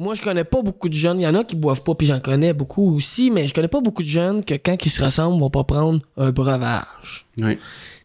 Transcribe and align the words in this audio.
moi, 0.00 0.14
je 0.14 0.22
connais 0.22 0.44
pas 0.44 0.62
beaucoup 0.62 0.88
de 0.88 0.94
jeunes. 0.94 1.20
Il 1.20 1.24
y 1.24 1.26
en 1.26 1.34
a 1.34 1.44
qui 1.44 1.54
boivent 1.54 1.82
pas, 1.82 1.94
puis 1.94 2.06
j'en 2.06 2.20
connais 2.20 2.54
beaucoup 2.54 2.96
aussi, 2.96 3.30
mais 3.30 3.46
je 3.46 3.52
connais 3.52 3.68
pas 3.68 3.82
beaucoup 3.82 4.02
de 4.02 4.08
jeunes 4.08 4.42
que 4.42 4.54
quand 4.54 4.74
ils 4.84 4.90
se 4.90 5.02
rassemblent, 5.02 5.38
vont 5.38 5.50
pas 5.50 5.62
prendre 5.62 6.00
un 6.16 6.32
breuvage. 6.32 7.26
Oui. 7.38 7.58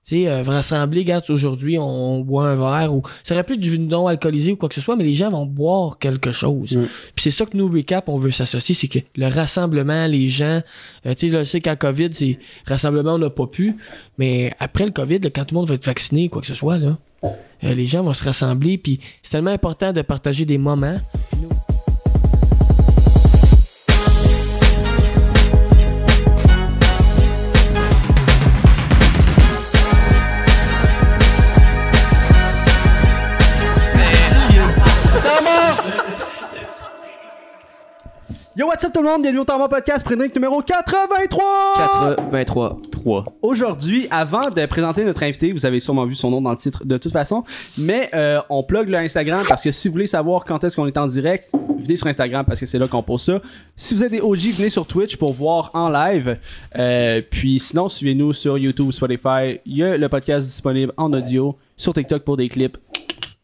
Tu 0.04 0.24
sais, 0.24 0.28
euh, 0.28 0.44
rassembler, 0.44 1.00
regarde, 1.00 1.24
aujourd'hui, 1.30 1.78
on, 1.80 2.20
boit 2.20 2.50
un 2.50 2.56
verre 2.56 2.94
ou. 2.94 3.02
Ça 3.24 3.34
aurait 3.34 3.46
pu 3.46 3.54
être 3.54 3.62
du 3.62 3.80
non 3.80 4.08
alcoolisé 4.08 4.52
ou 4.52 4.56
quoi 4.58 4.68
que 4.68 4.76
ce 4.76 4.82
soit, 4.82 4.98
mais 4.98 5.06
les 5.06 5.16
gens 5.16 5.32
vont 5.32 5.46
boire 5.46 5.98
quelque 5.98 6.34
chose. 6.34 6.70
Puis 7.16 7.24
c'est 7.24 7.32
ça 7.32 7.46
que 7.46 7.56
nous, 7.56 7.68
Recap, 7.70 8.10
on 8.10 8.18
veut 8.18 8.32
s'associer, 8.32 8.76
c'est 8.76 8.90
que 8.90 9.00
le 9.16 9.28
rassemblement, 9.28 10.06
les 10.06 10.28
gens. 10.28 10.62
euh, 11.06 11.14
tu 11.16 11.28
sais, 11.28 11.34
là, 11.34 11.44
je 11.44 11.50
sais 11.50 11.62
qu'à 11.62 11.78
COVID, 11.78 12.10
c'est 12.12 12.38
rassemblement, 12.68 13.14
on 13.14 13.20
n'a 13.20 13.30
pas 13.30 13.48
pu. 13.48 13.78
Mais 14.18 14.54
après 14.60 14.86
le 14.86 14.92
COVID, 14.92 15.20
là, 15.20 15.30
quand 15.30 15.46
tout 15.46 15.56
le 15.56 15.62
monde 15.62 15.70
va 15.70 15.76
être 15.76 15.86
vacciné, 15.86 16.28
quoi 16.28 16.42
que 16.42 16.48
ce 16.48 16.56
soit, 16.56 16.78
là, 16.78 16.98
euh, 17.64 17.74
les 17.74 17.88
gens 17.88 18.04
vont 18.04 18.14
se 18.14 18.24
rassembler. 18.24 18.78
Puis 18.78 19.00
c'est 19.24 19.32
tellement 19.32 19.52
important 19.52 19.94
de 19.94 20.02
partager 20.02 20.46
des 20.46 20.58
moments. 20.58 20.98
Yo, 38.58 38.68
what's 38.68 38.86
up 38.86 38.94
tout 38.94 39.02
le 39.02 39.10
monde? 39.10 39.22
Bienvenue 39.22 39.42
au 39.42 39.58
Mort 39.58 39.68
Podcast, 39.68 40.02
Prédric 40.06 40.34
numéro 40.34 40.62
83! 40.62 41.44
83 41.78 42.80
3. 42.90 43.26
Aujourd'hui, 43.42 44.08
avant 44.10 44.50
de 44.50 44.66
présenter 44.66 45.04
notre 45.04 45.24
invité, 45.24 45.52
vous 45.52 45.66
avez 45.66 45.82
sûrement 45.82 46.06
vu 46.06 46.16
son 46.16 46.32
nom 46.32 46.40
dans 46.42 46.52
le 46.52 46.56
titre 46.56 46.86
de 46.86 46.98
toute 46.98 47.12
façon, 47.12 47.44
mais 47.78 48.10
euh, 48.14 48.40
on 48.50 48.64
plug 48.64 48.88
le 48.88 48.98
Instagram 48.98 49.44
parce 49.50 49.62
que 49.62 49.72
si 49.72 49.90
vous 49.90 49.92
voulez 49.92 50.08
savoir 50.08 50.46
quand 50.46 50.64
est-ce 50.64 50.78
qu'on 50.78 50.88
est 50.88 50.98
en 50.98 51.06
direct, 51.06 51.52
venez 51.78 51.98
sur 51.98 52.08
Instagram 52.08 52.46
parce 52.46 52.62
que 52.62 52.66
c'est 52.66 52.80
là 52.80 52.88
qu'on 52.88 53.04
pose 53.04 53.24
ça. 53.24 53.42
Si 53.76 53.94
vous 53.94 54.06
êtes 54.06 54.12
des 54.12 54.22
OG, 54.22 54.54
venez 54.56 54.70
sur 54.70 54.88
Twitch 54.88 55.18
pour 55.18 55.34
voir 55.34 55.70
en 55.74 55.90
live. 55.90 56.38
Euh, 56.78 57.22
puis 57.30 57.60
sinon, 57.60 57.90
suivez-nous 57.90 58.32
sur 58.32 58.58
YouTube, 58.58 58.92
Spotify. 58.92 59.60
Il 59.66 59.76
y 59.76 59.84
a 59.84 59.98
le 59.98 60.08
podcast 60.08 60.48
disponible 60.48 60.94
en 60.96 61.12
audio 61.12 61.58
sur 61.76 61.94
TikTok 61.94 62.24
pour 62.24 62.38
des 62.38 62.48
clips. 62.48 62.78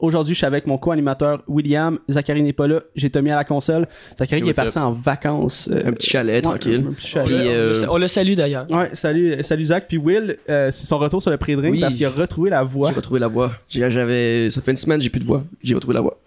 Aujourd'hui, 0.02 0.34
je 0.34 0.40
suis 0.40 0.46
avec 0.48 0.68
mon 0.68 0.78
co-animateur 0.78 1.44
William. 1.48 2.00
Zachary 2.10 2.42
n'est 2.42 2.54
pas 2.54 2.68
là. 2.68 2.82
J'ai 2.96 3.10
Tommy 3.10 3.30
à 3.32 3.36
la 3.36 3.44
console. 3.44 3.88
Zachary 4.18 4.50
est 4.50 4.54
parti 4.54 4.78
en 4.80 4.92
vacances. 4.92 5.70
euh, 5.72 5.84
Un 5.86 5.94
petit 5.94 6.10
chalet, 6.10 6.36
ouais, 6.36 6.42
tranquille. 6.42 6.86
un 6.90 6.94
petit 6.94 7.08
chalet. 7.08 7.28
Puis, 7.28 7.36
euh, 7.50 7.86
On 7.90 7.98
le 7.98 8.08
salue 8.08 8.34
d'ailleurs. 8.34 8.66
Ouais, 8.70 8.90
salut, 8.94 9.36
salut 9.44 9.66
Zach. 9.66 9.86
Puis 9.88 9.98
Will, 9.98 10.38
euh, 10.50 10.70
c'est 10.72 10.88
son 10.88 10.98
retour 10.98 11.22
sur 11.22 11.30
le 11.32 11.38
pré-drink 11.38 11.74
Oui. 11.74 11.80
parce 11.80 11.96
qu'il 11.96 12.06
a 12.06 12.10
retrouvé 12.10 12.50
la 12.50 12.64
voix. 12.64 12.90
j'ai 12.90 12.96
retrouvé 12.96 13.20
la 13.20 13.28
voix. 13.28 13.52
J'avais, 13.70 14.50
ça 14.50 14.62
fait 14.62 14.72
une 14.72 14.78
semaine, 14.78 15.00
j'ai 15.00 15.10
plus 15.10 15.20
de 15.22 15.26
voix. 15.26 15.44
J'ai 15.64 15.76
retrouvé 15.76 15.94
la 15.94 16.02
voix. 16.02 16.18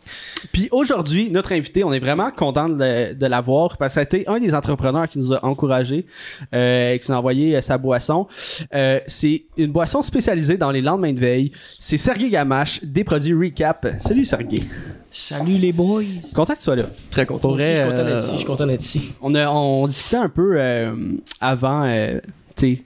Puis 0.53 0.69
aujourd'hui, 0.73 1.31
notre 1.31 1.53
invité, 1.53 1.85
on 1.85 1.93
est 1.93 1.99
vraiment 1.99 2.31
content 2.31 2.69
de, 2.69 3.27
l'avoir 3.27 3.77
parce 3.77 3.93
que 3.93 3.95
ça 3.95 4.01
a 4.01 4.03
été 4.03 4.29
un 4.29 4.39
des 4.39 4.55
entrepreneurs 4.55 5.09
qui 5.09 5.19
nous 5.19 5.33
a 5.33 5.45
encouragés, 5.45 6.07
euh, 6.55 6.97
qui 6.99 7.11
nous 7.11 7.15
a 7.15 7.19
envoyé 7.19 7.57
euh, 7.57 7.61
sa 7.61 7.79
boisson. 7.79 8.27
Euh, 8.75 9.01
c'est 9.07 9.45
une 9.57 9.73
boisson 9.73 10.03
spécialisée 10.03 10.57
dans 10.57 10.71
les 10.71 10.83
lendemains 10.83 11.13
de 11.13 11.21
veille. 11.21 11.53
C'est 11.59 11.97
Sergei 11.97 12.31
Gamache, 12.31 12.85
des 12.85 13.05
produits 13.05 13.35
Recap. 13.35 13.87
Salut 14.01 14.25
Sergei. 14.25 14.63
Salut 15.11 15.59
les 15.59 15.73
boys. 15.73 16.03
Content 16.35 16.55
que 16.55 16.59
tu 16.59 16.65
sois 16.65 16.75
là. 16.75 16.85
Très 17.09 17.25
content. 17.25 17.57
Je 17.57 17.63
suis 17.63 17.83
content 17.85 17.99
euh, 17.99 18.05
d'être 18.05 18.25
ici. 18.25 18.33
Je 18.33 18.37
suis 18.37 18.47
content 18.47 18.67
d'être 18.67 18.83
ici. 18.83 19.15
On, 19.23 19.35
a, 19.37 19.49
on 19.49 19.87
discutait 19.87 20.17
un 20.17 20.29
peu 20.29 20.57
euh, 20.57 20.93
avant. 21.41 21.85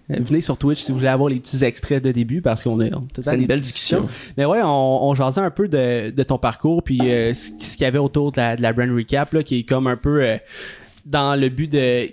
Venez 0.09 0.41
sur 0.41 0.57
Twitch 0.57 0.81
si 0.83 0.93
vous 0.93 0.99
voulez 0.99 1.09
avoir 1.11 1.29
les 1.29 1.41
petits 1.41 1.65
extraits 1.65 2.03
de 2.03 2.13
début 2.13 2.41
parce 2.43 2.63
qu'on 2.63 2.81
est. 2.81 2.91
C'est 3.15 3.35
une 3.35 3.41
des 3.41 3.47
belle 3.47 3.61
discussions. 3.61 4.03
discussion. 4.03 4.33
Mais 4.37 4.45
ouais, 4.45 4.61
on, 4.63 5.09
on 5.09 5.15
jasait 5.15 5.41
un 5.41 5.51
peu 5.51 5.69
de, 5.69 6.11
de 6.11 6.23
ton 6.23 6.39
parcours, 6.39 6.83
puis 6.83 6.99
euh, 7.03 7.33
ce 7.35 7.51
ce 7.59 7.73
qu'il 7.77 7.83
y 7.83 7.87
avait 7.87 7.99
autour 7.99 8.33
de 8.33 8.39
la, 8.39 8.57
de 8.57 8.63
la 8.63 8.73
brand 8.73 8.91
recap, 8.91 9.33
là, 9.33 9.43
qui 9.43 9.61
est 9.61 9.63
comme 9.63 9.87
un 9.87 9.97
peu 9.97 10.23
euh, 10.23 10.37
dans 11.07 11.39
le 11.39 11.49
but 11.49 11.71
de 11.71 12.09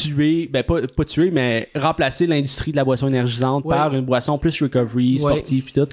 tuer, 0.00 0.48
ben 0.50 0.62
pas, 0.62 0.86
pas 0.86 1.04
tuer, 1.04 1.30
mais 1.30 1.68
remplacer 1.74 2.26
l'industrie 2.26 2.70
de 2.70 2.76
la 2.76 2.84
boisson 2.84 3.08
énergisante 3.08 3.64
Ouais. 3.64 3.76
par 3.76 3.94
une 3.94 4.04
boisson 4.04 4.38
plus 4.38 4.62
recovery, 4.62 5.18
sportive, 5.18 5.64
puis 5.64 5.72
tout. 5.72 5.88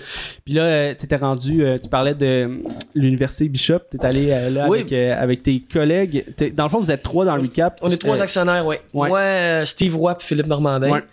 Puis 0.46 0.54
là, 0.54 0.62
euh, 0.64 0.94
t'étais 0.94 1.18
rendu, 1.18 1.64
euh, 1.66 1.78
tu 1.78 1.90
parlais 1.90 2.14
de 2.16 2.62
l'université 2.96 3.50
Bishop, 3.50 3.80
t'es 3.90 4.04
allé 4.06 4.30
euh, 4.32 4.50
là 4.50 4.68
Oui. 4.70 4.80
avec, 4.80 4.94
avec 4.94 5.44
tes 5.44 5.60
collègues. 5.60 6.26
Dans 6.56 6.64
le 6.64 6.70
fond, 6.70 6.80
vous 6.80 6.92
êtes 6.92 7.04
trois 7.04 7.26
dans 7.26 7.36
le 7.36 7.42
recap. 7.42 7.78
On 7.82 7.90
est 7.90 7.98
trois 7.98 8.22
actionnaires, 8.22 8.66
ouais. 8.66 8.82
ouais. 8.94 9.10
Moi, 9.10 9.66
Steve 9.66 9.96
Roy 9.96 10.16
puis 10.16 10.28
Philippe 10.28 10.48
Normandin. 10.48 10.92
Ouais. 10.92 11.04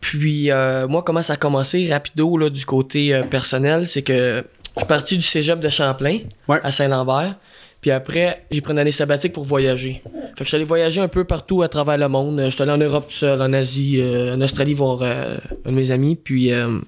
Puis 0.00 0.50
euh, 0.50 0.88
moi, 0.88 1.02
comment 1.02 1.22
ça 1.22 1.34
a 1.34 1.36
commencé 1.36 1.88
rapido 1.90 2.36
là, 2.36 2.50
du 2.50 2.66
côté 2.66 3.14
euh, 3.14 3.22
personnel, 3.22 3.86
c'est 3.86 4.02
que 4.02 4.44
je 4.74 4.80
suis 4.80 4.86
parti 4.88 5.16
du 5.16 5.22
cégep 5.22 5.60
de 5.60 5.68
Champlain 5.68 6.18
à 6.48 6.72
Saint-Lambert. 6.72 7.36
Puis 7.82 7.90
après, 7.90 8.44
j'ai 8.50 8.60
pris 8.62 8.72
une 8.72 8.78
année 8.78 8.92
sabbatique 8.92 9.32
pour 9.32 9.44
voyager. 9.44 10.00
Fait 10.04 10.10
que 10.38 10.44
je 10.44 10.48
suis 10.48 10.54
allé 10.54 10.64
voyager 10.64 11.00
un 11.02 11.08
peu 11.08 11.24
partout 11.24 11.62
à 11.62 11.68
travers 11.68 11.98
le 11.98 12.08
monde. 12.08 12.38
Euh, 12.40 12.44
Je 12.44 12.50
suis 12.50 12.62
allé 12.62 12.70
en 12.72 12.78
Europe 12.78 13.08
tout 13.08 13.14
seul, 13.14 13.42
en 13.42 13.52
Asie, 13.52 14.00
euh, 14.00 14.34
en 14.36 14.40
Australie 14.40 14.72
voir 14.72 15.00
euh, 15.02 15.36
un 15.66 15.70
de 15.72 15.76
mes 15.76 15.90
amis. 15.90 16.14
Puis 16.16 16.52
euh, 16.52 16.78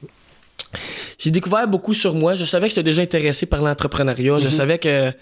j'ai 1.18 1.30
découvert 1.32 1.66
beaucoup 1.68 1.92
sur 1.94 2.14
moi. 2.14 2.36
Je 2.36 2.44
savais 2.46 2.66
que 2.66 2.70
j'étais 2.70 2.82
déjà 2.84 3.02
intéressé 3.02 3.44
par 3.44 3.60
l'entrepreneuriat. 3.60 4.38
Je 4.38 4.44
Mhm. 4.46 4.50
savais 4.50 4.78
que 4.78 5.12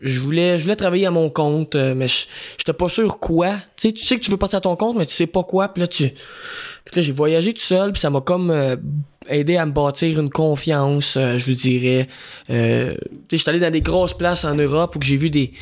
je 0.00 0.20
voulais, 0.20 0.58
je 0.58 0.62
voulais 0.64 0.76
travailler 0.76 1.06
à 1.06 1.10
mon 1.10 1.30
compte, 1.30 1.74
mais 1.74 2.06
je 2.06 2.26
j'étais 2.58 2.72
pas 2.74 2.88
sûr 2.90 3.18
quoi. 3.18 3.52
Tu 3.76 3.88
sais, 3.88 3.92
tu 3.92 4.04
sais 4.04 4.16
que 4.18 4.24
tu 4.24 4.30
veux 4.30 4.36
partir 4.36 4.58
à 4.58 4.60
ton 4.60 4.76
compte, 4.76 4.96
mais 4.96 5.06
tu 5.06 5.14
sais 5.14 5.26
pas 5.26 5.42
quoi. 5.42 5.68
Puis 5.68 5.80
là, 5.80 5.88
tu... 5.88 6.10
Puis 6.94 7.00
là, 7.00 7.06
j'ai 7.06 7.12
voyagé 7.12 7.52
tout 7.52 7.60
seul, 7.60 7.90
puis 7.92 8.00
ça 8.00 8.08
m'a 8.08 8.20
comme 8.20 8.50
euh, 8.52 8.76
aidé 9.28 9.56
à 9.56 9.66
me 9.66 9.72
bâtir 9.72 10.20
une 10.20 10.30
confiance, 10.30 11.16
euh, 11.16 11.38
je 11.38 11.44
vous 11.46 11.54
dirais. 11.54 12.06
Euh, 12.50 12.94
tu 12.94 13.00
sais, 13.32 13.36
j'étais 13.38 13.50
allé 13.50 13.58
dans 13.58 13.70
des 13.72 13.80
grosses 13.80 14.16
places 14.16 14.44
en 14.44 14.54
Europe 14.54 14.94
où 14.94 15.02
j'ai 15.02 15.16
vu 15.16 15.28
des... 15.28 15.52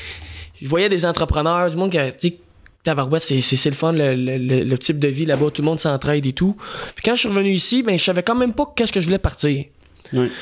Je 0.61 0.69
voyais 0.69 0.91
des 0.91 1.07
entrepreneurs, 1.07 1.71
du 1.71 1.77
monde 1.77 1.91
qui... 1.91 1.99
a- 1.99 2.13
Tu 2.13 2.29
sais, 2.29 2.37
Tabarouette, 2.85 3.23
c'est, 3.23 3.41
c'est, 3.41 3.71
le 3.71 3.75
fun, 3.77 3.93
le, 3.93 4.15
le- 4.15 4.37
le- 4.37 4.65
le 4.65 4.79
type 4.79 4.99
de 4.99 5.09
vie 5.09 5.25
là-bas, 5.25 5.47
tout 5.55 5.63
le 5.63 5.67
monde 5.67 5.79
s'entraide 5.79 6.27
et 6.27 6.33
tout. 6.35 6.55
Puis 6.95 7.03
quand 7.05 7.15
je 7.15 7.21
suis 7.21 7.29
revenu 7.29 7.51
ici, 7.53 7.83
ben, 7.83 7.97
je 7.99 8.05
savais 8.05 8.23
quand 8.23 8.35
même 8.35 8.53
pas 8.53 8.71
qu'est-ce 8.77 8.93
que 8.93 9.01
je 9.01 9.07
voulais 9.07 9.19
partir. 9.19 9.65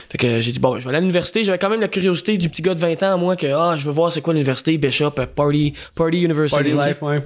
Fait 0.08 0.18
que 0.18 0.40
j'ai 0.40 0.50
dit, 0.50 0.58
bon, 0.58 0.76
je 0.80 0.82
vais 0.84 0.88
aller 0.88 0.96
à 0.96 1.00
l'université. 1.00 1.44
J'avais 1.44 1.58
quand 1.58 1.70
même 1.70 1.80
la 1.80 1.86
curiosité 1.86 2.36
du 2.36 2.48
petit 2.48 2.60
gars 2.62 2.74
de 2.74 2.80
20 2.80 3.02
ans, 3.04 3.18
moi, 3.18 3.36
que, 3.36 3.46
ah, 3.46 3.76
je 3.78 3.84
veux 3.84 3.92
voir 3.92 4.10
c'est 4.12 4.20
quoi 4.20 4.32
l'université, 4.32 4.76
Bishop, 4.78 5.12
euh, 5.20 5.26
Party, 5.32 5.74
Party 5.94 6.22
University. 6.22 6.72
Party. 6.72 6.88
Life, 6.88 7.02
ouais. 7.02 7.22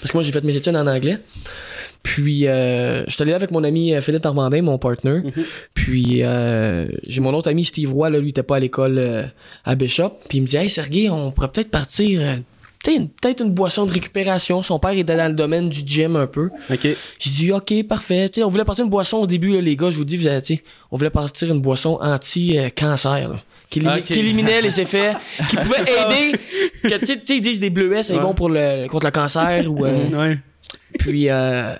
Parce 0.00 0.10
que 0.10 0.16
moi, 0.16 0.22
j'ai 0.24 0.32
fait 0.32 0.42
mes 0.42 0.56
études 0.56 0.74
en 0.74 0.86
anglais. 0.88 1.18
Puis, 2.02 2.46
euh, 2.48 3.04
je 3.06 3.10
suis 3.12 3.22
allé 3.22 3.30
là 3.30 3.36
avec 3.36 3.50
mon 3.52 3.62
ami 3.64 3.94
euh, 3.94 4.00
Philippe 4.00 4.26
Armandin, 4.26 4.62
mon 4.62 4.78
partner. 4.78 5.20
Mhm. 5.24 5.44
Puis, 5.74 6.22
euh, 6.22 6.86
j'ai 7.06 7.20
mon 7.20 7.32
autre 7.34 7.48
ami 7.50 7.64
Steve 7.64 7.92
Roy, 7.92 8.10
là, 8.10 8.18
lui, 8.18 8.26
il 8.26 8.30
était 8.30 8.42
pas 8.42 8.56
à 8.56 8.60
l'école 8.60 8.98
euh, 8.98 9.22
à 9.64 9.74
Bishop. 9.74 10.10
Puis, 10.28 10.38
il 10.38 10.40
me 10.42 10.46
dit, 10.46 10.56
hey, 10.56 10.68
Sergei, 10.68 11.08
on 11.10 11.30
pourrait 11.30 11.48
peut-être 11.52 11.70
partir. 11.70 12.20
euh, 12.20 12.36
peut-être 12.84 13.40
une 13.42 13.50
boisson 13.52 13.86
de 13.86 13.92
récupération. 13.92 14.60
Son 14.62 14.80
père 14.80 14.90
était 14.90 15.16
dans 15.16 15.28
le 15.28 15.34
domaine 15.34 15.68
du 15.68 15.82
gym 15.86 16.16
un 16.16 16.26
peu. 16.26 16.50
Ok. 16.68 16.80
J'ai 17.20 17.30
dit, 17.30 17.52
OK, 17.52 17.72
parfait. 17.86 18.28
On 18.44 18.48
voulait 18.48 18.64
partir 18.64 18.84
une 18.84 18.90
boisson 18.90 19.18
au 19.18 19.26
début, 19.28 19.52
là, 19.52 19.60
les 19.60 19.76
gars, 19.76 19.90
je 19.90 19.96
vous 19.96 20.04
dis, 20.04 20.16
vous 20.16 20.26
avez, 20.26 20.60
on 20.90 20.96
voulait 20.96 21.10
partir 21.10 21.52
une 21.52 21.60
boisson 21.60 21.98
anti-cancer, 22.02 23.44
qui, 23.70 23.80
éliminait 24.10 24.60
les 24.60 24.80
effets, 24.80 25.12
qui 25.48 25.56
pouvait 25.62 25.82
aider. 25.82 26.38
Que, 26.82 26.98
tu 26.98 27.06
sais, 27.06 27.16
tu 27.18 27.22
sais, 27.26 27.36
ils 27.36 27.40
disent 27.40 27.60
des 27.60 27.70
bleuets, 27.70 28.02
c'est 28.02 28.14
Ouais. 28.14 28.20
bon 28.20 28.34
pour 28.34 28.48
le, 28.50 28.86
contre 28.88 29.06
le 29.06 29.12
cancer. 29.12 29.70
ou, 29.70 29.86
euh, 29.86 30.08
Ouais. 30.08 30.38
Puis, 30.98 31.28
euh, 31.28 31.74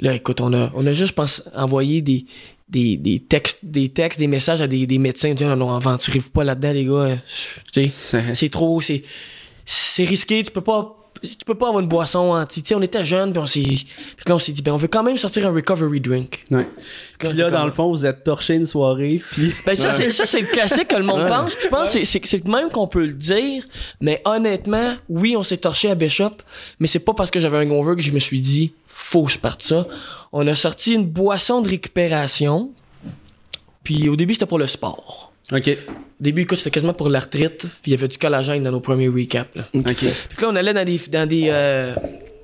là, 0.00 0.14
écoute, 0.14 0.40
on 0.40 0.52
a, 0.52 0.70
on 0.74 0.86
a 0.86 0.92
juste, 0.92 1.08
je 1.10 1.14
pense, 1.14 1.42
envoyé 1.54 2.02
des, 2.02 2.24
des, 2.68 2.96
des, 2.96 3.20
textes, 3.20 3.58
des 3.64 3.88
textes, 3.90 4.18
des 4.18 4.26
messages 4.26 4.60
à 4.60 4.66
des, 4.66 4.86
des 4.86 4.98
médecins. 4.98 5.32
Disant, 5.34 5.50
non, 5.56 5.66
non, 5.66 5.74
aventurez-vous 5.76 6.30
pas 6.30 6.44
là-dedans, 6.44 6.72
les 6.72 6.84
gars. 6.84 7.18
C'est- 7.72 8.34
c'est 8.34 8.48
trop, 8.48 8.80
c'est, 8.80 9.02
c'est 9.64 10.04
risqué, 10.04 10.42
tu 10.42 10.50
peux 10.50 10.60
pas. 10.60 10.96
Tu 11.22 11.44
peux 11.46 11.54
pas 11.54 11.68
avoir 11.68 11.80
une 11.80 11.88
boisson 11.88 12.32
anti. 12.32 12.62
Tu 12.62 12.68
sais, 12.68 12.74
on 12.74 12.82
était 12.82 13.04
jeunes, 13.04 13.32
puis 13.32 13.40
on 13.40 13.46
s'est. 13.46 13.60
Puis 13.60 14.24
là, 14.26 14.34
on 14.34 14.38
s'est 14.38 14.52
dit, 14.52 14.62
ben, 14.62 14.72
on 14.72 14.76
veut 14.76 14.88
quand 14.88 15.02
même 15.02 15.16
sortir 15.16 15.46
un 15.46 15.52
recovery 15.52 16.00
drink. 16.00 16.44
Ouais. 16.50 16.68
Puis 17.18 17.32
là, 17.32 17.50
dans 17.50 17.64
le 17.64 17.70
fond, 17.70 17.88
vous 17.88 18.04
êtes 18.04 18.24
torché 18.24 18.54
une 18.54 18.66
soirée, 18.66 19.22
puis... 19.30 19.52
Ben, 19.66 19.74
ça, 19.76 19.90
c'est, 19.92 20.10
ça, 20.12 20.26
c'est 20.26 20.40
le 20.40 20.46
classique 20.46 20.88
que 20.88 20.96
le 20.96 21.04
monde 21.04 21.22
Ouais. 21.22 21.28
pense. 21.28 21.54
Puis 21.54 21.64
je 21.66 21.68
pense 21.70 21.92
que 21.92 22.04
c'est, 22.04 22.04
c'est, 22.04 22.26
c'est 22.26 22.46
même 22.48 22.70
qu'on 22.70 22.86
peut 22.88 23.06
le 23.06 23.12
dire. 23.12 23.64
Mais 24.00 24.20
honnêtement, 24.24 24.94
oui, 25.08 25.36
on 25.36 25.42
s'est 25.42 25.56
torché 25.58 25.90
à 25.90 25.94
Bishop. 25.94 26.32
Mais 26.80 26.86
c'est 26.86 26.98
pas 27.00 27.14
parce 27.14 27.30
que 27.30 27.38
j'avais 27.40 27.58
un 27.58 27.66
gonveur 27.66 27.96
que 27.96 28.02
je 28.02 28.12
me 28.12 28.18
suis 28.18 28.40
dit, 28.40 28.72
faut 28.88 29.24
que 29.24 29.30
je 29.32 29.38
parte 29.38 29.62
ça. 29.62 29.86
On 30.32 30.46
a 30.46 30.54
sorti 30.54 30.94
une 30.94 31.06
boisson 31.06 31.60
de 31.60 31.68
récupération. 31.68 32.70
Puis 33.84 34.08
au 34.08 34.16
début, 34.16 34.34
c'était 34.34 34.46
pour 34.46 34.58
le 34.58 34.66
sport. 34.66 35.31
Ok. 35.52 35.68
Au 35.68 36.22
début, 36.24 36.42
écoute, 36.42 36.58
c'était 36.58 36.70
quasiment 36.70 36.94
pour 36.94 37.08
l'arthrite. 37.08 37.66
Puis 37.82 37.90
il 37.90 37.90
y 37.92 37.94
avait 37.94 38.08
du 38.08 38.18
collagène 38.18 38.62
dans 38.62 38.70
nos 38.70 38.80
premiers 38.80 39.08
recaps. 39.08 39.50
Là. 39.56 39.64
Ok. 39.74 40.02
Là, 40.02 40.48
on 40.48 40.56
allait 40.56 40.72
dans 40.72 40.84
des, 40.84 41.00
dans 41.10 41.28
des, 41.28 41.46
euh, 41.48 41.94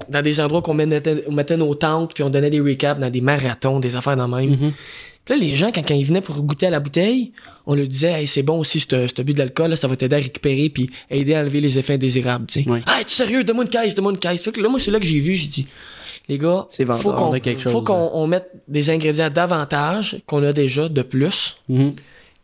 dans 0.09 0.23
des 0.23 0.41
endroits 0.41 0.63
qu'on 0.63 0.75
mettait, 0.75 1.25
on 1.29 1.33
mettait 1.33 1.57
nos 1.57 1.75
tentes, 1.75 2.15
puis 2.15 2.23
on 2.23 2.31
donnait 2.31 2.51
des 2.51 2.61
recaps 2.61 3.01
dans 3.01 3.11
des 3.11 3.21
marathons, 3.21 3.81
des 3.81 3.95
affaires 3.97 4.17
dans 4.17 4.27
le 4.27 4.37
même. 4.37 4.51
Mhm. 4.51 4.73
Puis 5.25 5.39
là, 5.39 5.47
les 5.47 5.55
gens, 5.55 5.71
quand, 5.73 5.87
quand 5.87 5.95
ils 5.95 6.05
venaient 6.07 6.23
pour 6.23 6.41
goûter 6.43 6.67
à 6.67 6.71
la 6.71 6.81
bouteille, 6.81 7.33
on 7.67 7.75
leur 7.75 7.87
disait, 7.87 8.13
hey, 8.21 8.27
c'est 8.27 8.43
bon 8.43 8.59
aussi, 8.61 8.81
ce 8.81 9.23
but 9.23 9.37
d'alcool, 9.37 9.77
ça 9.77 9.87
va 9.87 9.95
t'aider 9.95 10.17
à 10.17 10.21
récupérer 10.21 10.71
puis 10.71 10.89
aider 11.11 11.35
à 11.35 11.41
enlever 11.41 11.61
les 11.61 11.79
effets 11.79 11.95
indésirables, 11.95 12.47
tu 12.47 12.63
sais. 12.63 12.69
Ouais. 12.69 12.79
Hey, 12.87 13.05
tu 13.05 13.13
es 13.13 13.15
sérieux, 13.15 13.45
donne-moi 13.45 13.65
une 13.65 13.71
caisse, 13.71 13.95
donne-moi 13.95 14.13
une 14.13 14.19
caisse. 14.19 14.43
Fait 14.43 14.53
que 14.53 14.61
là, 14.61 14.69
moi, 14.71 14.79
c'est 14.81 14.91
là 14.91 14.99
que 14.99 15.05
j'ai 15.05 15.21
vu, 15.21 15.37
j'ai 15.37 15.49
dit, 15.49 15.67
les 16.31 16.39
gars, 16.39 16.67
C'est 16.71 16.87
faut 16.87 17.11
on 17.11 17.83
qu'on 17.83 18.11
on 18.15 18.27
mette 18.27 18.49
des 18.69 18.89
ingrédients 18.91 19.29
davantage 19.31 20.21
qu'on 20.27 20.43
a 20.45 20.53
déjà 20.53 20.89
de 20.89 21.03
plus, 21.03 21.59
Mhm. 21.69 21.93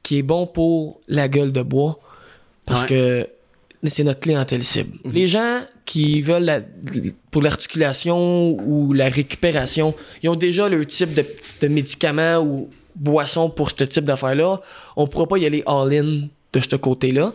Qui 0.04 0.18
est 0.18 0.22
bon 0.22 0.46
pour 0.46 1.00
la 1.08 1.26
gueule 1.28 1.50
de 1.50 1.62
bois. 1.62 1.98
Parce 2.66 2.82
Ouais. 2.82 2.88
que 2.88 3.28
c'est 3.90 4.04
notre 4.04 4.20
clientèle 4.20 4.62
cible. 4.64 4.96
Les 5.04 5.26
gens 5.26 5.60
qui 5.84 6.22
veulent 6.22 6.44
la- 6.44 6.60
pour 7.32 7.42
l'articulation 7.42 8.52
ou 8.66 8.92
la 8.92 9.08
récupération, 9.08 9.94
ils 10.22 10.28
ont 10.30 10.36
déjà 10.36 10.68
leur 10.68 10.86
type 10.86 11.12
de, 11.14 11.24
de 11.62 11.68
médicaments 11.68 12.38
ou 12.38 12.70
boissons 12.94 13.50
pour 13.50 13.70
ce 13.70 13.84
type 13.84 14.04
d'affaires-là. 14.04 14.60
On 14.96 15.06
pourra 15.06 15.26
pas 15.26 15.36
y 15.38 15.44
aller 15.46 15.62
all-in 15.66 16.28
de 16.52 16.60
ce 16.60 16.76
côté-là. 16.76 17.34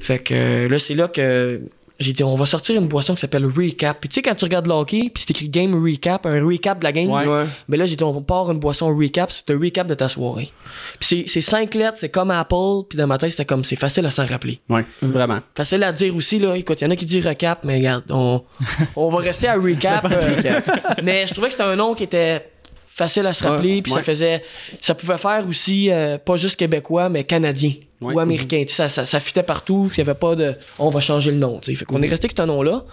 Fait 0.00 0.20
que 0.20 0.34
euh, 0.34 0.68
là, 0.68 0.78
c'est 0.78 0.94
là 0.94 1.08
que 1.08 1.60
j'ai 2.00 2.12
dit, 2.12 2.24
on 2.24 2.34
va 2.34 2.44
sortir 2.44 2.74
une 2.80 2.88
boisson 2.88 3.14
qui 3.14 3.20
s'appelle 3.20 3.46
Recap. 3.46 4.00
Puis 4.00 4.08
tu 4.08 4.14
sais, 4.16 4.22
quand 4.22 4.34
tu 4.34 4.44
regardes 4.44 4.66
le 4.66 4.72
hockey, 4.72 5.10
puis 5.14 5.22
c'est 5.24 5.30
écrit 5.30 5.48
Game 5.48 5.74
Recap, 5.80 6.26
un 6.26 6.44
recap 6.44 6.78
de 6.80 6.84
la 6.84 6.92
game. 6.92 7.08
Ouais. 7.08 7.24
Ouais. 7.26 7.44
Mais 7.68 7.76
là, 7.76 7.86
j'ai 7.86 7.94
dit, 7.96 8.02
on 8.02 8.20
part 8.22 8.50
une 8.50 8.58
boisson 8.58 8.94
recap, 8.96 9.30
c'est 9.30 9.48
un 9.50 9.58
recap 9.58 9.86
de 9.86 9.94
ta 9.94 10.08
soirée. 10.08 10.50
Puis 10.98 11.24
c'est- 11.26 11.40
cinq 11.40 11.74
lettres, 11.74 11.98
c'est 11.98 12.08
comme 12.08 12.30
Apple, 12.32 12.86
puis 12.88 12.98
dans 12.98 13.06
ma 13.06 13.16
tête, 13.18 13.30
c'était 13.30 13.44
comme, 13.44 13.62
c'est 13.64 13.76
facile 13.76 14.04
à 14.06 14.10
s'en 14.10 14.26
rappeler. 14.26 14.60
Ouais, 14.68 14.84
vraiment. 15.02 15.38
Facile 15.54 15.82
à 15.84 15.92
dire 15.92 16.14
aussi, 16.16 16.38
là. 16.38 16.56
Écoute, 16.56 16.80
il 16.80 16.84
y 16.84 16.86
en 16.86 16.90
a 16.90 16.96
qui 16.96 17.06
disent 17.06 17.26
recap, 17.26 17.60
mais 17.64 17.76
regarde, 17.76 18.04
on, 18.10 18.42
on 18.96 19.08
va 19.10 19.18
rester 19.18 19.46
à 19.48 19.54
recap. 19.54 20.04
euh, 20.10 20.60
mais 21.04 21.26
je 21.26 21.32
trouvais 21.32 21.48
que 21.48 21.52
c'était 21.52 21.64
un 21.64 21.76
nom 21.76 21.94
qui 21.94 22.02
était 22.04 22.50
facile 22.88 23.26
à 23.26 23.34
se 23.34 23.44
rappeler, 23.46 23.82
puis 23.82 23.92
ouais. 23.92 23.98
ça 23.98 24.04
faisait. 24.04 24.42
Ça 24.80 24.94
pouvait 24.94 25.18
faire 25.18 25.44
aussi, 25.48 25.90
euh, 25.90 26.16
pas 26.18 26.36
juste 26.36 26.56
québécois, 26.56 27.08
mais 27.08 27.24
canadien 27.24 27.72
Ouais. 28.04 28.14
ou 28.14 28.20
américain. 28.20 28.64
Ça, 28.68 28.88
ça, 28.88 29.04
ça 29.06 29.20
fitait 29.20 29.42
partout, 29.42 29.90
il 29.96 30.00
n'y 30.00 30.08
avait 30.08 30.18
pas 30.18 30.36
de. 30.36 30.54
On 30.78 30.90
va 30.90 31.00
changer 31.00 31.30
le 31.30 31.38
nom, 31.38 31.58
tu 31.60 31.70
sais. 31.72 31.76
Fait 31.76 31.84
qu'on 31.84 32.02
est 32.02 32.08
resté 32.08 32.26
avec 32.26 32.36
ce 32.38 32.42
nom-là. 32.44 32.84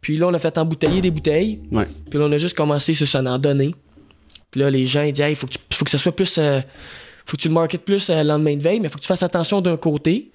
Puis 0.00 0.16
là, 0.16 0.28
on 0.28 0.34
a 0.34 0.38
fait 0.38 0.56
embouteiller 0.58 1.00
des 1.00 1.10
bouteilles. 1.10 1.60
Ouais. 1.72 1.86
Puis 2.10 2.18
là, 2.18 2.26
on 2.26 2.32
a 2.32 2.38
juste 2.38 2.56
commencé, 2.56 2.94
c'est 2.94 3.06
ça, 3.06 3.20
en 3.22 3.38
donner. 3.38 3.74
Puis 4.50 4.60
là, 4.60 4.70
les 4.70 4.86
gens, 4.86 5.02
ils 5.02 5.12
disent, 5.12 5.26
il 5.28 5.36
faut, 5.36 5.48
faut 5.72 5.84
que 5.84 5.90
ça 5.90 5.98
soit 5.98 6.14
plus. 6.14 6.38
euh, 6.38 6.60
faut 7.26 7.36
que 7.36 7.42
tu 7.42 7.48
le 7.48 7.54
marketes 7.54 7.84
plus 7.84 8.10
euh, 8.10 8.22
le 8.22 8.28
lendemain 8.28 8.54
de 8.54 8.62
veille, 8.62 8.80
mais 8.80 8.88
faut 8.88 8.96
que 8.96 9.02
tu 9.02 9.08
fasses 9.08 9.22
attention 9.22 9.60
d'un 9.60 9.76
côté. 9.76 10.30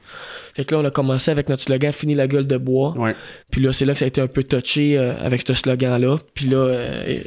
Fait 0.56 0.66
que 0.66 0.74
là, 0.76 0.82
on 0.82 0.86
a 0.86 0.92
commencé 0.92 1.30
avec 1.32 1.48
notre 1.48 1.62
slogan 1.62 1.94
Fini 1.94 2.16
la 2.16 2.28
gueule 2.28 2.48
de 2.48 2.58
bois. 2.58 2.94
Ouais. 2.98 3.16
Puis 3.52 3.62
là, 3.62 3.72
c'est 3.72 3.86
là 3.86 3.94
que 3.94 4.00
ça 4.00 4.06
a 4.06 4.08
été 4.08 4.20
un 4.20 4.28
peu 4.28 4.44
touché 4.44 4.98
euh, 4.98 5.14
avec 5.20 5.44
ce 5.48 5.54
slogan-là. 5.54 6.18
Puis 6.34 6.48
là, 6.48 6.58
euh, 6.58 7.18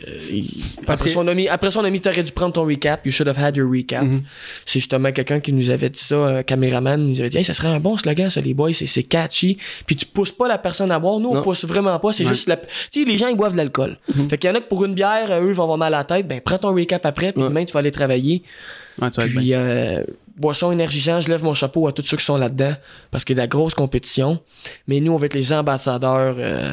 après, 0.87 1.09
ça, 1.11 1.19
on 1.21 1.29
a 1.29 1.35
mis, 1.35 1.49
après 1.49 1.71
ça, 1.71 1.81
on 1.81 1.85
a 1.85 1.91
mis 1.91 2.01
T'aurais 2.01 2.23
dû 2.25 2.33
prendre 2.33 2.53
ton 2.53 2.67
recap. 2.67 3.07
You 3.07 3.13
should 3.13 3.29
have 3.29 3.39
had 3.43 3.57
your 3.57 3.71
recap. 3.71 4.03
Mhm. 4.05 4.23
C'est 4.67 4.81
justement 4.81 5.13
quelqu'un 5.13 5.41
qui 5.41 5.53
nous 5.53 5.71
avait 5.71 5.89
dit 5.91 6.01
ça, 6.01 6.17
un 6.17 6.43
caméraman. 6.43 7.01
Nous 7.09 7.21
avait 7.21 7.29
dit, 7.29 7.39
hey, 7.39 7.45
ça 7.45 7.55
serait 7.55 7.69
un 7.69 7.81
bon 7.81 7.97
slogan, 7.97 8.29
ça, 8.29 8.41
les 8.41 8.55
boys. 8.55 8.73
C'est, 8.73 9.03
catchy. 9.05 9.57
Puis 9.87 9.97
tu 9.97 10.07
pousses 10.07 10.33
pas 10.33 10.49
la 10.49 10.59
personne 10.59 10.91
à 10.91 10.99
boire. 10.99 11.19
Nous, 11.21 11.29
on 11.31 11.35
Non. 11.37 11.43
pousse 11.43 11.65
vraiment 11.65 11.99
pas. 11.99 12.13
C'est 12.13 12.25
Ouais. 12.25 12.31
juste 12.31 12.49
la. 12.49 12.57
Tu 12.57 12.67
sais, 12.91 13.05
les 13.05 13.17
gens, 13.17 13.29
ils 13.29 13.37
boivent 13.37 13.53
de 13.53 13.59
l'alcool. 13.59 13.99
Fait 14.29 14.37
qu'il 14.39 14.51
y 14.51 14.53
en 14.53 14.57
a 14.57 14.61
que 14.61 14.69
pour 14.69 14.85
une 14.85 14.95
bière, 14.95 15.29
eux, 15.43 15.49
ils 15.51 15.55
vont 15.55 15.63
avoir 15.63 15.79
mal 15.79 15.95
à 15.95 15.99
la 15.99 16.05
tête. 16.05 16.27
Ben, 16.27 16.41
prends 16.41 16.59
ton 16.59 16.75
recap 16.75 17.05
après. 17.07 17.33
Puis 17.33 17.43
Ouais. 17.43 17.49
demain, 17.49 17.65
tu 17.65 17.73
vas 17.73 17.81
aller 17.81 17.91
travailler. 17.93 18.43
Ouais. 19.01 19.09
Puis, 19.11 19.55
euh, 19.55 20.03
boisson 20.37 20.73
énergisant, 20.73 21.21
je 21.21 21.29
lève 21.29 21.43
mon 21.45 21.55
chapeau 21.55 21.87
à 21.89 21.93
tous 21.93 22.03
ceux 22.03 22.17
qui 22.17 22.25
sont 22.25 22.37
là-dedans 22.37 22.75
parce 23.11 23.25
qu'il 23.25 23.37
y 23.37 23.39
a 23.39 23.43
de 23.43 23.45
la 23.45 23.49
grosse 23.49 23.75
compétition. 23.75 24.41
Mais 24.87 25.01
nous, 25.01 25.13
on 25.13 25.17
va 25.17 25.27
être 25.27 25.35
les 25.35 25.53
ambassadeurs 25.53 26.37
euh, 26.39 26.73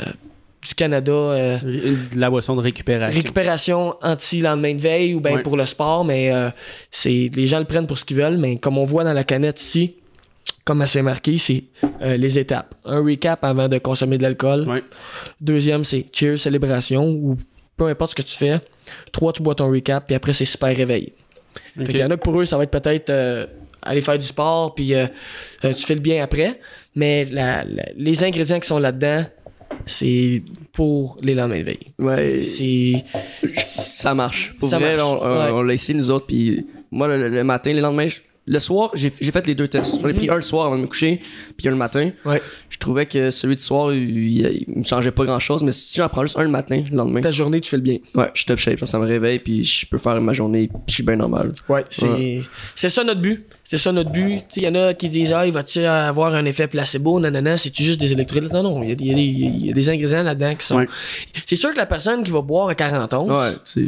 du 0.67 0.75
Canada. 0.75 1.11
euh, 1.11 1.57
De 1.59 2.19
la 2.19 2.29
boisson 2.29 2.55
de 2.55 2.61
récupération. 2.61 3.17
récupération 3.21 3.95
anti-lendemain 4.01 4.73
de 4.75 4.79
veille 4.81 5.13
ou 5.15 5.21
bien 5.21 5.35
Ouais. 5.35 5.43
pour 5.43 5.57
le 5.57 5.65
sport, 5.65 6.03
mais 6.05 6.31
euh, 6.33 6.49
c'est 6.91 7.29
les 7.33 7.47
gens 7.47 7.59
le 7.59 7.65
prennent 7.65 7.87
pour 7.87 7.99
ce 7.99 8.05
qu'ils 8.05 8.17
veulent. 8.17 8.37
Mais 8.37 8.57
comme 8.57 8.77
on 8.77 8.85
voit 8.85 9.03
dans 9.03 9.13
la 9.13 9.23
canette 9.23 9.59
ici, 9.61 9.95
comme 10.65 10.85
c'est 10.85 11.01
marqué, 11.01 11.37
c'est 11.37 11.63
les 12.01 12.37
étapes. 12.37 12.75
Un 12.85 13.03
recap 13.03 13.43
avant 13.43 13.67
de 13.67 13.77
consommer 13.79 14.17
de 14.17 14.23
l'alcool. 14.23 14.67
Ouais. 14.69 14.83
Deuxième, 15.41 15.83
c'est 15.83 16.05
cheers, 16.13 16.37
célébration 16.37 17.07
ou 17.09 17.37
peu 17.75 17.87
importe 17.87 18.11
ce 18.11 18.15
que 18.15 18.21
tu 18.21 18.35
fais. 18.37 18.59
Trois, 19.11 19.33
tu 19.33 19.41
bois 19.41 19.55
ton 19.55 19.71
recap, 19.71 20.05
puis 20.05 20.15
après, 20.15 20.33
c'est 20.33 20.45
super 20.45 20.75
réveil. 20.75 21.13
Fait 21.77 21.83
qu'il 21.85 21.99
y 21.99 22.03
en 22.03 22.11
a 22.11 22.17
que 22.17 22.21
pour 22.23 22.39
eux, 22.39 22.45
ça 22.45 22.57
va 22.57 22.63
être 22.63 22.71
peut-être 22.71 23.09
euh, 23.09 23.45
aller 23.81 24.01
faire 24.01 24.17
du 24.17 24.25
sport, 24.25 24.75
puis 24.75 24.93
euh, 24.93 25.07
euh, 25.65 25.73
tu 25.73 25.85
fais 25.85 25.93
le 25.95 26.01
bien 26.01 26.23
après. 26.23 26.59
Mais 26.95 27.25
la- 27.25 27.63
la- 27.63 27.89
les 27.95 28.23
ingrédients 28.23 28.59
qui 28.59 28.67
sont 28.67 28.79
là-dedans, 28.79 29.23
c'est 29.85 30.41
pour 30.73 31.17
les 31.21 31.35
lendemains 31.35 31.59
de 31.59 31.63
veille. 31.65 31.93
Ouais. 31.99 32.41
C'est. 32.43 33.03
Ça 33.55 34.13
marche. 34.13 34.55
Pour 34.59 34.69
Ça 34.69 34.79
vrai, 34.79 34.95
marche. 34.95 35.07
on, 35.07 35.23
on- 35.23 35.39
Ouais. 35.45 35.51
on 35.51 35.61
l'a 35.61 35.73
essayé, 35.73 35.97
nous 35.97 36.11
autres. 36.11 36.25
Puis 36.27 36.65
moi, 36.91 37.07
le, 37.07 37.29
le 37.29 37.43
matin, 37.43 37.71
le 37.73 37.79
lendemain, 37.81 38.07
je- 38.07 38.17
le 38.49 38.57
soir, 38.57 38.89
j'ai 38.95 39.11
fait 39.11 39.45
les 39.45 39.53
deux 39.53 39.67
tests. 39.67 40.01
J'en 40.01 40.07
ai 40.07 40.13
pris 40.13 40.27
un 40.27 40.35
le 40.35 40.41
soir 40.41 40.65
avant 40.65 40.75
de 40.75 40.81
me 40.81 40.87
coucher, 40.87 41.19
puis 41.55 41.67
un 41.67 41.71
le 41.71 41.77
matin. 41.77 42.09
Ouais. 42.25 42.41
Je 42.71 42.79
trouvais 42.79 43.05
que 43.05 43.29
celui 43.29 43.55
du 43.55 43.61
soir, 43.61 43.93
il, 43.93 44.65
me 44.67 44.83
changeait 44.83 45.11
pas 45.11 45.23
grand 45.23 45.37
chose. 45.37 45.61
Mais 45.61 45.71
si 45.71 45.97
j'en 45.97 46.09
prends 46.09 46.23
juste 46.23 46.37
un 46.37 46.43
le 46.43 46.49
matin, 46.49 46.83
le 46.89 46.97
lendemain, 46.97 47.21
Ta 47.21 47.29
journée, 47.29 47.61
tu 47.61 47.69
fais 47.69 47.77
le 47.77 47.83
bien. 47.83 47.99
ouais, 48.15 48.31
je 48.33 48.39
suis 48.39 48.45
top 48.47 48.57
shape. 48.57 48.83
Ça 48.87 48.97
me 48.97 49.05
réveille, 49.05 49.37
puis 49.37 49.63
je 49.63 49.85
peux 49.85 49.99
faire 49.99 50.19
ma 50.19 50.33
journée, 50.33 50.67
puis 50.67 50.81
je 50.87 50.93
suis 50.95 51.03
bien 51.03 51.15
normal. 51.15 51.51
Ouais, 51.69 51.85
c'est 51.89 52.41
c'est 52.75 52.89
ça 52.89 53.03
notre 53.03 53.21
but. 53.21 53.45
C'est 53.71 53.77
ça 53.77 53.91
notre 53.91 54.09
but. 54.09 54.41
Il 54.55 54.63
y 54.63 54.67
en 54.67 54.73
a 54.73 54.95
qui 54.95 55.09
disent 55.09 55.31
Ah, 55.31 55.45
il 55.45 55.53
va-tu 55.53 55.85
avoir 55.85 56.33
un 56.33 56.43
effet 56.45 56.67
placebo? 56.67 57.19
Nanana, 57.19 57.55
c'est-tu 57.55 57.83
juste 57.83 57.99
des 57.99 58.11
électrolytes? 58.13 58.51
Non, 58.51 58.63
non, 58.63 58.81
il 58.81 58.89
y, 58.89 58.91
a 58.93 58.95
des- 58.95 59.03
y 59.05 59.67
y 59.67 59.89
a 59.89 59.91
ingrédients 59.91 60.23
là-dedans 60.23 60.55
qui 60.55 60.65
sont. 60.65 60.77
Ouais. 60.77 60.87
C'est 61.45 61.55
sûr 61.55 61.71
que 61.71 61.77
la 61.77 61.85
personne 61.85 62.23
qui 62.23 62.31
va 62.31 62.41
boire 62.41 62.69
à 62.69 62.73
40 62.73 63.13
ans, 63.13 63.27
Ouais, 63.27 63.51
c'est- 63.63 63.85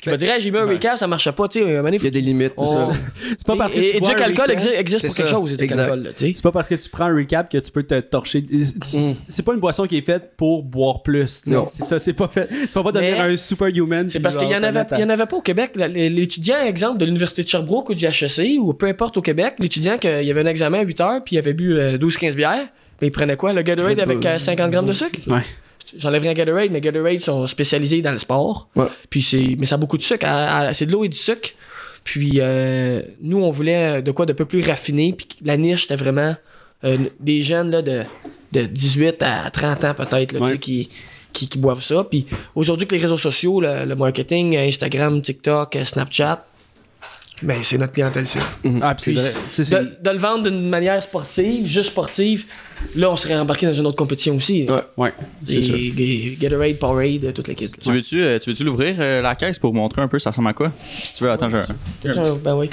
qui 0.00 0.10
va 0.10 0.16
dire 0.16 0.30
Ah, 0.32 0.38
j'ai 0.38 0.52
mis 0.52 0.58
un 0.58 0.66
recap, 0.66 0.96
ça 0.96 1.08
marche 1.08 1.28
pas. 1.32 1.48
Tu 1.48 1.58
sais, 1.60 1.66
il 1.68 2.04
y 2.04 2.06
a 2.06 2.10
des 2.10 2.20
limites, 2.20 2.52
c'est 2.56 2.66
ça. 2.66 2.88
C'est 3.38 3.46
pas 3.46 3.56
parce 3.56 3.74
que 3.74 3.80
et, 3.80 3.94
tu 4.00 4.04
recap- 4.04 4.48
exi- 4.48 4.68
existe 4.76 5.00
C'est 5.00 5.06
pour 5.08 5.16
quelque 5.16 5.26
ça, 5.26 5.34
chose. 5.34 5.56
C'est 6.16 6.42
pas 6.42 6.52
parce 6.52 6.68
que 6.68 6.74
tu 6.76 6.88
prends 6.88 7.06
un 7.06 7.16
recap 7.16 7.50
que 7.50 7.58
tu 7.58 7.72
peux 7.72 7.82
te 7.82 7.98
torcher. 8.00 8.44
Tu- 8.44 8.56
Mm. 8.96 9.14
C'est 9.26 9.42
pas 9.44 9.54
une 9.54 9.60
boisson 9.60 9.86
qui 9.86 9.96
est 9.96 10.06
faite 10.06 10.32
pour 10.36 10.62
boire 10.62 11.02
plus. 11.02 11.42
C'est 11.44 11.84
ça, 11.84 11.98
c'est 11.98 12.12
pas 12.12 12.28
fait. 12.28 12.46
Tu 12.48 12.68
vas 12.72 12.84
pas 12.84 12.92
devenir 12.92 13.20
un 13.20 13.34
superhuman. 13.36 14.08
C'est 14.08 14.20
parce 14.20 14.36
qu'il 14.36 14.48
y 14.48 14.54
en 14.54 14.62
avait, 14.62 15.26
pas 15.26 15.36
au 15.36 15.42
Québec. 15.42 15.72
L'étudiant, 15.76 16.60
exemple, 16.64 16.98
de 16.98 17.04
l'Université 17.06 17.42
de 17.42 17.48
Sherbrooke 17.48 17.90
ou 17.90 17.94
du 17.94 18.04
HEC, 18.04 18.58
ou 18.60 18.72
peu 18.72 18.86
importe 18.86 19.15
au 19.16 19.22
Québec, 19.22 19.54
l'étudiant, 19.58 19.98
qu'il 19.98 20.22
y 20.24 20.30
avait 20.30 20.40
un 20.42 20.46
examen 20.46 20.80
à 20.80 20.82
8 20.82 21.00
heures, 21.00 21.24
puis 21.24 21.36
il 21.36 21.38
avait 21.38 21.52
bu 21.54 21.76
euh, 21.78 21.96
12-15 21.98 22.34
bières, 22.34 22.68
mais 23.00 23.08
il 23.08 23.10
prenait 23.10 23.36
quoi? 23.36 23.52
Le 23.52 23.62
Gatorade 23.62 24.00
avec 24.00 24.24
euh, 24.24 24.38
50 24.38 24.70
grammes 24.70 24.86
de 24.86 24.92
sucre? 24.92 25.18
Ouais. 25.28 25.40
J'enlèverais 25.96 26.30
un 26.30 26.34
Gatorade, 26.34 26.70
mais 26.70 26.80
Gatorade 26.80 27.20
sont 27.20 27.46
spécialisés 27.46 28.02
dans 28.02 28.10
le 28.12 28.18
sport. 28.18 28.68
Ouais. 28.76 28.86
Puis 29.10 29.22
c'est, 29.22 29.56
mais 29.58 29.66
ça 29.66 29.76
a 29.76 29.78
beaucoup 29.78 29.96
de 29.98 30.02
sucre. 30.02 30.26
à- 30.26 30.60
à- 30.68 30.74
c'est 30.74 30.86
de 30.86 30.92
l'eau 30.92 31.04
et 31.04 31.08
du 31.08 31.16
sucre. 31.16 31.50
Puis 32.04 32.34
euh, 32.36 33.02
nous, 33.20 33.38
on 33.42 33.50
voulait 33.50 34.00
de 34.02 34.10
quoi 34.12 34.26
de 34.26 34.32
peu 34.32 34.44
plus 34.44 34.62
raffiné. 34.64 35.12
Puis 35.16 35.26
la 35.44 35.56
niche, 35.56 35.82
c'était 35.82 35.96
vraiment 35.96 36.34
euh, 36.84 36.98
des 37.20 37.42
jeunes 37.42 37.70
là, 37.70 37.82
de, 37.82 38.02
de 38.52 38.62
18 38.62 39.22
à 39.22 39.50
30 39.50 39.84
ans 39.84 39.94
peut-être 39.94 40.38
Ouais. 40.40 40.58
qui, 40.58 40.88
qui, 41.32 41.48
qui 41.48 41.58
boivent 41.58 41.82
ça. 41.82 42.04
Puis 42.08 42.26
aujourd'hui, 42.54 42.86
que 42.86 42.94
les 42.94 43.02
réseaux 43.02 43.16
sociaux, 43.16 43.60
le, 43.60 43.84
le 43.84 43.94
marketing, 43.96 44.56
Instagram, 44.56 45.20
TikTok, 45.22 45.76
Snapchat, 45.84 46.46
ben, 47.42 47.58
c'est 47.62 47.76
notre 47.78 47.92
clientèle 47.92 48.26
cible. 48.26 48.44
Ah, 48.80 48.94
puis 48.94 49.16
c'est. 49.16 49.34
C'est- 49.50 49.64
c'est- 49.64 49.78
De, 49.78 49.96
de 50.02 50.10
le 50.10 50.18
vendre 50.18 50.44
d'une 50.44 50.68
manière 50.68 51.02
sportive, 51.02 51.66
juste 51.66 51.90
sportive, 51.90 52.46
là, 52.94 53.10
on 53.10 53.16
serait 53.16 53.36
embarqué 53.36 53.66
dans 53.66 53.74
une 53.74 53.86
autre 53.86 53.96
compétition 53.96 54.36
aussi. 54.36 54.64
Ouais. 54.68 54.80
Ouais, 54.96 55.12
c'est 55.42 55.60
C'est 55.60 55.62
sûr. 55.62 56.36
Gatorade, 56.40 56.78
Powerade, 56.78 57.32
toute 57.34 57.48
l'équipe. 57.48 57.78
Tu 57.80 57.92
veux-tu 57.92 58.22
euh, 58.22 58.38
tu 58.38 58.50
veux-tu 58.50 58.64
l'ouvrir 58.64 58.96
euh, 58.98 59.20
la 59.20 59.34
caisse 59.34 59.58
pour 59.58 59.74
montrer 59.74 60.00
un 60.02 60.08
peu 60.08 60.18
ça 60.18 60.30
ressemble 60.30 60.48
à 60.48 60.52
quoi? 60.54 60.72
Si 60.98 61.14
tu 61.14 61.24
veux, 61.24 61.30
attends, 61.30 61.50
j'ai 61.50 61.58
un- 61.58 61.66
j'ai 62.04 62.10
un 62.10 62.14
petit- 62.14 62.30
Ben 62.42 62.54
oui. 62.56 62.70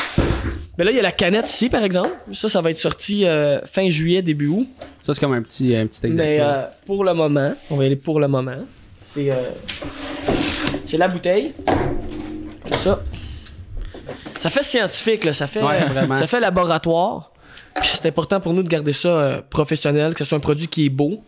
Mais 0.77 0.85
là, 0.85 0.91
il 0.91 0.95
y 0.97 0.99
a 0.99 1.03
la 1.03 1.11
canette 1.11 1.45
ici, 1.49 1.69
par 1.69 1.83
exemple. 1.83 2.11
Ça, 2.31 2.49
ça 2.49 2.61
va 2.61 2.71
être 2.71 2.79
sorti 2.79 3.25
euh, 3.25 3.59
fin 3.71 3.87
juillet, 3.89 4.21
début 4.21 4.47
août. 4.47 4.67
Ça, 5.05 5.13
c'est 5.13 5.19
comme 5.19 5.33
un 5.33 5.41
petit, 5.43 5.75
un 5.75 5.85
petit 5.87 5.99
exemple. 6.07 6.15
Mais 6.23 6.37
euh, 6.41 6.63
pour 6.85 7.03
le 7.03 7.13
moment, 7.13 7.53
on 7.69 7.75
va 7.75 7.83
y 7.83 7.85
aller 7.87 7.95
pour 7.95 8.19
le 8.19 8.27
moment. 8.27 8.55
C'est 9.01 9.29
euh, 9.29 9.35
c'est 10.85 10.97
la 10.97 11.07
bouteille. 11.09 11.53
Comme 11.65 12.79
ça. 12.79 13.01
Ça 14.39 14.49
fait 14.49 14.63
scientifique, 14.63 15.23
là. 15.23 15.33
Ça 15.33 15.47
fait, 15.47 15.61
Ouais, 15.61 15.79
euh, 15.81 16.15
ça 16.15 16.27
fait 16.27 16.39
laboratoire. 16.39 17.31
Puis 17.79 17.89
c'est 17.93 18.07
important 18.07 18.39
pour 18.39 18.53
nous 18.53 18.63
de 18.63 18.69
garder 18.69 18.93
ça 18.93 19.07
euh, 19.07 19.41
professionnel, 19.49 20.13
que 20.13 20.19
ce 20.19 20.25
soit 20.25 20.37
un 20.37 20.41
produit 20.41 20.67
qui 20.67 20.85
est 20.85 20.89
beau. 20.89 21.23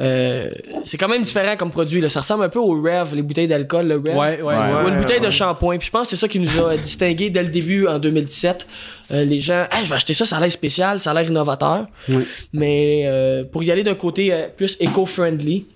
Euh, 0.00 0.50
c'est 0.84 0.96
quand 0.98 1.08
même 1.08 1.22
différent 1.22 1.56
comme 1.56 1.70
produit. 1.70 2.00
Là. 2.00 2.08
Ça 2.08 2.20
ressemble 2.20 2.44
un 2.44 2.48
peu 2.48 2.58
au 2.58 2.82
Rev, 2.82 3.14
les 3.14 3.22
bouteilles 3.22 3.46
d'alcool, 3.46 3.86
le 3.86 3.96
Rev. 3.96 4.16
Ouais, 4.16 4.42
ouais. 4.42 4.54
Ou 4.84 4.88
une 4.88 4.98
bouteille 4.98 5.20
de 5.20 5.30
shampoing. 5.30 5.78
Puis 5.78 5.86
je 5.86 5.92
pense 5.92 6.08
que 6.08 6.10
c'est 6.10 6.20
ça 6.20 6.26
qui 6.26 6.40
nous 6.40 6.58
a 6.58 6.76
distingué 6.76 7.30
dès 7.30 7.42
le 7.42 7.48
début 7.48 7.86
en 7.86 7.98
2017. 7.98 8.66
Euh, 9.12 9.24
les 9.24 9.40
gens, 9.40 9.66
hey, 9.70 9.84
je 9.84 9.90
vais 9.90 9.94
acheter 9.96 10.14
ça, 10.14 10.24
ça 10.24 10.36
a 10.36 10.40
l'air 10.40 10.50
spécial, 10.50 10.98
ça 10.98 11.12
a 11.12 11.14
l'air 11.14 11.28
innovateur. 11.28 11.86
Oui. 12.08 12.24
Mais 12.52 13.02
euh, 13.06 13.44
pour 13.44 13.62
y 13.62 13.70
aller 13.70 13.82
d'un 13.82 13.94
côté 13.94 14.34
plus 14.56 14.76
éco-friendly, 14.80 15.66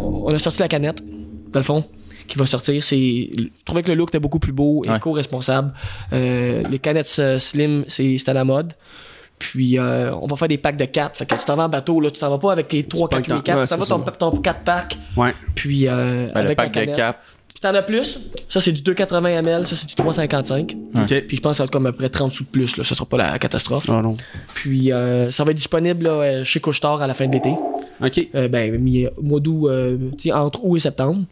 on 0.00 0.34
a 0.34 0.38
sorti 0.38 0.60
la 0.60 0.68
canette, 0.68 1.02
dans 1.50 1.60
le 1.60 1.64
fond, 1.64 1.84
qui 2.28 2.38
va 2.38 2.46
sortir. 2.46 2.82
C'est, 2.82 2.96
je 3.36 3.48
trouvais 3.64 3.82
que 3.82 3.88
le 3.88 3.94
look 3.94 4.10
était 4.10 4.20
beaucoup 4.20 4.38
plus 4.38 4.52
beau, 4.52 4.82
et 4.84 4.90
ouais. 4.90 4.96
éco-responsable. 4.96 5.72
Euh, 6.12 6.62
les 6.70 6.78
canettes 6.78 7.14
euh, 7.18 7.38
slim, 7.38 7.84
c'est, 7.88 8.28
à 8.28 8.32
la 8.32 8.44
mode. 8.44 8.74
Puis 9.38 9.78
euh, 9.78 10.12
on 10.20 10.26
va 10.26 10.36
faire 10.36 10.48
des 10.48 10.58
packs 10.58 10.76
de 10.76 10.84
4. 10.84 11.16
Fait 11.16 11.26
que 11.26 11.34
tu 11.34 11.44
t'en 11.44 11.56
vas 11.56 11.64
en 11.64 11.68
bateau, 11.68 12.00
là, 12.00 12.10
tu 12.10 12.20
t'en 12.20 12.28
vas 12.28 12.38
pas 12.38 12.52
avec 12.52 12.72
les 12.72 12.84
3, 12.84 13.08
4, 13.08 13.34
8, 13.36 13.42
4. 13.42 13.58
Ouais, 13.58 13.66
ça 13.66 13.76
va 13.76 13.86
ton, 13.86 14.00
ton 14.00 14.40
4 14.40 14.60
packs. 14.62 14.98
Ouais. 15.16 15.34
Puis 15.54 15.86
euh, 15.86 16.28
ben, 16.34 16.40
avec 16.40 16.50
le 16.50 16.54
pack 16.56 16.66
la 16.66 16.72
canette, 16.72 16.90
de 16.90 16.96
4, 16.96 17.18
puis 17.60 17.68
t'en 17.68 17.74
as 17.76 17.82
plus. 17.82 18.20
Ça, 18.48 18.60
c'est 18.60 18.70
du 18.70 18.82
2,80 18.82 19.18
ml. 19.40 19.66
Ça, 19.66 19.74
c'est 19.74 19.88
du 19.88 19.94
3,55. 19.96 20.76
Ok. 20.94 21.24
Puis 21.26 21.36
je 21.38 21.42
pense 21.42 21.52
que 21.52 21.56
ça 21.56 21.62
va 21.62 21.64
être 21.64 21.72
comme 21.72 21.86
à 21.86 21.90
peu 21.90 21.98
près 21.98 22.08
30 22.08 22.32
sous 22.32 22.44
de 22.44 22.48
plus. 22.48 22.76
Là. 22.76 22.84
Ça 22.84 22.94
sera 22.94 23.04
pas 23.04 23.16
la 23.16 23.36
catastrophe. 23.40 23.86
Oh 23.88 24.00
non. 24.00 24.16
Puis 24.54 24.92
euh, 24.92 25.32
ça 25.32 25.42
va 25.42 25.50
être 25.50 25.56
disponible 25.56 26.04
là, 26.04 26.10
euh, 26.10 26.44
chez 26.44 26.60
Couchetard 26.60 27.02
à 27.02 27.08
la 27.08 27.14
fin 27.14 27.26
de 27.26 27.32
l'été. 27.32 27.50
Ok. 28.00 28.28
Euh, 28.36 28.46
ben, 28.46 28.78
mi- 28.78 29.08
mois 29.20 29.40
d'août, 29.40 29.66
euh, 29.66 29.96
tu 30.16 30.28
sais, 30.28 30.32
entre 30.32 30.64
août 30.64 30.76
et 30.76 30.78
septembre. 30.78 31.24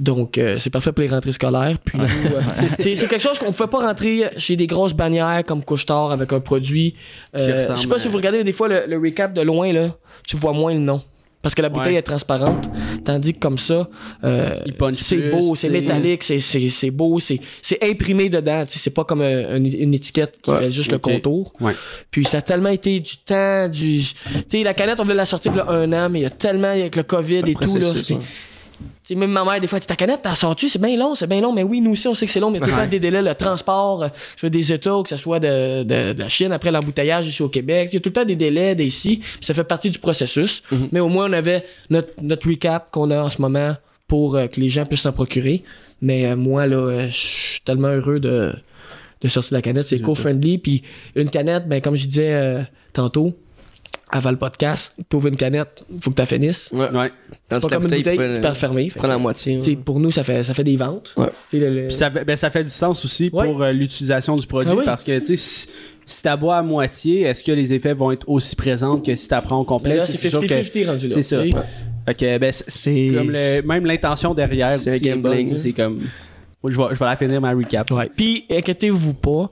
Donc, 0.00 0.38
euh, 0.38 0.58
c'est 0.58 0.70
parfait 0.70 0.90
pour 0.90 1.02
les 1.02 1.10
rentrées 1.10 1.32
scolaires. 1.32 1.76
Puis, 1.84 1.98
nous, 1.98 2.04
euh, 2.04 2.40
c'est 2.78 2.94
c'est 2.94 3.06
quelque 3.06 3.20
chose 3.20 3.38
qu'on 3.38 3.48
ne 3.48 3.52
fait 3.52 3.66
pas 3.66 3.86
rentrer 3.86 4.30
chez 4.38 4.56
des 4.56 4.66
grosses 4.66 4.94
bannières 4.94 5.42
comme 5.46 5.62
Couche-Tard 5.62 6.12
avec 6.12 6.32
un 6.32 6.40
produit. 6.40 6.94
Euh, 7.36 7.74
je 7.76 7.82
sais 7.82 7.86
pas 7.88 7.98
si 7.98 8.08
à- 8.08 8.10
vous 8.10 8.16
regardez 8.16 8.42
des 8.42 8.52
fois 8.52 8.68
le, 8.68 8.84
le 8.88 8.96
recap 8.98 9.34
de 9.34 9.42
loin, 9.42 9.70
là, 9.70 9.90
tu 10.26 10.38
vois 10.38 10.54
moins 10.54 10.72
le 10.72 10.80
nom. 10.80 11.02
Parce 11.44 11.54
que 11.54 11.62
la 11.62 11.68
bouteille 11.68 11.92
Ouais. 11.92 11.98
est 12.00 12.02
transparente. 12.02 12.68
Tandis 13.04 13.34
que 13.34 13.38
comme 13.38 13.58
ça, 13.58 13.88
euh, 14.24 14.60
c'est 14.94 15.30
beau, 15.30 15.54
c'est 15.54 15.68
métallique, 15.68 16.22
c'est- 16.24 16.90
beau, 16.90 17.20
c'est 17.20 17.38
imprimé 17.82 18.28
dedans. 18.30 18.64
C'est 18.66 18.90
pas 18.94 19.04
comme 19.04 19.20
un- 19.20 19.56
une, 19.58 19.66
une 19.66 19.94
étiquette 19.94 20.38
qui 20.42 20.50
Ouais, 20.50 20.58
fait 20.58 20.70
juste 20.72 20.90
le 20.90 20.98
contour. 20.98 21.52
Ouais. 21.60 21.74
Puis 22.10 22.24
ça 22.24 22.38
a 22.38 22.42
tellement 22.42 22.70
été 22.70 22.98
du 22.98 23.18
temps, 23.18 23.68
du. 23.68 23.98
Tu 24.00 24.14
sais, 24.48 24.62
la 24.64 24.74
canette, 24.74 24.98
on 25.00 25.04
voulait 25.04 25.14
la 25.14 25.26
sortir 25.26 25.52
il 25.54 25.58
y 25.58 25.60
a 25.60 25.68
un 25.70 25.92
an, 25.92 26.08
mais 26.08 26.20
il 26.20 26.22
y 26.22 26.26
a 26.26 26.30
tellement 26.30 26.68
avec 26.68 26.96
le 26.96 27.02
COVID 27.02 27.42
et 27.46 27.54
tout. 27.54 27.76
Là, 27.76 27.92
processus, 28.74 28.80
c'était- 28.80 28.84
ouais. 28.84 28.90
tu 29.06 29.14
sais, 29.14 29.14
même 29.14 29.30
ma 29.30 29.44
mère, 29.44 29.60
des 29.60 29.66
fois, 29.66 29.80
ta 29.80 29.96
canette, 29.96 30.20
t'as 30.22 30.34
sorti, 30.34 30.68
c'est 30.68 30.80
bien 30.80 30.96
long, 30.96 31.14
c'est 31.14 31.26
bien 31.26 31.40
long. 31.40 31.52
Mais 31.52 31.62
oui, 31.62 31.80
nous 31.80 31.92
aussi, 31.92 32.08
on 32.08 32.14
sait 32.14 32.26
que 32.26 32.32
c'est 32.32 32.40
long, 32.40 32.50
mais 32.50 32.58
il 32.58 32.60
y 32.60 32.64
a 32.64 32.66
tout 32.68 32.72
le 32.76 32.82
temps 32.82 32.88
des 32.90 33.00
délais, 33.00 33.22
le 33.22 33.34
transport, 33.34 34.02
euh, 34.02 34.08
que 34.08 34.14
ce 34.34 34.40
soit 34.40 34.50
des 34.50 34.72
États 34.72 34.96
ou 34.98 35.02
que 35.02 35.08
ce 35.08 35.16
soit 35.16 35.40
de, 35.40 35.82
de- 35.82 36.12
de 36.12 36.18
la 36.18 36.28
Chine, 36.28 36.52
après 36.52 36.70
l'embouteillage 36.70 37.26
ici 37.26 37.42
au 37.42 37.48
Québec. 37.48 37.88
Il 37.92 37.94
y 37.94 37.98
a 37.98 38.00
tout 38.00 38.08
le 38.10 38.12
temps 38.14 38.24
des 38.24 38.36
délais 38.36 38.74
d'ici, 38.74 39.20
ça 39.40 39.54
fait 39.54 39.64
partie 39.64 39.90
du 39.90 39.98
processus. 39.98 40.62
Mhm. 40.70 40.88
Mais 40.92 41.00
au 41.00 41.08
moins, 41.08 41.28
on 41.28 41.32
avait 41.32 41.64
notre, 41.90 42.10
notre 42.22 42.48
recap 42.48 42.90
qu'on 42.90 43.10
a 43.10 43.22
en 43.22 43.30
ce 43.30 43.40
moment 43.40 43.74
pour 44.08 44.36
euh, 44.36 44.46
que 44.46 44.60
les 44.60 44.68
gens 44.68 44.84
puissent 44.86 45.02
s'en 45.02 45.12
procurer. 45.12 45.62
Mais 46.02 46.26
euh, 46.26 46.36
moi, 46.36 46.66
là, 46.66 46.76
euh, 46.76 47.06
je 47.10 47.16
suis 47.16 47.60
tellement 47.64 47.88
heureux 47.88 48.20
de, 48.20 48.52
de 49.22 49.28
sortir 49.28 49.54
la 49.54 49.62
canette. 49.62 49.86
C'est 49.86 50.00
co-friendly, 50.00 50.58
puis 50.58 50.82
une 51.14 51.30
canette, 51.30 51.66
ben, 51.66 51.80
comme 51.80 51.96
je 51.96 52.06
disais 52.06 52.32
euh, 52.34 52.62
tantôt, 52.92 53.32
avant 54.10 54.30
le 54.30 54.36
podcast, 54.36 54.94
t'ouvres 55.08 55.28
une 55.28 55.36
canette, 55.36 55.84
faut 56.00 56.10
que 56.10 56.20
tu 56.20 56.26
finisses. 56.26 56.70
Ouais. 56.72 56.88
Ouais. 56.90 57.10
Dans 57.50 57.58
pas 57.60 57.68
comme 57.68 57.82
une 57.84 57.88
bouteille 57.88 58.02
qui 58.34 58.40
peut 58.40 58.54
fermer. 58.54 58.88
Tu 58.88 58.98
prends 58.98 59.08
la 59.08 59.18
moitié. 59.18 59.60
Tu 59.60 59.70
ouais. 59.70 59.76
pour 59.76 59.98
nous, 59.98 60.10
ça 60.10 60.22
fait, 60.22 60.44
ça 60.44 60.54
fait 60.54 60.62
des 60.64 60.76
ventes. 60.76 61.12
Ouais. 61.16 61.28
Tu 61.50 61.58
le- 61.58 61.70
le- 61.74 61.86
Puis 61.88 61.96
ça, 61.96 62.10
ben, 62.10 62.36
ça 62.36 62.50
fait 62.50 62.62
du 62.64 62.70
sens 62.70 63.04
aussi 63.04 63.30
Ouais. 63.32 63.46
pour 63.46 63.62
euh, 63.62 63.72
l'utilisation 63.72 64.36
du 64.36 64.46
produit 64.46 64.70
Ah 64.72 64.76
oui. 64.78 64.84
parce 64.84 65.02
que 65.02 65.18
tu 65.18 65.26
sais 65.26 65.36
si, 65.36 65.68
si 66.06 66.22
t'as 66.22 66.36
bois 66.36 66.58
à 66.58 66.62
moitié, 66.62 67.22
est-ce 67.22 67.42
que 67.42 67.52
les 67.52 67.72
effets 67.72 67.94
vont 67.94 68.12
être 68.12 68.28
aussi 68.28 68.54
présents 68.54 68.98
que 69.00 69.14
si 69.14 69.26
t'apprends 69.28 69.58
au 69.60 69.64
complet? 69.64 70.00
Tu 70.06 70.12
c'est 70.16 70.28
sûr 70.28 70.40
que- 70.40 70.46
50-50 70.46 70.86
rendu 70.86 71.08
là. 71.08 71.14
c'est 71.14 71.22
ça. 71.22 71.42
tu 71.42 71.50
que, 72.14 72.38
ben, 72.38 72.52
c'est- 72.52 73.10
comme 73.14 73.30
le- 73.30 73.62
même 73.62 73.86
l'intention 73.86 74.34
derrière 74.34 74.76
C'est 74.76 75.00
gambling, 75.02 75.48
tu 75.50 75.56
c'est 75.56 75.72
comme 75.72 76.00
je 76.66 76.76
vais, 76.78 76.84
je 76.92 76.98
vais 76.98 77.04
la 77.04 77.16
finir 77.16 77.40
ma 77.40 77.52
recap. 77.52 77.90
Ouais. 77.90 78.10
Puis, 78.14 78.44
inquiétez-vous 78.50 79.12
pas, 79.14 79.50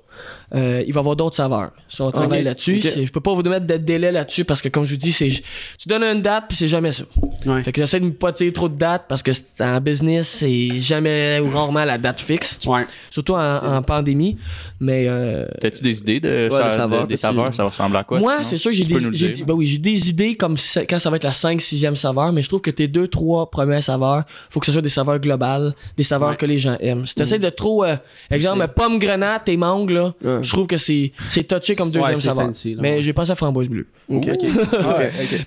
euh, 0.55 0.83
il 0.87 0.93
va 0.93 0.99
y 0.99 1.01
avoir 1.01 1.17
d'autres 1.17 1.37
saveurs. 1.37 1.71
Si 1.89 2.01
on 2.03 2.11
travaille 2.11 2.43
là-dessus, 2.45 2.77
Ok. 2.77 2.83
c'est- 2.83 3.07
je 3.07 3.13
peux 3.13 3.21
pas 3.21 3.33
vous 3.33 3.43
mettre 3.43 3.67
de 3.67 3.77
délai 3.77 4.13
là-dessus 4.13 4.45
parce 4.45 4.61
que, 4.63 4.69
comme 4.69 4.85
je 4.85 4.91
vous 4.93 4.97
dis, 4.99 5.13
c'est 5.13 5.29
tu 5.29 5.89
donnes 5.89 6.03
une 6.05 6.23
date 6.23 6.45
puis 6.49 6.57
c'est 6.57 6.69
jamais 6.69 6.93
ça. 6.93 7.05
Ouais. 7.47 7.63
Fait 7.63 7.73
que 7.73 7.81
j'essaie 7.81 8.01
de 8.01 8.05
ne 8.07 8.11
pas 8.11 8.33
tirer 8.33 8.53
trop 8.53 8.69
de 8.69 8.77
dates 8.77 9.07
parce 9.09 9.23
que 9.23 9.33
c'est- 9.33 9.61
en 9.61 9.81
business, 9.81 10.29
c'est 10.29 10.79
jamais 10.79 11.41
ou 11.41 11.51
rarement 11.51 11.85
la 11.85 11.99
date 11.99 12.21
fixe, 12.21 12.59
Ouais. 12.67 12.85
surtout 13.11 13.35
en, 13.35 13.77
en 13.77 13.83
pandémie. 13.83 14.37
Mais 14.81 15.07
euh, 15.09 15.47
T'as-tu 15.61 15.83
des 15.83 15.99
idées 16.01 16.21
de, 16.21 16.49
Ouais, 16.51 16.51
ça- 16.51 16.65
de 16.65 16.71
saveurs, 16.71 17.03
de- 17.03 17.09
des 17.09 17.17
saveurs? 17.17 17.55
Ça 17.55 17.65
ressemble 17.65 17.97
à 17.97 18.05
quoi? 18.05 18.19
moi, 18.19 18.43
c'est 18.43 18.57
sûr 18.59 18.71
que 18.73 18.77
j'ai 18.77 18.85
Tu 18.85 18.93
peux 18.93 19.01
des, 19.11 19.45
ben 19.45 19.55
oui, 19.55 19.67
j'ai 19.67 19.79
des 19.79 20.09
idées 20.09 20.35
comme 20.37 20.57
si 20.57 20.69
ça- 20.69 20.85
quand 20.87 20.99
ça 20.99 21.09
va 21.11 21.17
être 21.17 21.23
la 21.25 21.33
5 21.33 21.61
6e 21.61 21.95
saveur, 21.97 22.33
mais 22.33 22.43
je 22.43 22.49
trouve 22.49 22.61
que 22.61 22.71
tes 22.71 22.89
deux, 22.89 23.07
trois 23.09 23.49
premières 23.51 23.83
saveurs, 23.83 24.25
faut 24.51 24.61
que 24.61 24.67
ce 24.67 24.73
soit 24.73 24.83
des 24.83 24.89
saveurs 24.89 25.19
globales, 25.21 25.75
des 25.97 26.03
saveurs 26.03 26.31
Ouais. 26.31 26.37
que 26.37 26.47
les 26.47 26.59
gens 26.59 26.77
aiment. 26.81 27.07
Si 27.07 27.15
t'essaies 27.15 27.39
de 27.39 27.49
trop, 27.51 27.85
euh, 27.85 27.97
exemple, 28.31 28.67
pomme 28.75 28.99
grenade 28.99 29.43
et 29.47 29.57
mangue, 29.57 29.91
là, 29.91 30.13
Ouais. 30.23 30.42
Je 30.43 30.51
trouve 30.53 30.67
que 30.67 30.77
c'est, 30.77 31.13
c'est 31.29 31.45
touché 31.45 31.75
comme 31.75 31.91
deuxième 31.91 32.17
c'est 32.17 32.23
saveur. 32.23 32.51
mais 32.81 33.03
j'ai 33.03 33.13
pensé 33.13 33.31
à 33.31 33.35
framboise 33.35 33.69
bleue. 33.69 33.87
Ok. 34.09 34.29
Ok. 34.33 34.51
Ah. 34.79 34.99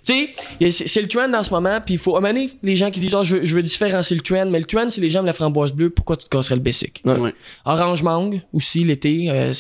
Tu 0.03 0.13
sais, 0.13 0.29
c'est 0.71 0.87
c'est 0.87 1.01
le 1.01 1.07
trend 1.07 1.31
en 1.33 1.43
ce 1.43 1.49
moment, 1.51 1.79
puis 1.85 1.95
il 1.95 1.97
faut 1.99 2.15
amener 2.17 2.49
les 2.63 2.75
gens 2.75 2.89
qui 2.89 2.99
disent, 2.99 3.13
oh, 3.13 3.23
je, 3.23 3.35
veux, 3.37 3.45
je 3.45 3.55
veux 3.55 3.63
différencier 3.63 4.15
le 4.15 4.21
trend, 4.23 4.45
mais 4.47 4.59
le 4.59 4.65
trend, 4.65 4.89
c'est 4.89 5.01
les 5.01 5.09
gens 5.09 5.19
aiment 5.19 5.25
la 5.25 5.33
framboise 5.33 5.73
bleue, 5.73 5.89
pourquoi 5.89 6.17
tu 6.17 6.25
te 6.25 6.29
casserais 6.29 6.55
le 6.55 6.61
basic? 6.61 7.01
Ouais. 7.05 7.17
Ouais. 7.17 7.33
Orange 7.65 8.01
mangue 8.03 8.41
aussi 8.53 8.83
l'été, 8.83 9.29
euh, 9.29 9.53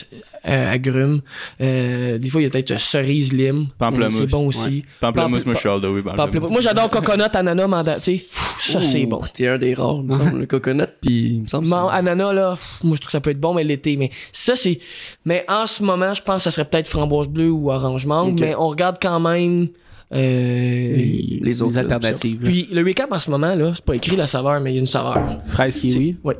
euh, 0.47 0.71
agrumes. 0.73 1.21
Euh, 1.61 2.17
des 2.17 2.29
fois, 2.29 2.41
il 2.41 2.45
y 2.45 2.47
a 2.47 2.49
peut-être 2.49 2.79
cerise 2.79 3.33
lime. 3.33 3.67
Pamplemousse. 3.77 4.15
C'est 4.15 4.29
bon 4.29 4.47
aussi. 4.47 4.85
Pamplemousse, 4.99 5.43
Pample- 5.43 5.45
moi, 5.45 5.53
je 5.55 5.59
suis 5.59 5.69
all 5.69 5.81
the 5.81 5.83
way 5.85 6.01
Pamplemousse. 6.01 6.15
pamplemousse. 6.17 6.51
Moi, 6.51 6.61
j'adore 6.61 6.89
coconut, 6.89 7.23
ananas, 7.33 7.67
mandat. 7.67 7.95
Tu 7.99 8.17
sais, 8.17 8.25
ça, 8.59 8.83
c'est 8.83 9.05
bon. 9.05 9.21
T'es 9.33 9.47
un 9.47 9.57
des 9.57 9.73
rares, 9.73 9.97
il 10.01 10.03
me 10.07 10.11
semble. 10.11 10.39
Le 10.41 10.45
coconut, 10.45 10.83
puis 11.01 11.33
il 11.35 11.41
me 11.41 11.47
semble. 11.47 11.67
C'est- 11.67 11.73
ananas, 11.73 12.33
là, 12.33 12.51
pff, 12.55 12.83
moi, 12.83 12.95
je 12.95 13.01
trouve 13.01 13.07
que 13.07 13.11
ça 13.11 13.21
peut 13.21 13.31
être 13.31 13.39
bon, 13.39 13.53
mais 13.53 13.63
l'été. 13.63 13.97
Mais 13.97 14.11
ça, 14.31 14.55
c'est. 14.55 14.79
Mais 15.25 15.43
en 15.47 15.65
ce 15.67 15.83
moment, 15.83 16.13
je 16.13 16.21
pense 16.21 16.37
que 16.37 16.43
ça 16.43 16.51
serait 16.51 16.65
peut-être 16.65 16.87
framboise 16.87 17.27
bleue 17.27 17.49
ou 17.51 17.71
orange 17.71 18.05
mangue, 18.05 18.39
mais 18.39 18.53
on 18.55 18.67
regarde 18.67 18.97
quand 19.01 19.19
même. 19.19 19.67
euh, 20.13 20.95
Les 21.41 21.61
autres 21.61 21.73
Les 21.73 21.77
alternatives. 21.79 22.39
Puis 22.43 22.67
le 22.71 22.83
recap 22.83 23.11
en 23.11 23.19
ce 23.19 23.29
moment, 23.31 23.55
là, 23.55 23.71
c'est 23.75 23.83
pas 23.83 23.95
écrit 23.95 24.15
la 24.15 24.27
saveur, 24.27 24.59
mais 24.61 24.71
il 24.71 24.75
y 24.75 24.77
a 24.77 24.79
une 24.81 24.85
saveur. 24.85 25.17
Fraise 25.47 25.79
kiwi? 25.79 26.15
Oui. 26.23 26.33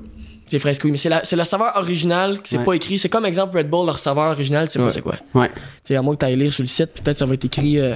C'est 0.47 0.59
fresque, 0.59 0.83
oui. 0.85 0.91
Mais 0.91 0.97
c'est 0.97 1.09
la, 1.09 1.25
c'est 1.25 1.35
la 1.35 1.45
saveur 1.45 1.71
originale, 1.75 2.37
c'est 2.43 2.59
Ouais. 2.59 2.63
pas 2.63 2.73
écrit. 2.73 2.99
C'est 2.99 3.09
comme 3.09 3.25
exemple 3.25 3.57
Red 3.57 3.67
Bull, 3.67 3.87
leur 3.87 3.97
saveur 3.97 4.31
originale, 4.31 4.67
tu 4.67 4.73
sais 4.73 4.79
pas 4.79 4.85
Ouais. 4.85 4.91
c'est 4.91 5.01
quoi. 5.01 5.15
Ouais. 5.33 5.49
Tu 5.49 5.55
sais, 5.85 5.95
à 5.95 6.03
moins 6.03 6.13
que 6.13 6.19
tu 6.19 6.25
ailles 6.25 6.35
lire 6.37 6.53
sur 6.53 6.61
le 6.61 6.67
site, 6.67 6.91
peut-être 7.03 7.17
ça 7.17 7.25
va 7.25 7.33
être 7.33 7.45
écrit 7.45 7.79
euh, 7.79 7.95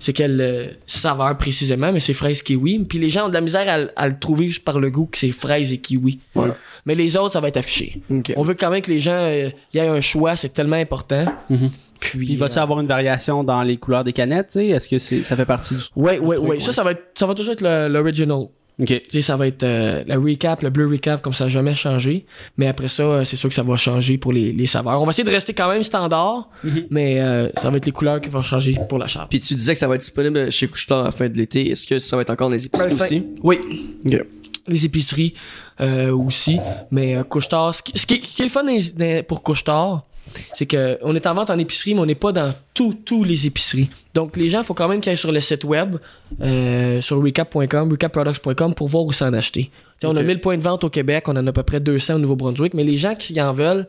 c'est 0.00 0.12
quelle 0.12 0.40
euh, 0.40 0.64
saveur 0.86 1.38
précisément, 1.38 1.92
mais 1.92 2.00
c'est 2.00 2.14
fraise 2.14 2.42
kiwi. 2.42 2.80
Puis 2.80 2.98
les 2.98 3.10
gens 3.10 3.26
ont 3.26 3.28
de 3.28 3.34
la 3.34 3.40
misère 3.40 3.68
à, 3.68 3.78
le- 3.78 3.90
à 3.94 4.08
le 4.08 4.18
trouver 4.18 4.46
juste 4.48 4.64
par 4.64 4.80
le 4.80 4.90
goût 4.90 5.06
que 5.06 5.16
c'est 5.18 5.30
fraise 5.30 5.72
et 5.72 5.78
kiwi. 5.78 6.18
Voilà. 6.34 6.56
Mais 6.86 6.96
les 6.96 7.16
autres, 7.16 7.34
ça 7.34 7.40
va 7.40 7.46
être 7.48 7.58
affiché. 7.58 8.00
On 8.36 8.42
veut 8.42 8.54
quand 8.54 8.70
même 8.70 8.82
que 8.82 8.90
les 8.90 8.98
gens 9.00 9.12
euh, 9.18 9.50
y 9.72 9.78
aient 9.78 9.86
un 9.86 10.00
choix, 10.00 10.34
c'est 10.34 10.48
tellement 10.48 10.76
important. 10.76 11.26
Mhm. 11.48 11.70
Puis, 12.00 12.18
Puis 12.26 12.36
va-tu 12.36 12.58
euh, 12.58 12.62
avoir 12.62 12.80
une 12.80 12.86
variation 12.86 13.44
dans 13.44 13.62
les 13.62 13.76
couleurs 13.76 14.04
des 14.04 14.14
canettes, 14.14 14.46
tu 14.48 14.52
sais? 14.54 14.66
Est-ce 14.68 14.88
que 14.88 14.98
c'est, 14.98 15.22
ça 15.22 15.36
fait 15.36 15.44
partie 15.44 15.74
du. 15.74 15.80
Truc, 15.82 15.92
ouais. 15.96 16.18
ouais. 16.18 16.58
Ça, 16.58 16.72
ça 16.72 16.82
va, 16.82 16.92
être, 16.92 17.02
ça 17.14 17.26
va 17.26 17.34
toujours 17.34 17.52
être 17.52 17.88
l'original. 17.88 18.46
Ok. 18.80 18.86
Tu 18.86 19.00
sais, 19.10 19.22
ça 19.22 19.36
va 19.36 19.46
être 19.46 19.62
euh, 19.62 20.02
la 20.06 20.16
recap, 20.16 20.62
le 20.62 20.70
bleu 20.70 20.88
recap, 20.88 21.20
comme 21.20 21.34
ça 21.34 21.44
n'a 21.44 21.50
jamais 21.50 21.74
changé. 21.74 22.24
Mais 22.56 22.66
après 22.66 22.88
ça, 22.88 23.02
euh, 23.02 23.24
c'est 23.24 23.36
sûr 23.36 23.48
que 23.48 23.54
ça 23.54 23.62
va 23.62 23.76
changer 23.76 24.16
pour 24.16 24.32
les, 24.32 24.52
les 24.52 24.66
saveurs. 24.66 25.00
On 25.02 25.04
va 25.04 25.10
essayer 25.10 25.24
de 25.24 25.30
rester 25.30 25.52
quand 25.52 25.68
même 25.70 25.82
standard, 25.82 26.48
Mhm. 26.64 26.86
mais 26.90 27.20
euh, 27.20 27.48
ça 27.56 27.68
va 27.70 27.76
être 27.76 27.86
les 27.86 27.92
couleurs 27.92 28.20
qui 28.20 28.28
vont 28.30 28.42
changer 28.42 28.78
pour 28.88 28.98
la 28.98 29.06
chape. 29.06 29.28
Puis 29.28 29.40
tu 29.40 29.54
disais 29.54 29.72
que 29.74 29.78
ça 29.78 29.86
va 29.86 29.96
être 29.96 30.00
disponible 30.00 30.50
chez 30.50 30.66
Couche-Tard 30.66 31.00
à 31.00 31.04
la 31.04 31.10
fin 31.10 31.28
de 31.28 31.36
l'été. 31.36 31.70
Est-ce 31.70 31.86
que 31.86 31.98
ça 31.98 32.16
va 32.16 32.22
être 32.22 32.30
encore 32.30 32.48
dans 32.48 32.54
les 32.54 32.66
épiceries 32.66 32.94
aussi? 32.94 33.22
Oui, 33.42 33.58
Ok. 34.06 34.24
les 34.68 34.84
épiceries 34.86 35.34
euh, 35.80 36.14
aussi. 36.14 36.58
Mais 36.90 37.16
euh, 37.16 37.22
Couche-Tard, 37.22 37.74
ce 37.74 37.82
qui, 37.82 37.98
ce 37.98 38.06
qui 38.06 38.14
est, 38.14 38.24
ce 38.24 38.34
qui 38.36 38.42
est 38.42 38.46
le 38.46 38.50
fun 38.50 38.64
pour 39.28 39.42
Couche-Tard, 39.42 40.04
c'est 40.52 40.66
qu'on 40.66 41.14
est 41.14 41.26
en 41.26 41.34
vente 41.34 41.50
en 41.50 41.58
épicerie, 41.58 41.94
mais 41.94 42.00
on 42.00 42.06
n'est 42.06 42.14
pas 42.14 42.32
dans 42.32 42.52
tous 42.74 42.94
tous 43.04 43.24
les 43.24 43.46
épiceries. 43.46 43.90
Donc 44.14 44.36
les 44.36 44.48
gens, 44.48 44.60
il 44.60 44.64
faut 44.64 44.74
quand 44.74 44.88
même 44.88 45.00
qu'ils 45.00 45.10
aillent 45.10 45.16
sur 45.18 45.32
le 45.32 45.40
site 45.40 45.64
web, 45.64 45.96
euh, 46.40 47.00
sur 47.00 47.22
recap.com, 47.22 47.90
recapproducts.com 47.90 48.74
pour 48.74 48.88
voir 48.88 49.04
où 49.04 49.12
s'en 49.12 49.32
acheter. 49.32 49.70
On 50.04 50.16
a 50.16 50.20
Ok. 50.20 50.26
1000 50.26 50.40
points 50.40 50.56
de 50.56 50.62
vente 50.62 50.84
au 50.84 50.90
Québec, 50.90 51.24
on 51.28 51.32
en 51.36 51.46
a 51.46 51.50
à 51.50 51.52
peu 51.52 51.62
près 51.62 51.80
200 51.80 52.14
au 52.14 52.18
Nouveau-Brunswick, 52.18 52.74
mais 52.74 52.84
les 52.84 52.96
gens 52.96 53.14
qui 53.14 53.38
en 53.40 53.52
veulent, 53.52 53.86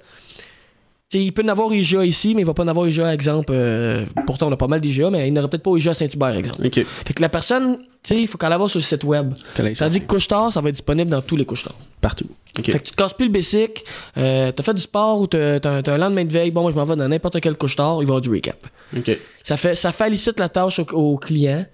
tu 1.10 1.18
sais, 1.20 1.24
il 1.26 1.32
peut 1.32 1.44
en 1.44 1.48
avoir 1.50 1.74
IGA 1.74 2.06
ici, 2.06 2.36
mais 2.36 2.42
il 2.42 2.46
va 2.46 2.54
pas 2.54 2.64
en 2.64 2.68
avoir 2.68 2.88
IGA, 2.88 3.14
exemple. 3.14 3.52
euh, 3.54 4.06
pourtant, 4.26 4.48
on 4.48 4.52
a 4.52 4.58
pas 4.58 4.68
mal 4.68 4.80
d'IGA, 4.82 5.10
mais 5.10 5.28
il 5.28 5.34
n'aurait 5.34 5.50
peut-être 5.50 5.64
pas 5.64 5.76
IGA 5.76 5.92
à 5.92 5.94
Saint-Hubert, 5.94 6.36
exemple. 6.36 6.62
Fait 7.06 7.14
que 7.14 7.22
la 7.22 7.30
personne, 7.30 7.80
tu 8.03 8.15
sais, 8.15 8.22
il 8.22 8.27
faut 8.27 8.38
qu'elle 8.38 8.53
voit 8.55 8.67
sur 8.70 8.79
le 8.79 8.84
site 8.84 9.03
web. 9.03 9.34
Tandis 9.77 10.01
que 10.01 10.08
couche-tard, 10.08 10.51
ça 10.51 10.60
va 10.62 10.70
être 10.70 10.75
disponible 10.75 11.10
dans 11.12 11.22
tous 11.22 11.36
les 11.36 11.46
couche-tard. 11.46 11.75
Partout. 12.01 12.27
Ok. 12.58 12.65
Fait 12.65 12.79
que 12.79 12.84
tu 12.86 12.91
te 12.91 12.96
casses 12.96 13.13
plus 13.13 13.27
le 13.27 13.31
basic, 13.31 13.84
euh, 14.17 14.51
t'as 14.51 14.63
fait 14.63 14.74
du 14.74 14.81
sport 14.81 15.22
ou 15.22 15.27
t'as, 15.27 15.60
t'as 15.60 15.93
un- 15.93 15.98
lendemain 15.98 16.25
de 16.25 16.31
veille, 16.31 16.51
bon, 16.51 16.63
moi 16.63 16.72
je 16.72 16.75
m'en 16.75 16.86
vais 16.86 16.96
dans 16.96 17.08
n'importe 17.08 17.39
quel 17.39 17.55
couche-tard, 17.55 17.98
il 18.00 18.00
va 18.00 18.01
y 18.01 18.05
avoir 18.05 18.22
du 18.22 18.29
recap. 18.29 18.58
Ok. 18.98 19.17
Ça, 19.43 19.55
fait, 19.55 19.75
ça 19.75 19.91
félicite 19.91 20.39
la 20.39 20.50
tâche 20.50 20.79
au, 20.79 20.86
au 20.93 21.17
client, 21.17 21.65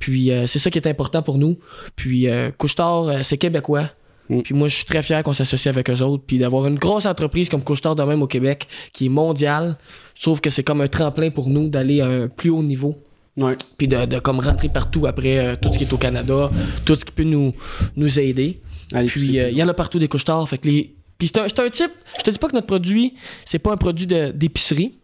puis 0.00 0.30
euh, 0.32 0.46
c'est 0.46 0.58
ça 0.58 0.70
qui 0.70 0.78
est 0.78 0.88
important 0.88 1.22
pour 1.22 1.38
nous. 1.38 1.56
Puis 1.96 2.28
euh, 2.28 2.50
couche-tard, 2.56 3.08
euh, 3.08 3.18
c'est 3.22 3.36
québécois. 3.38 3.90
Mm. 4.30 4.40
Puis 4.40 4.54
moi, 4.54 4.68
je 4.68 4.76
suis 4.76 4.84
très 4.86 5.02
fier 5.02 5.22
qu'on 5.22 5.34
s'associe 5.34 5.72
avec 5.72 5.90
eux 5.90 6.00
autres, 6.00 6.24
puis 6.26 6.38
d'avoir 6.38 6.66
une 6.66 6.78
grosse 6.78 7.04
entreprise 7.06 7.48
comme 7.50 7.62
Couche-Tard 7.62 7.94
de 7.94 8.02
même 8.04 8.22
au 8.22 8.26
Québec, 8.26 8.66
qui 8.94 9.06
est 9.06 9.10
mondiale. 9.10 9.76
Je 10.16 10.22
trouve 10.22 10.40
que 10.40 10.48
c'est 10.48 10.62
comme 10.62 10.80
un 10.80 10.88
tremplin 10.88 11.28
pour 11.30 11.48
nous 11.50 11.68
d'aller 11.68 12.00
à 12.00 12.06
un 12.06 12.28
plus 12.28 12.48
haut 12.50 12.62
niveau 12.62 12.96
Ouais. 13.36 13.56
puis 13.76 13.88
de, 13.88 14.06
de 14.06 14.18
comme 14.20 14.38
rentrer 14.38 14.68
partout 14.68 15.06
après 15.06 15.38
euh, 15.38 15.56
tout 15.60 15.72
ce 15.72 15.78
qui 15.78 15.84
est 15.84 15.92
au 15.92 15.96
Canada, 15.96 16.50
tout 16.84 16.94
ce 16.94 17.04
qui 17.04 17.12
peut 17.12 17.24
nous, 17.24 17.52
nous 17.96 18.18
aider. 18.18 18.60
Allez, 18.92 19.08
Puis 19.08 19.38
euh, 19.40 19.50
il 19.50 19.56
y 19.56 19.62
en 19.62 19.68
a 19.68 19.74
partout 19.74 19.98
des 19.98 20.08
couches 20.08 20.24
tard. 20.24 20.48
Fait 20.48 20.58
que 20.58 20.68
les. 20.68 20.94
Puis 21.18 21.28
c'est 21.28 21.38
un, 21.38 21.70
type. 21.70 21.90
Je 22.18 22.22
te 22.22 22.30
dis 22.30 22.38
pas 22.38 22.48
que 22.48 22.54
notre 22.54 22.66
produit, 22.66 23.14
c'est 23.44 23.58
pas 23.58 23.72
un 23.72 23.76
produit 23.76 24.06
d'épicerie, 24.06 24.94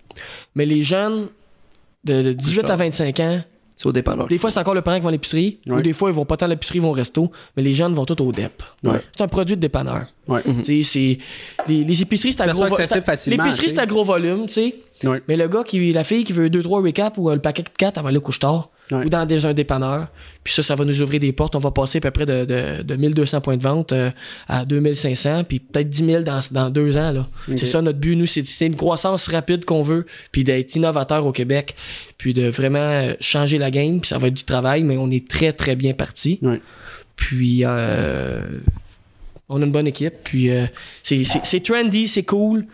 mais 0.55 0.67
les 0.67 0.83
jeunes 0.83 1.29
de, 2.05 2.23
de 2.23 2.33
18 2.33 2.59
à 2.59 2.63
Couche-tard. 2.63 2.77
25 2.79 3.21
ans, 3.21 3.43
C'est 3.81 3.89
au 3.89 3.93
dépanneur. 3.93 4.27
des 4.27 4.37
fois 4.37 4.51
c'est 4.51 4.61
encore 4.61 4.75
le 4.75 4.83
parent 4.83 4.99
qui 4.99 5.03
va 5.05 5.09
à 5.09 5.13
l'épicerie, 5.13 5.57
Ouais. 5.67 5.79
ou 5.79 5.81
des 5.81 5.95
fois 5.95 6.11
ils 6.11 6.15
vont 6.15 6.27
pas 6.27 6.37
tant 6.37 6.45
à 6.45 6.51
l'épicerie, 6.51 6.81
ils 6.81 6.83
vont 6.83 6.91
au 6.91 6.93
resto, 6.93 7.31
mais 7.57 7.63
les 7.63 7.73
jeunes 7.73 7.95
vont 7.95 8.05
tous 8.05 8.23
au 8.23 8.31
DEP. 8.31 8.63
Ouais. 8.85 9.01
C'est 9.17 9.23
un 9.25 9.29
produit 9.29 9.57
de 9.57 9.61
dépanneur. 9.63 10.05
Ouais. 10.29 10.43
Tu 10.63 10.65
sais, 10.65 10.83
c'est. 10.83 11.19
Les, 11.67 11.83
les 11.85 12.03
épiceries, 12.03 12.35
c'est 12.35 12.43
à 12.43 12.49
gros 12.49 12.65
L'épicerie, 12.67 13.69
c'est 13.71 13.79
à 13.79 13.87
gros 13.87 14.05
volume, 14.05 14.45
tu 14.49 14.53
sais. 14.53 14.75
Mais 15.29 15.37
le 15.39 15.49
gars 15.49 15.65
qui, 15.65 15.95
la 15.95 16.05
fille 16.05 16.25
qui 16.25 16.35
veut 16.35 16.51
2-3 16.51 16.85
recaps 16.85 17.17
ou 17.17 17.31
le 17.31 17.39
paquet 17.39 17.63
de 17.63 17.71
4, 17.71 17.97
elle 17.97 18.03
va 18.03 18.09
aller 18.11 18.19
au 18.19 18.21
couche-tard. 18.21 18.69
Ouais. 18.91 19.05
Ou 19.07 19.09
dans 19.09 19.25
des, 19.25 19.45
un 19.47 19.55
dépanneur. 19.55 20.09
Puis 20.43 20.55
ça, 20.55 20.63
ça 20.63 20.75
va 20.75 20.85
nous 20.85 21.01
ouvrir 21.03 21.21
des 21.21 21.33
portes. 21.33 21.55
On 21.55 21.59
va 21.61 21.71
passer 21.71 21.99
à 21.99 22.01
peu 22.01 22.11
près 22.11 22.27
de, 22.27 22.45
de, 22.45 22.83
de 22.83 22.97
1200 22.97 23.41
points 23.41 23.57
de 23.57 23.63
vente 23.63 23.93
euh, 23.93 24.11
à 24.49 24.65
2500, 24.65 25.45
puis 25.45 25.61
peut-être 25.61 25.89
10 25.89 26.05
000 26.07 26.23
dans, 26.23 26.41
dans 26.51 26.71
deux 26.71 26.97
ans. 26.97 27.13
là. 27.13 27.29
C'est 27.57 27.67
ça 27.67 27.83
notre 27.83 27.99
but, 27.99 28.17
nous. 28.17 28.27
C'est 28.27 28.45
c'est 28.47 28.67
une 28.67 28.77
croissance 28.77 29.29
rapide 29.29 29.65
qu'on 29.65 29.83
veut, 29.83 30.07
puis 30.33 30.43
d'être 30.45 30.75
innovateur 30.75 31.25
au 31.27 31.33
Québec, 31.33 31.75
puis 32.19 32.33
de 32.35 32.49
vraiment 32.49 32.79
euh, 32.79 33.15
changer 33.21 33.59
la 33.59 33.71
game. 33.71 34.01
Puis 34.01 34.09
ça 34.09 34.19
va 34.19 34.29
être 34.29 34.35
du 34.35 34.45
travail, 34.45 34.83
mais 34.83 34.97
on 34.97 35.11
est 35.11 35.29
très, 35.29 35.53
très 35.53 35.77
bien 35.77 35.93
parti. 35.93 36.39
Ouais. 36.43 36.61
Puis 37.17 37.61
euh, 37.65 38.41
on 39.49 39.61
a 39.61 39.65
une 39.67 39.73
bonne 39.73 39.87
équipe. 39.87 40.15
Puis 40.25 40.51
euh, 40.51 40.65
c'est- 41.03 41.25
c'est 41.25 41.41
c'est 41.45 41.61
trendy, 41.61 42.09
c'est 42.09 42.23
cool. 42.25 42.67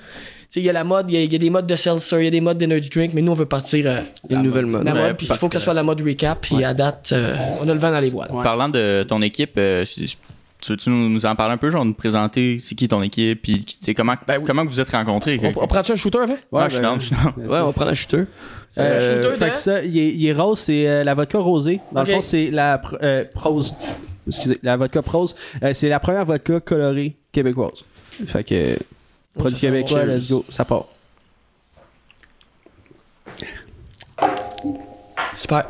Il 0.57 0.63
y 0.65 0.71
a 0.71 0.73
la 0.73 0.85
mode, 0.85 1.11
il 1.11 1.15
y 1.15 1.17
a, 1.19 1.23
il 1.23 1.33
y 1.33 1.37
a 1.37 1.39
des 1.39 1.51
modes 1.51 1.67
de 1.67 1.77
seltzer, 1.77 2.19
il 2.21 2.25
y 2.25 2.29
a 2.29 2.31
des 2.31 2.41
modes 2.41 2.59
d'energy 2.59 2.89
drink, 2.89 3.13
mais 3.15 3.23
nous 3.23 3.33
on 3.33 3.35
veut 3.35 3.47
partir 3.47 3.87
euh, 3.87 4.01
Une 4.31 4.43
nouvelle 4.43 4.67
mode. 4.67 4.85
la 4.85 4.95
Ouais, 4.95 5.03
mode, 5.09 5.17
puis 5.17 5.27
il 5.31 5.37
faut 5.37 5.49
que 5.49 5.55
ce 5.59 5.61
soit 5.65 5.75
la 5.75 5.83
mode 5.83 6.01
recap, 6.01 6.41
puis 6.41 6.65
à 6.65 6.73
date, 6.75 7.11
euh, 7.13 7.37
on 7.63 7.69
a 7.69 7.75
le 7.75 7.79
vent 7.81 7.91
dans 7.91 8.01
les 8.01 8.11
boîtes. 8.11 8.31
Ouais. 8.33 8.43
Parlant 8.43 8.69
de 8.69 9.05
ton 9.07 9.21
équipe, 9.23 9.53
euh, 9.59 9.85
tu 10.61 10.73
veux-tu 10.73 10.89
nous, 10.91 11.09
nous 11.11 11.27
en 11.27 11.37
parler 11.37 11.55
un 11.55 11.59
peu, 11.59 11.71
genre 11.71 11.85
nous 11.85 11.93
présenter 11.95 12.59
c'est 12.59 12.75
qui 12.75 12.89
ton 12.89 13.03
équipe, 13.03 13.43
puis 13.43 13.65
comment, 13.95 14.15
Ben 14.27 14.39
oui. 14.39 14.45
comment 14.47 14.63
vous 14.65 14.71
vous 14.71 14.81
êtes 14.81 14.91
rencontrés? 14.91 15.39
On, 15.43 15.65
on 15.65 15.67
prend-tu 15.67 15.93
un 15.93 15.97
shooter 15.97 16.19
avant? 16.19 16.37
Ouais, 16.51 16.65
je 16.69 16.75
suis 16.75 16.83
ben, 16.83 16.99
je. 16.99 17.11
Ouais, 17.43 17.59
on 17.61 17.67
va 17.67 17.73
prendre 17.73 17.91
un 17.91 17.95
shooter. 17.95 18.25
Euh, 18.79 19.23
shooter 19.23 19.37
fait 19.37 19.51
que 19.51 19.57
ça, 19.57 19.83
il 19.85 19.97
est, 19.99 20.09
il 20.15 20.27
est 20.27 20.33
rose, 20.33 20.59
c'est 20.59 20.87
euh, 20.89 21.05
la 21.05 21.15
vodka 21.15 21.39
rosée. 21.39 21.81
Dans 21.93 22.03
le 22.03 22.07
fond, 22.13 22.21
c'est 22.21 22.51
la 22.51 22.79
pr- 22.79 22.99
euh, 23.03 23.25
prose. 23.35 23.75
Excusez, 24.27 24.59
la 24.63 24.77
vodka 24.77 25.03
prose. 25.03 25.37
Euh, 25.63 25.71
c'est 25.73 25.89
la 25.89 26.01
première 26.01 26.25
vodka 26.25 26.61
colorée 26.61 27.17
québécoise. 27.33 27.85
Fait 28.27 28.43
que, 28.45 28.77
produit 29.39 29.59
québécois, 29.61 30.05
bon. 30.05 30.13
let's 30.15 30.29
go, 30.31 30.45
ça 30.49 30.65
part. 30.65 30.87
Super. 35.37 35.67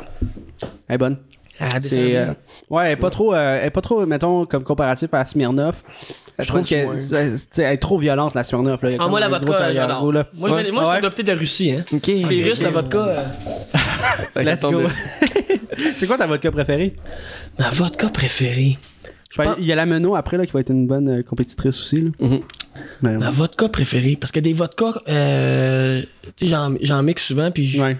Elle 0.87 0.95
est 0.95 0.97
bonne. 0.97 1.17
Ah, 1.59 1.79
C'est, 1.81 2.15
euh, 2.15 2.33
ouais, 2.69 2.85
elle 2.85 2.91
est 2.93 2.95
pas 2.97 3.09
trop, 3.09 3.33
euh, 3.33 3.57
elle 3.59 3.65
est 3.67 3.71
pas 3.71 3.81
trop, 3.81 4.05
mettons, 4.05 4.45
comme 4.45 4.63
comparatif 4.63 5.11
à 5.13 5.25
Smirnoff. 5.25 5.83
Je 6.37 6.45
trouve 6.47 6.59
punch 6.59 6.69
qu'elle 6.69 6.87
elle 7.57 7.73
est 7.73 7.77
trop 7.77 7.97
violente, 7.97 8.35
la 8.35 8.43
Smirnoff. 8.43 8.83
Là. 8.83 8.91
Ah, 8.99 9.07
moi, 9.07 9.19
la 9.19 9.27
vodka, 9.27 9.73
j'adore. 9.73 10.03
Moi, 10.03 10.23
je 10.49 10.53
Ouais. 10.53 10.71
moi, 10.71 10.83
je 10.83 10.89
Ouais. 10.89 10.95
adopté 10.97 11.23
de 11.23 11.31
Russie. 11.31 11.71
Hein. 11.71 11.83
Ok. 11.91 12.05
Les 12.07 12.43
Russes, 12.43 12.61
la 12.61 12.69
vodka. 12.69 12.97
euh, 12.99 13.23
Let's 14.35 14.59
tombe 14.61 14.73
go. 14.73 14.79
bien. 14.81 14.91
c'est 15.95 16.05
quoi 16.05 16.17
ta 16.19 16.27
vodka 16.27 16.51
préférée? 16.51 16.95
ma 17.57 17.71
vodka 17.71 18.09
préférée. 18.09 18.77
Je 19.31 19.41
Il 19.59 19.65
y 19.65 19.71
a 19.73 19.75
la 19.75 19.85
Menot 19.87 20.15
après, 20.15 20.37
là, 20.37 20.45
qui 20.45 20.53
va 20.53 20.59
être 20.59 20.69
une 20.69 20.85
bonne 20.87 21.09
euh, 21.09 21.23
compétitrice 21.23 21.79
aussi. 21.81 22.01
Là. 22.01 22.11
Mhm. 22.19 22.39
Mais, 23.01 23.17
Ma 23.17 23.31
vodka 23.31 23.69
préférée. 23.69 24.17
Parce 24.19 24.31
que 24.31 24.39
des 24.39 24.53
vodkas, 24.53 25.01
euh, 25.07 26.01
tu 26.35 26.47
sais, 26.47 26.55
j'en, 26.81 27.03
mixe 27.03 27.23
souvent, 27.25 27.51
puis 27.51 27.79
ouais. 27.79 27.97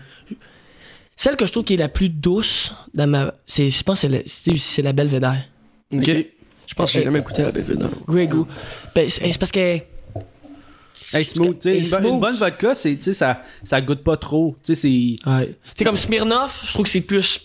celle 1.15 1.35
que 1.35 1.45
je 1.45 1.51
trouve 1.51 1.63
qui 1.63 1.75
est 1.75 1.77
la 1.77 1.89
plus 1.89 2.09
douce 2.09 2.73
dans 2.93 3.07
ma. 3.07 3.33
C'est, 3.45 3.69
je 3.69 3.83
pense 3.83 4.01
que 4.01 4.07
c'est, 4.07 4.13
la- 4.17 4.23
c'est, 4.25 4.55
c'est 4.57 4.81
la 4.81 4.93
Belvedere. 4.93 5.37
Ok. 5.91 6.05
Je 6.67 6.73
pense 6.73 6.91
que 6.91 6.97
j'ai 6.99 7.03
jamais 7.05 7.19
écouté 7.19 7.43
la 7.43 7.51
Belvedere. 7.51 7.89
Grey 8.07 8.27
Goo. 8.27 8.47
Ben, 8.93 9.09
c'est, 9.09 9.37
parce 9.39 9.51
que. 9.51 9.79
Hey, 11.13 11.23
smooth, 11.25 11.63
une, 11.63 11.71
bo- 11.73 11.77
une 11.79 11.85
smooth. 11.85 12.19
bonne 12.19 12.35
vodka, 12.35 12.73
c'est, 12.73 12.95
tu 12.95 13.03
sais, 13.03 13.13
ça, 13.13 13.43
ça 13.63 13.79
goûte 13.81 14.03
pas 14.03 14.17
trop. 14.17 14.55
Tu 14.63 14.73
sais, 14.73 14.81
c'est. 15.21 15.29
Ouais. 15.29 15.55
C'est 15.75 15.83
comme 15.85 15.95
Smirnoff, 15.95 16.63
je 16.67 16.73
trouve 16.73 16.85
que 16.85 16.89
c'est 16.91 17.01
plus. 17.01 17.41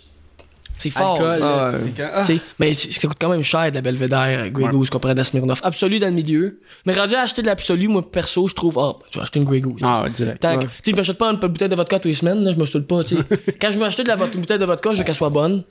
C'est 0.83 0.91
fort. 0.91 1.19
Ah, 1.23 1.71
ouais. 1.71 2.03
ah. 2.03 2.25
Mais 2.59 2.73
c'est- 2.75 2.91
ça 2.93 3.07
coûte 3.09 3.17
quand 3.21 3.29
même 3.29 3.43
cher 3.43 3.71
de 3.71 3.77
la 3.77 3.83
Belvedere, 3.83 4.51
Grey 4.51 4.65
Ouais. 4.65 4.71
Goose, 4.71 4.91
comparé 4.91 5.13
à 5.13 5.15
la 5.15 5.25
Smirnoff. 5.25 5.61
Absolu 5.63 5.99
dans 5.99 6.07
le 6.09 6.13
milieu. 6.13 6.59
Mais 6.87 6.93
rendu 6.95 7.15
à 7.15 7.21
acheter 7.23 7.43
de 7.43 7.47
l'absolu, 7.47 7.87
moi 7.89 8.11
perso, 8.11 8.49
je 8.49 8.55
trouve, 8.55 8.79
ah, 8.81 8.95
je 9.11 9.19
vais 9.19 9.23
acheter 9.23 9.39
une 9.39 9.45
Grey 9.45 9.61
Goose. 9.61 9.81
Ah, 9.85 10.07
direct. 10.15 10.41
Tac. 10.41 10.61
Ouais. 10.63 10.67
Je 10.85 10.93
m'achète 10.97 11.19
pas 11.19 11.29
une 11.31 11.37
bouteille 11.39 11.69
de 11.69 11.77
vodka 11.77 11.99
tous 12.01 12.09
les 12.09 12.15
semaines, 12.15 12.43
là, 12.45 12.53
je 12.53 12.59
me 12.59 12.67
saoule 12.67 12.85
pas, 12.85 13.03
tu 13.05 13.17
sais. 13.17 13.23
Quand 13.61 13.71
je 13.71 13.79
m'achète 13.79 14.07
de 14.07 14.11
la 14.11 14.17
une 14.17 14.41
bouteille 14.41 14.59
de 14.59 14.65
vodka, 14.65 14.91
je 14.93 14.99
veux 14.99 15.05
qu'elle 15.05 15.15
soit 15.15 15.31
bonne. 15.31 15.63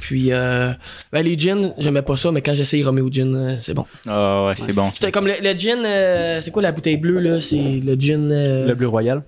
Puis, 0.00 0.32
euh, 0.32 0.72
ben, 1.12 1.22
les 1.22 1.36
gins, 1.38 1.72
j'aimais 1.76 2.00
pas 2.02 2.16
ça, 2.16 2.32
mais 2.32 2.40
quand 2.40 2.54
j'essaye 2.54 2.82
Romeo 2.82 3.10
Gin, 3.12 3.36
euh, 3.36 3.56
c'est 3.60 3.74
bon. 3.74 3.84
Ah 4.08 4.46
ouais, 4.46 4.54
c'est 4.56 4.72
bon. 4.72 4.90
C'était 4.94 5.12
comme 5.12 5.26
le, 5.26 5.34
le 5.42 5.52
gin, 5.52 5.84
euh, 5.84 6.40
c'est 6.40 6.50
quoi 6.50 6.62
la 6.62 6.72
bouteille 6.72 6.96
bleue, 6.96 7.20
là? 7.20 7.42
C'est 7.42 7.80
le 7.84 7.94
gin. 7.94 8.30
euh, 8.32 8.66
Le 8.66 8.74
bleu 8.74 8.88
royal. 8.88 9.22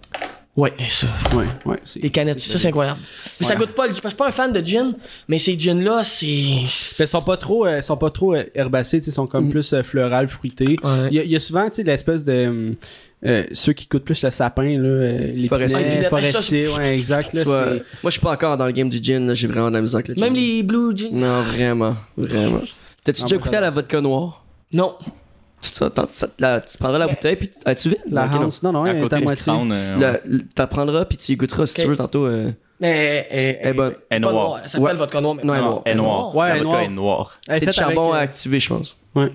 Ouais, 0.61 0.73
ça. 0.89 1.07
Ouais, 1.35 1.45
ouais. 1.65 1.79
c'est- 1.85 2.01
Les 2.03 2.11
canettes, 2.11 2.41
ça 2.41 2.59
c'est 2.59 2.69
incroyable. 2.69 2.99
Mais 3.41 3.47
ça 3.47 3.55
goûte 3.57 3.71
pas, 3.71 3.87
le- 3.87 3.95
je 3.95 4.01
suis 4.07 4.17
pas 4.17 4.29
un 4.29 4.31
fan 4.31 4.53
de 4.53 4.61
gin, 4.65 4.95
mais 5.29 5.39
ces 5.39 5.59
gins-là, 5.59 6.05
c'est. 6.05 6.27
Mais 6.27 7.05
ils 7.05 7.09
sont 7.09 7.23
pas 7.23 7.37
trop, 7.37 7.67
euh, 7.67 7.79
ils 7.79 7.83
sont 7.83 7.97
pas 7.97 8.11
trop 8.11 8.35
euh, 8.35 8.45
herbacés, 8.55 8.99
ils 8.99 9.13
sont 9.13 9.27
comme 9.27 9.47
Mm. 9.47 9.51
plus 9.51 9.73
euh, 9.73 9.83
floral, 9.83 10.29
fruité. 10.29 10.77
Ouais. 10.83 11.09
Il 11.11 11.15
y, 11.17 11.19
a, 11.21 11.25
il 11.25 11.31
y 11.31 11.37
a 11.37 11.41
souvent, 11.41 11.69
tu 11.69 11.77
sais, 11.77 11.83
l'espèce 11.83 12.25
de. 12.25 12.33
euh, 12.33 12.71
euh, 13.27 13.45
ceux 13.53 13.73
qui 13.75 13.87
coûtent 13.87 14.05
plus 14.05 14.23
le 14.23 14.31
sapin, 14.31 14.65
là, 14.79 14.89
euh, 14.89 15.33
les 15.35 15.49
Forestier. 15.49 15.85
pinets, 15.89 16.03
Ah, 16.07 16.09
forestier, 16.09 16.69
ouais, 16.69 16.97
exact. 16.99 17.33
Là, 17.35 17.45
vois, 17.45 17.65
c'est- 17.65 17.75
moi, 17.75 17.83
je 18.07 18.11
suis 18.11 18.21
pas 18.21 18.33
encore 18.33 18.57
dans 18.57 18.67
le 18.67 18.73
game 18.73 18.89
du 18.89 18.99
gin. 19.03 19.27
là. 19.27 19.35
J'ai 19.35 19.47
vraiment 19.47 19.69
de 19.71 19.75
la 19.77 19.81
misère 19.83 19.97
avec 19.99 20.09
le 20.09 20.15
gin. 20.15 20.25
Même 20.25 20.35
les 20.35 20.63
blue 20.63 20.97
gins. 20.97 21.11
Non, 21.13 21.43
vraiment. 21.43 21.97
Vraiment. 22.17 22.61
T'as-tu 23.05 23.23
déjà 23.23 23.37
goûté 23.39 23.57
à 23.57 23.61
la 23.63 23.71
vodka 23.71 24.01
noire? 24.01 24.45
Non. 24.73 24.95
Tu, 25.61 25.73
tu- 25.73 25.79
tu- 25.79 26.03
tu- 26.19 26.27
la- 26.39 26.61
tu 26.61 26.79
prendras 26.79 26.99
la 26.99 27.07
bouteille, 27.09 27.37
puis 27.37 27.49
tu- 27.49 27.59
ah, 27.65 27.75
tu 27.75 27.89
vides? 27.91 27.99
la 28.11 28.25
Ok, 28.25 28.33
non. 28.33 28.41
Hans, 28.47 28.49
non, 28.63 28.73
non, 28.73 28.85
À 28.85 28.91
elle 28.91 28.97
est 28.97 29.01
côté 29.01 29.17
à 29.17 29.21
moitié. 29.21 29.45
Tu 29.45 30.03
euh, 30.63 30.67
prendras, 30.67 31.05
puis 31.05 31.19
tu 31.19 31.33
y 31.33 31.37
goûteras 31.37 31.67
si 31.67 31.75
tu 31.75 31.87
veux 31.87 31.97
tantôt. 31.97 32.25
euh, 32.27 32.51
Mais 32.81 33.27
elle, 33.31 33.59
Elle 33.61 33.67
est 33.69 33.73
bonne. 33.75 33.93
Elle 34.09 34.23
est 34.23 34.25
pas 34.27 34.33
noire. 34.33 34.61
Elle 34.63 34.69
s'appelle 34.71 35.21
noire. 35.23 35.35
mais- 35.35 35.45
Non, 35.45 35.53
elle 35.55 35.61
est 35.61 35.63
non, 35.63 35.71
noire. 35.71 35.83
elle 35.85 35.93
est 35.93 35.95
noire. 35.97 36.37
Ouais, 36.37 36.49
elle 36.51 36.85
est 36.85 36.89
noire. 36.89 37.41
C'est 37.51 37.67
du 37.67 37.73
charbon 37.73 38.13
euh, 38.13 38.17
à 38.17 38.21
activer, 38.21 38.59
je 38.59 38.69
pense. 38.69 38.97
Ouais. 39.15 39.33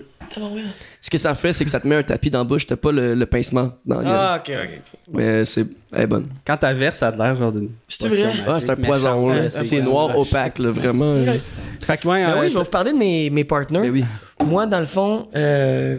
Ce 0.99 1.09
que 1.11 1.17
ça 1.19 1.35
fait, 1.35 1.53
c'est 1.53 1.63
que 1.63 1.69
ça 1.69 1.79
te 1.79 1.87
met 1.87 1.95
un 1.97 2.01
tapis 2.03 2.31
dans 2.31 2.39
la 2.39 2.43
bouche. 2.43 2.65
T'as 2.65 2.75
pas 2.75 2.91
le, 2.91 3.13
le 3.13 3.25
pincement 3.27 3.73
dans 3.85 4.01
la. 4.01 4.33
Ah, 4.33 4.37
ok, 4.39 4.51
ok. 4.51 4.69
ok. 5.09 5.13
Mais 5.13 5.45
c'est. 5.45 5.67
Elle 5.93 6.01
est 6.01 6.07
bonne. 6.07 6.27
Quand 6.45 6.57
t'as 6.57 6.73
verse, 6.73 6.97
ça 6.97 7.09
a 7.09 7.11
l'air 7.15 7.35
genre 7.35 7.51
d'une. 7.51 7.69
C'est 7.87 8.07
vrai? 8.07 8.31
Ah, 8.47 8.59
c'est 8.59 8.71
un 8.71 8.75
poison. 8.75 9.27
méchante, 9.27 9.53
là. 9.53 9.63
C'est 9.63 9.81
noir, 9.81 10.17
opaque, 10.17 10.57
là, 10.57 10.71
vraiment. 10.71 11.13
euh. 11.13 11.35
Fait 11.85 11.97
que, 11.97 12.07
ouais, 12.07 12.25
Ben 12.25 12.31
euh, 12.31 12.39
oui, 12.41 12.49
je 12.49 12.57
vais 12.57 12.63
vous 12.63 12.69
parler 12.69 12.93
de 12.93 12.97
mes, 12.97 13.29
mes 13.29 13.43
partners. 13.43 13.87
Ben. 13.91 14.05
Moi, 14.43 14.65
dans 14.65 14.79
le 14.79 14.85
fond, 14.87 15.27
euh, 15.35 15.97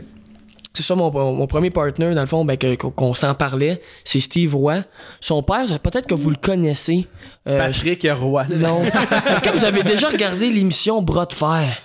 c'est 0.77 0.83
ça 0.83 0.95
mon, 0.95 1.11
mon 1.11 1.47
premier 1.47 1.71
partner, 1.71 2.15
dans 2.15 2.21
le 2.21 2.27
fond, 2.27 2.45
ben, 2.45 2.59
qu'on 2.77 3.15
s'en 3.15 3.35
parlait, 3.35 3.81
c'est 4.05 4.21
Steve 4.21 4.55
Roy. 4.55 4.83
Son 5.21 5.43
père, 5.43 5.65
peut-être 5.81 6.07
que 6.07 6.15
vous 6.15 6.31
le 6.31 6.37
connaissez. 6.37 7.07
Euh, 7.49 7.59
Patrick 7.59 8.07
Roy. 8.11 8.45
Non. 8.51 8.83
Est-ce 8.85 9.41
que 9.41 9.57
vous 9.57 9.65
avez 9.65 9.83
déjà 9.83 10.09
regardé 10.09 10.51
l'émission 10.51 11.01
Bras 11.03 11.27
de 11.27 11.33
fer 11.33 11.79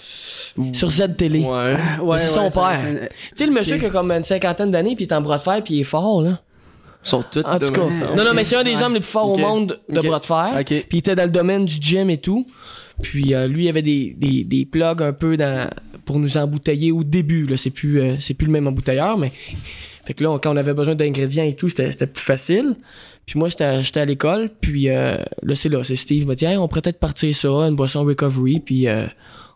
sur 0.74 0.90
Z-Télé? 0.92 1.42
Ouais. 1.42 1.78
Ouais, 2.02 2.20
c'est 2.20 2.28
son 2.28 2.44
ouais, 2.46 2.50
père. 2.50 2.80
c'est- 2.84 3.10
Tu 3.10 3.16
sais, 3.36 3.46
le 3.46 3.52
monsieur 3.54 3.78
qui 3.78 3.86
a 3.86 3.90
comme 3.90 4.12
une 4.12 4.24
cinquantaine 4.24 4.72
d'années, 4.72 4.96
puis 4.96 5.06
il 5.06 5.08
est 5.08 5.14
en 5.16 5.22
bras 5.22 5.38
de 5.38 5.42
fer, 5.44 5.62
puis 5.64 5.76
il 5.76 5.80
est 5.82 5.86
fort, 5.86 6.22
là. 6.22 6.40
Ils 7.04 7.10
sont 7.10 7.24
tous 7.32 7.40
En 7.46 7.58
tout 7.58 7.66
de 7.66 7.70
cas. 7.72 7.82
Non, 8.16 8.24
non, 8.24 8.34
mais 8.36 8.44
c'est 8.44 8.58
un 8.58 8.64
des 8.64 8.76
Ouais. 8.76 8.84
hommes 8.84 8.94
les 8.94 9.00
plus 9.00 9.10
forts 9.10 9.32
au 9.32 9.38
monde 9.38 9.80
de 9.90 10.00
Ok. 10.00 10.06
bras 10.06 10.20
de 10.20 10.26
fer. 10.26 10.50
Ok. 10.60 10.66
Puis 10.66 10.86
il 10.92 10.98
était 11.00 11.16
dans 11.16 11.24
le 11.24 11.32
domaine 11.32 11.66
du 11.66 11.78
gym 11.80 12.10
et 12.12 12.18
tout. 12.18 12.46
Puis 13.02 13.34
euh, 13.34 13.48
lui, 13.48 13.66
il 13.66 13.70
avait 13.70 13.82
des, 13.82 14.16
des, 14.18 14.44
des 14.44 14.66
plugs 14.66 15.02
un 15.02 15.14
peu 15.14 15.38
dans, 15.38 15.70
pour 16.06 16.20
nous 16.20 16.38
embouteiller 16.38 16.92
au 16.92 17.04
début. 17.04 17.46
Là. 17.48 17.58
C'est, 17.58 17.70
plus, 17.72 18.00
euh, 18.00 18.16
c'est 18.20 18.34
plus 18.34 18.46
le 18.48 18.54
même 18.54 18.68
embouteilleur, 18.68 19.18
mais. 19.18 19.32
Fait 20.06 20.14
que 20.16 20.24
là, 20.24 20.32
on- 20.32 20.40
quand 20.40 20.54
on 20.54 20.58
avait 20.58 20.74
besoin 20.74 20.96
d'ingrédients 20.96 21.44
et 21.44 21.56
tout, 21.56 21.70
c'était, 21.70 21.92
c'était 21.92 22.08
plus 22.08 22.24
facile. 22.24 22.76
Puis 23.26 23.38
moi, 23.38 23.50
j'étais, 23.50 23.64
à- 23.64 23.82
j'étais 23.82 24.00
à 24.00 24.06
l'école. 24.06 24.50
Puis 24.62 24.90
euh, 24.90 25.16
là, 25.44 25.56
c'est 25.56 25.70
là. 25.70 25.84
C'est 25.84 25.96
Steve 25.96 26.26
m'a 26.28 26.36
dit, 26.36 26.46
Hey, 26.46 26.58
on 26.58 26.68
pourrait 26.68 26.82
peut-être 26.82 27.00
partir 27.00 27.34
ça, 27.36 27.48
une 27.50 27.76
boisson 27.76 28.04
recovery. 28.04 28.60
Puis 28.60 28.88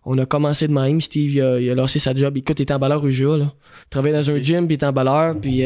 on 0.06 0.18
a 0.20 0.26
commencé 0.28 0.68
de 0.68 0.74
même. 0.74 1.02
Steve, 1.02 1.34
il 1.34 1.42
a, 1.42 1.60
il 1.60 1.70
a 1.72 1.76
lâché 1.76 1.98
sa 1.98 2.14
job. 2.14 2.38
Écoute, 2.38 2.60
il 2.60 2.64
était 2.64 2.74
emballeur 2.76 3.06
UJA, 3.06 3.38
là. 3.38 3.54
Il 3.88 3.90
travaillait 3.90 4.16
dans 4.18 4.30
un 4.30 4.38
gym, 4.38 4.66
puis 4.68 4.74
il 4.74 4.76
était 4.76 4.86
emballeur. 4.86 5.36
Puis 5.40 5.64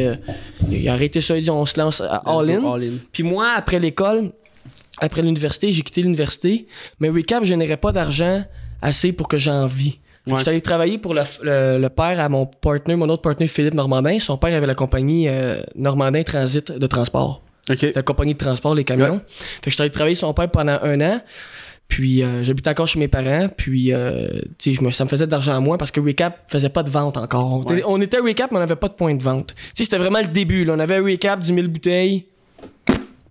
il 0.71 0.89
a 0.89 0.93
arrêté 0.93 1.19
ça. 1.21 1.37
Il 1.37 1.43
dit, 1.43 1.49
on 1.49 1.65
se 1.65 1.77
lance 1.79 1.99
à 2.01 2.21
all-in. 2.25 2.63
All 2.65 2.83
in. 2.83 2.93
Puis 3.11 3.23
moi, 3.23 3.51
après 3.55 3.79
l'école, 3.79 4.31
après 4.99 5.21
l'université, 5.21 5.71
j'ai 5.71 5.81
quitté 5.81 6.01
l'université. 6.01 6.67
Mais 6.99 7.09
Recap, 7.09 7.43
je 7.43 7.49
générais 7.49 7.77
pas 7.77 7.91
d'argent 7.91 8.43
assez 8.81 9.11
pour 9.13 9.27
que 9.27 9.37
j'en 9.37 9.65
vis. 9.67 9.99
Ouais. 10.27 10.37
J'étais 10.37 10.49
allé 10.51 10.61
travailler 10.61 10.97
pour 10.97 11.13
le, 11.13 11.23
le- 11.41 11.79
le 11.79 11.89
père 11.89 12.19
à 12.19 12.29
mon 12.29 12.45
partner, 12.45 12.95
mon 12.95 13.09
autre 13.09 13.21
partner 13.21 13.47
Philippe 13.47 13.73
Normandin. 13.73 14.19
Son 14.19 14.37
père 14.37 14.53
avait 14.55 14.67
la 14.67 14.75
compagnie 14.75 15.27
euh, 15.27 15.61
Normandin 15.75 16.21
Transit 16.23 16.71
de 16.71 16.87
transport. 16.87 17.41
La 17.95 18.01
compagnie 18.03 18.33
de 18.33 18.37
transport, 18.39 18.73
les 18.75 18.83
camions. 18.83 19.21
Fait 19.27 19.61
que 19.65 19.69
j'étais 19.71 19.81
allé 19.83 19.91
travailler 19.91 20.15
sur 20.15 20.27
son 20.27 20.33
père 20.33 20.49
pendant 20.49 20.77
un 20.81 21.01
an. 21.01 21.21
Puis 21.87 22.21
euh, 22.23 22.43
j'habitais 22.43 22.69
encore 22.69 22.87
chez 22.87 22.99
mes 22.99 23.07
parents. 23.07 23.47
Puis 23.55 23.91
euh, 23.93 24.27
me- 24.81 24.91
ça 24.91 25.03
me 25.03 25.09
faisait 25.09 25.25
de 25.25 25.31
l'argent 25.31 25.55
à 25.55 25.59
moi 25.59 25.77
parce 25.77 25.89
que 25.91 25.99
Recap 25.99 26.51
faisait 26.51 26.69
pas 26.69 26.83
de 26.83 26.89
vente 26.91 27.17
encore. 27.17 27.51
On, 27.51 27.63
Ouais. 27.63 27.77
était, 27.79 27.83
on 27.87 28.01
était 28.01 28.17
Recap, 28.19 28.51
mais 28.51 28.57
on 28.57 28.61
n'avait 28.61 28.75
pas 28.75 28.87
de 28.89 28.93
point 28.93 29.15
de 29.15 29.23
vente. 29.23 29.55
C'était 29.73 29.97
vraiment 29.97 30.19
le 30.21 30.27
début. 30.27 30.65
Là. 30.65 30.73
On 30.75 30.79
avait 30.79 30.99
Recap, 30.99 31.39
10 31.39 31.53
000 31.55 31.67
bouteilles. 31.67 32.25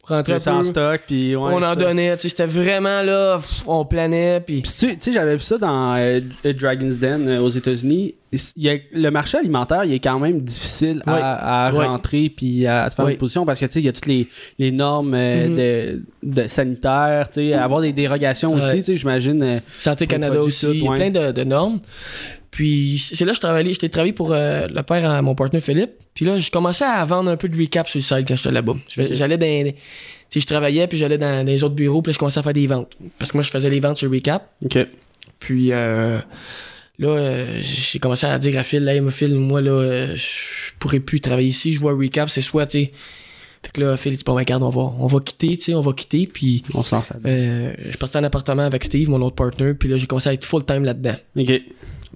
Rentrait 0.08 0.34
Plus 0.36 0.46
en 0.48 0.62
stock, 0.64 1.02
puis 1.06 1.36
ouais, 1.36 1.52
on 1.52 1.58
en 1.58 1.60
ça. 1.60 1.76
donnait, 1.76 2.16
tu 2.16 2.22
sais, 2.22 2.28
c'était 2.30 2.46
vraiment 2.46 3.02
là, 3.02 3.36
pff, 3.36 3.62
on 3.66 3.84
planait, 3.84 4.40
puis 4.40 4.62
Puis 4.62 4.72
tu 4.78 4.96
sais, 4.98 5.12
j'avais 5.12 5.34
vu 5.36 5.42
ça 5.42 5.58
dans 5.58 5.94
euh, 5.96 6.20
Dragon's 6.44 6.98
Den 6.98 7.28
euh, 7.28 7.40
aux 7.40 7.48
États-Unis. 7.48 8.14
Il 8.30 8.62
y 8.62 8.68
a- 8.68 8.76
le 8.92 9.10
marché 9.10 9.38
alimentaire, 9.38 9.84
il 9.84 9.92
est 9.94 9.98
quand 10.00 10.18
même 10.18 10.40
difficile 10.42 11.02
à, 11.06 11.66
à 11.66 11.70
rentrer 11.70 12.28
puis 12.34 12.66
à, 12.66 12.84
à 12.84 12.90
se 12.90 12.96
faire 12.96 13.08
une 13.08 13.16
position 13.16 13.46
parce 13.46 13.58
que 13.58 13.64
tu 13.66 13.72
sais, 13.72 13.80
il 13.80 13.86
y 13.86 13.88
a 13.88 13.92
toutes 13.92 14.04
les, 14.06 14.28
les 14.58 14.70
normes 14.70 15.14
euh, 15.14 15.48
Mhm. 15.48 15.56
de, 15.56 16.02
de 16.42 16.46
sanitaires, 16.48 17.28
tu 17.28 17.34
sais, 17.40 17.52
avoir 17.54 17.80
des 17.80 17.92
dérogations 17.92 18.52
aussi, 18.54 18.78
tu 18.78 18.84
sais, 18.92 18.96
j'imagine. 18.98 19.42
euh, 19.42 19.58
Santé 19.78 20.06
Canada 20.06 20.40
aussi, 20.42 20.66
tout, 20.66 20.72
il 20.72 20.84
y 20.84 20.88
a 20.88 20.92
plein 20.92 21.10
de, 21.10 21.32
de 21.32 21.44
normes. 21.44 21.80
Puis 22.50 23.02
c'est 23.12 23.24
là 23.24 23.32
que 23.32 23.36
je 23.36 23.40
travaillais, 23.40 23.72
j'étais 23.72 23.88
travaillé 23.88 24.12
pour 24.12 24.32
euh, 24.32 24.66
le 24.68 24.82
père 24.82 25.08
à 25.08 25.20
mon 25.22 25.34
partenaire 25.34 25.62
Philippe. 25.62 25.92
Puis 26.14 26.24
là, 26.24 26.38
je 26.38 26.50
commençais 26.50 26.84
à 26.84 27.04
vendre 27.04 27.30
un 27.30 27.36
peu 27.36 27.48
de 27.48 27.56
recap 27.56 27.88
sur 27.88 27.98
le 27.98 28.02
site 28.02 28.26
quand 28.26 28.36
j'étais 28.36 28.50
là-bas. 28.50 28.74
J'allais 28.96 29.36
dans. 29.38 29.70
Tu 29.70 29.74
sais, 30.30 30.40
je 30.40 30.46
travaillais, 30.46 30.86
puis 30.86 30.98
j'allais 30.98 31.18
dans 31.18 31.46
les 31.46 31.62
autres 31.62 31.74
bureaux, 31.74 32.02
puis 32.02 32.10
là, 32.10 32.14
je 32.14 32.18
commençais 32.18 32.40
à 32.40 32.42
faire 32.42 32.52
des 32.52 32.66
ventes. 32.66 32.92
Parce 33.18 33.32
que 33.32 33.36
moi, 33.36 33.42
je 33.44 33.50
faisais 33.50 33.70
les 33.70 33.80
ventes 33.80 33.98
sur 33.98 34.10
recap. 34.10 34.50
Ok. 34.64 34.78
Puis 35.38 35.72
euh, 35.72 36.18
là, 36.98 37.08
euh, 37.08 37.58
j'ai 37.60 37.98
commencé 37.98 38.26
à 38.26 38.38
dire 38.38 38.58
à 38.58 38.64
Phil, 38.64 38.86
hey, 38.88 39.00
Phil, 39.10 39.34
moi, 39.36 39.60
là, 39.60 39.70
euh, 39.70 40.16
je 40.16 40.72
pourrais 40.78 41.00
plus 41.00 41.20
travailler 41.20 41.48
ici. 41.48 41.72
Je 41.72 41.80
vois 41.80 41.94
recap, 41.94 42.28
c'est 42.30 42.40
soit, 42.40 42.66
tu 42.66 42.78
sais. 42.78 42.92
Fait 43.62 43.72
que 43.72 43.80
là, 43.80 43.96
Phil, 43.96 44.12
il 44.12 44.18
dit, 44.18 44.24
bon, 44.24 44.34
ben, 44.34 44.40
regarde, 44.40 44.62
on 44.62 44.70
va, 44.70 44.92
on 44.98 45.06
va 45.06 45.20
quitter, 45.20 45.56
tu 45.56 45.64
sais, 45.64 45.74
on 45.74 45.80
va 45.80 45.92
quitter. 45.92 46.28
Puis 46.32 46.62
On 46.74 46.82
se 46.82 46.94
lance 46.94 47.10
là 47.10 47.16
euh, 47.26 47.72
je 47.82 47.88
suis 47.88 47.98
parti 47.98 48.16
en 48.16 48.24
appartement 48.24 48.62
avec 48.62 48.84
Steve, 48.84 49.10
mon 49.10 49.20
autre 49.22 49.36
partner, 49.36 49.74
puis 49.74 49.88
là, 49.88 49.96
j'ai 49.96 50.06
commencé 50.06 50.28
à 50.28 50.32
être 50.32 50.44
full-time 50.44 50.84
là-dedans. 50.84 51.16
Ok. 51.36 51.62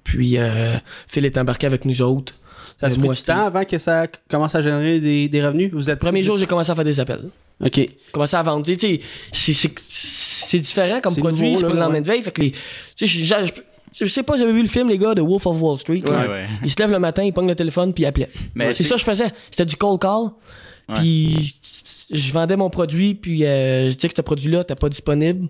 Puis 0.03 0.37
euh, 0.37 0.75
Phil 1.07 1.25
est 1.25 1.37
embarqué 1.37 1.67
avec 1.67 1.85
nous 1.85 2.01
autres. 2.01 2.33
Ça 2.77 2.89
se 2.89 2.95
fait 2.95 3.01
moi, 3.01 3.13
du 3.13 3.21
temps 3.21 3.45
avant 3.45 3.63
que 3.65 3.77
ça 3.77 4.07
commence 4.29 4.55
à 4.55 4.61
générer 4.61 4.99
des, 4.99 5.29
des 5.29 5.45
revenus? 5.45 5.71
Vous 5.71 5.89
êtes 5.89 5.95
Le 5.95 5.99
premier 5.99 6.23
jour, 6.23 6.37
j'ai 6.37 6.47
commencé 6.47 6.71
à 6.71 6.75
faire 6.75 6.83
des 6.83 6.99
appels. 6.99 7.29
Ok. 7.63 7.75
J'ai 7.75 7.89
commencé 8.11 8.35
à 8.35 8.43
vendre. 8.43 8.65
Tu 8.65 8.77
sais, 8.77 8.99
c'est- 9.31 10.59
différent 10.59 10.99
comme 11.01 11.15
produit, 11.15 11.55
c'est 11.55 11.65
pour 11.65 11.73
le 11.73 11.79
lendemain 11.79 11.95
ouais. 11.95 12.01
de 12.01 12.07
veille. 12.07 12.21
Fait 12.21 12.31
que 12.31 12.41
les. 12.41 12.51
Tu 12.51 12.59
sais, 12.97 13.05
je- 13.05 13.23
je- 13.23 13.45
je- 13.93 14.05
je 14.05 14.11
sais 14.11 14.23
pas, 14.23 14.35
j'avais 14.37 14.53
vu 14.53 14.61
le 14.61 14.67
film, 14.67 14.89
les 14.89 14.97
gars, 14.97 15.13
de 15.15 15.21
Wolf 15.21 15.45
of 15.47 15.59
Wall 15.61 15.77
Street. 15.79 16.01
Ouais, 16.03 16.27
ouais. 16.27 16.45
Ils 16.63 16.69
se 16.71 16.75
lèvent 16.79 16.91
le 16.91 16.99
matin, 16.99 17.23
ils 17.23 17.31
pognent 17.33 17.47
le 17.47 17.55
téléphone, 17.55 17.93
puis 17.93 18.03
ils 18.03 18.07
appelaient. 18.07 18.29
Mais 18.55 18.71
c'est 18.71 18.83
ça 18.83 18.95
que 18.95 18.99
je 19.01 19.05
faisais. 19.05 19.27
C'était 19.49 19.65
du 19.65 19.75
cold 19.75 19.99
call. 19.99 20.29
Ouais. 20.89 20.95
Puis 20.99 21.55
je 22.11 22.33
vendais 22.33 22.55
mon 22.57 22.69
produit, 22.69 23.15
puis 23.15 23.45
euh, 23.45 23.89
je 23.89 23.95
disais 23.95 24.09
que 24.09 24.15
ce 24.17 24.21
produit-là 24.21 24.59
n'était 24.59 24.75
pas 24.75 24.89
disponible 24.89 25.47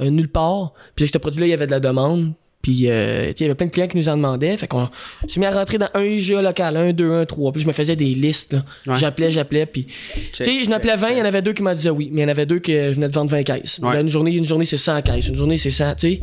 euh, 0.00 0.10
nulle 0.10 0.28
part. 0.28 0.72
Puis 0.96 1.04
que 1.06 1.10
ce 1.12 1.18
produit-là, 1.18 1.46
il 1.46 1.50
y 1.50 1.54
avait 1.54 1.66
de 1.66 1.70
la 1.70 1.80
demande. 1.80 2.32
Puis 2.62 2.88
euh, 2.88 3.32
il 3.36 3.42
y 3.42 3.44
avait 3.44 3.56
plein 3.56 3.66
de 3.66 3.72
clients 3.72 3.88
qui 3.88 3.96
nous 3.96 4.08
en 4.08 4.16
demandaient. 4.16 4.56
Fait 4.56 4.68
qu'on 4.68 4.88
s'est 5.28 5.40
mis 5.40 5.46
à 5.46 5.50
rentrer 5.50 5.78
dans 5.78 5.88
un 5.94 6.02
IGA 6.04 6.40
local, 6.42 6.76
un, 6.76 6.92
deux, 6.92 7.12
un, 7.12 7.26
trois. 7.26 7.52
Puis 7.52 7.62
je 7.62 7.66
me 7.66 7.72
faisais 7.72 7.96
des 7.96 8.14
listes. 8.14 8.56
Ouais. 8.86 8.94
J'appelais, 8.96 9.32
j'appelais. 9.32 9.66
Puis 9.66 9.86
tu 10.32 10.44
sais, 10.44 10.64
je 10.64 10.70
n'appelais 10.70 10.96
20, 10.96 11.10
il 11.10 11.18
y 11.18 11.22
en 11.22 11.24
avait 11.24 11.42
deux 11.42 11.52
qui 11.52 11.62
m'en 11.62 11.74
disaient 11.74 11.90
oui. 11.90 12.08
Mais 12.12 12.20
il 12.20 12.24
y 12.24 12.26
en 12.26 12.30
avait 12.30 12.46
deux 12.46 12.60
que 12.60 12.72
je 12.72 12.94
venais 12.94 13.08
de 13.08 13.14
vendre 13.14 13.30
20 13.30 13.42
caisses. 13.42 13.80
Ouais. 13.82 14.00
Une 14.00 14.08
journée, 14.08 14.32
une 14.32 14.44
journée 14.44 14.64
c'est 14.64 14.78
100 14.78 15.02
caisses. 15.02 15.28
Une 15.28 15.36
journée, 15.36 15.58
c'est 15.58 15.70
100. 15.70 15.96
Tu 15.96 16.08
sais, 16.08 16.20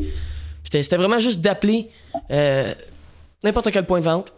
c'était 0.64 0.82
c'était 0.82 0.96
vraiment 0.96 1.18
juste 1.18 1.40
d'appeler 1.40 1.88
euh, 2.30 2.72
n'importe 3.44 3.70
quel 3.70 3.84
point 3.84 4.00
de 4.00 4.04
vente. 4.04 4.32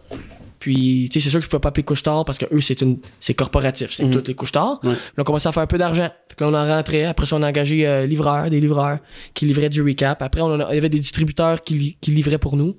Puis, 0.63 1.09
tu 1.11 1.19
sais, 1.19 1.25
c'est 1.25 1.29
sûr 1.29 1.39
que 1.39 1.43
je 1.45 1.49
pouvais 1.49 1.59
pas 1.59 1.67
appeler 1.67 1.83
couche-tard 1.83 2.23
parce 2.23 2.37
que 2.37 2.45
eux, 2.53 2.61
c'est 2.61 2.79
une, 2.79 2.99
c'est 3.19 3.33
corporatif. 3.33 3.91
C'est 3.93 4.05
Mhm. 4.05 4.11
tous 4.21 4.27
les 4.29 4.33
couche-tard. 4.33 4.79
Ouais. 4.83 4.93
Puis 4.93 5.13
on 5.17 5.23
commençait 5.25 5.49
à 5.49 5.51
faire 5.51 5.63
un 5.63 5.67
peu 5.67 5.77
d'argent. 5.77 6.09
Là, 6.39 6.47
on 6.47 6.53
en 6.53 6.65
rentrait. 6.65 7.03
Après 7.03 7.25
ça, 7.25 7.35
on 7.35 7.41
a 7.43 7.49
engagé 7.49 7.85
euh, 7.85 8.05
livreurs, 8.05 8.49
des 8.49 8.61
livreurs 8.61 8.99
qui 9.33 9.45
livraient 9.45 9.67
du 9.67 9.81
recap. 9.81 10.21
Après, 10.21 10.39
on 10.39 10.57
a- 10.61 10.69
il 10.71 10.75
y 10.75 10.77
avait 10.77 10.87
des 10.87 10.99
distributeurs 10.99 11.61
qui, 11.63 11.73
li- 11.73 11.97
qui 11.99 12.11
livraient 12.11 12.37
pour 12.37 12.55
nous. 12.55 12.77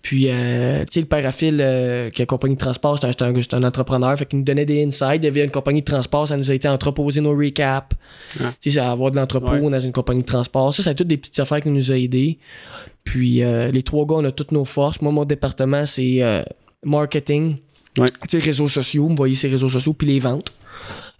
Puis, 0.00 0.28
euh, 0.30 0.80
tu 0.84 0.94
sais, 0.94 1.00
le 1.00 1.06
père 1.06 1.26
à 1.26 1.30
fil, 1.30 1.58
euh, 1.60 2.08
qui 2.08 2.22
a 2.22 2.24
une 2.24 2.26
compagnie 2.26 2.54
de 2.54 2.60
transport, 2.60 2.98
c'est 2.98 3.22
un, 3.22 3.34
un- 3.34 3.42
c'est 3.42 3.52
un 3.52 3.64
entrepreneur. 3.64 4.16
Fait 4.16 4.24
qu'il 4.24 4.38
nous 4.38 4.44
donnait 4.46 4.64
des 4.64 4.82
insights. 4.82 5.16
Il 5.22 5.24
y 5.24 5.28
avait 5.28 5.44
une 5.44 5.50
compagnie 5.50 5.80
de 5.82 5.84
transport, 5.84 6.26
ça 6.26 6.38
nous 6.38 6.50
a 6.50 6.54
été 6.54 6.68
entreposé 6.68 7.20
nos 7.20 7.36
recaps. 7.36 7.94
Ouais. 8.40 8.46
Tu 8.62 8.70
sais, 8.70 8.76
c'est 8.76 8.80
avoir 8.80 9.10
de 9.10 9.16
l'entrepôt 9.16 9.52
Ouais. 9.52 9.70
dans 9.70 9.80
une 9.80 9.92
compagnie 9.92 10.22
de 10.22 10.26
transport. 10.26 10.74
Ça, 10.74 10.82
c'est 10.82 10.94
toutes 10.94 11.06
des 11.08 11.18
petites 11.18 11.38
affaires 11.38 11.60
qui 11.60 11.68
nous 11.68 11.92
a 11.92 11.98
aidés. 11.98 12.38
Puis, 13.04 13.42
euh, 13.42 13.70
les 13.70 13.82
trois 13.82 14.06
gars, 14.06 14.14
on 14.16 14.24
a 14.24 14.32
toutes 14.32 14.52
nos 14.52 14.64
forces. 14.64 15.02
Moi, 15.02 15.12
mon 15.12 15.26
département, 15.26 15.84
c'est 15.84 16.22
marketing. 16.84 17.56
Ouais. 17.98 18.06
Réseaux 18.40 18.68
sociaux, 18.68 19.08
vous 19.08 19.16
voyez 19.16 19.34
ces 19.34 19.48
réseaux 19.48 19.68
sociaux, 19.68 19.92
puis 19.92 20.06
les 20.06 20.20
ventes. 20.20 20.52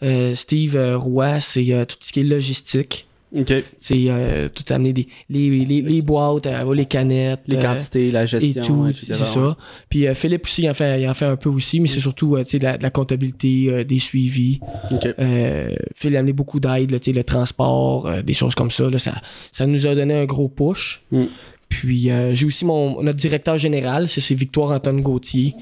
Euh, 0.02 0.34
Steve 0.34 0.76
euh, 0.76 0.96
Roy, 0.96 1.40
c'est 1.40 1.72
euh, 1.72 1.84
tout 1.84 1.96
ce 2.00 2.12
qui 2.12 2.20
est 2.20 2.24
logistique. 2.24 3.06
Ok. 3.36 3.52
C'est 3.78 4.06
euh, 4.08 4.48
tout 4.48 4.64
amener 4.72 4.92
des, 4.92 5.06
les, 5.28 5.64
les, 5.64 5.82
les 5.82 6.02
boîtes, 6.02 6.48
les 6.74 6.86
canettes. 6.86 7.42
Les 7.46 7.58
quantités, 7.58 8.10
la 8.10 8.24
et 8.24 8.26
gestion, 8.26 8.64
tout, 8.64 8.88
etc. 8.88 9.06
c'est 9.08 9.14
ça. 9.14 9.56
Puis 9.88 10.12
Philippe 10.16 10.46
aussi, 10.46 10.62
il 10.62 10.70
en, 10.70 10.74
fait, 10.74 11.00
il 11.00 11.08
en 11.08 11.14
fait 11.14 11.26
un 11.26 11.36
peu 11.36 11.48
aussi, 11.48 11.78
mais 11.78 11.86
c'est 11.86 12.00
surtout 12.00 12.36
la, 12.36 12.76
la 12.76 12.90
comptabilité, 12.90 13.84
des 13.84 13.98
suivis. 14.00 14.58
Ok. 14.90 15.06
Euh, 15.18 15.76
Phil 15.94 16.16
a 16.16 16.20
amené 16.20 16.32
beaucoup 16.32 16.58
d'aide, 16.58 16.90
le 16.90 17.22
transport, 17.22 18.10
des 18.24 18.34
choses 18.34 18.56
comme 18.56 18.72
ça, 18.72 18.90
là, 18.90 18.98
ça. 18.98 19.20
Ça 19.52 19.64
nous 19.64 19.86
a 19.86 19.94
donné 19.94 20.14
un 20.14 20.24
gros 20.24 20.48
push. 20.48 21.02
Mm. 21.12 21.26
Puis 21.70 22.10
euh, 22.10 22.34
j'ai 22.34 22.44
aussi 22.46 22.64
mon 22.66 23.00
notre 23.02 23.18
directeur 23.18 23.56
général, 23.56 24.06
c'est 24.08 24.34
Victoire 24.34 24.72
Antoine 24.72 25.00
Gauthier. 25.00 25.54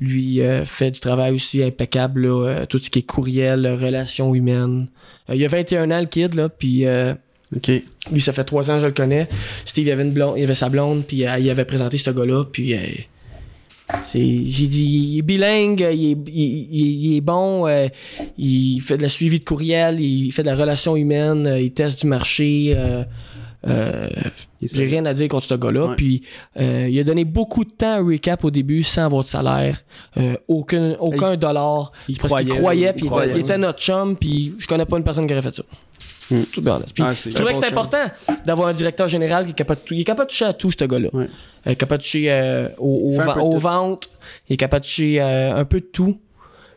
Lui 0.00 0.40
euh, 0.40 0.64
fait 0.64 0.90
du 0.90 0.98
travail 0.98 1.32
aussi 1.34 1.62
impeccable, 1.62 2.26
là, 2.26 2.46
euh, 2.48 2.66
tout 2.66 2.80
ce 2.82 2.90
qui 2.90 2.98
est 3.00 3.02
courriel, 3.02 3.66
relations 3.66 4.34
humaines. 4.34 4.88
Il 5.32 5.44
a 5.44 5.48
21 5.48 5.90
ans 5.92 6.00
le 6.00 6.06
kid, 6.06 6.34
là, 6.34 6.48
puis 6.48 6.84
lui, 8.10 8.20
ça 8.20 8.32
fait 8.32 8.44
trois 8.44 8.70
ans 8.70 8.76
que 8.76 8.80
je 8.80 8.86
le 8.86 8.92
connais. 8.92 9.28
Steve, 9.64 9.86
il 9.86 9.90
avait, 9.92 10.02
une 10.02 10.12
blonde, 10.12 10.34
il 10.38 10.42
avait 10.42 10.54
sa 10.54 10.68
blonde, 10.68 11.04
puis 11.06 11.18
il 11.18 11.50
avait 11.50 11.64
présenté 11.66 11.96
ce 11.98 12.10
gars-là, 12.10 12.44
puis 12.50 12.74
c'est, 14.04 14.20
j'ai 14.46 14.66
dit, 14.66 14.84
il 14.84 15.18
est 15.18 15.22
bilingue, 15.22 15.80
il 15.92 16.12
est, 16.12 16.16
il, 16.28 16.68
il- 16.72 17.04
il 17.12 17.16
est 17.16 17.20
bon, 17.20 17.66
euh, 17.68 17.88
il 18.38 18.80
fait 18.80 18.96
de 18.96 19.02
la 19.02 19.08
suivi 19.10 19.38
de 19.38 19.44
courriel, 19.44 20.00
il 20.00 20.32
fait 20.32 20.42
de 20.42 20.48
la 20.48 20.56
relation 20.56 20.96
humaine, 20.96 21.58
il 21.60 21.72
teste 21.72 22.00
du 22.00 22.06
marché. 22.06 22.72
euh, 22.74 23.04
euh, 23.66 24.08
j'ai 24.60 24.84
rien 24.84 25.04
à 25.06 25.14
dire 25.14 25.28
contre 25.28 25.46
ce 25.46 25.54
gars-là. 25.54 25.86
Ouais. 25.88 25.96
Puis 25.96 26.22
euh, 26.60 26.88
il 26.90 26.98
a 26.98 27.04
donné 27.04 27.24
beaucoup 27.24 27.64
de 27.64 27.70
temps 27.70 27.92
à 27.94 27.98
Recap 27.98 28.44
au 28.44 28.50
début 28.50 28.82
sans 28.82 29.04
avoir 29.04 29.22
de 29.22 29.28
salaire, 29.28 29.82
euh, 30.16 30.34
aucun, 30.48 30.94
aucun 30.98 31.36
dollar. 31.36 31.92
Il 32.08 32.18
Parce 32.18 32.34
qu'il 32.34 32.48
croyait, 32.48 32.60
croyait, 32.60 32.86
il 32.88 32.92
puis 32.94 33.04
il, 33.04 33.08
croyait. 33.08 33.30
était- 33.30 33.40
il 33.40 33.44
était 33.44 33.58
notre 33.58 33.78
chum, 33.80 34.16
puis 34.16 34.54
je 34.58 34.66
connais 34.66 34.86
pas 34.86 34.96
une 34.98 35.04
personne 35.04 35.26
qui 35.26 35.32
aurait 35.32 35.42
fait 35.42 35.54
ça. 35.54 35.62
Hmm. 36.30 36.42
Tout 36.52 36.62
bien 36.62 36.76
honnête. 36.76 36.92
Puis 36.94 37.04
Ah, 37.06 37.12
je 37.12 37.30
trouvais 37.30 37.52
que 37.52 37.58
c'est 37.60 37.72
important 37.72 38.04
d'avoir 38.46 38.68
un 38.68 38.72
directeur 38.72 39.06
général 39.08 39.44
qui 39.44 39.50
est 39.50 39.54
capable 39.54 39.80
de, 39.82 39.86
tou- 39.86 39.94
il 39.94 40.00
est 40.00 40.04
capable 40.04 40.28
de 40.28 40.30
toucher 40.32 40.44
à 40.46 40.52
tout, 40.54 40.70
ce 40.70 40.84
gars-là. 40.84 41.08
Ouais. 41.12 41.28
Il 41.66 41.72
est 41.72 41.76
capable 41.76 41.98
de 42.00 42.04
toucher 42.04 42.68
aux, 42.78 43.16
aux 43.16 43.20
aux 43.20 43.52
tout. 43.54 43.58
ventes, 43.58 44.08
il 44.48 44.54
est 44.54 44.56
capable 44.56 44.82
de 44.82 44.86
toucher 44.86 45.20
un 45.20 45.64
peu 45.64 45.80
de 45.80 45.86
tout. 45.86 46.18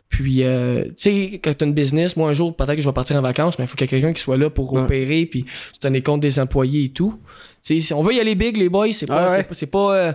Puis, 0.08 0.44
euh, 0.44 0.84
tu 0.84 0.92
sais, 0.96 1.40
quand 1.42 1.52
tu 1.56 1.64
as 1.64 1.66
une 1.66 1.74
business, 1.74 2.16
moi 2.16 2.30
un 2.30 2.32
jour, 2.32 2.54
peut-être 2.54 2.76
que 2.76 2.80
je 2.80 2.86
vais 2.88 2.92
partir 2.92 3.16
en 3.16 3.22
vacances, 3.22 3.58
mais 3.58 3.64
il 3.64 3.68
faut 3.68 3.76
qu'il 3.76 3.86
y 3.86 3.88
ait 3.88 3.90
quelqu'un 4.00 4.12
qui 4.12 4.22
soit 4.22 4.36
là 4.36 4.48
pour 4.50 4.72
Ouais. 4.72 4.80
opérer, 4.82 5.26
puis 5.26 5.44
tu 5.44 5.78
tenir 5.80 6.02
compte 6.02 6.20
des 6.20 6.38
employés 6.38 6.84
et 6.84 6.88
tout. 6.90 7.18
Tu 7.64 7.80
sais, 7.80 7.92
on 7.94 8.02
veut 8.02 8.14
y 8.14 8.20
aller 8.20 8.36
big, 8.36 8.56
les 8.56 8.68
boys, 8.68 8.92
c'est 8.92 9.06
pas, 9.06 9.26
Ah 9.26 9.30
ouais. 9.32 9.36
c'est 9.38 9.42
pas, 9.48 9.54
c'est 9.54 9.66
pas, 9.66 9.96
euh, 9.96 10.12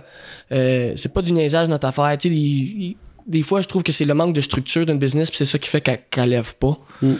euh, 0.52 0.92
c'est 0.96 1.12
pas 1.12 1.20
du 1.22 1.32
niaisage 1.32 1.68
notre 1.68 1.86
affaire. 1.86 2.16
Tu 2.18 2.28
sais, 2.30 2.96
des, 3.26 3.42
fois, 3.42 3.60
je 3.60 3.68
trouve 3.68 3.82
que 3.82 3.92
c'est 3.92 4.06
le 4.06 4.14
manque 4.14 4.34
de 4.34 4.40
structure 4.40 4.86
d'une 4.86 4.98
business, 4.98 5.28
puis 5.28 5.36
c'est 5.36 5.44
ça 5.44 5.58
qui 5.58 5.68
fait 5.68 5.80
qu'elle 5.82 6.00
qu'elle 6.10 6.30
lève 6.30 6.54
pas. 6.56 6.78
Mm. 7.02 7.14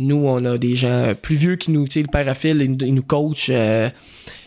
Nous, 0.00 0.16
on 0.26 0.44
a 0.44 0.58
des 0.58 0.76
gens 0.76 1.14
plus 1.20 1.34
vieux 1.36 1.56
qui 1.56 1.70
nous, 1.72 1.86
tu 1.88 1.94
sais, 1.94 2.02
le 2.02 2.08
père 2.08 2.28
à 2.28 2.34
fil, 2.34 2.60
il, 2.60 2.70
nous- 2.72 2.86
il 2.86 2.94
nous 2.94 3.02
coach, 3.02 3.48
euh, 3.50 3.88
tu 3.88 3.94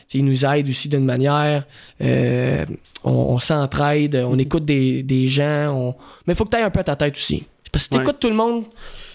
sais, 0.08 0.17
il 0.20 0.26
nous 0.26 0.46
aide 0.46 0.70
aussi 0.70 0.88
d'une 0.88 1.04
manière. 1.04 1.65
Euh, 2.02 2.63
on 3.04 3.12
on 3.12 3.39
s'entraide, 3.39 4.15
on 4.26 4.38
écoute 4.38 4.65
des, 4.65 5.02
des 5.04 5.28
gens. 5.28 5.74
on- 5.76 5.96
Mais 6.28 6.34
il 6.34 6.36
faut 6.38 6.46
que 6.46 6.52
tu 6.52 6.58
ailles 6.58 6.63
un 6.63 6.70
peu 6.70 6.80
à 6.80 6.84
ta 6.86 6.96
tête 6.96 7.15
aussi. 7.17 7.44
Parce 7.71 7.86
que 7.88 7.93
si 7.93 7.97
Ouais. 7.99 8.03
t'écoutes 8.03 8.19
tout 8.19 8.29
le 8.29 8.36
monde, 8.36 8.63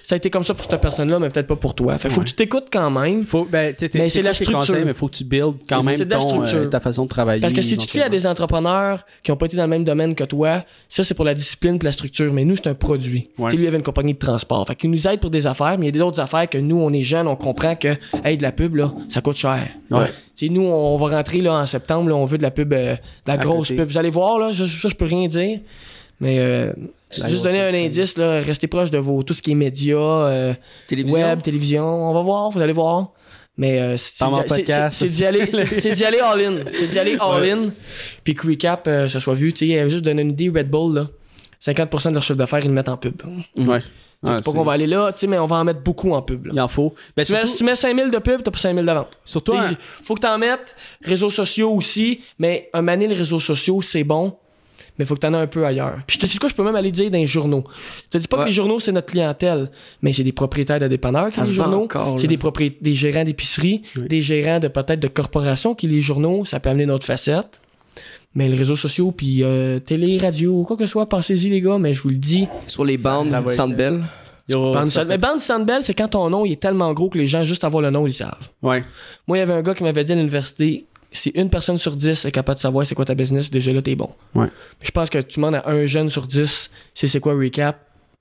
ça 0.03 0.15
a 0.15 0.19
été 0.19 0.31
comme 0.31 0.45
ça 0.45 0.55
pour 0.55 0.65
cette 0.71 0.81
personne-là, 0.81 1.19
mais 1.19 1.29
peut-être 1.31 1.47
pas 1.49 1.57
pour 1.57 1.75
toi. 1.75 1.93
Fait 1.99 2.09
que 2.09 2.15
faut 2.15 2.21
Ouais. 2.21 2.25
que 2.25 2.31
tu 2.31 2.37
t'écoutes 2.37 2.69
quand 2.73 2.91
même. 2.91 3.25
Faut, 3.27 3.45
ben, 3.45 3.75
Mais 3.95 4.09
c'est 4.09 4.23
la 4.23 4.33
structure. 4.33 4.59
conseils, 4.61 4.85
mais 4.85 4.95
faut 4.95 5.09
que 5.09 5.17
tu 5.17 5.25
builds 5.25 5.57
quand 5.69 5.83
même 5.83 5.99
ton, 6.09 6.43
euh, 6.47 6.67
ta 6.67 6.81
façon 6.81 7.05
de 7.05 7.09
travailler. 7.09 7.41
Parce 7.43 7.53
que 7.53 7.61
si 7.61 7.77
tu 7.77 7.85
te 7.87 7.91
fies 7.91 8.03
à 8.03 8.09
des 8.09 8.27
entrepreneurs 8.27 9.05
qui 9.23 9.31
ont 9.33 9.37
pas 9.37 9.47
été 9.47 9.57
dans 9.57 9.65
le 9.65 9.69
même 9.69 9.85
domaine 9.85 10.15
que 10.15 10.25
toi, 10.25 10.63
ça 10.89 11.05
c'est 11.05 11.15
pour 11.15 11.25
la 11.25 11.35
discipline 11.35 11.77
et 11.81 11.85
la 11.85 11.93
structure. 11.93 12.33
Mais 12.33 12.45
nous, 12.45 12.57
c'est 12.57 12.69
un 12.69 12.75
produit. 12.75 13.29
Ouais. 13.37 13.47
Tu 13.47 13.51
sais, 13.51 13.57
lui 13.57 13.65
il 13.65 13.69
avait 13.69 13.77
une 13.79 13.83
compagnie 13.83 14.15
de 14.15 14.19
transport. 14.19 14.67
Fait 14.67 14.77
qu'il 14.77 14.91
nous 14.91 15.07
aide 15.09 15.21
pour 15.21 15.31
des 15.31 15.47
affaires, 15.47 15.77
mais 15.79 15.89
il 15.89 15.95
y 15.97 15.99
a 15.99 16.03
d'autres 16.05 16.21
affaires 16.21 16.49
que 16.49 16.59
nous, 16.59 16.77
on 16.81 16.93
est 16.93 17.03
jeunes, 17.03 17.27
on 17.27 17.37
comprend 17.37 17.75
que, 17.77 17.97
hey, 18.25 18.37
de 18.39 18.43
la 18.43 18.53
pub, 18.53 18.77
là, 18.77 18.93
ça 19.09 19.21
coûte 19.21 19.37
cher. 19.37 19.69
Ouais. 19.91 20.07
Tu 20.37 20.47
sais, 20.47 20.53
nous, 20.53 20.63
on 20.65 20.97
va 20.99 21.17
rentrer 21.17 21.41
là, 21.41 21.55
en 21.55 21.67
septembre, 21.67 22.11
là, 22.11 22.15
on 22.17 22.27
veut 22.27 22.39
de 22.39 22.43
la 22.43 22.51
pub, 22.53 22.73
euh, 22.73 22.93
de 22.95 22.99
la 23.27 23.35
À 23.35 23.37
grosse 23.39 23.69
côté. 23.69 23.77
pub. 23.81 23.89
Vous 23.89 23.99
allez 23.99 24.11
voir, 24.11 24.39
là, 24.39 24.51
je- 24.53 24.65
ça, 24.67 24.89
je 24.89 24.95
peux 24.95 25.05
rien 25.07 25.27
dire. 25.29 25.59
Mais 26.21 26.39
euh, 26.39 26.73
juste 27.29 27.45
donner 27.45 27.61
un 27.61 27.75
indice, 27.75 28.17
là, 28.17 28.41
restez 28.41 28.67
proche 28.67 28.91
de 28.91 28.99
vos, 28.99 29.23
tout 29.23 29.35
ce 29.35 29.43
qui 29.43 29.51
est 29.53 29.55
médias, 29.55 29.97
euh, 29.99 30.55
Télévision. 30.87 31.21
web, 31.21 31.43
télévision. 31.43 31.85
On 31.85 32.15
va 32.15 32.23
voir, 32.23 32.51
vous 32.51 32.61
allez 32.61 32.73
voir. 32.73 33.11
Mais 33.59 33.81
euh, 33.81 33.97
c'est 33.97 34.25
d'y 35.09 35.25
aller, 35.25 35.51
c'est- 35.51 35.81
c'est 35.81 35.93
d'y 35.95 36.05
aller 36.05 36.19
all-in. 36.21 36.65
C'est 36.73 36.89
d'y 36.89 36.99
aller 36.99 37.17
all-in. 37.21 37.71
Puis 38.25 38.35
que 38.35 38.47
recap, 38.47 38.87
euh, 38.87 39.09
ça 39.09 39.19
soit 39.21 39.35
vu. 39.35 39.53
Tu 39.53 39.67
sais, 39.69 39.79
euh, 39.81 39.89
juste 39.89 40.05
donner 40.05 40.23
une 40.23 40.31
idée, 40.33 40.49
Red 40.51 40.69
Bull, 40.71 40.95
là, 40.95 41.09
50% 41.61 42.11
de 42.11 42.15
leur 42.15 42.23
chiffre 42.23 42.39
d'affaires, 42.39 42.61
ils 42.61 42.69
le 42.69 42.75
mettent 42.75 42.89
en 42.91 42.97
pub. 42.99 43.15
Ouais. 43.57 43.81
C'est 43.81 44.31
Ah, 44.31 44.37
pas 44.37 44.43
c'est- 44.43 44.53
qu'on 44.53 44.65
va 44.65 44.73
aller 44.73 44.87
là, 44.87 45.13
tu 45.13 45.21
sais, 45.21 45.27
mais 45.27 45.39
on 45.39 45.47
va 45.47 45.57
en 45.57 45.65
mettre 45.65 45.81
beaucoup 45.81 46.13
en 46.13 46.23
pub. 46.23 46.47
là. 46.47 46.53
Il 46.55 46.61
en 46.61 46.69
faut. 46.69 46.95
Ben, 47.17 47.25
Tu 47.25 47.33
mets- 47.33 47.41
surtout, 47.41 47.57
tu 47.59 47.65
mets 47.65 47.77
5000 47.77 48.11
de 48.11 48.19
pub, 48.19 48.43
t'as 48.43 48.51
pas 48.51 48.59
5000 48.59 48.85
de 48.87 48.93
vente. 48.93 49.19
surtout 49.25 49.55
faut 50.03 50.15
que 50.15 50.21
t'en 50.21 50.39
mettes. 50.39 50.75
Réseaux 51.03 51.31
sociaux 51.31 51.71
aussi, 51.73 52.23
mais 52.39 52.69
un 52.73 52.81
mané 52.83 53.07
les 53.09 53.15
réseaux 53.15 53.41
sociaux, 53.41 53.81
c'est 53.83 54.05
bon, 54.05 54.37
mais 54.99 55.05
faut 55.05 55.15
que 55.15 55.21
t'en 55.21 55.33
aies 55.35 55.39
un 55.39 55.47
peu 55.47 55.65
ailleurs. 55.67 55.99
Puis 56.07 56.17
je 56.21 56.27
te 56.27 56.31
dis 56.31 56.39
quoi, 56.39 56.49
je 56.49 56.55
peux 56.55 56.65
même 56.65 56.77
aller 56.77 56.91
dire 56.93 57.11
dans 57.11 57.19
les 57.19 57.27
journaux. 57.27 57.65
Je 58.07 58.11
te 58.11 58.19
dis 58.19 58.27
pas 58.29 58.37
Ouais. 58.39 58.43
que 58.45 58.49
les 58.49 58.55
journaux, 58.55 58.81
c'est 58.81 58.93
notre 58.93 59.07
clientèle, 59.13 59.71
mais 60.03 60.13
c'est 60.13 60.25
des 60.25 60.33
propriétaires 60.33 60.81
de 60.81 60.89
dépanneurs, 60.89 61.31
Ça 61.31 61.45
les 61.45 61.53
journaux. 61.53 61.89
C'est 62.17 62.27
des, 62.27 62.39
des 62.81 62.95
gérants 62.95 63.25
d'épicerie, 63.25 63.83
Oui. 63.97 64.09
des 64.09 64.21
gérants 64.23 64.59
de 64.61 64.69
peut-être 64.69 65.01
de 65.01 65.09
corporations 65.09 65.75
qui, 65.75 65.87
les 65.89 66.01
journaux, 66.01 66.45
ça 66.45 66.61
peut 66.61 66.71
amener 66.71 66.87
notre 66.87 67.05
facette. 67.07 67.61
Mais 68.35 68.49
les 68.49 68.57
réseaux 68.57 68.77
sociaux, 68.77 69.13
puis 69.13 69.43
euh, 69.43 69.79
télé, 69.79 70.19
radio, 70.19 70.63
quoi 70.65 70.77
que 70.77 70.85
ce 70.85 70.93
soit, 70.93 71.07
pensez-y 71.09 71.49
les 71.49 71.63
gars, 71.63 71.79
mais 71.79 71.95
je 71.95 72.03
vous 72.03 72.11
le 72.11 72.17
dis. 72.17 72.47
Sur 72.67 72.85
les 72.85 72.99
bandes, 72.99 73.29
ça. 73.29 73.41
Yo, 74.49 74.73
Bande 74.73 74.83
Oh, 74.87 74.91
ça 74.91 75.01
Sand- 75.01 75.09
mais 75.09 75.19
Bande 75.19 75.41
Sandbell, 75.41 75.81
c'est 75.83 75.95
quand 75.95 76.09
ton 76.09 76.31
nom 76.31 76.45
il 76.45 76.53
est 76.53 76.61
tellement 76.63 76.93
gros 76.93 77.09
que 77.09 77.19
les 77.19 77.27
gens, 77.27 77.45
juste 77.45 77.65
avoir 77.65 77.83
le 77.83 77.91
nom, 77.91 78.03
ils 78.03 78.11
le 78.11 78.13
savent. 78.13 78.49
Ouais. 78.63 78.85
Moi, 79.27 79.39
il 79.39 79.41
y 79.41 79.43
avait 79.43 79.55
un 79.55 79.63
gars 79.63 79.75
qui 79.75 79.83
m'avait 79.83 80.05
dit 80.05 80.13
à 80.13 80.15
l'université 80.15 80.85
si 81.13 81.31
une 81.31 81.49
personne 81.51 81.79
sur 81.79 81.97
10 81.97 82.25
est 82.25 82.31
capable 82.33 82.57
de 82.57 82.61
savoir 82.61 82.87
c'est 82.87 82.95
quoi 82.95 83.05
ta 83.05 83.15
business, 83.15 83.51
déjà 83.51 83.73
là, 83.73 83.83
t'es 83.83 83.95
bon. 83.95 84.11
Ouais. 84.35 84.49
Je 84.83 84.91
pense 84.91 85.09
que 85.11 85.19
tu 85.19 85.37
demandes 85.41 85.55
à 85.57 85.69
un 85.69 85.87
jeune 85.87 86.09
sur 86.11 86.27
10 86.27 86.71
c'est 86.95 87.09
c'est 87.09 87.21
quoi 87.21 87.35
recap, 87.35 87.79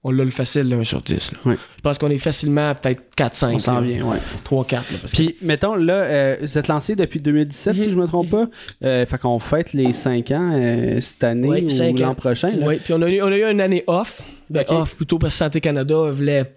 on 0.08 0.12
l'a 0.12 0.24
le 0.24 0.30
facile, 0.30 0.70
le 0.70 0.78
1 0.78 0.84
sur 0.84 1.02
10. 1.02 1.32
là. 1.34 1.38
Ouais. 1.46 1.58
Je 1.78 1.82
pense 1.82 1.98
qu'on 1.98 2.12
est 2.12 2.20
facilement 2.20 2.70
à 2.70 2.76
peut-être 2.76 3.02
4-5. 3.18 3.56
On 3.56 3.60
s'en 3.60 3.82
vient, 3.82 4.06
ouais. 4.06 4.20
3-4. 4.44 4.72
là, 4.74 4.82
parce 5.02 5.12
que- 5.14 5.18
Puis, 5.18 5.36
mettons, 5.42 5.74
là, 5.74 5.94
euh, 5.94 6.38
vous 6.42 6.58
êtes 6.60 6.68
lancé 6.68 6.96
depuis 6.96 7.20
2017, 7.20 7.76
si 7.76 7.92
je 7.92 7.96
me 7.98 8.06
trompe 8.06 8.30
pas. 8.30 8.46
Euh, 8.84 9.06
fait 9.08 9.18
qu'on 9.18 9.40
fête 9.40 9.74
les 9.74 9.94
5 9.94 10.30
ans 10.32 10.52
euh, 10.54 11.00
cette 11.00 11.24
année 11.24 11.64
ou 11.64 11.98
l'an 11.98 12.14
prochain. 12.14 12.52
là. 12.52 12.68
Oui, 12.68 12.78
puis 12.84 12.94
on 12.94 13.02
a, 13.02 13.10
eu, 13.10 13.20
on 13.24 13.28
a 13.32 13.36
eu 13.38 13.50
une 13.52 13.62
année 13.62 13.84
off. 13.88 14.22
Ben, 14.52 14.64
off 14.68 14.96
plutôt 14.96 15.18
parce 15.18 15.34
que 15.34 15.38
Santé 15.40 15.60
Canada 15.60 16.12
voulait. 16.12 16.54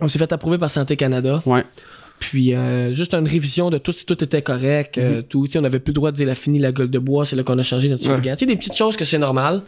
On 0.00 0.08
s'est 0.08 0.18
fait 0.18 0.32
approuver 0.32 0.56
par 0.56 0.70
Santé 0.70 0.96
Canada. 0.96 1.42
Ouais. 1.44 1.64
Puis 2.18 2.54
euh, 2.54 2.94
juste 2.94 3.12
une 3.14 3.26
révision 3.28 3.68
de 3.70 3.78
tout 3.78 3.92
si 3.92 4.06
tout 4.06 4.22
était 4.24 4.42
correct. 4.42 4.98
euh, 4.98 5.22
tout. 5.22 5.46
Tu 5.46 5.52
sais, 5.52 5.58
on 5.58 5.62
n'avait 5.62 5.80
plus 5.80 5.90
le 5.90 5.94
droit 5.96 6.10
de 6.12 6.16
dire 6.16 6.26
la 6.26 6.34
fini, 6.34 6.58
la 6.58 6.72
gueule 6.72 6.90
de 6.90 6.98
bois, 6.98 7.26
c'est 7.26 7.36
là 7.36 7.42
qu'on 7.42 7.58
a 7.58 7.62
changé 7.62 7.88
notre 7.88 8.02
Ouais. 8.04 8.14
slogan. 8.14 8.34
Tu 8.36 8.40
sais, 8.40 8.46
des 8.46 8.56
petites 8.56 8.74
choses 8.76 8.96
que 8.96 9.04
c'est 9.04 9.18
normal. 9.18 9.62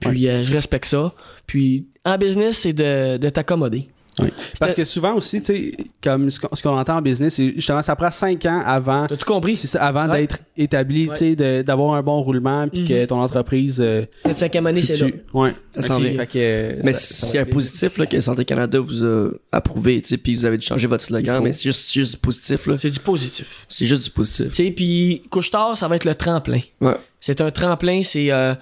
Puis 0.00 0.28
euh, 0.28 0.42
je 0.44 0.52
respecte 0.52 0.86
ça. 0.86 1.12
Puis 1.46 1.86
en 2.04 2.16
business, 2.18 2.58
c'est 2.58 2.72
de, 2.72 3.16
de 3.16 3.28
t'accommoder. 3.30 3.88
Oui. 4.20 4.32
Parce 4.58 4.74
que 4.74 4.84
souvent 4.84 5.14
aussi, 5.14 5.40
tu 5.40 5.46
sais, 5.54 5.76
comme 6.02 6.30
ce 6.30 6.38
qu'on 6.40 6.78
entend 6.78 6.96
en 6.96 7.02
business, 7.02 7.34
c'est 7.34 7.52
justement, 7.54 7.82
ça 7.82 7.94
prend 7.96 8.10
5 8.10 8.44
ans 8.46 8.62
avant, 8.64 9.06
T'as 9.06 9.16
tout 9.16 9.26
compris? 9.26 9.56
c'est 9.56 9.66
ça, 9.68 9.84
avant 9.84 10.08
Ouais. 10.08 10.20
d'être 10.20 10.38
établi, 10.56 11.08
tu 11.08 11.14
sais, 11.16 11.36
de- 11.36 11.62
d'avoir 11.62 11.94
un 11.94 12.02
bon 12.02 12.20
roulement, 12.22 12.68
puis 12.68 12.84
que 12.84 13.04
ton 13.04 13.20
entreprise. 13.20 13.80
euh, 13.80 14.04
cinquième 14.32 14.66
année, 14.66 14.82
c'est 14.82 14.96
là. 15.00 15.06
Ouais. 15.32 15.54
Ça 15.74 15.82
s'en 15.82 15.96
Ok. 15.96 16.02
vient. 16.02 16.16
Fait 16.16 16.26
que, 16.26 16.38
euh, 16.38 16.80
Mais 16.84 16.92
ça- 16.92 17.00
ça 17.00 17.26
s'il 17.26 17.34
y 17.34 17.38
a 17.38 17.40
va 17.40 17.42
un 17.42 17.44
bien. 17.46 17.54
positif 17.54 17.98
là, 17.98 18.06
que 18.06 18.20
Santé 18.20 18.44
Canada 18.44 18.80
vous 18.80 19.04
a 19.04 19.30
approuvé, 19.52 20.00
tu 20.02 20.08
sais, 20.08 20.16
puis 20.18 20.34
vous 20.34 20.44
avez 20.44 20.58
dû 20.58 20.66
changer 20.66 20.86
votre 20.86 21.04
slogan, 21.04 21.42
mais 21.42 21.52
c'est 21.52 21.64
juste, 21.68 21.88
c'est 21.88 22.00
juste 22.00 22.12
du 22.12 22.18
positif. 22.18 22.66
là. 22.66 22.76
C'est 22.78 22.90
du 22.90 23.00
positif. 23.00 23.66
C'est 23.68 23.86
juste 23.86 24.04
du 24.04 24.10
positif. 24.10 24.48
Tu 24.48 24.54
sais, 24.64 24.70
puis 24.70 25.22
couche-tard, 25.30 25.76
ça 25.76 25.88
va 25.88 25.96
être 25.96 26.04
le 26.04 26.14
tremplin. 26.14 26.60
Ouais. 26.80 26.96
C'est 27.20 27.40
un 27.40 27.50
tremplin, 27.50 28.02
c'est. 28.02 28.30
euh, 28.32 28.54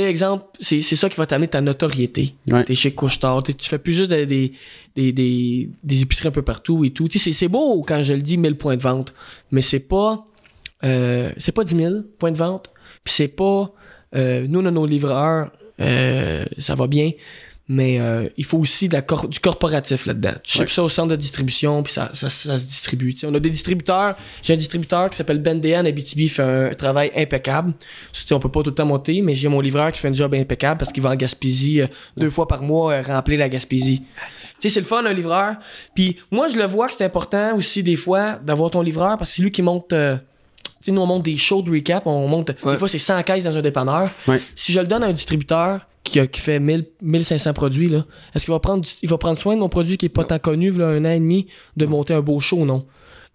sais, 0.00 0.02
exemple, 0.02 0.44
c'est 0.60 0.80
ça 0.82 1.08
qui 1.08 1.16
va 1.16 1.26
t'amener 1.26 1.48
ta 1.48 1.60
notoriété. 1.60 2.34
Ouais. 2.50 2.64
T'es 2.64 2.74
chez 2.74 2.92
Couche-Tard, 2.92 3.42
tu 3.42 3.54
fais 3.68 3.78
plus 3.78 3.92
juste 3.92 4.10
des, 4.10 4.26
des, 4.26 4.52
des, 4.96 5.12
des, 5.12 6.02
épiceries 6.02 6.28
un 6.28 6.32
peu 6.32 6.42
partout 6.42 6.84
et 6.84 6.90
tout. 6.90 7.08
Tu 7.08 7.18
sais, 7.18 7.30
c'est- 7.30 7.38
c'est 7.38 7.48
beau 7.48 7.82
quand 7.82 8.02
je 8.02 8.12
le 8.14 8.22
dis 8.22 8.36
1000 8.38 8.56
points 8.56 8.76
de 8.76 8.82
vente, 8.82 9.12
mais 9.50 9.60
c'est 9.60 9.80
pas. 9.80 10.26
euh, 10.84 11.30
c'est 11.36 11.52
pas 11.52 11.64
10 11.64 11.76
000 11.76 11.94
points 12.18 12.32
de 12.32 12.36
vente, 12.38 12.70
puis 13.04 13.12
c'est 13.14 13.28
pas. 13.28 13.70
euh, 14.14 14.46
nous, 14.48 14.60
on 14.60 14.66
a 14.66 14.70
nos 14.70 14.84
livreurs, 14.86 15.50
euh, 15.80 16.44
ça 16.58 16.74
va 16.74 16.86
bien. 16.86 17.10
Mais 17.68 18.00
euh, 18.00 18.28
il 18.36 18.44
faut 18.44 18.58
aussi 18.58 18.88
de 18.88 18.94
la 18.94 19.02
cor- 19.02 19.28
du 19.28 19.38
corporatif 19.38 20.06
là-dedans. 20.06 20.32
Tu 20.42 20.58
Ouais. 20.60 20.66
ça 20.66 20.82
au 20.82 20.88
centre 20.88 21.08
de 21.10 21.16
distribution, 21.16 21.82
puis 21.82 21.92
ça, 21.92 22.10
ça, 22.12 22.28
ça 22.28 22.58
se 22.58 22.66
distribue. 22.66 23.14
On 23.24 23.32
a 23.34 23.40
des 23.40 23.50
distributeurs. 23.50 24.16
J'ai 24.42 24.52
un 24.54 24.56
distributeur 24.56 25.08
qui 25.08 25.16
s'appelle 25.16 25.38
Ben 25.38 25.60
Dehan 25.60 25.86
à 25.86 25.92
BTB, 25.92 26.18
il 26.22 26.28
fait 26.28 26.42
un 26.42 26.74
travail 26.74 27.12
impeccable. 27.16 27.72
Tu 28.12 28.22
sais, 28.26 28.34
on 28.34 28.40
peut 28.40 28.50
pas 28.50 28.62
tout 28.62 28.70
le 28.70 28.74
temps 28.74 28.84
monter, 28.84 29.22
mais 29.22 29.34
j'ai 29.34 29.48
mon 29.48 29.60
livreur 29.60 29.92
qui 29.92 30.00
fait 30.00 30.08
un 30.08 30.12
job 30.12 30.34
impeccable 30.34 30.78
parce 30.78 30.92
qu'il 30.92 31.02
va 31.02 31.10
en 31.10 31.16
Gaspésie 31.16 31.80
euh, 31.82 31.86
deux 32.16 32.30
fois 32.30 32.48
par 32.48 32.62
mois 32.62 32.92
euh, 32.94 33.00
remplir 33.02 33.38
la 33.38 33.48
Gaspésie. 33.48 34.02
Tu 34.60 34.68
sais, 34.68 34.74
c'est 34.74 34.80
le 34.80 34.86
fun, 34.86 35.04
un 35.06 35.12
livreur. 35.12 35.54
Puis 35.94 36.18
moi, 36.32 36.48
je 36.48 36.56
le 36.58 36.64
vois 36.64 36.88
que 36.88 36.94
c'est 36.94 37.04
important 37.04 37.54
aussi, 37.56 37.82
des 37.84 37.96
fois, 37.96 38.40
d'avoir 38.44 38.70
ton 38.70 38.82
livreur 38.82 39.16
parce 39.18 39.30
que 39.30 39.36
c'est 39.36 39.42
lui 39.42 39.50
qui 39.52 39.62
monte. 39.62 39.94
Euh, 40.68 40.72
tu 40.80 40.86
sais, 40.86 40.92
nous, 40.92 41.00
on 41.00 41.06
monte 41.06 41.22
des 41.24 41.36
shows 41.36 41.62
de 41.62 41.70
recap, 41.70 42.06
on 42.06 42.26
monte. 42.28 42.50
Ouais. 42.64 42.72
Des 42.72 42.78
fois, 42.78 42.88
c'est 42.88 42.98
100 42.98 43.22
caisses 43.22 43.44
dans 43.44 43.56
un 43.56 43.62
dépanneur. 43.62 44.10
Ouais. 44.26 44.40
Si 44.54 44.72
je 44.72 44.80
le 44.80 44.86
donne 44.86 45.02
à 45.02 45.06
un 45.06 45.12
distributeur 45.12 45.80
qui, 46.04 46.18
a- 46.18 46.26
qui 46.26 46.40
fait 46.40 46.58
1000, 46.58 46.86
1500 47.00 47.52
produits, 47.52 47.88
là, 47.88 48.04
est-ce 48.34 48.44
qu'il 48.44 48.52
va 48.52 48.58
prendre, 48.60 48.82
du- 48.82 48.90
il 49.02 49.08
va 49.08 49.18
prendre 49.18 49.38
soin 49.38 49.54
de 49.54 49.60
mon 49.60 49.68
produit 49.68 49.96
qui 49.96 50.06
est 50.06 50.08
pas 50.10 50.24
tant 50.24 50.38
connu, 50.38 50.70
là, 50.72 50.88
un 50.88 51.04
an 51.04 51.10
et 51.10 51.18
demi, 51.20 51.46
de 51.76 51.86
monter 51.86 52.14
un 52.14 52.20
beau 52.20 52.40
show, 52.40 52.64
non? 52.64 52.84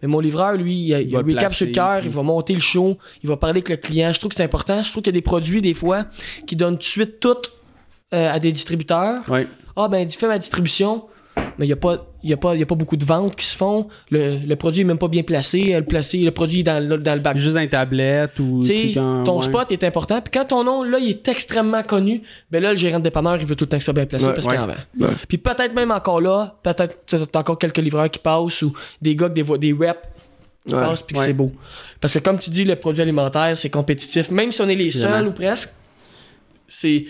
Mais 0.02 0.06
mon 0.08 0.20
livreur, 0.20 0.52
lui, 0.52 0.74
il 0.76 0.94
a, 0.94 1.00
il 1.00 1.14
a 1.16 1.18
recap 1.18 1.38
placer, 1.38 1.54
sur 1.56 1.66
le 1.66 1.72
cœur, 1.72 1.98
puis- 2.00 2.08
il 2.08 2.12
va 2.14 2.22
monter 2.22 2.52
le 2.52 2.60
show, 2.60 2.98
il 3.22 3.28
va 3.28 3.36
parler 3.36 3.52
avec 3.58 3.68
le 3.70 3.76
client. 3.76 4.12
Je 4.12 4.18
trouve 4.20 4.28
que 4.28 4.36
c'est 4.36 4.44
important. 4.44 4.80
Je 4.82 4.90
trouve 4.90 5.02
qu'il 5.02 5.12
y 5.12 5.16
a 5.16 5.18
des 5.18 5.22
produits, 5.22 5.60
des 5.62 5.74
fois, 5.74 6.04
qui 6.46 6.54
donnent 6.54 6.74
tout 6.74 6.80
de 6.80 6.84
suite 6.84 7.18
tout 7.20 7.34
euh, 8.14 8.30
à 8.30 8.38
des 8.38 8.52
distributeurs. 8.52 9.18
Ouais. 9.28 9.46
Ah, 9.76 9.88
ben, 9.88 10.06
tu 10.06 10.16
fais 10.18 10.28
ma 10.28 10.38
distribution, 10.38 11.04
mais 11.36 11.64
il 11.64 11.66
n'y 11.66 11.72
a, 11.72 11.76
pas- 11.76 12.06
il 12.24 12.30
y 12.30 12.32
a, 12.32 12.36
pas- 12.36 12.56
y 12.56 12.62
a 12.62 12.66
pas 12.66 12.74
beaucoup 12.74 12.96
de 12.96 13.04
ventes 13.04 13.36
qui 13.36 13.44
se 13.46 13.56
font. 13.56 13.86
Le, 14.10 14.38
le 14.38 14.56
produit 14.56 14.80
est 14.80 14.84
même 14.84 14.98
pas 14.98 15.06
bien 15.08 15.22
placé. 15.22 15.72
Le, 15.74 15.84
placé, 15.84 16.18
le 16.18 16.32
produit 16.32 16.60
est 16.60 16.64
dans, 16.64 16.82
le- 16.86 16.98
dans 16.98 17.14
le 17.14 17.20
bac. 17.20 17.36
Juste 17.38 17.54
dans 17.54 17.60
les 17.60 17.68
tablettes 17.68 18.38
ou. 18.40 18.62
Tu 18.64 18.92
ton 18.92 19.38
ouais. 19.38 19.44
spot 19.46 19.70
est 19.70 19.84
important. 19.84 20.20
Puis 20.20 20.32
quand 20.32 20.46
ton 20.46 20.64
nom, 20.64 20.82
là, 20.82 20.98
il 20.98 21.10
est 21.10 21.28
extrêmement 21.28 21.82
connu, 21.82 22.22
ben 22.50 22.62
là, 22.62 22.70
le 22.72 22.76
gérant 22.76 22.98
de 22.98 23.04
dépanneur, 23.04 23.36
il 23.40 23.46
veut 23.46 23.54
tout 23.54 23.64
le 23.64 23.68
temps 23.68 23.76
que 23.76 23.82
ce 23.82 23.86
soit 23.86 23.94
bien 23.94 24.06
placé 24.06 24.26
Ouais, 24.26 24.34
parce 24.34 24.46
ouais. 24.46 24.52
qu'il 24.54 24.60
en 24.60 24.66
vend. 24.66 24.74
Ouais. 25.00 25.14
Puis 25.28 25.38
peut-être 25.38 25.74
même 25.74 25.90
encore 25.92 26.20
là, 26.20 26.56
peut-être 26.62 26.98
t'as 27.06 27.24
t'as 27.26 27.38
encore 27.38 27.58
quelques 27.58 27.78
livreurs 27.78 28.10
qui 28.10 28.18
passent 28.18 28.62
ou 28.62 28.72
des 29.00 29.14
gars, 29.14 29.28
que 29.28 29.34
des, 29.34 29.42
des 29.58 29.72
reps 29.72 30.00
qui 30.66 30.74
Ouais. 30.74 30.80
passent 30.80 31.02
puis 31.02 31.14
que 31.14 31.20
ouais. 31.20 31.26
c'est 31.26 31.32
beau. 31.32 31.52
Parce 32.00 32.12
que 32.14 32.18
comme 32.18 32.38
tu 32.38 32.50
dis, 32.50 32.64
le 32.64 32.74
produit 32.76 33.00
alimentaire, 33.00 33.56
c'est 33.56 33.70
compétitif. 33.70 34.30
Même 34.30 34.50
si 34.52 34.60
on 34.60 34.68
est 34.68 34.74
les 34.74 34.90
seuls 34.90 35.28
ou 35.28 35.32
presque, 35.32 35.70
c'est... 36.66 37.06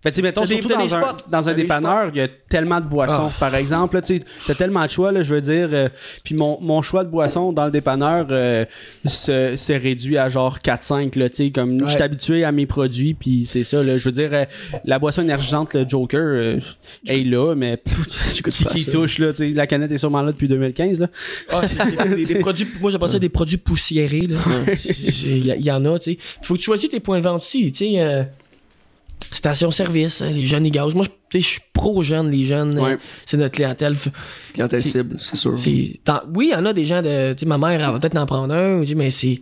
Fait 0.00 0.10
tu 0.12 0.16
sais, 0.16 0.22
mettons, 0.22 0.42
surtout 0.58 0.68
dans 0.74 0.94
un, 0.96 1.16
dans 1.28 1.48
un 1.48 1.52
dépanneur, 1.56 2.10
il 2.14 2.18
y 2.18 2.20
a 2.20 2.28
tellement 2.48 2.80
de 2.80 2.86
boissons. 2.86 3.30
Par 3.40 3.54
exemple, 3.56 4.00
tu 4.02 4.18
sais, 4.18 4.24
t'as 4.46 4.54
tellement 4.54 4.84
de 4.84 4.90
choix, 4.90 5.10
là, 5.10 5.22
je 5.22 5.34
veux 5.34 5.40
dire. 5.40 5.68
euh, 5.72 5.88
puis 6.22 6.36
mon, 6.36 6.56
mon 6.60 6.82
choix 6.82 7.02
de 7.04 7.10
boissons 7.10 7.52
dans 7.52 7.64
le 7.64 7.72
dépanneur 7.72 8.26
euh, 8.30 8.64
se, 9.04 9.56
se 9.56 9.72
réduit 9.72 10.16
à 10.16 10.28
genre 10.28 10.58
4-5, 10.60 11.18
là, 11.18 11.28
tu 11.28 11.34
sais, 11.36 11.50
comme 11.50 11.80
je 11.84 11.92
suis 11.92 12.02
habitué 12.02 12.44
à 12.44 12.52
mes 12.52 12.66
produits, 12.66 13.14
puis 13.14 13.44
c'est 13.44 13.64
ça, 13.64 13.82
là. 13.82 13.96
Je 13.96 14.04
veux 14.04 14.12
dire, 14.12 14.28
euh, 14.32 14.44
la 14.84 15.00
boisson 15.00 15.22
énergisante, 15.22 15.74
le 15.74 15.84
Joker, 15.88 16.20
euh, 16.20 16.58
elle 17.08 17.16
est 17.18 17.24
là, 17.24 17.54
mais 17.56 17.76
pff, 17.76 18.40
qui, 18.74 18.86
touche, 18.86 19.18
là, 19.18 19.30
tu 19.32 19.38
sais, 19.38 19.48
la 19.50 19.66
canette 19.66 19.90
est 19.90 19.98
sûrement 19.98 20.22
là 20.22 20.30
depuis 20.30 20.46
2015, 20.46 21.00
là. 21.00 21.08
Ah, 21.50 21.62
c'est- 21.66 21.76
c'est 21.76 22.14
des, 22.14 22.24
des 22.24 22.34
produits, 22.38 22.68
moi 22.80 22.90
j'appelle 22.92 23.08
ça 23.08 23.18
des 23.18 23.28
produits 23.28 23.56
poussiérés. 23.56 24.28
là. 24.28 24.38
Il 25.24 25.46
y, 25.58 25.64
y 25.64 25.70
en 25.72 25.84
a, 25.86 25.98
tu 25.98 26.12
sais. 26.12 26.18
Faut 26.42 26.54
que 26.54 26.58
tu 26.60 26.64
choisisses 26.66 26.90
tes 26.90 27.00
points 27.00 27.18
de 27.18 27.24
vente 27.24 27.42
aussi, 27.42 27.72
tu 27.72 27.78
sais. 27.96 28.28
Station-service, 29.38 30.20
hein, 30.22 30.30
les 30.32 30.46
jeunes, 30.46 30.64
les 30.64 30.70
gaz. 30.70 30.92
Moi, 30.94 31.04
je- 31.04 31.10
tu 31.30 31.40
sais, 31.40 31.40
je 31.40 31.46
suis 31.54 31.60
pro-jeune, 31.72 32.30
les 32.30 32.44
jeunes. 32.44 32.78
Ouais. 32.78 32.92
euh, 32.92 32.96
c'est 33.24 33.36
notre 33.36 33.54
clientèle. 33.54 33.94
Clientèle 34.52 34.82
cible, 34.82 35.16
c'est 35.18 35.36
sûr. 35.36 35.54
oui, 36.34 36.48
il 36.50 36.52
y 36.52 36.54
en 36.54 36.66
a 36.66 36.72
des 36.72 36.86
gens 36.86 37.02
de. 37.02 37.32
Tu 37.34 37.40
sais, 37.40 37.46
ma 37.46 37.56
mère, 37.58 37.70
elle 37.80 37.92
va 37.92 37.98
peut-être 38.00 38.16
en 38.16 38.26
prendre 38.26 38.52
un, 38.54 38.82
mais 38.96 39.10
c'est. 39.10 39.40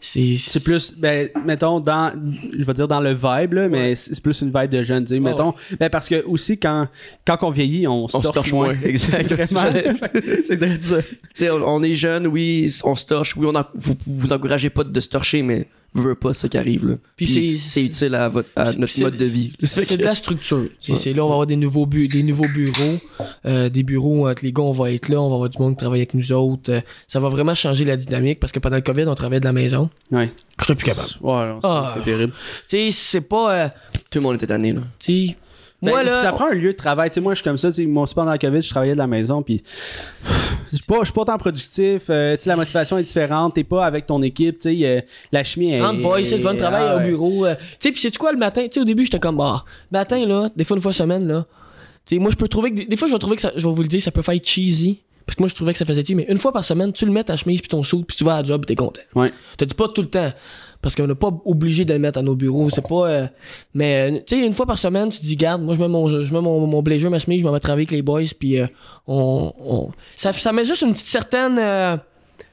C'est 0.00 0.36
C'est 0.36 0.62
plus, 0.62 0.94
ben, 0.98 1.30
mettons, 1.46 1.80
dans, 1.80 2.12
je 2.58 2.62
vais 2.62 2.74
dire 2.74 2.86
dans 2.86 3.00
le 3.00 3.12
vibe, 3.14 3.54
là, 3.54 3.68
mais 3.70 3.94
c'est 3.96 4.14
c'est 4.14 4.22
plus 4.22 4.38
une 4.42 4.52
vibe 4.54 4.68
de 4.70 4.82
jeune, 4.82 5.06
sais, 5.06 5.18
mettons. 5.18 5.54
Ben, 5.80 5.88
parce 5.88 6.10
que 6.10 6.22
aussi, 6.26 6.58
quand, 6.58 6.88
quand 7.26 7.38
on 7.40 7.48
vieillit, 7.48 7.86
on 7.86 8.06
se 8.06 8.14
On 8.18 8.20
se 8.20 8.24
torche 8.26 8.34
torche 8.34 8.52
moins. 8.52 8.74
moins, 8.74 8.82
exact. 8.84 9.32
Vraiment. 9.50 9.70
c'est 10.46 10.56
de 10.58 10.68
ça. 10.82 11.00
Tu 11.00 11.08
sais, 11.32 11.50
on, 11.50 11.66
on 11.66 11.82
est 11.82 11.94
jeune, 11.94 12.26
oui, 12.26 12.70
on 12.84 12.96
se 12.96 13.06
torche, 13.06 13.34
oui, 13.36 13.46
on 13.48 13.54
en- 13.54 13.64
vous, 13.74 13.96
vous 14.06 14.26
n'encouragez 14.26 14.68
pas 14.68 14.84
de 14.84 15.00
se 15.00 15.08
torcher, 15.08 15.42
mais 15.42 15.68
voulez 16.02 16.14
pas, 16.14 16.34
ça 16.34 16.48
qui 16.48 16.58
arrive, 16.58 16.86
là. 16.88 16.94
Puis 17.16 17.26
Puis 17.26 17.58
c'est- 17.58 17.68
c'est 17.68 17.84
utile 17.84 18.14
à, 18.14 18.28
votre, 18.28 18.50
à 18.56 18.72
notre 18.72 19.00
mode 19.00 19.16
de 19.16 19.24
vie. 19.24 19.52
C'est 19.62 19.96
de 19.96 20.04
la 20.04 20.14
structure. 20.14 20.66
C'est 20.80 20.92
Ouais. 20.92 20.98
c'est 20.98 21.12
là, 21.12 21.24
on 21.24 21.28
va 21.28 21.32
avoir 21.34 21.46
des 21.46 21.56
nouveaux, 21.56 21.86
bu- 21.86 22.08
des 22.08 22.22
nouveaux 22.22 22.48
bureaux. 22.54 22.98
euh, 23.46 23.68
des 23.68 23.82
bureaux 23.82 24.20
où 24.22 24.28
entre 24.28 24.44
les 24.44 24.52
gars, 24.52 24.62
on 24.62 24.72
va 24.72 24.90
être 24.90 25.08
là. 25.08 25.20
On 25.20 25.28
va 25.28 25.34
avoir 25.34 25.50
du 25.50 25.58
monde 25.58 25.72
qui 25.74 25.78
travaille 25.78 26.00
avec 26.00 26.14
nous 26.14 26.32
autres. 26.32 26.72
euh, 26.72 26.80
ça 27.06 27.20
va 27.20 27.28
vraiment 27.28 27.54
changer 27.54 27.84
la 27.84 27.96
dynamique 27.96 28.40
parce 28.40 28.52
que 28.52 28.58
pendant 28.58 28.76
le 28.76 28.82
COVID, 28.82 29.04
on 29.06 29.14
travaillait 29.14 29.40
de 29.40 29.44
la 29.44 29.52
maison. 29.52 29.90
Ouais. 30.10 30.32
Je 30.60 30.64
suis 30.64 30.74
plus 30.74 30.84
capable. 30.86 31.08
Ouais, 31.20 31.46
non, 31.48 31.58
c'est 31.60 31.68
Ah. 31.68 31.90
c'est 31.94 32.02
terrible. 32.02 32.32
Tu 32.68 32.76
sais, 32.78 32.90
c'est 32.90 33.20
pas. 33.20 33.54
euh, 33.54 33.68
Tout 34.10 34.18
le 34.18 34.22
monde 34.22 34.34
était 34.36 34.46
tanné, 34.46 34.72
là. 34.72 34.80
tu 34.98 35.26
sais. 35.28 35.36
Moi, 35.84 35.98
Ben, 35.98 36.06
là. 36.06 36.22
ça 36.22 36.32
prend 36.32 36.48
un 36.50 36.54
lieu 36.54 36.72
de 36.72 36.76
travail. 36.76 37.10
Tu 37.10 37.14
sais, 37.14 37.20
moi, 37.20 37.34
je 37.34 37.36
suis 37.40 37.44
comme 37.44 37.58
ça. 37.58 37.68
Tu 37.68 37.74
sais, 37.82 37.86
moi 37.86 38.04
pendant 38.14 38.30
la 38.30 38.38
COVID, 38.38 38.60
je 38.60 38.70
travaillais 38.70 38.94
de 38.94 38.98
la 38.98 39.06
maison. 39.06 39.42
Puis, 39.42 39.62
je 40.72 40.76
suis 40.76 40.86
pas, 40.86 40.98
je 41.00 41.04
suis 41.04 41.12
pas 41.12 41.22
autant 41.22 41.38
productif. 41.38 42.02
euh, 42.10 42.36
tu 42.36 42.42
sais, 42.42 42.50
la 42.50 42.56
motivation 42.56 42.98
est 42.98 43.02
différente. 43.02 43.54
T'es 43.54 43.64
pas 43.64 43.84
avec 43.86 44.06
ton 44.06 44.22
équipe. 44.22 44.58
Tu 44.58 44.78
sais, 44.80 44.86
euh, 44.86 45.00
la 45.32 45.44
chimie 45.44 45.72
est. 45.72 45.80
Entre 45.80 46.00
boys, 46.00 46.24
c'est 46.24 46.36
le 46.36 46.42
fun 46.42 46.54
de 46.54 46.58
travailler 46.58 46.88
Ah, 46.90 46.96
au 46.96 46.98
ouais. 46.98 47.06
bureau. 47.08 47.44
euh, 47.46 47.54
tu 47.54 47.64
sais, 47.80 47.92
puis 47.92 48.00
c'est 48.00 48.16
quoi 48.16 48.32
le 48.32 48.38
matin? 48.38 48.62
Tu 48.64 48.72
sais, 48.72 48.80
au 48.80 48.84
début, 48.84 49.04
j'étais 49.04 49.20
comme, 49.20 49.36
bah, 49.36 49.64
matin, 49.92 50.24
là, 50.26 50.48
des 50.56 50.64
fois, 50.64 50.76
une 50.76 50.82
fois 50.82 50.92
semaine, 50.92 51.26
là. 51.28 51.46
Tu 52.06 52.16
sais, 52.16 52.20
moi, 52.20 52.30
je 52.30 52.36
peux 52.36 52.48
trouver 52.48 52.70
que. 52.70 52.76
Des, 52.76 52.86
des 52.86 52.96
fois, 52.96 53.08
je 53.08 53.12
vais 53.12 53.18
trouver 53.18 53.36
que 53.36 53.42
ça, 53.42 53.52
je 53.56 53.66
vais 53.66 53.72
vous 53.74 53.82
le 53.82 53.88
dire, 53.88 54.02
ça 54.02 54.10
peut 54.10 54.22
faire 54.22 54.38
cheesy. 54.42 55.00
Parce 55.26 55.36
que 55.36 55.42
moi, 55.42 55.48
je 55.48 55.54
trouvais 55.54 55.72
que 55.72 55.78
ça 55.78 55.86
faisait 55.86 56.02
cheesy. 56.02 56.14
Mais 56.14 56.26
une 56.28 56.36
fois 56.36 56.52
par 56.52 56.64
semaine, 56.64 56.92
tu 56.92 57.06
le 57.06 57.10
mets 57.12 57.24
ta 57.24 57.34
chemise 57.36 57.60
puis 57.60 57.68
ton 57.68 57.82
saut, 57.82 58.02
puis 58.06 58.16
tu 58.16 58.24
vas 58.24 58.34
à 58.36 58.42
la 58.42 58.46
job, 58.48 58.60
puis 58.66 58.74
t'es 58.74 58.82
content. 58.82 59.00
Ouais. 59.14 59.30
T'as 59.56 59.64
dit 59.66 59.74
pas 59.74 59.88
tout 59.88 60.02
le 60.02 60.08
temps. 60.08 60.30
Parce 60.84 60.94
qu'on 60.94 61.06
n'est 61.06 61.14
pas 61.14 61.32
obligé 61.46 61.84
de 61.86 61.94
le 61.94 61.98
mettre 61.98 62.18
à 62.18 62.22
nos 62.22 62.36
bureaux. 62.36 62.68
C'est 62.70 62.86
pas. 62.86 63.08
euh, 63.08 63.26
mais, 63.72 64.12
euh, 64.12 64.18
tu 64.26 64.36
sais, 64.38 64.46
une 64.46 64.52
fois 64.52 64.66
par 64.66 64.76
semaine, 64.78 65.08
tu 65.08 65.18
te 65.18 65.24
dis, 65.24 65.34
garde, 65.34 65.62
moi, 65.62 65.74
je 65.74 65.80
mets 65.80 65.88
mon, 65.88 66.22
je 66.22 66.32
mets 66.32 66.40
mon, 66.42 66.66
mon 66.66 66.82
blazer, 66.82 67.10
ma 67.10 67.18
chemise, 67.18 67.40
je 67.40 67.44
m'en 67.46 67.52
vais 67.52 67.58
travailler 67.58 67.84
avec 67.86 67.90
les 67.92 68.02
boys, 68.02 68.20
puis 68.38 68.60
euh, 68.60 68.66
on, 69.06 69.52
on- 69.58 69.90
Ça, 70.14 70.32
ça 70.32 70.52
met 70.52 70.62
juste 70.64 70.82
une 70.82 70.92
petite 70.92 71.06
certaine. 71.08 71.58
euh, 71.58 71.96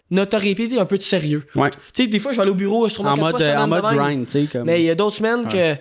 notoriété, 0.10 0.78
un 0.80 0.86
peu 0.86 0.98
de 0.98 1.04
sérieux. 1.04 1.44
Ouais. 1.56 1.72
Tu 1.72 2.04
sais, 2.04 2.08
des 2.08 2.20
fois, 2.20 2.32
je 2.32 2.38
vais 2.38 2.42
aller 2.44 2.52
au 2.52 2.56
bureau, 2.56 2.88
je 2.90 2.94
trouve 2.94 3.08
En 3.08 3.16
mode, 3.18 3.42
en 3.42 3.68
mode 3.68 3.84
grind. 3.96 4.26
tu 4.26 4.32
sais. 4.32 4.46
Comme... 4.52 4.64
Mais 4.66 4.82
il 4.82 4.86
y 4.86 4.90
a 4.90 4.96
d'autres 4.96 5.16
semaines 5.18 5.48
que. 5.48 5.76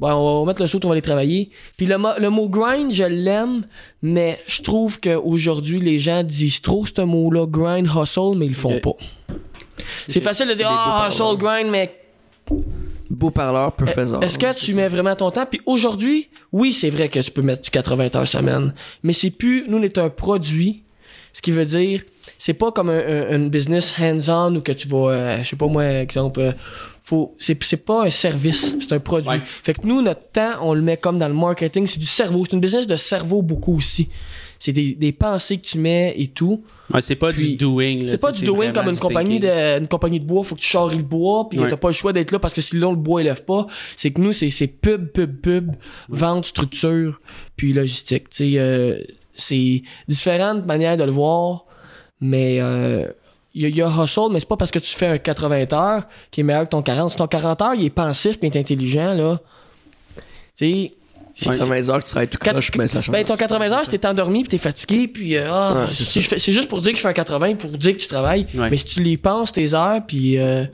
Bon, 0.00 0.10
on 0.12 0.40
va 0.44 0.50
mettre 0.50 0.62
le 0.62 0.66
saut, 0.66 0.80
on 0.82 0.88
va 0.88 0.92
aller 0.94 1.02
travailler. 1.02 1.50
Puis 1.76 1.86
le, 1.86 1.96
le 2.20 2.28
mot 2.28 2.48
grind, 2.48 2.90
je 2.92 3.04
l'aime, 3.04 3.64
mais 4.02 4.38
je 4.48 4.60
trouve 4.62 4.98
qu'aujourd'hui, 5.00 5.78
les 5.78 5.98
gens 6.00 6.22
disent 6.24 6.60
trop 6.60 6.84
ce 6.86 7.02
mot-là, 7.02 7.46
grind, 7.46 7.86
hustle, 7.86 8.36
mais 8.36 8.46
ils 8.46 8.50
le 8.50 8.54
font 8.56 8.80
pas. 8.80 8.94
C'est 10.08 10.20
facile 10.20 10.48
de 10.48 10.54
dire, 10.54 10.68
ah, 10.70 11.08
parleurs. 11.08 11.08
hustle, 11.08 11.36
grind, 11.38 11.70
mais 11.70 11.94
Beau 13.08 13.30
parleur, 13.30 13.72
peu 13.72 13.86
faisant. 13.86 14.20
est-ce 14.20 14.38
que 14.38 14.52
tu 14.58 14.74
mets 14.74 14.88
vraiment 14.88 15.14
ton 15.14 15.30
temps? 15.30 15.46
Puis 15.48 15.60
aujourd'hui, 15.64 16.28
oui, 16.52 16.72
c'est 16.72 16.90
vrai 16.90 17.08
que 17.08 17.20
tu 17.20 17.30
peux 17.30 17.42
mettre 17.42 17.62
du 17.62 17.70
80 17.70 18.08
heures 18.16 18.26
semaine, 18.28 18.74
mais 19.02 19.12
c'est 19.12 19.30
plus, 19.30 19.66
nous, 19.68 19.78
on 19.78 19.82
est 19.82 19.98
un 19.98 20.08
produit. 20.08 20.82
Ce 21.32 21.42
qui 21.42 21.50
veut 21.50 21.66
dire, 21.66 22.02
c'est 22.38 22.54
pas 22.54 22.72
comme 22.72 22.88
un, 22.88 23.38
business 23.48 23.94
hands-on 23.98 24.56
où 24.56 24.60
que 24.60 24.72
tu 24.72 24.88
vas, 24.88 25.10
euh, 25.10 25.38
je 25.42 25.48
sais 25.50 25.56
pas 25.56 25.66
moi, 25.66 25.84
exemple, 25.84 26.40
euh, 26.40 26.52
faut, 27.02 27.36
c'est, 27.38 27.62
c'est 27.62 27.84
pas 27.84 28.06
un 28.06 28.10
service, 28.10 28.74
c'est 28.80 28.92
un 28.92 29.00
produit. 29.00 29.28
Ouais. 29.28 29.42
Fait 29.62 29.74
que 29.74 29.86
nous, 29.86 30.02
notre 30.02 30.30
temps, 30.32 30.54
on 30.62 30.74
le 30.74 30.80
met 30.80 30.96
comme 30.96 31.18
dans 31.18 31.28
le 31.28 31.34
marketing, 31.34 31.86
c'est 31.86 32.00
du 32.00 32.06
cerveau. 32.06 32.44
C'est 32.44 32.54
une 32.54 32.60
business 32.60 32.86
de 32.86 32.96
cerveau 32.96 33.42
beaucoup 33.42 33.76
aussi. 33.76 34.08
C'est 34.58 34.72
des, 34.72 34.94
des 34.94 35.12
pensées 35.12 35.58
que 35.58 35.66
tu 35.66 35.78
mets 35.78 36.14
et 36.16 36.28
tout. 36.28 36.62
Ouais, 36.92 37.00
c'est 37.00 37.16
pas 37.16 37.32
Puis, 37.32 37.48
du 37.50 37.56
doing. 37.56 38.04
C'est 38.06 38.20
pas 38.20 38.30
du 38.32 38.44
doing 38.44 38.72
comme 38.72 38.88
une 38.88 38.96
compagnie, 38.98 39.38
de, 39.40 39.48
une 39.78 39.88
compagnie 39.88 40.20
de 40.20 40.24
bois, 40.24 40.42
faut 40.44 40.54
que 40.54 40.60
tu 40.60 40.66
charries 40.68 40.96
le 40.98 41.02
bois, 41.02 41.48
puis 41.48 41.58
Ouais. 41.58 41.68
t'as 41.68 41.76
pas 41.76 41.88
le 41.88 41.94
choix 41.94 42.12
d'être 42.12 42.30
là 42.32 42.38
parce 42.38 42.54
que 42.54 42.60
sinon 42.60 42.90
le 42.90 42.96
bois 42.96 43.20
il 43.22 43.24
lève 43.24 43.44
pas. 43.44 43.66
C'est 43.96 44.12
que 44.12 44.20
nous, 44.20 44.32
c'est, 44.32 44.50
c'est 44.50 44.68
pub, 44.68 45.08
pub, 45.12 45.40
pub, 45.40 45.72
vente, 46.08 46.46
structure, 46.46 47.20
puis 47.56 47.72
logistique. 47.72 48.26
Euh, 48.40 48.98
c'est 49.32 49.82
différentes 50.08 50.64
manières 50.64 50.96
de 50.96 51.04
le 51.04 51.10
voir, 51.12 51.64
mais 52.20 52.58
euh, 52.60 53.08
il 53.52 53.68
y, 53.76 53.82
a- 53.82 53.88
hustle, 54.04 54.28
mais 54.30 54.40
c'est 54.40 54.48
pas 54.48 54.56
parce 54.56 54.70
que 54.70 54.78
tu 54.78 54.94
fais 54.94 55.06
un 55.06 55.18
80 55.18 55.72
heures 55.72 56.04
qui 56.30 56.40
est 56.40 56.44
meilleur 56.44 56.64
que 56.64 56.70
ton 56.70 56.82
40. 56.82 57.10
Si 57.10 57.16
ton 57.18 57.26
40 57.26 57.62
heures, 57.62 57.74
il 57.74 57.84
est 57.84 57.90
pensif 57.90 58.38
il 58.40 58.46
est 58.46 58.56
intelligent, 58.58 59.12
là, 59.14 59.40
tu 60.56 60.66
sais, 60.66 60.92
c'est- 61.36 61.50
80 61.50 61.88
heures 61.90 61.98
que 62.00 62.04
tu 62.04 62.10
travailles 62.10 62.28
tout 62.28 62.38
croche, 62.38 62.70
mais 62.76 62.88
ça 62.88 63.00
change. 63.00 63.12
ben, 63.12 63.24
ton 63.24 63.36
80 63.36 63.70
heures, 63.72 63.84
si 63.84 63.90
t'es 63.90 64.04
endormi 64.06 64.42
puis 64.42 64.48
t'es 64.50 64.58
fatigué, 64.58 65.06
puis 65.06 65.36
euh, 65.36 65.46
ah, 65.50 65.74
Ouais, 65.88 65.94
c'est 65.94 66.38
si 66.38 66.52
juste 66.52 66.68
pour 66.68 66.80
dire 66.80 66.90
que 66.92 66.96
je 66.96 67.02
fais 67.02 67.08
un 67.08 67.12
80 67.12 67.54
pour 67.54 67.70
dire 67.70 67.92
que 67.92 68.00
tu 68.00 68.08
travailles. 68.08 68.46
Ouais. 68.54 68.70
Mais 68.70 68.76
si 68.78 68.86
tu 68.86 69.02
les 69.02 69.16
penses, 69.16 69.52
tes 69.52 69.74
heures, 69.74 70.00
puis 70.06 70.38
euh, 70.38 70.64
tu 70.64 70.70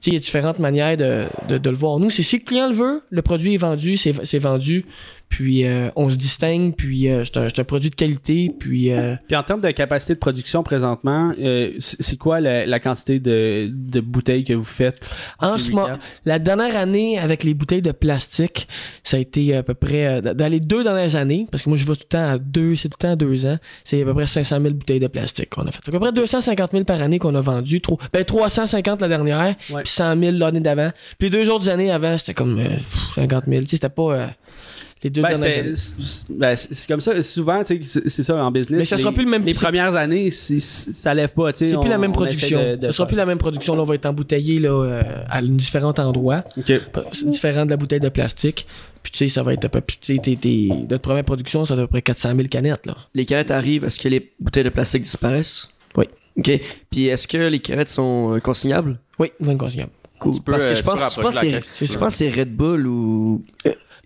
sais, 0.00 0.10
il 0.10 0.14
y 0.14 0.16
a 0.16 0.20
différentes 0.20 0.58
manières 0.58 0.96
de, 0.96 1.24
de, 1.48 1.58
de 1.58 1.70
le 1.70 1.76
voir. 1.76 1.98
Nous, 1.98 2.10
c'est 2.10 2.22
si 2.22 2.38
le 2.38 2.44
client 2.44 2.68
le 2.68 2.74
veut, 2.74 3.02
le 3.10 3.22
produit 3.22 3.54
est 3.54 3.58
vendu, 3.58 3.96
c'est 3.96 4.14
c'est 4.24 4.38
vendu, 4.38 4.86
puis 5.28 5.64
euh, 5.66 5.90
on 5.96 6.10
se 6.10 6.16
distingue, 6.16 6.74
puis 6.74 7.08
euh, 7.08 7.24
c'est 7.24 7.36
un, 7.36 7.48
c'est 7.48 7.60
un 7.60 7.64
produit 7.64 7.90
de 7.90 7.94
qualité, 7.94 8.50
puis 8.58 8.92
euh, 8.92 9.14
Puis 9.26 9.36
en 9.36 9.42
termes 9.42 9.60
de 9.60 9.70
capacité 9.70 10.14
de 10.14 10.18
production 10.18 10.62
présentement, 10.62 11.32
c'est 11.78 12.16
quoi 12.18 12.40
la, 12.40 12.66
la 12.66 12.80
quantité 12.80 13.20
de, 13.20 13.70
de 13.72 14.00
bouteilles 14.00 14.44
que 14.44 14.54
vous 14.54 14.64
faites 14.64 15.10
en 15.38 15.58
ce 15.58 15.70
moment, 15.70 15.98
la 16.24 16.38
dernière 16.38 16.76
année 16.76 17.18
avec 17.18 17.44
les 17.44 17.54
bouteilles 17.54 17.82
de 17.82 17.92
plastique, 17.92 18.68
ça 19.04 19.16
a 19.16 19.20
été 19.20 19.54
à 19.54 19.62
peu 19.62 19.74
près 19.74 20.22
dans 20.22 20.50
les 20.50 20.60
deux 20.60 20.82
dernières 20.82 21.16
années, 21.16 21.46
parce 21.50 21.62
que 21.62 21.68
moi 21.68 21.78
je 21.78 21.86
vais 21.86 21.94
tout 21.94 22.00
le 22.04 22.08
temps 22.08 22.24
à 22.26 22.38
deux, 22.38 22.76
c'est 22.76 22.88
tout 22.88 22.96
le 23.00 23.02
temps 23.06 23.12
à 23.12 23.16
deux 23.16 23.46
ans, 23.46 23.58
c'est 23.84 24.02
à 24.02 24.04
peu 24.04 24.14
près 24.14 24.26
500 24.26 24.60
000 24.60 24.74
bouteilles 24.74 25.00
de 25.00 25.06
plastique 25.08 25.50
qu'on 25.50 25.66
a 25.66 25.72
fait. 25.72 25.80
À 25.86 25.90
peu 25.90 26.00
près 26.00 26.12
250 26.12 26.72
000 26.72 26.84
par 26.84 27.00
année 27.00 27.18
qu'on 27.18 27.34
a 27.34 27.40
vendu, 27.40 27.80
trop, 27.80 27.98
ben 28.12 28.24
350 28.24 29.00
la 29.02 29.08
dernière, 29.08 29.38
Ouais. 29.70 29.82
puis 29.82 29.92
100 29.92 30.18
000 30.20 30.36
l'année 30.36 30.60
d'avant, 30.60 30.90
puis 31.18 31.30
deux 31.30 31.48
autres 31.50 31.68
années 31.68 31.90
avant 31.90 32.16
c'était 32.18 32.34
comme 32.34 32.58
euh, 32.58 32.68
pff, 32.76 33.14
50 33.14 33.44
000, 33.46 33.60
tu 33.60 33.66
sais 33.68 33.76
c'était 33.76 33.88
pas 33.88 34.30
les 35.02 35.10
deux 35.10 35.22
Ben, 35.22 35.28
dernières 35.28 35.48
c'était- 35.48 35.60
années. 35.60 35.74
c'est 35.76 36.24
ben, 36.30 36.56
c'est 36.56 36.74
c'est 36.74 36.88
comme 36.88 37.00
ça. 37.00 37.22
Souvent, 37.22 37.62
tu 37.62 37.76
sais, 37.76 37.80
c'est 37.84 38.08
c'est 38.08 38.22
ça 38.22 38.36
en 38.44 38.50
business. 38.50 38.78
Mais 38.78 38.84
ça 38.84 38.98
sera 38.98 39.10
les- 39.10 39.14
plus 39.14 39.24
le 39.24 39.30
même 39.30 39.44
Les 39.44 39.54
premières 39.54 39.94
années, 39.96 40.30
c'est- 40.30 40.60
ça 40.60 41.14
lève 41.14 41.30
pas. 41.30 41.52
tu 41.52 41.64
sais, 41.64 41.70
C'est 41.70 41.78
plus 41.80 41.88
la 41.90 41.98
même 41.98 42.10
on 42.10 42.14
production. 42.14 42.58
de- 42.60 42.76
de 42.76 42.86
Ce 42.86 42.92
sera 42.92 43.06
plus 43.06 43.16
la 43.16 43.26
même 43.26 43.38
production. 43.38 43.74
Là, 43.76 43.82
on 43.82 43.84
va 43.84 43.94
être 43.94 44.06
embouteillé 44.06 44.58
là, 44.58 44.70
euh, 44.70 45.02
à 45.28 45.40
différents 45.42 45.94
endroits. 45.98 46.44
Ok. 46.56 46.72
C'est 47.12 47.28
différent 47.28 47.64
de 47.64 47.70
la 47.70 47.76
bouteille 47.76 48.00
de 48.00 48.08
plastique. 48.08 48.66
Puis 49.02 49.12
tu 49.12 49.18
sais, 49.18 49.28
ça 49.28 49.42
va 49.42 49.52
être 49.54 49.64
à 49.64 49.68
peu 49.68 49.80
tu 49.80 49.96
sais, 50.14 50.18
tes- 50.20 50.36
tes- 50.36 50.68
notre 50.90 50.98
première 51.02 51.24
production, 51.24 51.64
ça 51.64 51.74
va 51.74 51.82
être 51.82 51.84
à 51.84 51.86
peu 51.86 51.92
près 51.92 52.02
400 52.02 52.34
000 52.34 52.48
canettes. 52.48 52.84
Là. 52.86 52.96
Les 53.14 53.24
canettes 53.24 53.50
arrivent, 53.52 53.84
est-ce 53.84 54.00
que 54.00 54.08
les 54.08 54.32
bouteilles 54.40 54.64
de 54.64 54.68
plastique 54.70 55.02
disparaissent? 55.02 55.68
Oui. 55.96 56.06
OK. 56.36 56.60
Puis 56.90 57.06
est-ce 57.06 57.26
que 57.28 57.36
les 57.48 57.58
canettes 57.60 57.88
sont 57.90 58.34
euh, 58.34 58.40
consignables? 58.40 58.98
Oui, 59.18 59.30
20 59.40 59.56
consignable. 59.56 59.90
Cool. 60.20 60.34
Peux, 60.42 60.52
Parce 60.52 60.64
que 60.66 60.70
euh, 60.70 60.74
je 60.74 60.80
peux 60.82 60.90
pense, 60.90 60.98
je 61.00 61.06
c'est- 61.86 61.96
pense 61.98 62.08
que 62.08 62.10
c'est 62.18 62.30
Red 62.30 62.52
Bull 62.56 62.86
ou... 62.88 63.44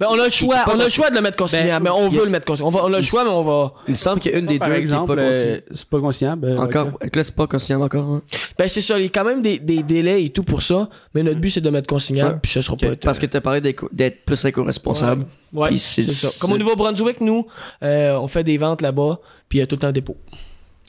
Ben, 0.02 0.08
on 0.10 0.18
a 0.20 0.24
le 0.24 0.30
choix, 0.30 0.56
on 0.66 0.80
a 0.80 0.84
le 0.84 0.90
choix 0.90 1.10
de 1.10 1.14
le 1.14 1.20
mettre 1.20 1.36
consignable, 1.36 1.84
Ben, 1.84 1.92
mais 1.94 1.98
on 1.98 2.10
y 2.10 2.14
a- 2.16 2.18
veut 2.18 2.24
le 2.24 2.30
mettre 2.30 2.44
consignable. 2.44 2.76
On, 2.76 2.84
on 2.84 2.92
a 2.92 2.96
le 2.96 3.02
choix, 3.02 3.22
mais 3.24 3.30
on 3.30 3.42
va. 3.42 3.72
Il 3.86 3.90
me 3.92 3.94
semble 3.94 4.20
qu'il 4.20 4.32
y 4.32 4.34
a 4.34 4.38
une 4.38 4.46
des 4.46 4.58
Par 4.58 4.68
deux 4.68 4.74
exemple, 4.74 5.06
qui 5.06 5.12
est 5.12 5.16
pas 5.16 5.22
euh, 5.22 5.28
consignable. 5.30 5.62
c'est 5.72 5.88
pas 5.88 6.00
consignable. 6.00 6.46
euh, 6.48 6.56
Encore. 6.58 6.86
ok. 7.02 7.16
Là, 7.16 7.24
c'est 7.24 7.34
pas 7.34 7.46
consignable 7.46 7.84
encore. 7.84 8.04
hein. 8.04 8.22
Ben, 8.58 8.68
c'est 8.68 8.80
ça. 8.80 8.98
Il 8.98 9.02
y 9.04 9.06
a 9.06 9.08
quand 9.10 9.24
même 9.24 9.42
des, 9.42 9.58
des 9.58 9.82
délais 9.82 10.24
et 10.24 10.30
tout 10.30 10.42
pour 10.42 10.62
ça. 10.62 10.88
Mais 11.14 11.22
notre 11.22 11.38
but, 11.40 11.50
c'est 11.50 11.60
de 11.60 11.66
le 11.66 11.70
mettre 11.70 11.86
consignable. 11.88 12.34
Ouais. 12.34 12.38
Puis 12.42 12.50
ça 12.52 12.62
sera 12.62 12.74
Ok. 12.74 12.80
pas. 12.80 12.96
Parce 12.96 13.18
que 13.18 13.26
tu 13.26 13.36
as 13.36 13.40
parlé 13.40 13.60
d'éco- 13.60 13.88
d'être 13.92 14.24
plus 14.24 14.44
éco-responsable. 14.44 15.26
Ouais, 15.52 15.76
c'est 15.76 16.02
ça. 16.02 16.28
Comme 16.40 16.52
au 16.52 16.58
Nouveau-Brunswick, 16.58 17.20
nous, 17.20 17.46
euh, 17.82 18.16
on 18.18 18.26
fait 18.26 18.42
des 18.44 18.58
ventes 18.58 18.82
là-bas. 18.82 19.20
Puis 19.48 19.58
il 19.58 19.60
y 19.60 19.62
a 19.62 19.66
tout 19.66 19.76
le 19.76 19.80
temps 19.80 19.92
dépôt. 19.92 20.16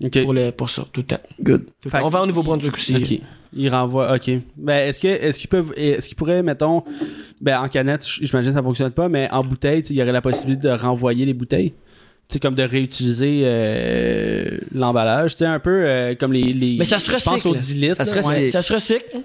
Ok. 0.04 0.24
Pour, 0.24 0.34
le, 0.34 0.52
pour 0.52 0.70
ça, 0.70 0.86
tout 0.92 1.02
le 1.02 1.06
temps. 1.06 1.22
Good. 1.42 1.66
Fait. 1.88 2.02
On 2.02 2.10
va 2.10 2.22
au 2.22 2.26
Nouveau-Brunswick 2.26 2.74
aussi. 2.74 3.22
Ok. 3.54 3.58
Ils 3.58 3.70
renvoient. 3.70 4.14
Ok. 4.16 4.32
Ben, 4.58 4.90
est-ce 4.90 5.00
que, 5.00 5.08
est-ce 5.08 5.40
qu'ils 5.40 5.50
peuvent, 5.50 5.74
est-ce 5.76 6.08
qu'ils 6.08 6.18
pourraient, 6.18 6.44
mettons, 6.44 6.84
ben, 7.42 7.60
en 7.60 7.68
canette, 7.68 8.06
j'imagine 8.06 8.52
que 8.52 8.58
ça 8.58 8.64
fonctionne 8.64 8.92
pas, 8.92 9.10
mais 9.10 9.30
en 9.32 9.44
bouteille, 9.44 9.82
il 9.90 9.96
y 9.96 10.02
aurait 10.02 10.12
la 10.12 10.22
possibilité 10.22 10.68
de 10.68 10.74
renvoyer 10.74 11.26
les 11.26 11.34
bouteilles? 11.34 11.72
Tu 12.30 12.36
sais, 12.36 12.40
comme 12.40 12.56
de 12.56 12.64
réutiliser 12.64 13.42
euh, 13.44 14.58
l'emballage. 14.74 15.34
Tu 15.34 15.40
sais, 15.40 15.46
un 15.46 15.60
peu 15.60 15.84
euh, 15.86 16.16
comme 16.16 16.32
les, 16.34 16.54
les. 16.54 16.78
Mais 16.80 16.86
ça 16.86 16.98
se 17.00 17.06
Je 17.08 17.12
pense 17.12 17.28
recycle. 17.28 17.48
aux 17.50 17.56
10 17.56 17.76
litres. 17.76 17.96
Ça 17.98 18.06
se 18.06 18.16
recycle. 18.16 18.36
Ouais, 18.44 18.50
ça 18.50 18.62
se 18.62 18.74
recycle. 18.74 19.18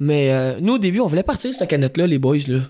Mais 0.00 0.32
euh, 0.32 0.54
nous, 0.60 0.74
au 0.74 0.78
début, 0.78 1.00
on 1.00 1.06
voulait 1.06 1.22
partir 1.22 1.54
cette 1.54 1.68
canette-là, 1.68 2.06
les 2.06 2.18
boys. 2.18 2.38
Là. 2.48 2.60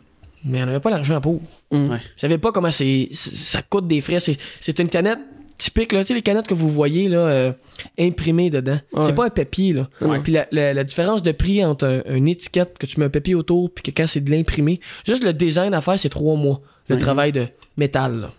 Mais 0.44 0.62
on 0.62 0.66
n'avait 0.66 0.81
pas 0.81 0.90
l'argent 0.90 1.20
pour. 1.20 1.40
Mm. 1.70 1.88
Ouais. 1.88 1.99
Je 2.16 2.20
savais 2.20 2.37
pas 2.38 2.53
comment 2.53 2.70
c'est, 2.70 3.09
c'est- 3.12 3.35
ça 3.35 3.62
coûte 3.62 3.87
des 3.87 4.01
frais. 4.01 4.20
C'est, 4.20 4.37
c'est 4.61 4.79
une 4.79 4.88
canette 4.88 5.20
typique, 5.58 5.92
là. 5.92 6.00
Tu 6.00 6.08
sais, 6.08 6.14
les 6.14 6.22
canettes 6.22 6.46
que 6.46 6.54
vous 6.54 6.68
voyez, 6.68 7.08
là, 7.08 7.18
euh, 7.18 7.52
imprimées 7.98 8.50
dedans. 8.50 8.78
Ouais. 8.92 9.02
C'est 9.06 9.14
pas 9.14 9.26
un 9.26 9.30
papier, 9.30 9.72
là. 9.72 9.88
Ouais. 10.00 10.20
Puis 10.20 10.32
la, 10.32 10.46
la- 10.50 10.74
la 10.74 10.84
différence 10.84 11.22
de 11.22 11.32
prix 11.32 11.64
entre 11.64 11.86
un- 11.86 12.14
une 12.14 12.28
étiquette 12.28 12.76
que 12.78 12.86
tu 12.86 12.98
mets 13.00 13.06
un 13.06 13.10
papier 13.10 13.34
autour, 13.34 13.70
puis 13.70 13.82
que 13.82 13.90
quand 13.96 14.06
c'est 14.06 14.20
de 14.20 14.30
l'imprimé, 14.30 14.80
juste 15.06 15.24
le 15.24 15.32
design 15.32 15.72
à 15.74 15.80
faire, 15.80 15.98
c'est 15.98 16.08
trois 16.08 16.36
mois. 16.36 16.60
Le 16.88 16.96
Ouais. 16.96 17.00
travail 17.00 17.32
de 17.32 17.46
métal, 17.76 18.20
là. 18.20 18.30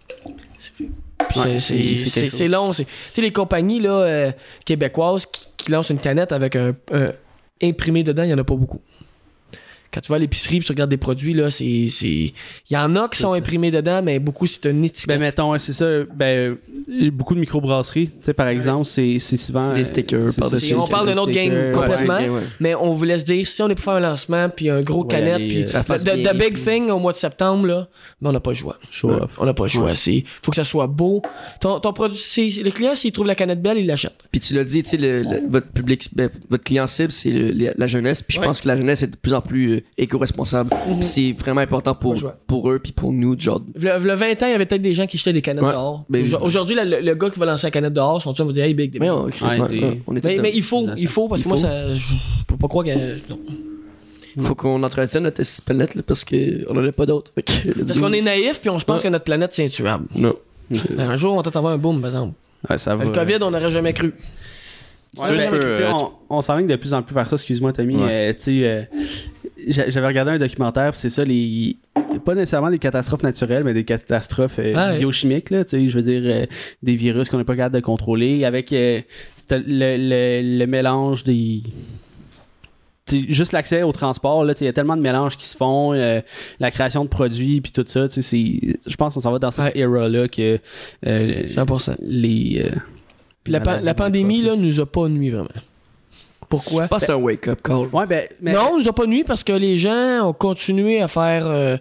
Puis 1.30 1.40
Ouais, 1.40 1.60
c'est, 1.60 2.48
long. 2.48 2.72
C'est, 2.72 2.84
tu 2.86 2.90
sais, 3.14 3.22
les 3.22 3.32
compagnies, 3.32 3.80
là, 3.80 3.92
euh, 4.02 4.32
québécoises 4.66 5.26
qui, 5.26 5.46
qui 5.58 5.72
lancent 5.72 5.90
une 5.90 5.98
canette 6.00 6.32
avec 6.32 6.56
un, 6.56 6.76
un 6.92 7.12
imprimé 7.64 8.04
dedans, 8.04 8.24
il 8.24 8.30
y 8.30 8.34
en 8.34 8.38
a 8.38 8.44
pas 8.44 8.56
beaucoup. 8.56 8.82
Quand 9.96 10.02
tu 10.02 10.10
vas 10.10 10.18
à 10.18 10.20
l'épicerie 10.20 10.58
et 10.58 10.60
tu 10.60 10.72
regardes 10.74 10.90
des 10.90 10.98
produits, 10.98 11.34
là, 11.34 11.50
c'est. 11.50 11.88
c'est- 11.90 12.34
Il 12.70 12.74
y 12.74 12.76
en 12.76 12.94
a 12.98 13.08
qui 13.08 13.18
sont 13.18 13.32
imprimés 13.32 13.72
dedans, 13.72 14.02
mais 14.04 14.20
beaucoup, 14.20 14.46
c'est 14.46 14.66
une 14.66 14.84
étiquette. 14.84 15.08
Ben, 15.08 15.20
mettons, 15.22 15.58
c'est 15.58 15.72
ça. 15.72 15.86
Ben, 16.14 16.58
euh, 16.92 17.12
beaucoup 17.12 17.34
de 17.34 17.40
microbrasseries, 17.40 18.08
tu 18.10 18.14
sais, 18.22 18.34
par 18.34 18.50
exemple, 18.50 18.84
c'est, 18.86 19.20
c'est 19.20 19.38
souvent. 19.38 19.62
C'est 19.70 19.74
des 19.76 19.80
euh, 19.82 19.84
stickers 19.86 20.32
c'est 20.34 20.40
par-dessus. 20.42 20.76
on 20.76 20.86
parle 20.86 21.08
d'un 21.14 21.18
autre 21.22 21.32
game 21.32 21.72
complètement. 21.72 22.18
Ouais, 22.18 22.28
ouais. 22.28 22.42
Mais 22.60 22.76
on 22.76 22.94
voulait 22.94 23.18
se 23.18 23.24
dire, 23.24 23.48
si 23.48 23.62
on 23.62 23.70
est 23.70 23.76
pour 23.76 23.86
faire 23.86 23.94
un 23.94 24.00
lancement, 24.02 24.50
puis 24.50 24.70
un 24.70 24.82
gros 24.82 25.04
Ouais, 25.04 25.08
canette, 25.08 25.48
puis 25.48 25.64
euh, 25.64 25.68
ça 25.68 25.82
fasse 25.82 26.04
the, 26.04 26.14
bien, 26.14 26.34
the 26.34 26.36
big 26.38 26.56
puis- 26.56 26.64
thing 26.64 26.90
au 26.90 27.00
mois 27.00 27.14
de 27.14 27.18
septembre, 27.18 27.66
là, 27.66 27.88
mais 28.20 28.28
on 28.28 28.32
n'a 28.34 28.42
pas 28.42 28.52
le 28.52 28.58
choix. 28.58 28.78
Show 28.92 29.12
off. 29.12 29.32
On 29.38 29.46
n'a 29.46 29.54
pas 29.54 29.64
le 29.64 29.70
choix. 29.70 29.86
Ouais. 29.86 29.96
C'est, 29.96 30.26
faut 30.44 30.52
que 30.52 30.58
ça 30.58 30.66
soit 30.66 30.88
beau. 30.88 31.22
Ton, 31.62 31.80
ton 31.80 31.94
produit, 31.94 32.18
c'est- 32.20 32.62
le 32.64 32.72
client, 32.72 32.96
s'il 32.96 33.14
trouve 33.14 33.28
la 33.28 33.36
canette 33.36 33.62
belle, 33.62 33.78
il 33.78 33.86
l'achète. 33.86 34.16
Puis 34.30 34.42
tu 34.42 34.54
l'as 34.56 34.66
dit, 34.66 34.84
tu 34.84 34.98
sais, 34.98 35.24
votre 35.48 35.68
public, 35.68 36.10
ben, 36.14 36.30
votre 36.50 36.66
client 36.66 36.86
cible, 36.88 37.14
c'est 37.14 37.32
la 37.32 37.88
jeunesse. 37.88 38.22
Puis 38.22 38.36
je 38.36 38.42
Ouais. 38.42 38.48
pense 38.48 38.60
que 38.60 38.68
la 38.68 38.76
jeunesse 38.76 39.04
est 39.04 39.08
de 39.08 39.16
plus 39.16 39.34
en 39.34 39.40
plus 39.40 39.85
éco-responsable. 39.98 40.70
Puis 40.86 41.04
c'est 41.04 41.32
vraiment 41.34 41.62
important 41.62 41.96
pour, 41.96 42.16
eux, 42.70 42.80
puis 42.80 42.92
pour 42.92 43.12
nous, 43.14 43.40
genre. 43.40 43.62
Le, 43.76 43.98
le 44.00 44.14
20 44.14 44.44
ans, 44.44 44.46
il 44.48 44.52
y 44.52 44.54
avait 44.54 44.66
peut-être 44.66 44.82
des 44.82 44.94
gens 44.94 45.08
qui 45.08 45.18
jetaient 45.18 45.34
des 45.34 45.42
canettes 45.42 45.64
Ouais. 45.64 45.72
dehors. 45.72 46.04
Ben, 46.10 46.24
Aujourd- 46.24 46.44
Aujourd'hui, 46.46 46.76
le, 46.76 47.00
le 47.02 47.16
gars 47.16 47.30
qui 47.30 47.40
va 47.40 47.46
lancer 47.46 47.68
la 47.68 47.72
canette 47.72 47.94
dehors, 47.94 48.22
son 48.22 48.34
chum 48.36 48.48
va 48.48 48.54
dire, 48.54 48.64
hey, 48.66 48.74
big, 48.74 48.98
Mais 49.00 49.10
on, 49.10 49.26
Ouais, 49.26 49.32
est 49.32 50.38
mais, 50.42 50.52
il 50.54 50.64
faut, 50.64 50.86
il 50.98 51.08
faut, 51.08 51.28
parce 51.30 51.42
Il 51.42 51.44
que 51.46 51.50
moi, 51.50 51.58
ça, 51.58 51.94
je 51.96 52.04
peux 52.48 52.58
pas 52.58 52.68
croire 52.68 52.86
que. 52.86 52.92
non. 53.30 53.40
faut 54.44 54.56
qu'on 54.56 54.84
entretienne 54.84 55.24
notre 55.24 55.42
planète 55.64 55.96
là, 55.96 56.02
parce 56.06 56.26
qu'on 56.26 56.74
n'en 56.74 56.86
a 56.86 56.92
pas 56.92 57.06
d'autres. 57.06 57.32
Parce 57.34 57.98
qu'on 58.00 58.12
est 58.14 58.22
naïf, 58.22 58.60
puis 58.60 58.70
on 58.70 58.80
se 58.80 58.86
pense 58.86 59.02
que 59.02 59.08
notre 59.08 59.24
planète, 59.26 59.54
c'est 59.54 59.66
intuable. 59.66 60.06
Non. 60.14 60.36
Un 60.98 61.16
jour, 61.16 61.34
on 61.34 61.38
va 61.38 61.44
peut-être 61.44 61.56
avoir 61.58 61.74
un 61.74 61.78
boom, 61.78 62.02
par 62.02 62.10
exemple. 62.10 62.34
Ouais, 62.70 62.78
ça 62.78 62.96
va. 62.96 63.06
Le 63.06 63.12
COVID, 63.12 63.38
on 63.42 63.52
n'aurait 63.52 63.70
jamais 63.70 63.94
cru. 63.94 64.14
Ouais, 65.18 65.28
Tu 65.30 65.34
mais, 65.38 65.48
peux, 65.50 65.60
tu 65.60 65.76
sais, 65.78 65.84
euh, 65.84 65.92
on, 65.94 66.38
on 66.38 66.42
s'enligne 66.42 66.68
de 66.68 66.76
plus 66.76 66.94
en 66.94 67.02
plus 67.02 67.14
vers 67.16 67.30
ça, 67.30 67.36
excuse-moi 67.36 67.72
Tommy. 67.72 67.96
Ouais. 67.96 68.32
Euh, 68.32 68.34
tu 68.34 68.40
sais, 68.40 68.52
euh, 68.64 68.82
j'avais 69.68 70.08
regardé 70.08 70.32
un 70.32 70.38
documentaire, 70.38 70.96
c'est 70.96 71.10
ça, 71.10 71.24
les 71.24 71.78
pas 72.20 72.36
nécessairement 72.36 72.72
des 72.72 72.80
catastrophes 72.80 73.24
naturelles, 73.24 73.64
mais 73.64 73.74
des 73.74 73.84
catastrophes 73.84 74.60
euh, 74.60 74.74
Ah 74.76 74.94
biochimiques, 74.94 75.50
là, 75.50 75.64
tu 75.64 75.72
sais, 75.72 75.88
je 75.88 75.98
veux 75.98 76.04
dire, 76.04 76.22
euh, 76.26 76.46
des 76.84 76.96
virus 76.96 77.30
qu'on 77.30 77.38
n'est 77.38 77.44
pas 77.44 77.56
capable 77.56 77.76
de 77.76 77.82
contrôler, 77.82 78.46
avec 78.46 78.72
euh, 78.74 79.02
le, 79.52 79.98
le, 79.98 80.58
le 80.60 80.68
mélange 80.68 81.24
des... 81.24 81.62
tu 83.06 83.22
sais, 83.22 83.26
juste 83.30 83.52
l'accès 83.52 83.84
au 83.84 83.92
transport, 83.92 84.46
il 84.46 84.66
y 84.66 84.68
a 84.68 84.74
tellement 84.74 84.98
de 84.98 85.02
mélanges 85.02 85.38
qui 85.38 85.48
se 85.48 85.56
font, 85.58 85.92
la 85.92 86.72
création 86.72 87.04
de 87.04 87.10
produits, 87.10 87.62
puis 87.62 87.72
tout 87.72 87.84
ça, 87.86 88.08
je 88.08 88.96
pense 88.96 89.14
qu'on 89.14 89.20
s'en 89.20 89.32
va 89.32 89.40
dans 89.40 89.52
cette 89.52 89.76
era-là 89.76 90.28
que 90.28 90.60
euh, 91.06 91.48
100%. 91.48 91.98
les... 92.02 92.66
la, 93.46 93.60
la 93.82 93.94
pandémie, 93.94 94.42
là, 94.42 94.56
nous 94.56 94.80
a 94.80 94.86
pas 94.86 95.08
nuit 95.10 95.30
vraiment. 95.30 95.50
Pourquoi? 96.64 96.84
Je 96.84 96.88
pense 96.90 97.00
que 97.02 97.06
c'est 97.08 97.12
un 97.12 97.16
wake-up 97.18 97.62
call. 97.62 97.88
Ouais, 97.94 98.06
ben, 98.08 98.28
mais- 98.42 98.54
Non, 98.54 98.70
on 98.74 98.80
nous 98.80 98.88
a 98.88 98.94
pas 98.94 99.06
nuit 99.06 99.24
parce 99.24 99.44
que 99.44 99.54
les 99.54 99.78
gens 99.78 100.28
ont 100.30 100.34
continué 100.34 101.02
à 101.02 101.08
faire. 101.08 101.46
euh, 101.48 101.78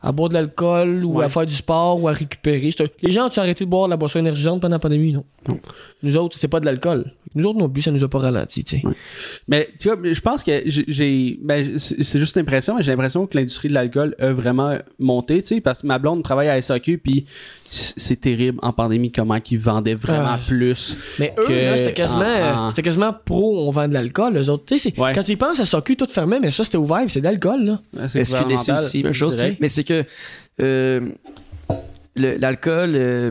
à 0.00 0.12
boire 0.12 0.28
de 0.28 0.34
l'alcool 0.34 1.04
ou 1.04 1.14
Ouais. 1.14 1.24
à 1.24 1.28
faire 1.28 1.44
du 1.44 1.56
sport 1.56 2.00
ou 2.00 2.06
à 2.06 2.12
récupérer. 2.12 2.70
Les 3.02 3.10
gens 3.10 3.26
ont 3.26 3.38
arrêté 3.38 3.64
de 3.64 3.68
boire 3.68 3.86
de 3.86 3.90
la 3.90 3.96
boisson 3.96 4.20
énergisante 4.20 4.60
pendant 4.60 4.76
la 4.76 4.78
pandémie, 4.78 5.12
non. 5.12 5.24
Non. 5.48 5.58
Nous 6.04 6.16
autres, 6.16 6.38
c'est 6.38 6.46
pas 6.46 6.60
de 6.60 6.66
l'alcool. 6.66 7.12
Nous 7.34 7.44
autres 7.44 7.58
non 7.58 7.68
plus, 7.68 7.82
ça 7.82 7.90
nous 7.90 8.04
a 8.04 8.08
pas 8.08 8.20
ralenti. 8.20 8.64
Ouais. 8.84 8.92
Mais 9.48 9.68
tu 9.76 9.88
vois, 9.88 9.98
je 10.04 10.20
pense 10.20 10.44
que 10.44 10.52
j'ai-. 10.66 11.40
Ben, 11.42 11.78
c'est 11.78 12.18
juste 12.20 12.36
l'impression, 12.36 12.76
mais 12.76 12.82
j'ai 12.82 12.92
l'impression 12.92 13.26
que 13.26 13.36
l'industrie 13.36 13.70
de 13.70 13.74
l'alcool 13.74 14.14
a 14.20 14.32
vraiment 14.32 14.78
monté, 15.00 15.40
tu 15.42 15.48
sais, 15.48 15.60
parce 15.60 15.82
que 15.82 15.88
ma 15.88 15.98
blonde 15.98 16.22
travaille 16.22 16.48
à 16.48 16.62
SAQ, 16.62 16.98
puis 16.98 17.26
c'est 17.70 18.20
terrible 18.20 18.58
en 18.62 18.72
pandémie 18.72 19.12
comment 19.12 19.38
ils 19.50 19.58
vendaient 19.58 19.94
vraiment 19.94 20.34
Ah. 20.36 20.40
plus. 20.46 20.96
Mais 21.18 21.34
eux, 21.38 21.44
que 21.46 21.52
là, 21.52 21.76
c'était 21.76 21.92
quasiment, 21.92 22.22
en- 22.22 22.24
en- 22.62 22.66
euh, 22.66 22.70
c'était 22.70 22.82
quasiment 22.82 23.14
pro, 23.24 23.66
on 23.68 23.70
vend 23.70 23.88
de 23.88 23.94
l'alcool, 23.94 24.36
eux 24.36 24.48
autres. 24.50 24.64
Ouais. 24.98 25.12
quand 25.14 25.22
tu 25.22 25.32
y 25.32 25.36
penses, 25.36 25.56
ça 25.58 25.66
s'occupe 25.66 25.98
tout 25.98 26.06
fermé, 26.10 26.38
mais 26.40 26.50
ça, 26.50 26.64
c'était 26.64 26.78
ouvert, 26.78 27.00
puis 27.02 27.10
c'est 27.10 27.20
de 27.20 27.24
l'alcool, 27.24 27.78
SQDC 27.94 28.32
gouvernemental, 28.32 28.78
aussi, 28.78 29.02
même 29.02 29.12
chose. 29.12 29.36
Mais 29.60 29.68
c'est 29.68 29.84
que 29.84 30.04
euh, 30.60 31.00
l'alcool, 32.16 32.92
euh, 32.96 33.30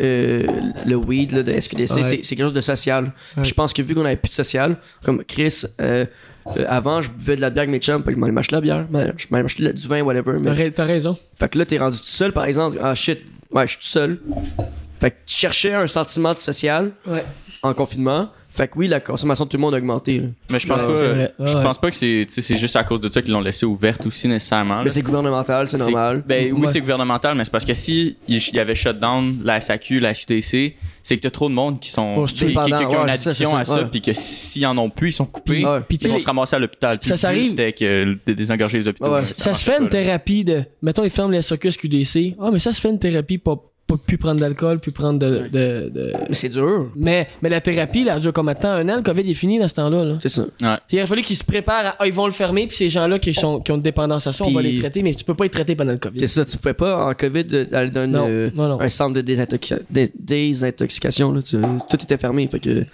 euh, 0.00 0.46
le 0.86 0.96
weed 0.96 1.32
là, 1.32 1.42
de 1.42 1.52
SQDC, 1.52 1.94
Ouais. 1.96 2.02
c'est 2.02 2.20
c'est 2.24 2.36
quelque 2.36 2.46
chose 2.46 2.52
de 2.52 2.60
social? 2.60 3.12
Ouais. 3.36 3.44
Je 3.44 3.54
pense 3.54 3.72
que 3.72 3.82
vu 3.82 3.94
qu'on 3.94 4.04
avait 4.04 4.16
plus 4.16 4.30
de 4.30 4.34
social, 4.34 4.76
comme 5.04 5.22
Chris, 5.24 5.62
euh, 6.46 6.64
avant, 6.68 7.00
je 7.02 7.10
buvais 7.10 7.36
de 7.36 7.40
la 7.40 7.50
bière 7.50 7.62
avec 7.62 7.70
mes 7.70 7.78
chums, 7.78 8.02
puis 8.02 8.14
je 8.14 8.18
m'allais 8.18 8.32
m'acheter 8.32 8.56
la 8.56 8.60
bière, 8.60 8.86
je 8.90 9.26
m'allais 9.30 9.42
m'acheter 9.42 9.72
du 9.72 9.88
vin, 9.88 10.02
whatever. 10.02 10.32
T'as 10.42 10.54
Mais... 10.54 10.70
T'as 10.70 10.84
raison. 10.84 11.18
Fait 11.38 11.48
que 11.48 11.58
là, 11.58 11.64
t'es 11.64 11.78
rendu 11.78 11.98
tout 11.98 12.04
seul, 12.06 12.32
par 12.32 12.44
exemple. 12.44 12.78
Ah 12.82 12.94
shit, 12.94 13.20
ouais, 13.52 13.66
je 13.66 13.72
suis 13.72 13.78
tout 13.80 13.86
seul. 13.86 14.20
Fait 15.00 15.10
que 15.12 15.16
tu 15.26 15.34
cherchais 15.36 15.72
un 15.74 15.86
sentiment 15.86 16.34
de 16.34 16.38
social 16.38 16.92
Ouais. 17.06 17.24
en 17.62 17.72
confinement. 17.74 18.30
Fait 18.60 18.68
que 18.68 18.76
oui, 18.76 18.88
la 18.88 19.00
consommation 19.00 19.46
de 19.46 19.48
tout 19.50 19.56
le 19.56 19.62
monde 19.62 19.74
a 19.74 19.78
augmenté. 19.78 20.18
là. 20.18 20.26
Mais 20.50 20.58
je 20.58 20.66
pense 20.66 20.82
Ouais, 20.82 20.86
pas, 20.86 20.94
c'est 20.94 21.08
vrai. 21.08 21.34
je 21.38 21.56
Ouais. 21.56 21.62
pense 21.62 21.78
pas 21.78 21.88
que 21.88 21.96
c'est, 21.96 22.26
tu 22.28 22.34
sais, 22.34 22.42
c'est 22.42 22.56
juste 22.56 22.76
à 22.76 22.84
cause 22.84 23.00
de 23.00 23.10
ça 23.10 23.22
qu'ils 23.22 23.32
l'ont 23.32 23.40
laissé 23.40 23.64
ouverte 23.64 24.04
aussi 24.04 24.28
nécessairement. 24.28 24.80
Mais 24.80 24.84
là. 24.84 24.90
c'est 24.90 25.00
gouvernemental, 25.00 25.66
c'est 25.66 25.78
normal. 25.78 26.22
Ben 26.26 26.52
oui, 26.52 26.60
Ouais. 26.60 26.66
c'est 26.70 26.80
gouvernemental, 26.80 27.34
mais 27.36 27.44
c'est 27.44 27.50
parce 27.50 27.64
que 27.64 27.72
si 27.72 28.18
il 28.28 28.38
y 28.52 28.58
avait 28.58 28.74
shutdown 28.74 29.38
la 29.44 29.60
SAQ, 29.62 30.00
la 30.00 30.12
SQDC, 30.12 30.74
c'est 31.02 31.16
que 31.16 31.22
t'as 31.22 31.30
trop 31.30 31.48
de 31.48 31.54
monde 31.54 31.80
qui 31.80 31.88
sont 31.88 32.16
Bon, 32.16 32.24
qui, 32.24 32.34
qui- 32.34 32.38
qui- 32.40 32.46
qui 32.46 32.48
dépendant, 32.48 32.76
ont 32.76 32.90
une 32.90 33.10
ouais, 33.10 33.16
c'est 33.16 33.22
ça, 33.22 33.30
addiction 33.30 33.50
c'est 33.52 33.56
à 33.56 33.64
ça, 33.64 33.72
ça, 33.76 33.82
ouais. 33.84 33.88
puis 33.90 34.00
que 34.02 34.12
s'ils 34.12 34.66
en 34.66 34.76
ont 34.76 34.90
plus, 34.90 35.08
ils 35.08 35.12
sont 35.14 35.24
coupés. 35.24 35.52
Puis, 35.54 35.64
Ouais. 35.64 35.80
puis 35.88 35.96
tu 35.96 36.04
ils 36.04 36.08
vont 36.10 36.14
sais, 36.18 36.20
se 36.20 36.26
ramasser 36.26 36.56
à 36.56 36.58
l'hôpital. 36.58 36.98
Puis 36.98 37.08
ça, 37.08 37.14
le 37.14 37.18
ça 37.18 37.28
but, 37.32 37.36
arrive- 37.38 37.50
C'était 37.50 37.72
que 37.72 38.18
de 38.26 38.32
désengorger 38.34 38.76
les 38.78 38.88
hôpitaux. 38.88 39.10
Ouais, 39.10 39.22
ça 39.22 39.54
se 39.54 39.64
fait 39.64 39.78
une 39.78 39.84
là. 39.84 39.88
thérapie 39.90 40.44
de. 40.44 40.64
Mettons, 40.82 41.02
ils 41.04 41.10
ferment 41.10 41.30
les 41.32 41.40
SOQ, 41.40 41.70
SQDC. 41.70 42.36
Ah, 42.38 42.50
mais 42.52 42.58
ça 42.58 42.74
se 42.74 42.80
fait 42.82 42.90
une 42.90 42.98
thérapie 42.98 43.38
pas 43.38 43.56
plus 43.98 44.18
prendre 44.18 44.40
d'alcool, 44.40 44.78
plus 44.80 44.92
prendre 44.92 45.18
de. 45.18 45.48
de- 45.52 45.90
de- 45.92 46.12
Mais 46.28 46.34
c'est 46.34 46.48
dur. 46.48 46.90
Mais, 46.96 47.28
mais 47.42 47.48
la 47.48 47.60
thérapie, 47.60 48.04
là, 48.04 48.14
elle 48.16 48.20
dure 48.22 48.32
combien 48.32 48.54
de 48.54 48.58
temps 48.58 48.70
Un 48.72 48.88
an, 48.88 48.96
le 48.96 49.02
COVID 49.02 49.28
est 49.30 49.34
fini 49.34 49.58
dans 49.58 49.68
ce 49.68 49.74
temps-là. 49.74 50.04
Là. 50.04 50.18
C'est 50.22 50.28
ça. 50.28 50.44
Il 50.92 50.98
a 51.00 51.06
fallu 51.06 51.22
qu'ils 51.22 51.36
se 51.36 51.44
préparent 51.44 51.86
à. 51.86 51.94
Ah, 51.98 52.06
ils 52.06 52.12
vont 52.12 52.26
le 52.26 52.32
fermer, 52.32 52.66
puis 52.66 52.76
ces 52.76 52.88
gens-là 52.88 53.18
qui, 53.18 53.34
sont, 53.34 53.60
qui 53.60 53.72
ont 53.72 53.76
une 53.76 53.82
dépendance 53.82 54.26
à 54.26 54.32
ça, 54.32 54.44
on 54.44 54.50
va 54.52 54.62
les 54.62 54.78
traiter, 54.78 55.02
mais 55.02 55.14
tu 55.14 55.24
peux 55.24 55.34
pas 55.34 55.44
les 55.44 55.50
traiter 55.50 55.74
pendant 55.74 55.92
le 55.92 55.98
COVID. 55.98 56.20
C'est 56.20 56.26
ça, 56.26 56.44
tu 56.44 56.56
pouvais 56.56 56.74
pas 56.74 57.06
en 57.06 57.14
COVID 57.14 57.68
aller 57.72 57.90
dans 57.90 58.06
Non, 58.10 58.26
euh, 58.28 58.50
non, 58.54 58.68
non. 58.68 58.80
un 58.80 58.88
centre 58.88 59.14
de 59.14 59.22
désintoxica- 59.22 59.80
dé- 59.90 60.10
désintoxication. 60.18 61.32
Là, 61.32 61.42
tu- 61.42 61.56
tout 61.88 61.96
était 62.02 62.18
fermé. 62.18 62.48
Fait 62.50 62.60
que... 62.60 62.84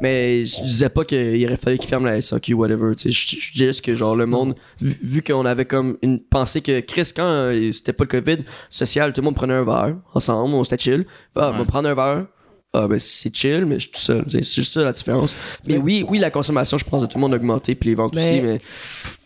Mais 0.00 0.44
je 0.44 0.62
disais 0.62 0.88
pas 0.88 1.04
qu'il 1.04 1.44
aurait 1.44 1.56
fallu 1.56 1.78
qu'ils 1.78 1.88
ferment 1.88 2.06
la 2.06 2.20
SAQ 2.20 2.54
ou 2.54 2.58
whatever. 2.60 2.94
tu 2.96 3.12
sais. 3.12 3.36
Je 3.36 3.40
je 3.40 3.52
dis 3.52 3.58
juste 3.64 3.82
que 3.82 3.94
genre 3.94 4.16
le 4.16 4.26
monde, 4.26 4.54
vu, 4.80 4.94
vu 5.02 5.22
qu'on 5.22 5.44
avait 5.46 5.64
comme 5.66 5.96
une 6.02 6.18
pensée 6.20 6.60
que 6.60 6.80
Chris, 6.80 7.10
quand 7.14 7.26
euh, 7.26 7.70
c'était 7.72 7.92
pas 7.92 8.04
le 8.04 8.08
COVID 8.08 8.38
social, 8.70 9.12
tout 9.12 9.20
le 9.20 9.26
monde 9.26 9.36
prenait 9.36 9.54
un 9.54 9.64
verre 9.64 9.96
ensemble, 10.14 10.54
on 10.54 10.64
s'était 10.64 10.82
chill. 10.82 11.06
Ah, 11.36 11.52
on 11.54 11.58
va 11.58 11.64
prendre 11.64 11.88
un 11.88 11.94
verre. 11.94 12.26
Ah 12.74 12.88
ben 12.88 12.98
c'est 12.98 13.34
chill, 13.36 13.66
mais 13.66 13.74
je 13.74 13.80
suis 13.80 13.90
tout 13.90 14.00
seul. 14.00 14.24
C'est 14.30 14.42
juste 14.42 14.72
ça 14.72 14.82
la 14.82 14.92
différence. 14.92 15.36
Mais 15.66 15.74
Mais- 15.74 15.80
oui, 15.80 16.06
oui, 16.08 16.18
la 16.18 16.30
consommation, 16.30 16.78
je 16.78 16.84
pense, 16.84 17.02
de 17.02 17.06
tout 17.06 17.18
le 17.18 17.20
monde 17.20 17.34
a 17.34 17.36
augmenté, 17.36 17.74
puis 17.74 17.90
les 17.90 17.94
ventes 17.94 18.14
Mais- 18.14 18.30
aussi, 18.30 18.40
mais 18.40 18.60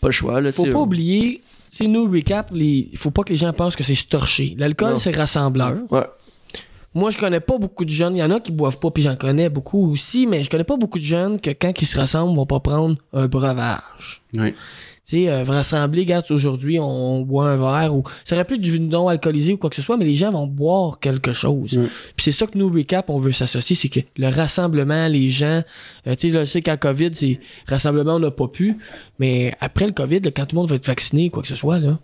pas 0.00 0.08
le 0.08 0.12
choix. 0.12 0.40
Là, 0.40 0.50
Faut 0.52 0.62
tu 0.64 0.68
sais. 0.68 0.74
pas 0.74 0.80
oublier. 0.80 1.42
C'est 1.70 1.86
nous, 1.86 2.10
recap, 2.10 2.50
les... 2.52 2.90
faut 2.96 3.10
pas 3.10 3.22
que 3.22 3.30
les 3.30 3.36
gens 3.36 3.52
pensent 3.52 3.76
que 3.76 3.84
c'est 3.84 4.08
torché. 4.08 4.54
L'alcool, 4.58 4.98
c'est 4.98 5.14
rassembleur. 5.14 5.76
Ouais. 5.90 6.04
Moi, 6.96 7.10
je 7.10 7.18
connais 7.18 7.40
pas 7.40 7.58
beaucoup 7.58 7.84
de 7.84 7.90
jeunes. 7.90 8.16
Il 8.16 8.20
y 8.20 8.22
en 8.22 8.30
a 8.30 8.40
qui 8.40 8.50
boivent 8.50 8.78
pas, 8.78 8.90
puis 8.90 9.02
j'en 9.02 9.16
connais 9.16 9.50
beaucoup 9.50 9.92
aussi, 9.92 10.26
mais 10.26 10.42
je 10.42 10.48
connais 10.48 10.64
pas 10.64 10.78
beaucoup 10.78 10.98
de 10.98 11.04
jeunes 11.04 11.38
que 11.38 11.50
quand 11.50 11.70
ils 11.82 11.84
se 11.84 11.98
rassemblent, 11.98 12.34
vont 12.34 12.46
pas 12.46 12.60
prendre 12.60 12.96
un 13.12 13.28
breuvage. 13.28 14.22
Ouais. 14.34 14.54
Tu 15.08 15.18
sais, 15.18 15.28
euh, 15.28 15.44
rassembler, 15.44 16.00
regarde, 16.02 16.24
aujourd'hui, 16.30 16.80
on 16.80 17.20
boit 17.22 17.48
un 17.50 17.56
verre 17.56 17.94
ou. 17.94 18.02
Ça 18.24 18.34
aurait 18.34 18.44
pu 18.44 18.54
être 18.54 18.60
du 18.60 18.80
non 18.80 19.06
alcoolisé 19.06 19.52
ou 19.52 19.56
quoi 19.56 19.70
que 19.70 19.76
ce 19.76 19.82
soit, 19.82 19.96
mais 19.96 20.04
les 20.04 20.16
gens 20.16 20.32
vont 20.32 20.48
boire 20.48 20.98
quelque 20.98 21.32
chose. 21.32 21.70
Puis 22.16 22.24
c'est 22.24 22.32
ça 22.32 22.48
que 22.48 22.58
nous, 22.58 22.68
Recap, 22.68 23.08
on 23.08 23.18
veut 23.20 23.30
s'associer, 23.30 23.76
c'est 23.76 23.88
que 23.88 24.00
le 24.16 24.28
rassemblement, 24.28 25.06
les 25.06 25.30
gens. 25.30 25.62
euh, 26.08 26.16
tu 26.16 26.28
sais, 26.28 26.34
là, 26.34 26.40
je 26.42 26.50
sais 26.50 26.60
qu'à 26.62 26.76
COVID, 26.76 27.10
c'est 27.12 27.38
rassemblement, 27.68 28.16
on 28.16 28.18
n'a 28.18 28.32
pas 28.32 28.48
pu. 28.48 28.78
Mais 29.20 29.54
après 29.60 29.86
le 29.86 29.92
COVID, 29.92 30.18
là, 30.20 30.30
quand 30.32 30.46
tout 30.46 30.56
le 30.56 30.60
monde 30.62 30.70
va 30.70 30.74
être 30.76 30.86
vacciné, 30.86 31.30
quoi 31.30 31.42
que 31.42 31.48
ce 31.48 31.54
soit, 31.54 31.78
là. 31.78 31.98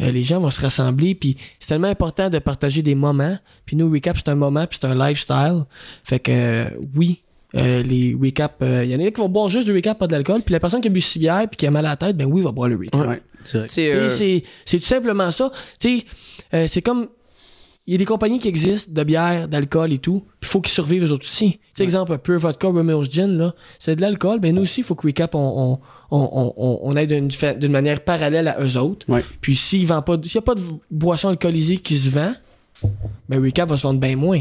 euh, 0.00 0.10
les 0.10 0.24
gens 0.24 0.40
vont 0.40 0.50
se 0.50 0.60
rassembler, 0.60 1.14
puis 1.14 1.36
c'est 1.60 1.68
tellement 1.68 1.86
important 1.86 2.28
de 2.28 2.40
partager 2.40 2.82
des 2.82 2.96
moments. 2.96 3.38
Puis 3.66 3.76
nous, 3.76 3.88
Recap, 3.88 4.16
c'est 4.16 4.28
un 4.28 4.34
moment, 4.34 4.66
puis 4.66 4.78
c'est 4.82 4.88
un 4.88 4.94
lifestyle. 5.08 5.62
Fait 6.02 6.18
que, 6.18 6.32
euh, 6.32 6.64
oui, 6.96 7.21
euh, 7.54 7.82
les 7.82 8.16
recap, 8.20 8.56
il 8.62 8.90
y 8.90 8.94
en 8.94 9.00
a 9.00 9.10
qui 9.10 9.20
vont 9.20 9.28
boire 9.28 9.48
juste 9.48 9.66
du 9.66 9.72
recap, 9.72 9.98
pas 9.98 10.06
de 10.06 10.12
l'alcool. 10.12 10.42
Puis 10.42 10.52
la 10.52 10.60
personne 10.60 10.80
qui 10.80 10.88
a 10.88 10.90
bu 10.90 11.00
six 11.00 11.18
bières 11.18 11.48
puis 11.48 11.56
qui 11.56 11.66
a 11.66 11.70
mal 11.70 11.86
à 11.86 11.90
la 11.90 11.96
tête, 11.96 12.16
ben 12.16 12.26
oui, 12.26 12.40
il 12.40 12.44
va 12.44 12.52
boire 12.52 12.68
le 12.68 12.76
recap. 12.76 12.94
Ouais, 13.06 13.22
c'est 13.44 13.58
vrai. 13.58 13.66
C'est, 13.68 13.90
Tu 14.08 14.16
sais, 14.16 14.36
euh, 14.36 14.40
C'est 14.64 14.78
tout 14.78 14.84
simplement 14.84 15.30
ça. 15.30 15.50
Tu 15.78 15.98
sais, 15.98 16.04
euh, 16.54 16.66
c'est 16.68 16.82
comme. 16.82 17.08
Il 17.84 17.92
y 17.92 17.96
a 17.96 17.98
des 17.98 18.04
compagnies 18.04 18.38
qui 18.38 18.46
existent 18.46 18.92
de 18.92 19.02
bière, 19.02 19.48
d'alcool 19.48 19.92
et 19.92 19.98
tout. 19.98 20.22
Il 20.40 20.46
faut 20.46 20.60
qu'ils 20.60 20.72
survivent 20.72 21.04
eux 21.04 21.10
autres 21.10 21.26
aussi. 21.26 21.54
Tu 21.54 21.58
sais, 21.74 21.82
exemple, 21.82 22.16
Pure 22.18 22.38
Vodka, 22.38 22.68
Romeo's 22.68 23.10
Gin, 23.10 23.36
là, 23.36 23.56
c'est 23.80 23.96
de 23.96 24.00
l'alcool. 24.00 24.38
Ben 24.38 24.54
nous 24.54 24.62
aussi, 24.62 24.82
il 24.82 24.84
faut 24.84 24.94
que 24.94 25.04
Recap, 25.04 25.34
on, 25.34 25.80
on, 26.12 26.52
on, 26.56 26.78
on, 26.80 26.96
aille 26.96 27.08
d'une 27.08 27.72
manière 27.72 28.04
parallèle 28.04 28.46
à 28.46 28.64
eux 28.64 28.76
autres. 28.76 29.04
Ouais. 29.10 29.24
Puis 29.40 29.56
s'il 29.56 29.84
vend 29.88 30.00
pas, 30.00 30.16
s'il 30.22 30.38
n'y 30.38 30.38
a 30.38 30.42
pas 30.42 30.54
de 30.54 30.62
boisson 30.92 31.28
alcoolisée 31.28 31.78
qui 31.78 31.98
se 31.98 32.08
vend, 32.08 32.34
ben 33.28 33.42
Recap 33.42 33.68
va 33.68 33.76
se 33.76 33.82
vendre 33.82 34.00
bien 34.00 34.16
moins. 34.16 34.40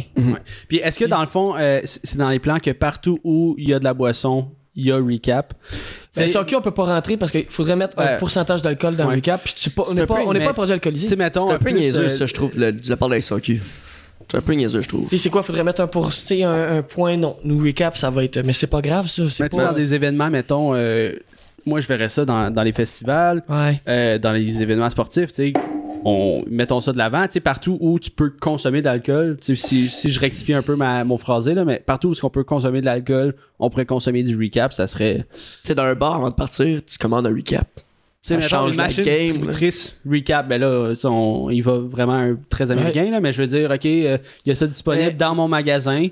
Puis 0.67 0.77
est-ce 0.77 0.99
que 0.99 1.05
dans 1.05 1.21
le 1.21 1.27
fond, 1.27 1.55
euh, 1.57 1.79
c'est 1.83 2.17
dans 2.17 2.29
les 2.29 2.39
plans 2.39 2.59
que 2.59 2.71
partout 2.71 3.19
où 3.23 3.55
il 3.57 3.69
y 3.69 3.73
a 3.73 3.79
de 3.79 3.83
la 3.83 3.93
boisson, 3.93 4.47
il 4.75 4.85
y 4.87 4.91
a 4.91 4.95
recap? 4.97 5.53
Ben, 5.71 5.77
C'est- 6.11 6.27
SAQ, 6.27 6.55
on 6.55 6.61
peut 6.61 6.71
pas 6.71 6.85
rentrer 6.85 7.17
parce 7.17 7.31
qu'il 7.31 7.45
faudrait 7.45 7.75
mettre 7.75 7.97
un 7.99 8.17
pourcentage 8.17 8.61
d'alcool 8.61 8.95
dans 8.95 9.07
Ouais. 9.07 9.15
Recap. 9.15 9.43
Puis 9.43 9.53
pas- 9.75 9.83
on 9.89 9.93
n'est 9.93 10.05
pas, 10.05 10.19
on 10.25 10.33
n'est 10.33 10.43
pas 10.45 10.53
produit 10.53 10.73
alcoolisé. 10.73 11.07
C'est 11.07 11.21
un 11.21 11.57
peu 11.57 11.69
niaiseux, 11.71 12.03
euh, 12.05 12.09
ça, 12.09 12.25
je 12.25 12.33
trouve, 12.33 12.57
le- 12.57 12.71
de 12.73 12.89
la 12.89 12.97
part 12.97 13.09
de 13.09 13.15
la 13.15 13.21
SAQ. 13.21 13.61
C'est 14.29 14.37
un 14.37 14.41
peu 14.41 14.53
niaiseux, 14.53 14.81
je 14.81 14.87
trouve. 14.87 15.03
Tu 15.03 15.09
sais, 15.09 15.17
c'est 15.17 15.29
quoi? 15.29 15.43
Faudrait 15.43 15.63
mettre 15.65 15.81
un, 15.81 15.87
pour, 15.87 16.05
un, 16.07 16.77
un 16.77 16.81
point. 16.83 17.17
Non, 17.17 17.35
nous 17.43 17.59
recap, 17.61 17.97
ça 17.97 18.09
va 18.09 18.23
être. 18.23 18.39
Mais 18.45 18.53
c'est 18.53 18.67
pas 18.67 18.79
grave, 18.81 19.07
ça. 19.07 19.29
C'est 19.29 19.43
Mais 19.43 19.49
tu 19.49 19.57
sais, 19.57 19.61
pas. 19.61 19.69
dans 19.71 19.75
des 19.75 19.93
événements, 19.93 20.29
mettons, 20.29 20.73
euh, 20.73 21.11
moi 21.65 21.81
je 21.81 21.87
verrais 21.87 22.07
ça 22.07 22.23
dans, 22.23 22.49
dans 22.49 22.63
les 22.63 22.71
festivals, 22.71 23.43
Ouais. 23.49 23.81
euh, 23.89 24.17
dans 24.19 24.31
les 24.31 24.61
événements 24.61 24.89
sportifs, 24.89 25.33
tu 25.33 25.51
sais. 25.51 25.53
On, 26.03 26.43
mettons 26.49 26.79
ça 26.79 26.91
de 26.93 26.97
l'avant, 26.97 27.23
tu 27.27 27.33
sais, 27.33 27.39
partout 27.39 27.77
où 27.79 27.99
tu 27.99 28.09
peux 28.09 28.29
consommer 28.31 28.81
d'alcool, 28.81 29.37
tu 29.39 29.55
sais, 29.55 29.67
si, 29.67 29.87
si 29.89 30.09
je 30.11 30.19
rectifie 30.19 30.53
un 30.53 30.61
peu 30.63 30.75
ma, 30.75 31.03
mon 31.03 31.17
phrasé, 31.17 31.53
là, 31.53 31.63
mais 31.63 31.79
partout 31.85 32.09
où 32.09 32.13
on 32.23 32.29
peut 32.29 32.43
consommer 32.43 32.81
de 32.81 32.85
l'alcool, 32.85 33.35
on 33.59 33.69
pourrait 33.69 33.85
consommer 33.85 34.23
du 34.23 34.35
recap, 34.37 34.73
ça 34.73 34.87
serait. 34.87 35.25
Tu 35.31 35.39
sais, 35.63 35.75
dans 35.75 35.83
un 35.83 35.93
bar, 35.95 36.15
avant 36.15 36.29
de 36.29 36.35
partir, 36.35 36.81
tu 36.83 36.97
commandes 36.97 37.27
un 37.27 37.33
recap. 37.35 37.67
Tu 38.23 38.35
sais, 38.35 38.41
change 38.41 38.71
une 38.73 38.77
la 38.77 38.87
game, 38.87 39.03
distributrice 39.05 39.99
recap, 40.09 40.47
ben 40.47 40.59
là, 40.61 40.93
on, 41.05 41.49
il 41.51 41.61
va 41.61 41.77
vraiment 41.77 42.13
un- 42.13 42.37
très 42.49 42.71
américain, 42.71 43.09
là, 43.11 43.19
mais 43.19 43.31
je 43.33 43.41
veux 43.41 43.47
dire, 43.47 43.69
ok, 43.71 43.85
euh, 43.85 44.17
il 44.45 44.49
y 44.49 44.51
a 44.51 44.55
ça 44.55 44.67
disponible 44.67 45.05
Mais- 45.07 45.13
dans 45.13 45.35
mon 45.35 45.47
magasin. 45.47 46.07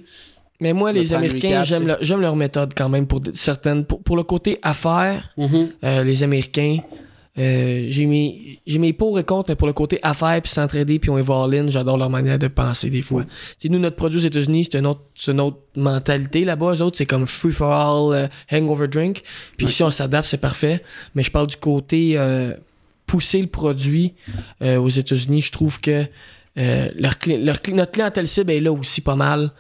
Mais 0.62 0.74
moi, 0.74 0.92
Le 0.92 1.00
les 1.00 1.14
Américains, 1.14 1.64
j'aime 1.64 1.88
leur, 1.88 1.98
j'aime 2.02 2.20
leur 2.22 2.36
méthode 2.36 2.74
quand 2.76 2.90
même 2.90 3.08
pour 3.08 3.22
de- 3.22 3.32
certaines. 3.34 3.86
Pour, 3.86 4.02
pour 4.04 4.18
le 4.18 4.24
côté 4.24 4.58
affaires, 4.62 5.34
euh, 5.84 6.04
les 6.04 6.22
Américains, 6.24 6.80
euh, 7.40 7.86
j'ai 7.88 8.60
j'ai 8.68 8.78
mes 8.80 8.92
pour 8.92 9.18
et 9.18 9.24
contre, 9.24 9.50
mais 9.50 9.56
pour 9.56 9.68
le 9.68 9.74
côté 9.74 10.00
affaires, 10.04 10.42
puis 10.42 10.52
s'entraider, 10.52 11.00
puis 11.00 11.10
on 11.10 11.18
est 11.18 11.22
voir 11.22 11.48
ligne, 11.48 11.70
j'adore 11.70 11.98
leur 11.98 12.10
manière 12.10 12.38
de 12.38 12.50
penser 12.50 12.90
des 12.90 13.02
fois. 13.02 13.24
Sais, 13.58 13.70
nous, 13.70 13.80
notre 13.80 13.96
produit 13.96 14.20
aux 14.20 14.24
États-Unis, 14.24 14.68
c'est 14.70 14.78
une 14.78 14.86
autre, 14.86 15.02
c'est 15.16 15.32
une 15.32 15.40
autre 15.40 15.60
mentalité 15.76 16.44
là-bas. 16.44 16.74
Eux 16.74 16.82
autres, 16.82 16.98
c'est 16.98 17.06
comme 17.06 17.28
free 17.28 17.54
for 17.54 17.72
all, 17.72 18.14
euh, 18.14 18.28
hangover 18.52 18.90
drink. 18.90 19.24
Puis 19.56 19.68
ici, 19.68 19.84
on 19.84 19.92
s'adapte, 19.92 20.28
c'est 20.28 20.40
parfait. 20.42 20.84
Mais 21.16 21.24
je 21.24 21.32
parle 21.32 21.48
du 21.48 21.56
côté 21.56 22.18
euh, 22.18 22.54
pousser 23.06 23.42
le 23.42 23.48
produit 23.48 24.14
aux 24.62 24.90
États-Unis. 24.90 25.42
Je 25.42 25.52
trouve 25.52 25.80
que 25.80 26.06
leur, 26.56 27.16
notre 27.30 27.92
clientèle 27.92 28.28
cible 28.28 28.52
est 28.52 28.60
là 28.60 28.74
aussi 28.74 29.02
pas 29.02 29.16
mal. 29.16 29.52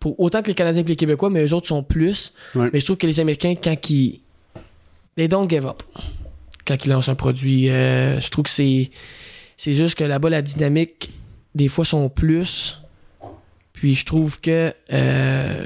Pour, 0.00 0.18
autant 0.20 0.42
que 0.42 0.48
les 0.48 0.54
Canadiens 0.54 0.82
et 0.82 0.86
les 0.86 0.96
Québécois, 0.96 1.30
mais 1.30 1.44
eux 1.44 1.54
autres 1.54 1.68
sont 1.68 1.82
plus. 1.82 2.32
Ouais. 2.54 2.68
Mais 2.72 2.80
je 2.80 2.84
trouve 2.84 2.96
que 2.96 3.06
les 3.06 3.20
Américains, 3.20 3.54
quand 3.54 3.90
ils. 3.90 4.20
They 5.16 5.26
don't 5.26 5.48
give 5.48 5.66
up. 5.66 5.82
Quand 6.68 6.76
ils 6.84 6.90
lancent 6.90 7.08
un 7.08 7.14
produit. 7.14 7.70
euh, 7.70 8.20
je 8.20 8.30
trouve 8.30 8.44
que 8.44 8.50
c'est. 8.50 8.90
C'est 9.56 9.72
juste 9.72 9.96
que 9.96 10.04
là-bas, 10.04 10.28
la 10.28 10.42
dynamique, 10.42 11.10
des 11.54 11.68
fois, 11.68 11.86
sont 11.86 12.10
plus. 12.10 12.80
Puis 13.72 13.94
je 13.94 14.04
trouve 14.04 14.38
que. 14.40 14.74
Euh, 14.92 15.64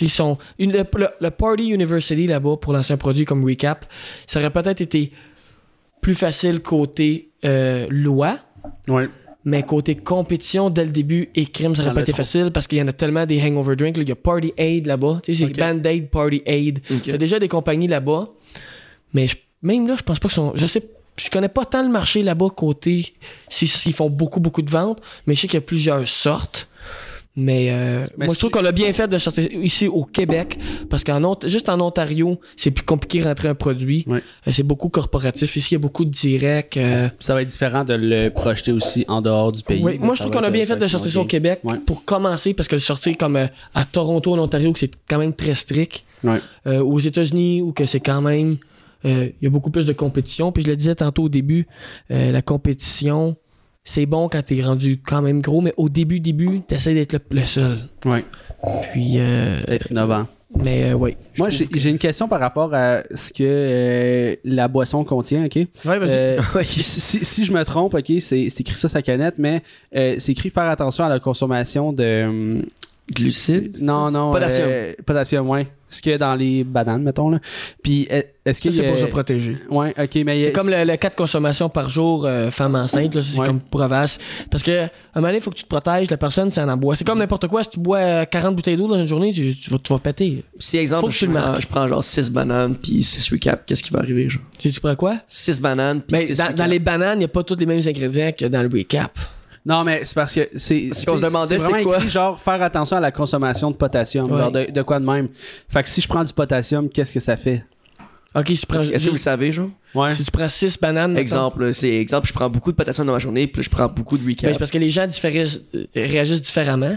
ils 0.00 0.10
sont. 0.10 0.36
Une, 0.58 0.72
le, 0.72 1.30
Party 1.30 1.68
University 1.68 2.26
là-bas 2.26 2.56
pour 2.60 2.72
lancer 2.72 2.92
un 2.92 2.96
produit 2.96 3.24
comme 3.24 3.44
Recap, 3.44 3.86
ça 4.26 4.40
aurait 4.40 4.50
peut-être 4.50 4.80
été 4.80 5.12
plus 6.00 6.16
facile 6.16 6.60
côté 6.60 7.30
euh, 7.44 7.86
loi. 7.88 8.40
Ouais. 8.88 9.08
Mais 9.44 9.62
côté 9.62 9.94
compétition, 9.94 10.70
dès 10.70 10.84
le 10.84 10.90
début, 10.90 11.28
et 11.36 11.46
crime, 11.46 11.76
ça 11.76 11.84
aurait 11.84 11.94
pas 11.94 12.00
été 12.00 12.10
trop. 12.10 12.16
facile 12.16 12.50
parce 12.50 12.66
qu'il 12.66 12.78
y 12.78 12.82
en 12.82 12.88
a 12.88 12.92
tellement 12.92 13.26
des 13.26 13.40
hangover 13.40 13.76
drinks. 13.76 13.96
Il 13.96 14.08
y 14.08 14.12
a 14.12 14.16
Party 14.16 14.52
Aid 14.56 14.86
là-bas. 14.86 15.20
Tu 15.22 15.34
sais, 15.34 15.46
c'est. 15.46 15.56
Band-Aid, 15.56 16.10
Party 16.10 16.42
Aid. 16.44 16.80
T'as 17.04 17.16
déjà 17.16 17.38
des 17.38 17.46
compagnies 17.46 17.86
là-bas. 17.86 18.28
Mais 19.14 19.26
je- 19.26 19.36
même 19.62 19.86
là, 19.86 19.94
je 19.98 20.02
pense 20.02 20.18
pas 20.18 20.28
que 20.28 20.34
sont. 20.34 20.52
Je 20.54 20.66
sais 20.66 20.82
je 21.18 21.30
connais 21.30 21.48
pas 21.48 21.64
tant 21.64 21.82
le 21.82 21.88
marché 21.88 22.22
là-bas 22.22 22.50
côté 22.54 23.14
s'ils 23.48 23.94
font 23.94 24.10
beaucoup, 24.10 24.38
beaucoup 24.38 24.60
de 24.60 24.70
ventes, 24.70 25.00
mais 25.26 25.34
je 25.34 25.40
sais 25.40 25.46
qu'il 25.48 25.56
y 25.56 25.62
a 25.62 25.62
plusieurs 25.62 26.06
sortes. 26.06 26.68
Mais, 27.38 27.68
euh, 27.70 28.04
Mais 28.16 28.26
moi, 28.26 28.34
je 28.34 28.38
trouve 28.38 28.50
qu'on 28.50 28.64
a 28.64 28.72
bien 28.72 28.90
fait 28.94 29.08
de 29.08 29.16
sortir 29.18 29.46
ici 29.52 29.86
au 29.88 30.04
Québec, 30.04 30.58
parce 30.88 31.04
qu'en 31.04 31.22
Ont- 31.24 31.36
juste 31.46 31.68
en 31.68 31.78
Ontario, 31.80 32.40
c'est 32.56 32.70
plus 32.70 32.84
compliqué 32.84 33.20
de 33.20 33.24
rentrer 33.24 33.48
un 33.48 33.54
produit. 33.54 34.04
Euh, 34.46 34.52
C'est 34.52 34.62
beaucoup 34.62 34.88
corporatif. 34.88 35.54
Ici, 35.56 35.72
il 35.72 35.74
y 35.74 35.76
a 35.76 35.80
beaucoup 35.80 36.04
de 36.06 36.10
directs. 36.10 36.76
euh, 36.78 37.08
Ça 37.18 37.34
va 37.34 37.42
être 37.42 37.48
différent 37.48 37.84
de 37.84 37.92
le 37.94 38.30
projeter 38.30 38.72
aussi 38.72 39.04
en 39.08 39.20
dehors 39.20 39.52
du 39.52 39.62
pays. 39.62 39.82
oui, 39.82 39.98
moi, 39.98 40.14
je 40.14 40.20
trouve 40.22 40.32
qu'on 40.32 40.44
a 40.44 40.50
bien 40.50 40.64
fait 40.66 40.76
de 40.76 40.86
sortir 40.86 41.10
ça 41.12 41.20
au. 41.20 41.24
Québec 41.26 41.60
pour 41.86 42.04
commencer, 42.06 42.54
parce 42.54 42.68
que 42.68 42.76
le 42.76 42.80
sortir 42.80 43.16
comme 43.18 43.36
euh, 43.36 43.46
à 43.74 43.84
Toronto, 43.86 44.32
en 44.34 44.38
Ontario, 44.38 44.72
que 44.72 44.78
c'est 44.78 44.92
quand 45.08 45.18
même 45.18 45.34
très 45.34 45.54
strict, 45.54 46.04
euh, 46.66 46.80
aux 46.82 47.00
États-Unis, 47.00 47.60
où 47.62 47.72
que 47.72 47.84
c'est 47.86 48.00
quand 48.00 48.20
même. 48.22 48.56
Euh, 49.06 49.30
Il 49.40 49.44
y 49.44 49.46
a 49.46 49.50
beaucoup 49.50 49.70
plus 49.70 49.86
de 49.86 49.92
compétition. 49.92 50.52
Puis 50.52 50.62
je 50.64 50.68
le 50.68 50.76
disais 50.76 50.94
tantôt 50.94 51.24
au 51.24 51.28
début, 51.28 51.66
euh, 52.10 52.30
la 52.30 52.42
compétition, 52.42 53.36
c'est 53.84 54.06
bon 54.06 54.28
quand 54.28 54.42
t'es 54.44 54.60
rendu 54.62 55.00
quand 55.00 55.22
même 55.22 55.40
gros, 55.40 55.60
mais 55.60 55.72
au 55.76 55.88
début, 55.88 56.20
début, 56.20 56.60
t'essaies 56.60 56.94
d'être 56.94 57.12
le, 57.12 57.20
le 57.30 57.46
seul. 57.46 57.78
Ouais. 58.04 58.24
Puis, 58.92 59.14
euh, 59.18 59.62
D'être 59.68 59.90
innovant. 59.92 60.26
mais 60.58 60.92
euh, 60.92 61.10
je 61.34 61.40
Moi, 61.40 61.50
j'ai 61.50 61.66
que- 61.66 61.88
une 61.88 61.98
question 61.98 62.26
par 62.26 62.40
rapport 62.40 62.74
à 62.74 63.02
ce 63.14 63.32
que 63.32 63.44
euh, 63.44 64.36
la 64.44 64.66
boisson 64.66 65.04
contient, 65.04 65.44
OK? 65.44 65.54
Ouais, 65.56 65.98
vas-y. 65.98 66.10
Euh, 66.16 66.40
si, 66.62 66.82
si- 66.82 67.24
si 67.24 67.44
je 67.44 67.52
me 67.52 67.62
trompe, 67.64 67.94
OK, 67.94 68.12
c'est 68.18 68.46
écrit 68.46 68.74
ça 68.76 68.88
sa 68.88 69.02
canette, 69.02 69.36
mais 69.38 69.62
euh, 69.94 70.16
c'est 70.18 70.32
écrit 70.32 70.50
faire 70.50 70.64
attention 70.64 71.04
à 71.04 71.08
la 71.08 71.20
consommation 71.20 71.92
de... 71.92 72.64
Glucides. 73.14 73.80
Non, 73.80 74.10
non. 74.10 74.32
Potassium. 74.32 74.68
euh, 74.68 74.92
potassium, 75.04 75.48
ouais. 75.48 75.68
Ce 75.88 76.02
qu'il 76.02 76.10
y 76.10 76.14
a 76.16 76.18
dans 76.18 76.34
les 76.34 76.64
bananes, 76.64 77.04
mettons, 77.04 77.30
là. 77.30 77.38
Puis, 77.80 78.08
est- 78.10 78.34
est-ce 78.44 78.60
que... 78.60 78.72
Ça, 78.72 78.78
c'est 78.78 78.82
y 78.82 78.86
a- 78.88 78.90
pour 78.90 78.98
se 79.00 79.04
protéger. 79.04 79.56
Ouais, 79.70 79.94
OK, 79.96 80.16
mais... 80.26 80.42
C'est 80.42 80.50
comme 80.52 80.68
le, 80.68 80.82
le 80.82 80.96
cas 80.96 81.10
de 81.10 81.14
consommation 81.14 81.68
par 81.68 81.88
jour 81.88 82.26
euh, 82.26 82.50
femme 82.50 82.74
enceinte, 82.74 83.14
là, 83.14 83.22
ça, 83.22 83.30
c'est 83.32 83.38
Ouais. 83.38 83.46
comme 83.46 83.60
pour 83.60 83.80
avance. 83.82 84.18
Parce 84.50 84.64
que 84.64 84.72
à 84.72 84.84
un 84.84 84.88
moment 85.20 85.28
donné, 85.28 85.36
il 85.38 85.40
faut 85.40 85.52
que 85.52 85.56
tu 85.56 85.62
te 85.62 85.68
protèges, 85.68 86.10
la 86.10 86.16
personne, 86.16 86.50
c'est 86.50 86.60
en 86.60 86.76
boit. 86.76 86.96
C'est 86.96 87.04
comme 87.06 87.20
n'importe 87.20 87.46
quoi, 87.46 87.62
si 87.62 87.70
tu 87.70 87.78
bois 87.78 87.98
euh, 87.98 88.24
40 88.24 88.56
bouteilles 88.56 88.76
d'eau 88.76 88.88
dans 88.88 88.98
une 88.98 89.06
journée, 89.06 89.32
tu, 89.32 89.54
tu 89.56 89.70
vas, 89.70 89.78
tu 89.78 89.92
vas 89.92 90.00
péter. 90.00 90.42
Si 90.58 90.76
exemple, 90.76 91.02
Faut 91.02 91.06
que 91.06 91.12
je, 91.12 91.18
tu 91.20 91.26
prends, 91.28 91.34
marques. 91.34 91.62
je 91.62 91.66
prends 91.68 91.86
genre 91.86 92.02
6 92.02 92.30
bananes 92.32 92.74
puis 92.74 93.04
6 93.04 93.30
recaps, 93.30 93.62
qu'est-ce 93.66 93.84
qui 93.84 93.92
va 93.92 94.00
arriver, 94.00 94.28
genre? 94.28 94.42
Tu 94.58 94.68
sais, 94.68 94.74
tu 94.74 94.80
prends 94.80 94.96
quoi? 94.96 95.18
6 95.28 95.60
bananes 95.60 96.00
puis 96.00 96.16
Mais 96.18 96.26
6 96.26 96.38
dans, 96.38 96.52
dans 96.52 96.66
les 96.66 96.80
bananes, 96.80 97.18
il 97.18 97.20
n'y 97.20 97.24
a 97.26 97.28
pas 97.28 97.44
tous 97.44 97.54
les 97.60 97.66
mêmes 97.66 97.80
ingrédients 97.86 98.32
que 98.36 98.46
dans 98.46 98.62
le 98.68 98.68
recap. 98.76 99.16
Non, 99.66 99.82
mais 99.82 100.04
c'est 100.04 100.14
parce 100.14 100.32
que 100.32 100.48
c'est. 100.56 100.88
Parce 100.90 101.04
qu'on 101.04 101.16
se 101.16 101.22
demandait 101.22 101.58
c'est 101.58 101.82
quoi. 101.82 101.96
écrit, 101.96 102.08
genre 102.08 102.40
faire 102.40 102.62
attention 102.62 102.96
à 102.96 103.00
la 103.00 103.10
consommation 103.10 103.70
de 103.72 103.76
potassium. 103.76 104.30
Ouais. 104.30 104.38
Genre 104.38 104.52
de, 104.52 104.70
de 104.70 104.82
quoi 104.82 105.00
de 105.00 105.04
même? 105.04 105.28
Fait 105.68 105.82
que 105.82 105.88
si 105.88 106.00
je 106.00 106.06
prends 106.06 106.22
du 106.22 106.32
potassium, 106.32 106.88
qu'est-ce 106.88 107.12
que 107.12 107.18
ça 107.20 107.36
fait? 107.36 107.64
Ok, 108.34 108.48
si 108.48 108.58
tu 108.58 108.66
prends, 108.66 108.78
Est-ce 108.78 108.90
est-ce 108.92 109.04
que 109.04 109.08
vous 109.10 109.16
le 109.16 109.20
savez, 109.20 109.50
genre? 109.50 109.70
Ouais. 109.94 110.12
si 110.12 110.22
tu 110.22 110.30
prends 110.30 110.48
6 110.48 110.78
bananes, 110.78 111.16
Exemple, 111.16 111.72
c'est 111.72 111.90
exemple, 111.96 112.28
je 112.28 112.32
prends 112.34 112.48
beaucoup 112.50 112.70
de 112.70 112.76
potassium 112.76 113.06
dans 113.06 113.14
ma 113.14 113.18
journée, 113.18 113.46
puis 113.46 113.60
là, 113.60 113.62
je 113.64 113.70
prends 113.70 113.88
beaucoup 113.88 114.18
de 114.18 114.22
ben, 114.22 114.30
recaps. 114.30 114.52
c'est 114.52 114.58
parce 114.58 114.70
que 114.70 114.78
les 114.78 114.90
gens 114.90 115.06
euh, 115.24 115.84
réagissent 115.94 116.42
différemment. 116.42 116.96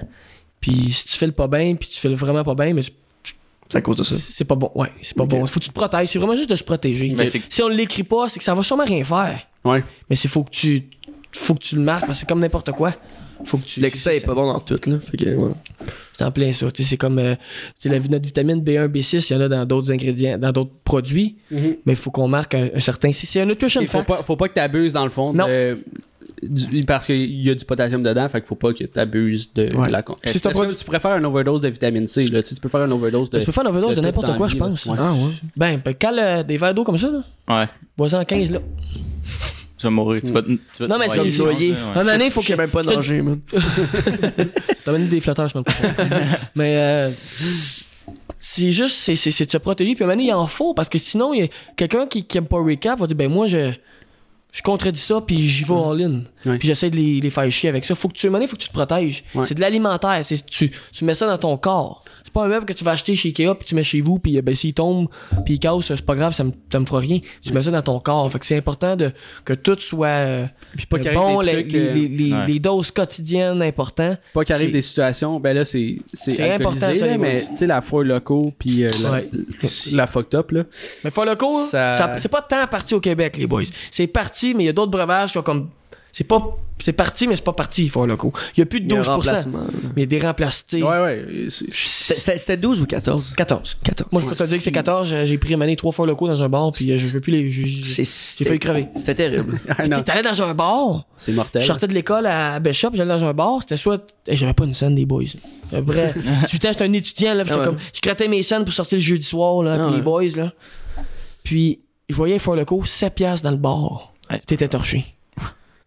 Puis 0.60 0.92
si 0.92 1.06
tu 1.06 1.18
fais 1.18 1.26
le 1.26 1.32
pas 1.32 1.48
bien, 1.48 1.76
puis 1.76 1.88
tu 1.88 2.00
fais 2.00 2.10
le 2.10 2.16
vraiment 2.16 2.44
pas 2.44 2.56
bien, 2.56 2.74
mais 2.74 2.84
tu- 2.84 2.92
c'est 3.70 3.78
à 3.78 3.82
cause 3.82 3.98
de 3.98 4.04
ça. 4.04 4.16
c'est 4.18 4.44
pas 4.46 4.56
bon. 4.56 4.70
Ouais, 4.76 4.92
c'est 5.02 5.16
pas 5.16 5.26
bon. 5.26 5.46
Faut 5.46 5.60
que 5.60 5.66
tu 5.66 5.70
te 5.70 5.74
protèges. 5.76 6.10
C'est 6.10 6.20
vraiment 6.20 6.36
juste 6.36 6.50
de 6.50 6.56
se 6.56 6.64
protéger. 6.64 7.14
Mais 7.18 7.28
Si 7.28 7.62
on 7.64 7.68
l'écrit 7.68 8.04
pas, 8.04 8.28
c'est 8.28 8.40
que 8.40 8.44
ça 8.44 8.54
va 8.56 8.64
sûrement 8.64 8.84
rien 8.86 9.04
faire. 9.04 9.48
Ouais. 9.64 9.84
Mais 10.10 10.16
c'est 10.16 10.28
faut 10.28 10.44
que 10.44 10.50
tu 10.50 10.86
faut 11.32 11.54
que 11.56 11.60
tu 11.64 11.76
le 11.76 11.82
marques 11.82 12.02
parce 12.06 12.14
que 12.14 12.20
c'est 12.22 12.30
comme 12.30 12.40
n'importe 12.40 12.72
quoi. 12.72 12.94
Faut 13.46 13.58
que 13.58 13.64
tu 13.66 13.80
L'excès 13.80 14.18
est 14.18 14.26
pas 14.26 14.34
bon 14.34 14.52
dans 14.52 14.60
tout, 14.60 14.78
là. 14.86 15.00
Fait 15.00 15.16
que, 15.16 15.30
ouais. 15.34 15.52
C'est 16.12 16.26
en 16.26 16.32
plein 16.32 16.52
ça. 16.52 16.68
C'est 16.74 16.98
comme 16.98 17.20
euh, 17.20 17.36
la, 17.86 18.00
notre 18.00 18.26
vitamine 18.26 18.62
B1, 18.62 18.90
B6, 18.90 19.28
il 19.30 19.34
y 19.34 19.36
en 19.38 19.42
a 19.42 19.48
dans 19.48 19.66
d'autres 19.66 19.92
ingrédients, 19.94 20.38
dans 20.38 20.52
d'autres 20.52 20.74
produits, 20.84 21.38
Mhm. 21.50 21.76
mais 21.86 21.94
il 21.94 21.96
faut 21.96 22.12
qu'on 22.12 22.28
marque 22.28 22.56
un, 22.56 22.68
un 22.76 22.80
certain. 22.82 23.14
si 23.14 23.26
C'est 23.26 23.40
un 23.40 23.46
nutrition 23.46 23.80
Il 23.80 23.88
faut 23.88 24.04
pas, 24.04 24.18
faut 24.18 24.36
pas 24.36 24.50
que 24.50 24.56
tu 24.56 24.60
abuses 24.60 24.92
dans 24.94 25.06
le 25.06 25.10
fond. 25.10 25.32
Non. 25.34 25.48
de- 25.48 25.78
du- 26.42 26.86
parce 26.86 27.06
qu'il 27.06 27.42
y 27.42 27.50
a 27.50 27.56
du 27.56 27.66
potassium 27.66 28.02
dedans, 28.04 28.28
fait 28.30 28.40
qu'il 28.40 28.48
faut 28.48 28.56
pas 28.56 28.72
que 28.74 28.84
tu 28.84 29.00
abuses 29.00 29.52
de 29.54 29.74
Ouais. 29.76 29.90
la 29.90 30.02
que 30.04 30.74
tu 30.78 30.86
préfères 30.86 31.16
une 31.18 31.26
overdose 31.26 31.62
de 31.62 31.68
vitamine 31.70 32.08
C? 32.08 32.26
Là? 32.28 32.42
Tu, 32.44 32.56
peux 32.56 32.70
faire 32.70 32.84
une 32.86 32.92
overdose 32.94 33.30
de. 33.30 33.40
Tu 33.40 33.46
peux 33.46 33.52
faire 33.52 33.64
une 33.64 33.70
overdose 33.70 33.92
de 33.92 33.96
de 33.96 34.02
n'importe 34.02 34.36
quoi, 34.38 34.48
je 34.48 34.56
pense. 34.58 34.86
Ouais. 34.86 34.96
Ah, 34.98 35.14
ouais. 35.14 35.32
Ben, 35.58 35.82
ben, 35.84 35.94
cale 35.94 36.20
euh, 36.20 36.44
des 36.44 36.58
verres 36.58 36.74
d'eau 36.74 36.84
comme 36.84 36.98
ça, 36.98 37.10
là. 37.10 37.24
Ouais. 37.62 37.68
Bois-en 37.98 38.24
15 38.26 38.52
là. 38.52 38.60
Tu 39.80 39.84
vas 39.86 39.90
mourir. 39.92 40.22
Tu 40.22 40.32
vas, 40.32 40.42
tu 40.44 40.58
vas 40.80 40.88
Non, 40.88 40.98
mais 41.00 41.08
te 41.08 41.14
c'est-. 41.14 41.42
Ouais. 41.72 41.76
Un 41.96 42.04
moment 42.04 42.18
il 42.26 42.32
faut 42.32 42.42
Je 42.42 42.48
que. 42.48 42.54
sais 42.54 42.58
même 42.58 42.70
pas 42.70 42.84
je 42.90 42.90
nager, 42.90 43.22
man. 43.22 43.40
T'as 44.84 44.92
amené 44.92 45.06
des 45.06 45.20
flotteurs 45.22 45.50
semaine 45.50 45.64
prochaine. 45.64 45.96
Mais 46.56 46.76
euh, 46.78 47.10
c'est 48.40 48.72
juste, 48.72 48.96
c'est, 48.96 49.16
c'est, 49.16 49.32
c'est 49.32 49.46
de 49.46 49.52
se 49.52 49.58
protéger. 49.58 49.96
Puis 49.96 50.04
à 50.04 50.08
un 50.08 50.10
moment 50.10 50.18
donné, 50.18 50.30
il 50.30 50.34
en 50.34 50.48
faut. 50.48 50.74
Parce 50.74 50.90
que 50.90 50.98
sinon, 50.98 51.34
il 51.34 51.42
y 51.42 51.44
a 51.44 51.48
quelqu'un 51.76 52.06
qui, 52.08 52.26
qui 52.26 52.38
aime 52.38 52.46
pas 52.46 52.58
recap 52.58 53.00
va 53.00 53.08
dire 53.08 53.16
ben 53.16 53.30
moi, 53.30 53.48
je, 53.48 53.72
je 54.52 54.62
contredis 54.62 55.00
ça, 55.00 55.22
puis 55.22 55.48
j'y 55.48 55.64
vais 55.64 55.74
all-in. 55.74 56.22
Ouais. 56.46 56.58
Puis 56.58 56.68
j'essaie 56.68 56.90
de 56.90 56.96
les, 56.96 57.22
les 57.22 57.30
faire 57.30 57.50
chier 57.52 57.70
avec 57.70 57.86
ça. 57.86 57.96
Faut 57.96 58.08
que 58.10 58.14
tu, 58.14 58.26
à 58.26 58.30
un 58.30 58.32
moment 58.32 58.40
donné, 58.40 58.48
faut 58.50 58.58
que 58.58 58.62
tu 58.64 58.68
te 58.70 58.74
protèges. 58.74 59.24
Ouais. 59.36 59.46
C'est 59.46 59.56
de 59.56 59.62
l'alimentaire. 59.62 60.20
C'est, 60.24 60.46
tu, 60.46 60.72
tu 60.92 61.06
mets 61.06 61.14
ça 61.16 61.26
dans 61.28 61.38
ton 61.38 61.58
corps. 61.58 62.04
C'est 62.30 62.34
pas 62.34 62.46
un 62.46 62.48
meuble 62.48 62.68
que 62.68 62.74
tu 62.74 62.84
vas 62.84 62.92
acheter 62.92 63.16
chez 63.16 63.30
Ikea, 63.30 63.56
puis 63.56 63.68
tu 63.68 63.74
mets 63.74 63.84
chez 63.84 64.02
vous, 64.02 64.20
puis 64.20 64.38
euh, 64.38 64.44
ben, 64.44 64.54
s'il 64.54 64.76
tombe, 64.76 65.08
puis 65.46 65.56
il 65.56 65.60
casse, 65.60 65.88
c'est 65.88 66.00
pas 66.06 66.14
grave, 66.14 66.32
ça 66.36 66.44
me, 66.44 66.52
ça 66.72 66.80
me 66.80 66.86
fera 66.86 67.00
rien. 67.00 67.20
Tu 67.42 67.52
mets 67.54 67.64
ça 67.64 67.72
dans 67.72 67.82
ton 67.82 68.00
corps. 68.00 68.32
Fait 68.32 68.38
que 68.38 68.46
c'est 68.46 68.56
important 68.58 68.96
de, 68.96 69.12
que 69.46 69.54
tout 69.54 69.76
soit. 69.80 70.08
euh, 70.08 70.46
Puis 70.78 70.86
pas 70.86 70.98
euh, 70.98 71.14
bon, 71.16 71.40
les, 71.40 71.52
trucs, 71.54 71.72
les, 71.72 71.80
euh, 71.88 71.94
les- 71.94 72.08
les- 72.08 72.34
ouais. 72.34 72.48
les 72.48 72.60
doses 72.60 72.92
quotidiennes 72.92 73.64
importantes. 73.64 74.20
Pas 74.34 74.44
qu'il 74.44 74.54
arrive 74.54 74.68
c'est- 74.68 74.72
des 74.74 74.82
situations, 74.84 75.40
ben 75.40 75.54
là, 75.56 75.66
c'est 75.66 75.98
c'est 76.14 76.52
important, 76.52 76.94
ça, 76.94 77.08
là, 77.08 77.18
mais 77.18 77.46
tu 77.50 77.58
sais, 77.58 77.66
la 77.68 77.82
foire 77.82 78.04
locaux, 78.04 78.54
puis 78.60 78.84
euh, 78.84 78.90
la, 79.02 79.12
Ouais. 79.12 79.30
la 79.94 80.06
fucked 80.06 80.36
up, 80.36 80.52
là. 80.52 80.64
Mais 81.04 81.10
For 81.10 81.26
Loco, 81.26 81.66
Ça- 81.66 81.94
ça... 81.94 82.16
c'est 82.20 82.30
pas 82.30 82.44
tant 82.44 82.68
parti 82.68 82.94
au 82.94 83.00
Québec, 83.00 83.38
les 83.38 83.48
boys. 83.48 83.64
C'est 83.90 84.06
parti, 84.08 84.54
mais 84.54 84.64
il 84.64 84.68
y 84.68 84.70
a 84.70 84.74
d'autres 84.74 84.92
breuvages 84.92 85.32
qui 85.32 85.38
ont 85.40 85.42
comme. 85.44 85.70
C'est 86.20 86.26
pas. 86.26 86.58
C'est 86.80 86.92
parti, 86.94 87.28
mais 87.28 87.36
c'est 87.38 87.44
pas 87.46 87.54
parti, 87.54 87.88
For 87.88 88.06
Loco. 88.06 88.34
Il 88.58 88.60
y 88.60 88.64
a 88.64 88.66
plus 88.66 88.82
de 88.82 88.86
Il 88.88 88.92
y 88.92 88.96
a 88.96 89.00
un 89.00 89.04
12%. 89.04 89.08
remplacement. 89.12 89.60
là. 89.60 89.68
mais 89.84 89.92
il 89.96 90.00
y 90.00 90.04
a 90.04 90.06
des 90.06 90.20
remplacés. 90.20 90.84
Ouais, 90.84 91.00
ouais. 91.02 91.26
C'était 91.48 91.72
c'était- 92.20 92.38
c'était 92.38 92.58
12 92.58 92.82
ou 92.82 92.86
14? 92.86 93.34
14. 93.38 93.78
14. 93.86 94.12
Moi, 94.12 94.22
je 94.24 94.28
peux 94.28 94.36
te 94.36 94.44
dire 94.44 94.58
que 94.58 94.64
c'est 94.64 94.72
14. 94.74 95.08
j'ai- 95.24 95.38
pris 95.38 95.54
une 95.54 95.62
année 95.62 95.78
trois 95.78 95.94
fois 95.94 96.06
locaux 96.06 96.28
dans 96.28 96.44
un 96.44 96.50
bar, 96.50 96.74
puis 96.74 96.92
euh, 96.92 96.98
je 96.98 97.06
veux 97.14 97.22
plus 97.22 97.32
les. 97.32 97.50
J'ai 97.50 98.04
failli 98.44 98.60
crever. 98.60 98.88
C'était 98.98 99.16
terrible. 99.16 99.62
Allé 99.78 100.22
dans 100.24 100.42
un 100.42 100.54
bar, 100.54 101.06
c'est 101.16 101.32
je 101.32 101.38
mortel. 101.38 101.64
sortais 101.64 101.88
de 101.88 101.94
l'école 101.94 102.26
à 102.26 102.60
Bishop, 102.60 102.90
j'allais 102.94 103.18
dans 103.18 103.24
un 103.24 103.34
bar, 103.34 103.60
c'était 103.62 103.78
soit. 103.78 104.06
Hey, 104.28 104.36
J'avais 104.36 104.54
pas 104.54 104.66
une 104.66 104.74
scène 104.74 104.96
des 104.96 105.06
boys. 105.06 105.24
Après, 105.72 106.14
putain, 106.50 106.72
j'étais 106.74 106.84
un 106.84 106.92
étudiant, 106.94 107.34
là, 107.34 107.44
j'étais 107.46 107.56
Ah 107.56 107.60
ouais. 107.60 107.66
comme. 107.66 107.78
Je 107.94 108.02
grattais 108.02 108.28
mes 108.28 108.44
scènes 108.44 108.66
pour 108.66 108.74
sortir 108.74 108.98
le 108.98 109.02
jeudi 109.04 109.26
soir, 109.26 109.64
là, 109.64 109.78
Ah 109.80 109.88
puis 109.88 109.96
les 109.96 110.02
boys, 110.02 110.24
là. 110.36 110.52
Puis, 111.46 111.80
je 112.10 112.16
voyais 112.16 112.40
For 112.40 112.56
Loco, 112.58 112.84
7 112.84 113.16
piastres 113.16 113.44
dans 113.44 113.52
le 113.52 113.58
bar. 113.58 114.14
Ouais. 114.30 114.40
T'étais 114.46 114.68
torché. 114.68 115.06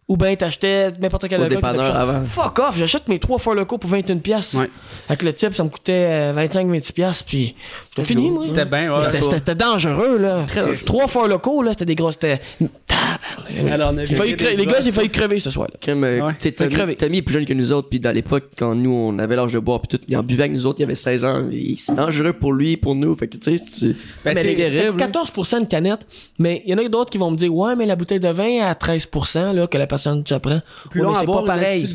Ou 0.09 0.17
ben 0.17 0.35
t'achetais 0.35 0.91
n'importe 0.99 1.29
quel 1.29 1.39
cher. 1.85 1.95
avant. 1.95 2.23
Fuck 2.25 2.59
off, 2.59 2.77
j'achète 2.77 3.07
mes 3.07 3.19
3 3.19 3.39
For 3.39 3.53
Loco 3.55 3.77
pour 3.77 3.89
21 3.89 4.17
piastres. 4.17 4.57
Ouais. 4.57 4.69
Avec 5.07 5.23
le 5.23 5.33
type, 5.33 5.53
ça 5.53 5.63
me 5.63 5.69
coûtait 5.69 6.33
25-26 6.33 6.91
piastres, 6.91 7.23
puis 7.25 7.55
j'étais 7.89 8.05
fini, 8.07 8.29
moi. 8.29 8.43
C'était 8.49 8.65
bien, 8.65 8.93
ouais. 8.93 9.55
Dangereux, 9.55 10.17
là. 10.17 10.43
Très- 10.45 10.75
Trois 10.85 11.07
fois 11.07 11.27
locaux, 11.29 11.61
là, 11.63 11.71
c'était 11.71 11.85
des 11.85 11.95
grosses. 11.95 12.15
C'était. 12.21 12.41
Alors, 13.71 13.93
J'ai 14.05 14.15
failli 14.15 14.33
cre- 14.35 14.55
Les 14.55 14.65
gars, 14.65 14.81
j'ai 14.81 14.91
failli 14.91 15.09
crever 15.09 15.39
ce 15.39 15.49
soir-là. 15.49 15.75
Euh, 15.87 16.21
Ouais. 16.21 16.95
Tommy, 16.95 17.17
est 17.17 17.21
plus 17.21 17.33
jeune 17.33 17.45
que 17.45 17.53
nous 17.53 17.71
autres, 17.71 17.89
puis 17.89 17.99
dans 17.99 18.11
l'époque, 18.11 18.45
quand 18.57 18.75
nous, 18.75 18.91
on 18.91 19.17
avait 19.19 19.35
l'âge 19.35 19.53
de 19.53 19.59
boire, 19.59 19.81
puis 19.81 19.97
tout, 19.97 20.03
il 20.07 20.15
en 20.17 20.23
buvait 20.23 20.43
avec 20.43 20.53
nous 20.53 20.65
autres, 20.65 20.79
il 20.79 20.83
avait 20.83 20.95
16 20.95 21.25
ans. 21.25 21.49
C'est 21.77 21.95
dangereux 21.95 22.33
pour 22.33 22.53
lui, 22.53 22.77
pour 22.77 22.95
nous. 22.95 23.15
Fait 23.15 23.27
que, 23.27 23.37
tu 23.37 23.57
sais, 23.57 23.63
Ben, 24.23 24.35
c'est 24.35 24.41
C'était 24.55 24.69
terrible. 24.69 24.99
là. 24.99 25.07
14% 25.07 25.61
de 25.61 25.65
canette, 25.65 26.01
mais 26.39 26.61
il 26.65 26.71
y 26.71 26.73
en 26.73 26.77
a 26.83 26.87
d'autres 26.89 27.09
qui 27.11 27.17
vont 27.17 27.31
me 27.31 27.37
dire 27.37 27.53
Ouais, 27.53 27.75
mais 27.75 27.85
la 27.85 27.95
bouteille 27.95 28.19
de 28.19 28.29
vin 28.29 28.61
à 28.61 28.73
13% 28.75 29.53
là, 29.53 29.67
que 29.67 29.77
la 29.77 29.87
personne 29.87 30.23
tu 30.23 30.33
prend. 30.39 30.61
Plus 30.89 31.01
Ouais, 31.05 31.13
c'est 31.19 31.25
pas 31.25 31.43
pareil. 31.43 31.85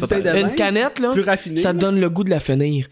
Une 0.41 0.55
canette, 0.55 0.99
là, 1.01 1.13
ça 1.57 1.73
donne 1.73 2.01
le 2.01 2.11
goût 2.11 2.25
de 2.25 2.31
la 2.31 2.41
finir. 2.41 2.87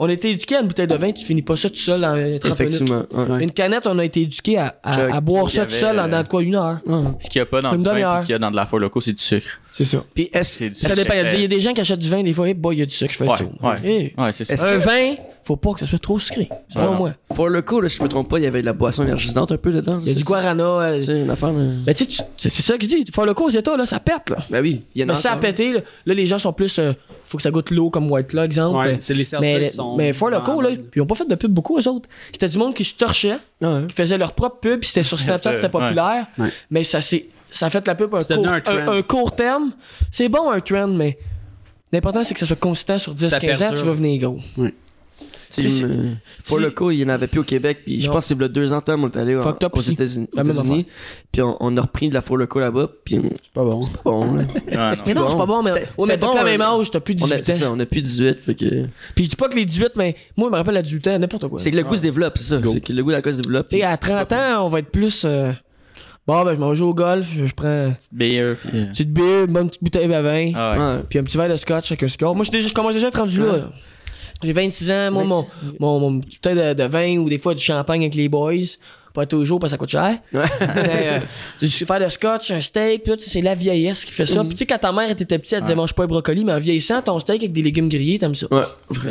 On 0.00 0.08
a 0.08 0.12
été 0.12 0.30
éduqués 0.30 0.54
à 0.56 0.60
une 0.60 0.68
bouteille 0.68 0.86
de 0.86 0.94
vin, 0.94 1.10
tu 1.10 1.26
finis 1.26 1.42
pas 1.42 1.56
ça 1.56 1.68
tout 1.68 1.76
seul 1.76 2.04
en 2.04 2.12
30 2.12 2.20
minutes. 2.20 2.46
Effectivement. 2.46 3.02
Ouais. 3.12 3.42
Une 3.42 3.50
canette, 3.50 3.86
on 3.88 3.98
a 3.98 4.04
été 4.04 4.20
éduqués 4.22 4.56
à, 4.56 4.76
à- 4.84 5.20
boire 5.20 5.50
ça 5.50 5.66
tout 5.66 5.72
seul 5.72 5.98
en 5.98 6.04
euh, 6.04 6.08
dans 6.08 6.22
de 6.22 6.28
quoi 6.28 6.40
une 6.42 6.54
heure? 6.54 6.78
Ce 7.18 7.28
qu'il 7.28 7.40
n'y 7.40 7.42
a 7.42 7.46
pas 7.46 7.60
dans 7.60 7.72
Une 7.72 7.78
du 7.78 7.84
vin 7.84 7.96
et 8.20 8.20
qu'il 8.22 8.30
y 8.30 8.34
a 8.34 8.38
dans 8.38 8.50
de 8.52 8.56
la 8.56 8.64
foire 8.64 8.78
locaux, 8.80 9.00
c'est 9.00 9.12
du 9.12 9.22
sucre. 9.22 9.60
C'est 9.72 9.84
ça. 9.84 10.04
Puis 10.14 10.30
est-ce 10.32 10.58
C'est 10.58 10.68
du 10.70 10.74
Ça 10.76 10.94
dépend. 10.94 11.14
Il 11.14 11.16
y 11.16 11.20
a- 11.20 11.34
il 11.34 11.40
y, 11.42 11.44
a 11.44 11.48
des 11.48 11.60
gens 11.60 11.72
qui 11.72 11.80
achètent 11.80 11.98
du 11.98 12.08
vin, 12.08 12.22
des 12.22 12.32
fois, 12.32 12.46
hey, 12.48 12.54
boy, 12.54 12.76
il 12.76 12.78
y 12.78 12.82
a 12.82 12.86
du 12.86 12.94
sucre, 12.94 13.12
je 13.12 13.18
fais 13.18 13.28
Ouais, 13.28 13.36
ça. 13.36 13.44
ouais. 13.44 13.76
Hey, 13.84 14.14
Ouais, 14.16 14.30
c'est 14.32 14.44
ça. 14.44 14.54
Est-ce 14.54 14.66
Un 14.68 14.78
que- 14.78 14.84
vin, 14.84 15.14
faut 15.48 15.56
pas 15.56 15.72
que 15.72 15.80
ça 15.80 15.86
soit 15.86 15.98
trop 15.98 16.18
sucré. 16.18 16.48
Selon 16.68 16.84
Voilà. 16.84 16.98
moi. 16.98 17.12
For 17.34 17.48
le 17.48 17.62
coup, 17.62 17.80
là, 17.80 17.88
si 17.88 17.96
je 17.96 18.02
me 18.02 18.08
trompe 18.08 18.28
pas, 18.28 18.38
il 18.38 18.44
y 18.44 18.46
avait 18.46 18.60
de 18.60 18.66
la 18.66 18.72
boisson 18.74 19.02
énergisante 19.02 19.50
un 19.50 19.56
peu 19.56 19.72
dedans. 19.72 19.98
Il 20.02 20.06
y 20.06 20.10
a 20.10 20.12
c'est 20.12 20.18
du 20.18 20.24
ça? 20.24 20.28
guarana. 20.30 20.62
euh, 20.64 21.00
C'est 21.02 21.20
une 21.22 21.30
affaire. 21.30 21.52
de- 21.52 21.84
Ben, 21.84 21.94
tu 21.94 22.04
sais, 22.04 22.06
tu- 22.06 22.22
c'est 22.36 22.48
c'est 22.50 22.62
ça 22.62 22.76
que 22.78 22.84
je 22.84 22.88
dis. 22.88 23.04
Faire 23.12 23.24
le 23.24 23.34
coup 23.34 23.44
aux 23.46 23.50
États, 23.50 23.76
là, 23.76 23.86
ça 23.86 23.98
pète, 23.98 24.30
là. 24.30 24.36
Ben 24.50 24.62
oui, 24.62 24.82
il 24.94 25.00
y 25.00 25.04
en 25.04 25.08
a 25.08 25.12
Mais 25.14 25.18
ça 25.18 25.30
a 25.30 25.32
encore. 25.32 25.40
pété, 25.40 25.72
là, 25.72 25.80
là, 26.06 26.14
les 26.14 26.26
gens 26.26 26.38
sont 26.38 26.52
plus. 26.52 26.78
euh, 26.78 26.92
faut 27.24 27.36
que 27.38 27.42
ça 27.42 27.50
goûte 27.50 27.70
l'eau 27.70 27.90
comme 27.90 28.10
White 28.10 28.28
Claw, 28.28 28.42
exemple. 28.44 28.76
Ouais, 28.78 28.92
mais 28.92 29.00
c'est 29.00 29.14
les 29.14 29.24
certitudes 29.24 29.60
mais, 29.62 29.68
qui 29.68 29.74
sont. 29.74 29.96
mais 29.96 30.12
Four 30.12 30.30
Loco, 30.30 30.60
là, 30.60 30.68
puis 30.70 30.80
ils 30.96 31.00
ont 31.02 31.06
pas 31.06 31.14
fait 31.14 31.28
de 31.28 31.34
pub 31.34 31.50
beaucoup, 31.50 31.78
eux 31.78 31.88
autres. 31.88 32.08
C'était 32.30 32.48
du 32.48 32.56
monde 32.58 32.74
qui 32.74 32.84
se 32.84 32.94
torchait, 32.94 33.36
Ah 33.62 33.74
ouais. 33.80 33.86
qui 33.88 33.94
faisait 33.94 34.16
leur 34.18 34.32
propre 34.32 34.58
pub, 34.60 34.80
puis 34.80 34.88
c'était 34.88 35.02
sur 35.02 35.18
C'est 35.18 35.24
Snapchat, 35.24 35.42
ça, 35.50 35.52
c'était 35.56 35.68
populaire. 35.70 36.26
Ouais. 36.38 36.52
Mais 36.70 36.84
ça, 36.84 37.00
c'est, 37.00 37.26
ça 37.50 37.66
a 37.66 37.70
fait 37.70 37.86
la 37.86 37.94
pub 37.94 38.14
un 38.14 38.20
C'est 38.20 38.34
court, 38.34 38.42
devenu 38.44 38.54
un 38.54 38.58
un, 38.58 38.60
trend. 38.84 38.92
un 38.92 39.02
court 39.02 39.34
terme. 39.34 39.72
C'est 40.10 40.28
bon, 40.28 40.50
un 40.50 40.60
trend, 40.60 40.88
mais 40.88 41.18
l'important, 41.92 42.24
c'est 42.24 42.34
que 42.34 42.40
ça 42.40 42.46
soit 42.46 42.58
consistant 42.58 42.98
sur 42.98 43.14
10-15 43.14 43.34
ans, 43.36 43.38
perdure. 43.40 43.78
tu 43.78 43.84
vas 43.86 43.92
venir 43.92 44.20
gros. 44.22 44.38
Je 44.56 44.62
me- 45.56 46.14
Four 46.44 46.58
si- 46.58 46.64
Loko, 46.64 46.90
il 46.90 46.98
y 46.98 47.04
en 47.04 47.08
avait 47.08 47.26
plus 47.26 47.40
au 47.40 47.44
Québec. 47.44 47.78
Puis 47.84 48.00
je 48.00 48.06
pense 48.10 48.24
que 48.24 48.28
c'est 48.28 48.38
le 48.38 48.48
deux 48.48 48.72
ans, 48.72 48.80
Tom, 48.80 49.04
on 49.04 49.08
est 49.08 49.16
allé 49.16 49.36
en- 49.36 49.40
aux. 49.40 49.80
États-Unis. 49.80 50.86
Puis 51.32 51.42
on, 51.42 51.56
on 51.60 51.76
a 51.76 51.80
repris 51.80 52.08
de 52.08 52.14
la 52.14 52.20
Four 52.20 52.36
Loko 52.38 52.60
là-bas. 52.60 52.88
Puis 53.04 53.18
on- 53.18 53.22
C'est 53.42 53.52
pas 53.54 53.64
bon. 53.64 53.82
c'est 53.82 53.92
pas 53.92 54.00
bon, 54.04 54.34
là. 54.34 54.42
Ah, 54.76 54.92
non. 54.96 55.02
Mais 55.06 55.14
non, 55.14 55.20
bon. 55.22 55.30
c'est 55.30 55.36
pas 55.36 55.46
bon, 55.46 55.62
mais, 55.62 55.72
ouais, 55.72 55.80
mais 56.06 56.18
t'as 56.18 56.26
bon, 56.26 56.34
pas 56.34 56.42
le 56.44 56.50
même 56.50 56.60
euh, 56.60 56.64
âge, 56.80 56.90
t'as 56.90 57.00
plus 57.00 57.16
On 57.20 57.24
a, 57.30 57.36
18 57.36 57.44
c'est 57.44 57.52
ça, 57.54 57.70
ans. 57.70 57.74
on 57.76 57.80
a 57.80 57.86
plus 57.86 58.02
18. 58.02 58.38
Fait 58.40 58.54
que... 58.54 58.66
Puis 59.14 59.24
je 59.24 59.30
dis 59.30 59.36
pas 59.36 59.48
que 59.48 59.56
les 59.56 59.64
18, 59.66 59.92
mais 59.96 60.16
moi, 60.36 60.48
je 60.48 60.52
me 60.52 60.56
rappelle 60.56 60.76
à 60.76 60.82
18 60.82 61.06
ans, 61.08 61.18
n'importe 61.18 61.48
quoi. 61.48 61.58
C'est 61.58 61.70
que 61.70 61.76
le 61.76 61.84
goût 61.84 61.96
se 61.96 62.02
développe, 62.02 62.36
c'est 62.38 62.44
ça. 62.44 62.60
C'est 62.72 62.80
que 62.80 62.92
le 62.92 63.02
goût 63.02 63.10
de 63.12 63.16
la 63.16 63.32
se 63.32 63.40
développe. 63.40 63.68
Tu 63.68 63.76
sais, 63.78 63.82
à 63.82 63.96
30 63.96 64.32
ans, 64.32 64.66
on 64.66 64.68
va 64.68 64.80
être 64.80 64.90
plus. 64.90 65.24
euh, 65.24 65.52
Bon, 66.26 66.44
ben, 66.44 66.54
je 66.54 66.58
m'en 66.60 66.68
vais 66.68 66.76
jouer 66.76 66.88
au 66.88 66.92
golf, 66.94 67.26
je, 67.34 67.46
je 67.46 67.54
prends 67.54 67.90
Petite 67.96 68.10
euh, 68.20 68.54
une 68.74 68.88
petite 68.90 69.10
bière, 69.14 69.44
une 69.46 69.52
bonne 69.54 69.68
petite 69.68 69.82
bouteille 69.82 70.12
à 70.12 70.20
vin, 70.20 70.52
ah 70.54 70.72
ouais. 70.72 70.78
Ouais. 70.98 71.02
puis 71.08 71.18
un 71.18 71.24
petit 71.24 71.38
verre 71.38 71.48
de 71.48 71.56
scotch 71.56 71.90
avec 71.90 72.02
un 72.02 72.08
score. 72.08 72.34
Moi, 72.34 72.44
je, 72.44 72.50
suis 72.50 72.58
déjà- 72.58 72.68
je 72.68 72.74
commence 72.74 72.92
déjà 72.92 73.06
à 73.06 73.08
être 73.08 73.18
rendu 73.18 73.38
là. 73.40 73.46
là. 73.56 73.72
J'ai 74.42 74.52
26 74.52 74.90
ans, 74.90 75.10
moi, 75.10 75.24
mon, 75.24 75.46
mon, 75.80 75.98
mon 76.00 76.20
petit 76.20 76.38
bouteille 76.38 76.74
de, 76.74 76.80
de 76.82 76.88
vin 76.88 77.16
ou 77.18 77.28
des 77.28 77.38
fois 77.38 77.54
du 77.54 77.62
champagne 77.62 78.02
avec 78.02 78.14
les 78.14 78.28
boys. 78.28 78.52
Pas 79.14 79.24
toujours 79.26 79.58
parce 79.58 79.72
que 79.72 79.74
ça 79.74 79.78
coûte 79.78 79.88
cher. 79.88 80.18
Ouais. 80.34 80.44
Mais, 80.76 81.00
euh, 81.08 81.18
du 81.66 81.68
faire 81.70 81.98
de 81.98 82.08
scotch, 82.10 82.50
un 82.52 82.60
steak, 82.60 83.06
là, 83.06 83.14
sais, 83.18 83.30
c'est 83.30 83.40
la 83.40 83.54
vieillesse 83.54 84.04
qui 84.04 84.12
fait 84.12 84.26
ça. 84.26 84.42
Puis 84.44 84.50
tu 84.52 84.56
sais, 84.58 84.66
quand 84.66 84.78
ta 84.78 84.92
mère 84.92 85.10
était 85.10 85.24
petite, 85.24 85.54
elle 85.54 85.62
disait 85.62 85.74
mange 85.74 85.94
pas 85.94 86.02
de 86.04 86.08
brocoli, 86.08 86.44
mais 86.44 86.52
en 86.52 86.58
vieillissant, 86.58 87.00
ton 87.02 87.18
steak 87.18 87.40
avec 87.42 87.52
des 87.52 87.62
légumes 87.62 87.88
grillés, 87.88 88.18
t'aimes 88.18 88.34
ça. 88.36 88.46
Ouais. 88.52 88.62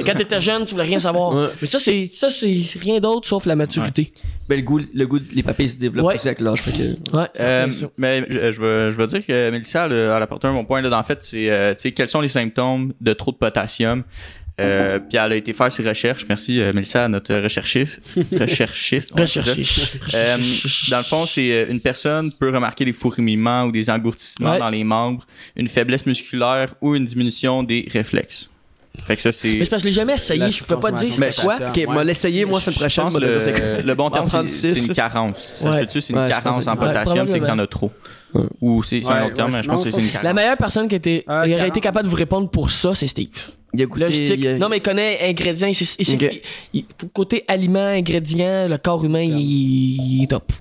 Quand 0.05 0.13
t'étais 0.13 0.39
jeune, 0.39 0.65
tu 0.65 0.75
voulais 0.75 0.85
rien 0.85 0.99
savoir. 0.99 1.35
Ouais. 1.35 1.47
Mais 1.59 1.67
ça, 1.67 1.79
c'est 1.79 2.05
ça 2.05 2.29
c'est 2.29 2.79
rien 2.79 2.99
d'autre 3.01 3.27
sauf 3.27 3.47
la 3.47 3.55
maturité. 3.55 4.13
Ben, 4.47 4.55
le 4.57 4.61
goût, 4.61 4.79
le 4.93 5.07
goût, 5.07 5.19
les 5.33 5.43
papiers 5.43 5.67
se 5.67 5.75
développent 5.77 6.05
Ouais. 6.05 6.13
aussi 6.13 6.27
avec 6.27 6.39
l'âge. 6.39 6.61
Que... 6.63 7.17
Ouais, 7.17 7.27
Euh, 7.41 7.67
mais 7.97 8.23
je, 8.29 8.51
je 8.53 8.61
veux, 8.61 8.91
je 8.91 8.95
veux 8.95 9.07
dire 9.07 9.25
que 9.25 9.49
Mélissa, 9.49 9.87
elle, 9.87 9.93
a- 9.93 9.95
elle 9.95 10.09
a 10.11 10.15
apporté 10.21 10.47
un 10.47 10.53
bon 10.53 10.63
point. 10.63 10.79
Là, 10.81 10.89
dans 10.89 10.99
le 10.99 11.03
fait, 11.03 11.21
c'est 11.21 11.49
euh, 11.49 11.73
sais, 11.75 11.91
quels 11.91 12.07
sont 12.07 12.21
les 12.21 12.29
symptômes 12.29 12.93
de 13.01 13.11
trop 13.13 13.31
de 13.31 13.37
potassium? 13.37 14.03
Euh, 14.59 14.97
puis 14.99 15.17
elle 15.17 15.31
a 15.31 15.35
été 15.35 15.53
faire 15.53 15.71
ses 15.71 15.87
recherches. 15.87 16.25
Merci, 16.27 16.59
euh, 16.59 16.73
Mélissa, 16.73 17.07
notre 17.07 17.35
recherchiste. 17.35 18.01
recherchiste. 18.39 19.13
c'est. 19.15 19.21
Rechercher. 19.21 19.63
Euh, 20.15 20.37
dans 20.89 20.97
le 20.97 21.03
fond, 21.03 21.25
c'est 21.27 21.51
euh, 21.51 21.65
une 21.69 21.79
personne 21.79 22.31
peut 22.31 22.49
remarquer 22.51 22.83
des 22.85 22.93
fourmillements 22.93 23.65
ou 23.65 23.71
des 23.71 23.89
engloutissements 23.89 24.53
Ouais. 24.53 24.59
dans 24.59 24.69
les 24.69 24.83
membres, 24.83 25.25
une 25.55 25.67
faiblesse 25.67 26.05
musculaire 26.07 26.73
ou 26.81 26.95
une 26.95 27.05
diminution 27.05 27.61
des 27.63 27.87
réflexes. 27.91 28.49
Fait 29.05 29.15
que 29.15 29.21
ça, 29.21 29.31
c'est. 29.31 29.49
Mais 29.53 29.63
c'est 29.65 29.69
parce 29.69 29.83
que 29.83 29.89
je 29.89 29.93
l'ai 29.93 29.95
jamais 30.01 30.15
essayé, 30.15 30.39
La 30.39 30.49
je 30.49 30.63
peux 30.63 30.79
pas 30.79 30.91
te 30.91 30.99
dire 31.05 31.13
c'est 31.13 31.41
quoi. 31.43 31.55
Ok, 31.57 31.75
Ouais. 31.77 31.85
moi 31.85 32.03
l'essayer, 32.03 32.45
moi, 32.45 32.59
Je 32.59 32.71
prochaine, 32.71 33.03
pense 33.03 33.13
moi, 33.13 33.21
le, 33.21 33.27
le 33.27 33.33
dire, 33.33 33.41
c'est 33.43 33.83
le 33.83 33.93
bon 33.95 34.09
terme, 34.09 34.25
c'est 34.25 34.31
36. 34.31 34.73
c'est 34.73 34.87
une 34.87 34.93
carence. 34.95 35.39
Ça 35.55 35.69
Ouais. 35.69 35.75
se 35.81 35.85
peut-tu, 35.85 36.01
c'est 36.01 36.13
une 36.13 36.19
Ouais, 36.19 36.25
je 36.25 36.29
carence 36.31 36.55
en 36.57 36.61
c'est- 36.61 36.69
ouais, 36.71 36.87
potassium, 36.87 37.27
c'est 37.27 37.39
que 37.39 37.45
t'en 37.45 37.59
as 37.59 37.67
trop? 37.67 37.91
Ouais. 38.33 38.41
Ou 38.59 38.81
c'est 38.81 39.01
c'est 39.03 39.09
un 39.11 39.19
Ouais, 39.21 39.25
autre 39.27 39.35
terme, 39.35 39.61
je 39.61 39.67
pense 39.69 39.83
que 39.83 39.91
c'est 39.91 40.01
une 40.01 40.07
La 40.07 40.11
carence. 40.13 40.35
meilleure 40.35 40.57
personne 40.57 40.87
qui 40.87 40.95
aurait 41.27 41.67
été 41.67 41.79
capable 41.79 42.05
de 42.05 42.09
vous 42.09 42.15
répondre 42.17 42.49
pour 42.49 42.71
ça, 42.71 42.95
c'est 42.95 43.05
Steve. 43.07 43.29
Il 43.77 43.83
a 43.83 43.85
goûté. 43.85 44.05
Logistique. 44.05 44.39
il 44.39 44.47
a- 44.47 44.57
Non, 44.57 44.69
mais 44.69 44.77
il 44.77 44.81
connaît 44.81 45.19
ingrédients. 45.29 45.67
il- 46.73 46.85
côté 47.13 47.43
aliments, 47.47 47.79
ingrédients, 47.79 48.67
le 48.67 48.77
corps 48.77 49.03
humain, 49.05 49.21
il, 49.21 49.31
il 50.19 50.23
est 50.23 50.27
top. 50.27 50.51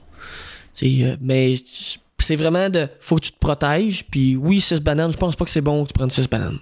Euh, 0.82 1.16
mais 1.20 1.54
c'est 2.18 2.36
vraiment 2.36 2.68
de. 2.68 2.88
Faut 3.00 3.16
que 3.16 3.22
tu 3.22 3.32
te 3.32 3.38
protèges. 3.38 4.04
Puis 4.10 4.36
oui, 4.36 4.60
6 4.60 4.80
bananes, 4.80 5.12
je 5.12 5.16
pense 5.16 5.34
pas 5.36 5.44
que 5.44 5.50
c'est 5.50 5.60
bon 5.60 5.84
que 5.84 5.88
tu 5.88 5.94
prennes 5.94 6.10
6 6.10 6.28
bananes. 6.28 6.58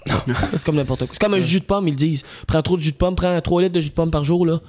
c'est 0.53 0.63
comme 0.65 0.77
n'importe 0.77 1.01
quoi. 1.01 1.09
C'est 1.13 1.21
comme 1.21 1.35
un 1.35 1.41
jus 1.41 1.61
de 1.61 1.65
pomme, 1.65 1.89
ils 1.89 1.97
disent. 1.97 2.23
Prends 2.47 2.63
trop 2.63 2.77
de 2.77 2.83
jus 2.83 2.93
de 2.93 2.97
pomme, 2.97 3.17
prends 3.17 3.41
3 3.41 3.63
litres 3.63 3.75
de 3.75 3.81
jus 3.81 3.89
de 3.89 3.95
pomme 3.95 4.11
par 4.11 4.23
jour, 4.25 4.47
là. 4.47 4.61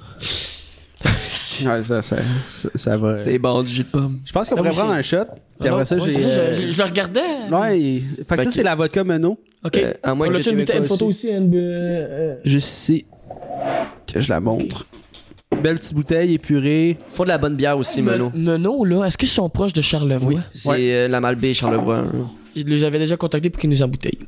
Ouais, 1.04 1.82
ça, 1.82 2.02
ça, 2.02 2.16
ça, 2.48 2.68
ça 2.74 2.96
va. 2.96 3.20
C'est 3.20 3.38
bon, 3.38 3.62
du 3.62 3.68
jus 3.72 3.84
de 3.84 3.88
pomme. 3.88 4.20
Je 4.24 4.32
pense 4.32 4.48
qu'on 4.48 4.56
pourrait 4.56 4.70
prendre 4.70 4.92
un 4.92 5.02
shot. 5.02 5.24
Puis 5.58 5.68
Ah 5.68 5.72
après 5.72 5.84
ça, 5.84 5.98
j'ai. 5.98 6.16
euh, 6.16 6.72
je, 6.72 6.78
le 6.78 6.84
regardais. 6.84 7.20
Ouais, 7.50 8.02
fait 8.28 8.36
que 8.36 8.44
ça, 8.44 8.50
c'est 8.50 8.62
la 8.62 8.74
vodka 8.74 9.04
Meno. 9.04 9.38
Ok. 9.64 9.76
Euh, 9.76 9.92
à 10.02 10.14
moins 10.14 10.28
On 10.28 10.32
que 10.32 10.72
a 10.72 10.76
une 10.76 10.84
photo 10.84 11.06
aussi. 11.06 11.28
Une, 11.28 11.50
euh, 11.54 12.36
Juste 12.44 12.68
ici. 12.68 13.06
Que 14.06 14.20
je 14.20 14.28
la 14.28 14.40
montre. 14.40 14.86
Belle 15.62 15.76
petite 15.76 15.94
bouteille 15.94 16.34
épurée. 16.34 16.98
Faut 17.10 17.24
de 17.24 17.28
la 17.28 17.38
bonne 17.38 17.56
bière 17.56 17.78
aussi, 17.78 18.02
Mano. 18.02 18.30
Meno, 18.34 18.84
là, 18.84 19.04
est-ce 19.06 19.16
qu'ils 19.16 19.28
sont 19.28 19.48
proches 19.48 19.72
de 19.72 19.82
Charlevoix? 19.82 20.28
Oui. 20.34 20.38
C'est 20.52 21.08
la 21.08 21.20
Malbaie 21.20 21.54
Charlevoix. 21.54 22.04
Je 22.56 22.64
les 22.64 22.82
avais 22.84 22.98
déjà 22.98 23.16
contactés 23.16 23.50
pour 23.50 23.60
qu'ils 23.60 23.68
nous 23.70 23.82
embouteillent. 23.82 24.18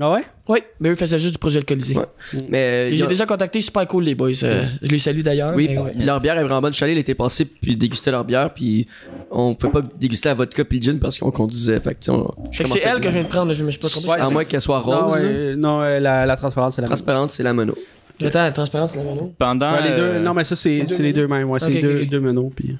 Ah 0.00 0.10
ouais? 0.12 0.22
Oui, 0.48 0.60
mais 0.80 0.88
eux 0.90 0.94
faisaient 0.94 1.18
juste 1.18 1.32
du 1.32 1.38
produit 1.38 1.58
alcoolisé. 1.58 1.94
Ouais. 1.96 2.06
Mais 2.48 2.58
euh, 2.92 2.96
J'ai 2.96 3.06
déjà 3.06 3.26
contacté 3.26 3.60
super 3.60 3.86
cool 3.86 4.04
les 4.04 4.14
boys. 4.14 4.30
euh, 4.44 4.66
je 4.80 4.90
les 4.90 4.98
salue 4.98 5.20
d'ailleurs. 5.20 5.54
Oui, 5.54 5.66
mais 5.68 5.78
ouais. 5.78 5.92
leur 5.98 6.20
bière 6.20 6.38
est 6.38 6.42
vraiment 6.42 6.62
bonne. 6.62 6.72
Je 6.72 6.76
suis 6.76 6.84
allé 6.84 6.94
l'été 6.94 7.14
passé 7.14 7.44
puis 7.44 7.76
déguster 7.76 8.10
leur 8.10 8.24
bière 8.24 8.54
puis 8.54 8.86
on 9.30 9.54
pouvait 9.54 9.72
pas 9.72 9.82
déguster 10.00 10.28
la 10.30 10.34
vodka 10.34 10.64
puis 10.64 10.78
le 10.78 10.84
gin 10.84 10.98
parce 10.98 11.18
qu'on 11.18 11.30
conduisait. 11.30 11.78
Fait 11.80 11.94
que, 11.94 12.10
on- 12.10 12.32
c'est 12.52 12.62
elle 12.86 13.00
que 13.00 13.08
je 13.08 13.12
viens 13.12 13.22
de 13.24 13.28
prendre, 13.28 13.52
je 13.52 13.62
me 13.62 13.70
suis 13.70 13.80
pas 13.80 13.88
trompé. 13.88 14.08
Ouais, 14.08 14.18
À 14.18 14.22
c'est- 14.26 14.32
moins 14.32 14.44
qu'elle 14.44 14.60
soit 14.60 14.78
rose. 14.78 14.94
non, 14.94 15.10
là. 15.14 15.20
ouais, 15.22 15.56
non 15.56 15.82
euh, 15.82 16.00
la, 16.00 16.24
la 16.24 16.36
transparence, 16.36 16.76
c'est 16.76 16.82
la. 16.82 16.86
Transparente, 16.88 17.30
c'est 17.32 17.42
la 17.42 17.52
mono. 17.52 17.74
Attends, 18.20 18.38
la 18.42 18.52
transparence, 18.52 18.94
la 18.94 19.02
mano. 19.02 19.34
Pendant. 19.36 19.72
Ouais, 19.74 19.90
les 19.90 19.96
deux, 19.96 20.02
euh, 20.02 20.22
non, 20.22 20.32
mais 20.32 20.44
ça, 20.44 20.54
c'est 20.54 20.70
les 20.70 21.12
deux 21.12 21.22
c'est 21.26 21.28
mêmes. 21.28 21.50
Ouais, 21.50 21.58
c'est 21.58 21.70
les 21.70 21.82
deux, 21.82 22.06
deux. 22.06 22.50
Puis... 22.54 22.76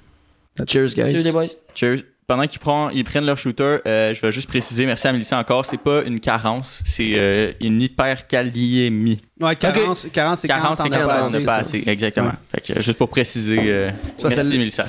Cheers, 0.69 0.87
guys. 0.95 1.11
Salut 1.11 1.23
les 1.25 1.33
boys. 1.33 1.47
Cheers. 1.75 2.03
Pendant 2.33 2.47
qu'ils 2.47 2.61
prennent, 2.61 2.89
ils 2.95 3.05
prennent 3.05 3.27
leur 3.27 3.37
shooter, 3.37 3.77
euh, 3.87 4.15
je 4.15 4.21
vais 4.23 4.33
juste 4.33 4.49
préciser, 4.49 4.87
merci 4.87 5.07
à 5.07 5.13
Mélissa 5.13 5.37
encore, 5.39 5.67
c'est 5.67 5.77
pas 5.77 6.01
une 6.07 6.19
carence, 6.19 6.81
c'est 6.83 7.13
euh, 7.15 7.53
une 7.61 7.83
hyperkaliémie. 7.83 9.21
Ouais, 9.39 9.55
carence, 9.55 10.07
carence 10.11 10.41
c'est 10.41 10.49
Carence, 10.49 10.81
c'est 10.83 10.89
quand 10.89 10.97
t'en 10.97 11.35
as 11.35 11.45
pas 11.45 11.55
assez. 11.57 11.85
Exactement. 11.87 12.29
Ouais. 12.29 12.33
Fait 12.65 12.73
que, 12.73 12.81
juste 12.81 12.97
pour 12.97 13.11
préciser, 13.11 13.61
euh, 13.67 13.91
Ça, 14.17 14.31
merci 14.31 14.57
Mélissa. 14.57 14.87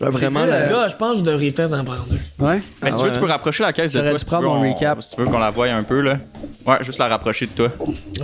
Ouais, 0.00 0.10
vraiment, 0.10 0.44
Là, 0.44 0.88
je 0.88 0.96
pense 0.96 1.12
que 1.12 1.18
je 1.20 1.24
devrais 1.30 1.52
peut-être 1.52 1.78
en 1.78 1.84
prendre 1.84 2.06
deux. 2.10 2.18
Ouais. 2.44 2.60
Mais 2.82 2.90
si 2.90 2.96
Ah 2.96 2.98
tu 2.98 3.04
veux, 3.04 3.12
tu 3.12 3.20
peux 3.20 3.26
rapprocher 3.26 3.62
la 3.62 3.72
caisse 3.72 3.92
de 3.92 4.00
toi 4.00 4.18
si 4.18 4.24
tu, 4.24 4.28
prendre 4.28 4.42
veux, 4.42 4.48
mon 4.58 4.64
on- 4.68 4.74
recap. 4.74 5.00
si 5.00 5.14
tu 5.14 5.20
veux 5.22 5.28
qu'on 5.28 5.38
la 5.38 5.50
voie 5.50 5.68
un 5.68 5.84
peu. 5.84 6.00
là. 6.00 6.18
Ouais, 6.66 6.78
juste 6.82 6.98
la 6.98 7.06
rapprocher 7.06 7.46
de 7.46 7.52
toi. 7.52 7.68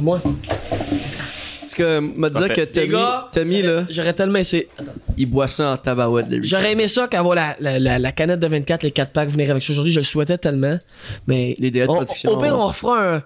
Moi, 0.02 0.20
que, 1.76 2.00
me 2.00 2.28
dire 2.30 2.48
que. 2.52 2.64
Tommy, 2.64 2.88
gars, 2.88 3.28
Tommy, 3.32 3.62
là, 3.62 3.84
j'aurais 3.88 4.12
tellement 4.14 4.38
essayé. 4.38 4.68
il 5.16 5.26
boit 5.26 5.46
ça 5.48 5.72
en 5.72 5.76
tabarouette. 5.76 6.26
J'aurais 6.42 6.72
aimé 6.72 6.88
ça 6.88 7.06
qu'avoir 7.08 7.34
la, 7.34 7.56
la, 7.60 7.78
la, 7.78 7.98
la 7.98 8.12
canette 8.12 8.40
de 8.40 8.46
24, 8.46 8.82
les 8.82 8.90
4 8.90 9.12
packs 9.12 9.28
venir 9.28 9.50
avec 9.50 9.62
ça 9.62 9.72
aujourd'hui. 9.72 9.92
Je 9.92 10.00
le 10.00 10.04
souhaitais 10.04 10.38
tellement. 10.38 10.78
Mais. 11.26 11.54
Les 11.58 11.70
délais 11.70 11.86
de 11.86 11.90
on- 11.90 11.96
production. 11.96 12.32
Au 12.32 12.40
pire, 12.42 12.58
on 12.58 12.66
refera 12.66 13.14
un. 13.16 13.22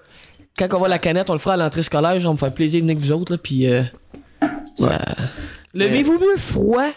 Quand 0.59 0.69
on 0.75 0.79
va 0.79 0.89
la 0.89 0.99
canette, 0.99 1.31
on 1.31 1.35
le 1.35 1.39
fera 1.39 1.55
à 1.55 1.57
l'entrée 1.57 1.83
scolaire. 1.83 2.19
Genre, 2.21 2.31
on 2.31 2.35
me 2.35 2.39
fait 2.39 2.55
plaisir 2.55 2.81
de 2.81 2.87
venir 2.87 2.97
avec 2.97 3.07
vous 3.07 3.13
autres. 3.13 3.33
Là, 3.33 3.39
puis. 3.43 3.67
Euh, 3.67 3.83
ça... 4.79 4.99
L'aimez-vous 5.75 6.19
mieux 6.19 6.37
froid 6.37 6.89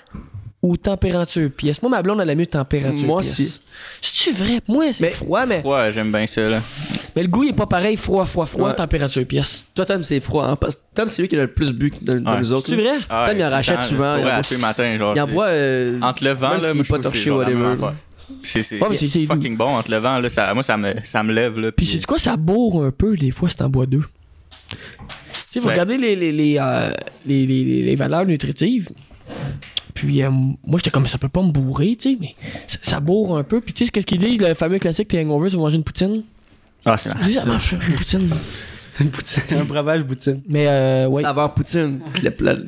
ou 0.61 0.77
température 0.77 1.49
pièce? 1.51 1.81
Moi, 1.81 1.91
ma 1.91 2.01
blonde, 2.01 2.19
elle 2.21 2.29
a 2.29 2.35
mieux 2.35 2.47
température 2.47 3.05
Moi 3.05 3.21
pièce. 3.21 3.39
aussi. 3.39 3.59
C'est-tu 4.01 4.33
vrai? 4.35 4.61
Moi, 4.67 4.91
c'est 4.93 5.01
Mais- 5.03 5.11
froid, 5.11 5.45
mais, 5.45 5.61
Ouais, 5.63 5.91
j'aime 5.93 6.11
bien 6.11 6.25
ça. 6.25 6.49
Là. 6.49 6.59
Mais 7.15 7.21
le 7.23 7.27
goût 7.27 7.43
il 7.43 7.49
est 7.49 7.53
pas 7.53 7.65
pareil. 7.67 7.95
Froid, 7.97 8.25
froid, 8.25 8.45
froid, 8.45 8.69
Ouais. 8.69 8.75
température 8.75 9.25
pièce. 9.25 9.65
Toi, 9.75 9.85
Tom, 9.85 10.03
c'est 10.03 10.19
froid. 10.19 10.45
Hein? 10.47 10.55
Parce 10.55 10.75
que 10.75 10.81
Tom, 10.93 11.07
c'est 11.09 11.21
lui 11.21 11.29
qui 11.29 11.35
a 11.35 11.41
le 11.41 11.47
plus 11.47 11.71
bu 11.71 11.91
dans, 12.01 12.19
dans 12.19 12.33
Ouais. 12.33 12.39
nous 12.39 12.51
autres. 12.51 12.69
C'est 12.69 12.75
vrai? 12.75 12.97
Ah, 13.09 13.25
Tom, 13.27 13.37
il 13.37 13.41
en 13.43 13.45
tout 13.45 13.49
le 13.49 13.55
rachète 13.55 13.75
temps, 13.77 13.81
souvent, 13.83 14.15
pour 14.17 14.25
il 14.25 14.31
en 14.31 14.41
les 14.51 14.57
matins, 14.57 14.97
genre. 14.97 15.13
Il 15.15 15.21
en 15.21 15.25
c'est- 15.27 15.31
boit. 15.31 15.45
euh, 15.47 15.99
Entre 16.01 16.23
le 16.23 16.31
vent, 16.31 16.49
même 16.49 16.57
là, 16.59 16.67
s'il 16.67 16.73
moi, 16.75 16.81
est 16.81 16.83
je 16.85 16.89
pas 16.89 16.97
trouve 16.97 16.97
que 16.97 17.03
torché, 17.03 17.19
c'est 17.19 17.25
genre 17.29 17.39
la 17.41 17.47
même 17.49 17.57
whatever. 17.61 17.85
affaire. 17.85 17.95
C'est 18.41 18.63
c'est- 18.63 18.79
Ouais, 18.81 18.87
mais 18.89 18.97
c'est- 18.97 19.07
c'est 19.09 19.19
doux. 19.25 19.33
fucking 19.33 19.57
bon 19.57 19.75
entre 19.77 19.91
le 19.91 19.97
vent, 19.97 20.17
là, 20.19 20.29
ça, 20.29 20.53
moi 20.53 20.63
ça 20.63 20.77
me, 20.77 20.93
ça 21.03 21.21
me 21.23 21.33
lève 21.33 21.59
là. 21.59 21.71
Puis 21.71 21.85
c'est 21.85 22.05
quoi, 22.05 22.17
ça 22.19 22.35
bourre 22.37 22.83
un 22.83 22.91
peu 22.91 23.15
des 23.17 23.31
fois, 23.31 23.49
c'est 23.49 23.61
en 23.61 23.69
bois 23.69 23.85
deux. 23.85 24.03
Tu 24.69 24.75
sais, 25.51 25.59
vous 25.59 25.67
Ouais. 25.67 25.73
regardez 25.73 25.97
les, 25.97 26.15
les, 26.15 26.31
les, 26.31 26.57
euh, 26.59 26.91
les, 27.25 27.45
les- 27.45 27.63
les- 27.63 27.83
les 27.83 27.95
valeurs 27.95 28.25
nutritives. 28.25 28.89
Puis 29.93 30.23
euh, 30.23 30.29
moi, 30.31 30.77
j'étais 30.77 30.89
comme, 30.89 31.07
ça 31.07 31.17
peut 31.19 31.29
pas 31.29 31.41
me 31.43 31.51
bourrer, 31.51 31.95
tu 31.95 32.11
sais, 32.11 32.17
mais 32.19 32.33
ça, 32.65 32.77
ça 32.81 32.99
bourre 32.99 33.37
un 33.37 33.43
peu. 33.43 33.61
Puis 33.61 33.73
tu 33.73 33.85
sais, 33.85 33.91
qu'est-ce 33.91 34.05
qu'ils 34.05 34.17
disent, 34.17 34.39
le 34.39 34.53
fameux 34.55 34.79
classique, 34.79 35.07
t'es 35.09 35.19
hangover, 35.23 35.49
tu 35.49 35.55
vas 35.55 35.61
manger 35.61 35.75
une 35.77 35.83
poutine? 35.83 36.23
Ah, 36.85 36.97
c'est 36.97 37.13
disent, 37.23 37.39
ça 37.39 37.45
marche, 37.45 37.71
une 37.87 37.95
poutine. 37.95 38.29
Une 38.99 39.09
poutine, 39.09 39.41
un 39.51 39.63
breuvage 39.63 40.03
boutine. 40.03 40.41
Mais 40.47 40.67
euh, 40.67 41.07
ouais. 41.07 41.23
Saveur 41.23 41.51
poutine. 41.55 41.99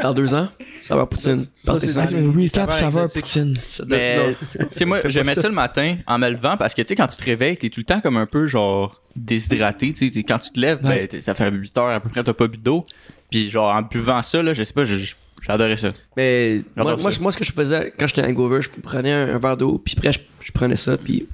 Dans 0.02 0.14
deux 0.14 0.34
ans, 0.34 0.48
saveur 0.82 1.08
poutine. 1.08 1.46
Ça, 1.64 1.80
c'est 1.80 2.00
recap, 2.00 2.72
saveur 2.72 3.08
poutine. 3.10 3.54
Mais, 3.88 4.36
tu 4.58 4.66
sais, 4.72 4.86
moi, 4.86 5.02
j'aimais 5.06 5.36
ça. 5.36 5.42
ça 5.44 5.48
le 5.50 5.54
matin 5.54 5.98
en 6.08 6.18
me 6.18 6.28
levant 6.30 6.58
parce 6.58 6.74
que, 6.74 6.82
tu 6.82 6.88
sais, 6.90 6.96
quand 6.96 7.06
tu 7.08 7.18
te 7.18 7.24
réveilles, 7.26 7.58
t'es 7.58 7.70
tout 7.70 7.82
le 7.82 7.86
temps 7.86 8.00
comme 8.02 8.18
un 8.18 8.26
peu, 8.26 8.48
genre, 8.48 9.02
déshydraté. 9.16 9.94
Tu 9.94 10.10
sais, 10.10 10.24
quand 10.24 10.40
tu 10.40 10.50
te 10.50 10.60
lèves, 10.60 10.80
Ouais. 10.84 11.08
ben, 11.12 11.22
ça 11.22 11.36
fait 11.36 11.52
8 11.52 11.78
heures 11.78 11.90
à 11.90 12.00
peu 12.00 12.10
près, 12.10 12.24
t'as 12.24 12.34
pas 12.34 12.48
bu 12.48 12.58
d'eau. 12.58 12.84
Puis, 13.30 13.50
genre, 13.52 13.76
en 13.76 13.84
buvant 13.84 14.24
ça, 14.24 14.42
là, 14.42 14.54
je 14.54 14.64
sais 14.64 14.74
pas, 14.74 14.84
j'adorais 14.86 15.78
ça. 15.78 15.92
Mais 16.18 16.62
moi, 16.76 16.96
moi, 16.98 17.12
moi, 17.22 17.32
ce 17.32 17.38
que 17.38 17.44
je 17.44 17.52
faisais 17.52 17.94
quand 18.00 18.08
j'étais 18.08 18.24
hangover, 18.26 18.64
je 18.64 18.70
prenais 18.82 19.12
un, 19.12 19.36
un 19.36 19.38
verre 19.38 19.58
d'eau, 19.58 19.78
puis 19.78 19.94
après, 19.96 20.12
je, 20.12 20.20
je 20.42 20.52
prenais 20.52 20.76
ça, 20.76 20.98
puis 20.98 21.28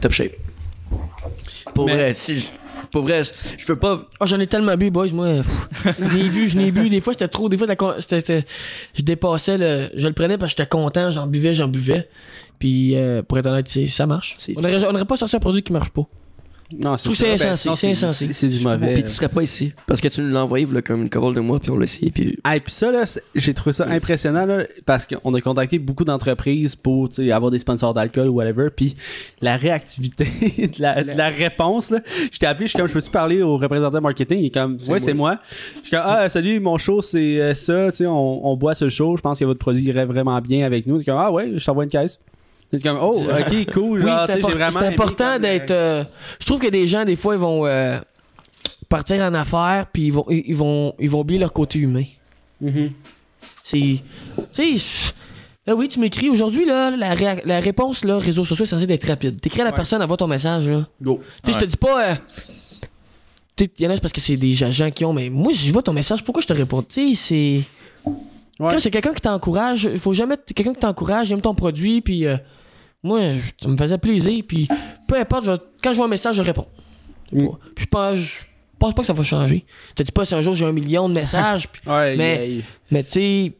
top 0.00 0.12
shape. 0.12 0.32
Pour 1.74 1.86
Mais- 1.86 1.94
vrai, 1.94 2.14
si, 2.14 2.40
je- 2.40 2.46
pour 2.90 3.02
vrai, 3.02 3.22
je, 3.24 3.30
je 3.58 3.66
peux 3.66 3.76
pas. 3.76 4.02
Oh, 4.20 4.26
j'en 4.26 4.38
ai 4.40 4.46
tellement 4.46 4.76
bu, 4.76 4.90
boys, 4.90 5.08
moi. 5.12 5.42
Je 5.84 6.30
bu, 6.30 6.48
je 6.48 6.56
n'ai 6.56 6.70
bu. 6.70 6.88
Des 6.88 7.00
fois, 7.00 7.12
c'était 7.12 7.28
trop. 7.28 7.48
Des 7.48 7.58
fois, 7.58 7.66
je 7.68 9.02
dépassais 9.02 9.58
le. 9.58 9.88
Je 9.94 10.06
le 10.06 10.12
prenais 10.12 10.38
parce 10.38 10.52
que 10.54 10.58
j'étais 10.62 10.68
content, 10.68 11.10
j'en 11.10 11.26
buvais, 11.26 11.54
j'en 11.54 11.68
buvais. 11.68 12.08
Puis, 12.58 12.96
euh, 12.96 13.22
pour 13.22 13.38
être 13.38 13.46
honnête, 13.46 13.68
ça 13.68 14.06
marche. 14.06 14.36
On 14.56 14.62
n'aurait 14.62 15.04
pas 15.04 15.16
sorti 15.16 15.36
un 15.36 15.40
produit 15.40 15.62
qui 15.62 15.72
marche 15.72 15.90
pas. 15.90 16.06
Non, 16.72 16.96
c'est 16.96 17.08
ça. 17.10 17.14
c'est 17.14 17.24
Ben, 17.26 17.32
insensé, 17.52 17.56
sinon, 17.62 17.74
c'est 17.76 17.90
insensé. 17.90 18.26
C'est 18.26 18.32
c'est 18.32 18.48
du 18.48 18.64
mauvais. 18.64 18.94
Puis 18.94 19.02
tu 19.04 19.08
serais 19.10 19.28
pas 19.28 19.42
ici. 19.42 19.72
Parce 19.86 20.00
que 20.00 20.08
tu 20.08 20.20
nous 20.20 20.30
l'as 20.32 20.42
envoyé 20.42 20.66
là, 20.66 20.82
comme 20.82 21.02
une 21.02 21.10
couple 21.10 21.34
de 21.34 21.40
mois, 21.40 21.60
puis 21.60 21.70
on 21.70 21.76
l'a 21.76 21.84
essayé. 21.84 22.10
Puis 22.10 22.38
Ah, 22.42 22.56
et 22.56 22.60
puis 22.60 22.72
ça, 22.72 22.90
là, 22.90 23.06
c'est- 23.06 23.22
j'ai 23.34 23.54
trouvé 23.54 23.72
ça 23.72 23.86
impressionnant 23.88 24.46
là, 24.46 24.64
parce 24.84 25.06
qu'on 25.06 25.32
a 25.34 25.40
contacté 25.40 25.78
beaucoup 25.78 26.04
d'entreprises 26.04 26.74
pour 26.74 27.08
avoir 27.32 27.50
des 27.50 27.58
sponsors 27.60 27.94
d'alcool 27.94 28.28
ou 28.28 28.34
whatever. 28.34 28.68
Puis 28.74 28.96
la 29.40 29.56
réactivité 29.56 30.24
de 30.76 30.82
la, 30.82 31.04
de 31.04 31.12
la 31.12 31.28
réponse, 31.28 31.90
là, 31.90 32.00
je 32.32 32.38
t'ai 32.38 32.46
appelé, 32.46 32.66
je 32.66 32.70
suis 32.70 32.78
comme, 32.78 32.88
je 32.88 32.92
peux-tu 32.94 33.10
parler 33.10 33.42
au 33.42 33.56
représentant 33.56 34.00
marketing? 34.00 34.40
Il 34.40 34.46
est 34.46 34.50
comme, 34.50 34.78
ouais, 34.88 34.98
c'est 35.00 35.14
moi. 35.14 35.38
Je 35.76 35.80
suis 35.82 35.90
comme, 35.90 36.04
ah, 36.04 36.28
salut, 36.28 36.58
mon 36.58 36.78
show, 36.78 37.00
c'est 37.00 37.40
euh, 37.40 37.54
ça, 37.54 37.90
tu 37.92 37.98
sais, 37.98 38.06
on, 38.06 38.46
on 38.46 38.56
boit 38.56 38.74
ce 38.74 38.88
show, 38.88 39.16
je 39.16 39.22
pense 39.22 39.38
que 39.38 39.44
votre 39.44 39.60
produit 39.60 39.84
irait 39.84 40.04
vraiment 40.06 40.40
bien 40.40 40.66
avec 40.66 40.86
nous. 40.86 40.96
Il 40.96 41.02
est 41.02 41.04
comme, 41.04 41.18
ah, 41.18 41.30
ouais, 41.30 41.52
je 41.56 41.64
t'envoie 41.64 41.84
une 41.84 41.90
caisse. 41.90 42.18
C'est 42.72 42.82
comme, 42.82 42.98
oh, 43.00 43.14
ok, 43.22 43.72
cool. 43.72 44.02
Oui, 44.04 44.10
genre, 44.10 44.26
c'est 44.26 44.40
vraiment 44.40 44.80
important 44.80 45.32
comme, 45.34 45.42
d'être. 45.42 45.70
euh, 45.70 46.00
euh, 46.00 46.04
je 46.40 46.46
trouve 46.46 46.60
que 46.60 46.66
des 46.68 46.86
gens, 46.86 47.04
des 47.04 47.16
fois, 47.16 47.34
ils 47.34 47.40
vont 47.40 47.64
euh, 47.66 47.98
partir 48.88 49.22
en 49.22 49.32
affaires, 49.34 49.86
puis 49.92 50.06
ils 50.06 50.12
vont, 50.12 50.24
ils, 50.28 50.42
ils 50.48 50.56
vont, 50.56 50.94
ils 50.98 51.08
vont 51.08 51.20
oublier 51.20 51.38
leur 51.40 51.52
côté 51.52 51.78
humain. 51.78 52.04
mhm. 52.60 52.90
C'est. 53.62 54.00
Tu 54.52 54.78
sais. 54.78 55.12
Là, 55.66 55.74
oui, 55.74 55.88
tu 55.88 55.98
m'écris 55.98 56.28
aujourd'hui, 56.30 56.64
là, 56.64 56.90
la, 56.92 57.14
réa- 57.14 57.42
la 57.44 57.58
réponse, 57.58 58.04
là, 58.04 58.18
réseaux 58.18 58.44
sociaux, 58.44 58.64
c'est 58.64 58.70
censé 58.76 58.86
d'être 58.86 59.06
rapide. 59.08 59.40
T'écris 59.40 59.62
à 59.62 59.64
la 59.64 59.70
Ouais. 59.70 59.76
personne, 59.76 60.00
envoie 60.02 60.16
ton 60.16 60.28
message, 60.28 60.68
là. 60.68 60.86
Go. 61.02 61.20
Tu 61.42 61.52
sais, 61.52 61.58
je 61.58 61.64
te 61.64 61.68
dis 61.70 61.76
pas. 61.76 62.10
euh, 62.10 62.14
tu 63.56 63.64
sais, 63.64 63.70
y 63.80 63.86
en 63.86 63.90
a, 63.90 63.94
c'est 63.94 64.00
parce 64.00 64.12
que 64.12 64.20
c'est 64.20 64.36
des 64.36 64.62
agents 64.62 64.90
qui 64.90 65.04
ont, 65.04 65.12
mais 65.12 65.28
moi, 65.30 65.52
je 65.52 65.72
vois 65.72 65.82
ton 65.82 65.92
message, 65.92 66.22
pourquoi 66.22 66.42
je 66.42 66.46
te 66.46 66.52
réponds? 66.52 66.82
Tu 66.82 67.14
sais, 67.14 67.14
c'est. 67.14 68.12
Ouais. 68.60 68.68
Quand 68.70 68.78
c'est 68.78 68.90
quelqu'un 68.90 69.12
qui 69.14 69.20
t'encourage, 69.22 69.88
il 69.92 69.98
faut 69.98 70.12
jamais. 70.12 70.36
Quelqu'un 70.54 70.72
qui 70.74 70.80
t'encourage, 70.80 71.32
aime 71.32 71.40
ton 71.40 71.54
produit, 71.54 72.00
puis. 72.00 72.26
euh, 72.26 72.36
moi, 73.06 73.20
ça 73.62 73.68
me 73.68 73.76
faisait 73.76 73.98
plaisir, 73.98 74.42
puis 74.46 74.68
peu 75.08 75.18
importe, 75.18 75.46
je 75.46 75.52
quand 75.82 75.92
je 75.92 75.96
vois 75.96 76.06
un 76.06 76.10
message, 76.10 76.36
je 76.36 76.42
réponds. 76.42 76.66
Mm. 77.32 77.46
Puis 77.74 77.84
je 77.84 77.86
pense, 77.86 78.16
je 78.18 78.38
pense 78.78 78.94
pas 78.94 79.02
que 79.02 79.06
ça 79.06 79.12
va 79.12 79.22
changer. 79.22 79.64
Je 79.90 79.94
te 79.94 80.02
dis 80.02 80.12
pas 80.12 80.24
si 80.24 80.34
un 80.34 80.42
jour 80.42 80.54
j'ai 80.54 80.64
un 80.66 80.72
million 80.72 81.08
de 81.08 81.18
messages, 81.18 81.68
puis- 81.68 81.82
Ouais, 81.90 82.16
Mais- 82.16 82.60
mais 82.90 83.02
tu 83.04 83.10
sais, 83.10 83.52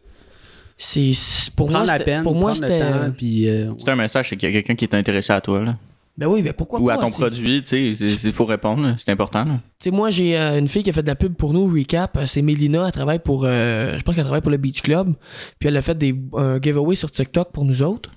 c'est 0.79 1.55
pour 1.55 1.71
moi, 1.71 1.85
la 1.85 1.99
peine, 1.99 2.23
pour 2.23 2.35
moi, 2.35 2.55
c'était. 2.55 2.83
puis 3.17 3.49
euh, 3.49 3.73
C'est 3.79 3.89
un 3.91 3.97
message, 3.97 4.29
c'est 4.29 4.37
qu'il 4.37 4.49
y 4.49 4.53
a 4.53 4.55
quelqu'un 4.55 4.75
qui 4.75 4.85
est 4.85 4.95
intéressé 4.95 5.33
à 5.33 5.41
toi, 5.41 5.63
là. 5.63 5.77
Ben 6.19 6.27
oui, 6.29 6.41
mais 6.43 6.55
pourquoi 6.55 6.81
Ou 6.81 6.87
pas? 6.87 6.95
à 6.95 6.99
ton 6.99 7.11
produit, 7.11 7.63
tu 7.63 7.95
sais. 7.95 8.07
Il 8.25 8.33
faut 8.33 8.47
répondre, 8.47 8.95
c'est 8.97 9.11
important. 9.11 9.45
Tu 9.45 9.51
sais, 9.81 9.91
moi, 9.91 10.09
j'ai 10.09 10.35
euh, 10.39 10.59
une 10.59 10.67
fille 10.67 10.83
qui 10.83 10.89
a 10.89 10.93
fait 10.95 11.03
de 11.03 11.09
la 11.09 11.15
pub 11.15 11.35
pour 11.35 11.53
nous, 11.53 11.67
Recap. 11.67 12.17
Euh, 12.17 12.25
C'est 12.27 12.41
Mélina. 12.41 12.87
Elle 12.87 12.93
travaille 12.93 13.19
pour. 13.19 13.45
euh, 13.45 13.99
je 13.99 14.03
pense 14.03 14.15
qu'elle 14.15 14.25
travaille 14.25 14.41
pour 14.41 14.51
le 14.51 14.57
Beach 14.57 14.81
Club. 14.81 15.13
Puis 15.59 15.69
elle 15.69 15.77
a 15.77 15.83
fait 15.83 15.97
des, 15.97 16.15
un 16.35 16.59
giveaway 16.59 16.95
sur 16.95 17.11
TikTok 17.11 17.53
pour 17.53 17.67
nous 17.67 17.83
autres. 17.83 18.11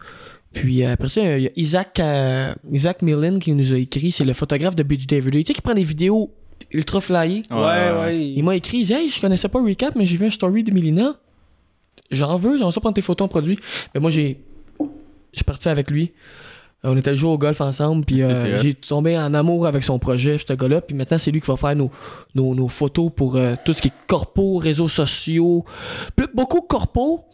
Puis 0.54 0.84
euh, 0.84 0.93
après 0.93 1.10
ça, 1.10 1.38
il 1.38 1.43
y 1.43 1.47
a 1.47 1.52
Isaac, 1.56 2.00
euh, 2.00 2.54
Isaac 2.72 3.02
Millen 3.02 3.39
qui 3.39 3.54
nous 3.54 3.74
a 3.74 3.78
écrit. 3.78 4.12
C'est 4.12 4.26
le 4.26 4.34
photographe 4.34 4.76
de 4.76 4.84
Beach 4.84 5.06
Day 5.06 5.22
Tu 5.22 5.43
sais, 5.45 5.54
qui 5.54 5.62
prend 5.62 5.74
des 5.74 5.84
vidéos 5.84 6.32
ultra 6.72 7.02
flyées. 7.02 7.43
ouais, 7.52 7.58
ouais. 7.58 8.28
Il 8.36 8.43
m'a 8.43 8.56
écrit, 8.56 8.80
il 8.80 8.86
dit, 8.86 8.93
Hey, 8.93 9.10
je 9.10 9.22
connaissais 9.22 9.47
pas 9.47 9.62
Recap, 9.62 9.95
mais 9.95 10.06
j'ai 10.06 10.18
vu 10.18 10.26
un 10.26 10.32
story 10.32 10.64
de 10.64 10.72
Mélina. 10.72 11.18
J'en 12.12 12.38
veux, 12.38 12.58
j'en 12.58 12.70
veux 12.70 12.80
prendre 12.80 12.95
tes 12.95 13.02
photos 13.02 13.26
en 13.26 13.30
produit. 13.30 13.60
Mais 13.93 14.00
moi, 14.00 14.10
j'ai. 14.10 14.39
Je 14.80 15.38
suis 15.38 15.43
parti 15.45 15.70
avec 15.70 15.91
lui. 15.91 16.12
On 16.84 16.95
était 16.95 17.15
joué 17.15 17.30
au 17.30 17.38
golf 17.38 17.59
ensemble, 17.59 18.05
puis 18.05 18.23
euh, 18.23 18.61
j'ai 18.61 18.73
tombé 18.73 19.17
en 19.17 19.34
amour 19.34 19.67
avec 19.67 19.84
son 19.84 19.99
projet, 19.99 20.38
ce 20.38 20.53
gars-là. 20.53 20.80
Puis 20.80 20.95
maintenant, 20.95 21.17
c'est 21.17 21.30
lui 21.30 21.41
qui 21.41 21.47
va 21.47 21.57
faire 21.57 21.75
nos, 21.75 21.91
nos, 22.36 22.55
nos 22.55 22.69
photos 22.69 23.11
pour 23.13 23.36
euh, 23.36 23.55
tout 23.65 23.73
ce 23.73 23.82
qui 23.82 23.89
est 23.89 23.93
corpo, 24.07 24.55
réseaux 24.57 24.88
sociaux. 24.88 25.65
Plus- 26.15 26.30
beaucoup 26.34 26.61
corpo, 26.61 27.25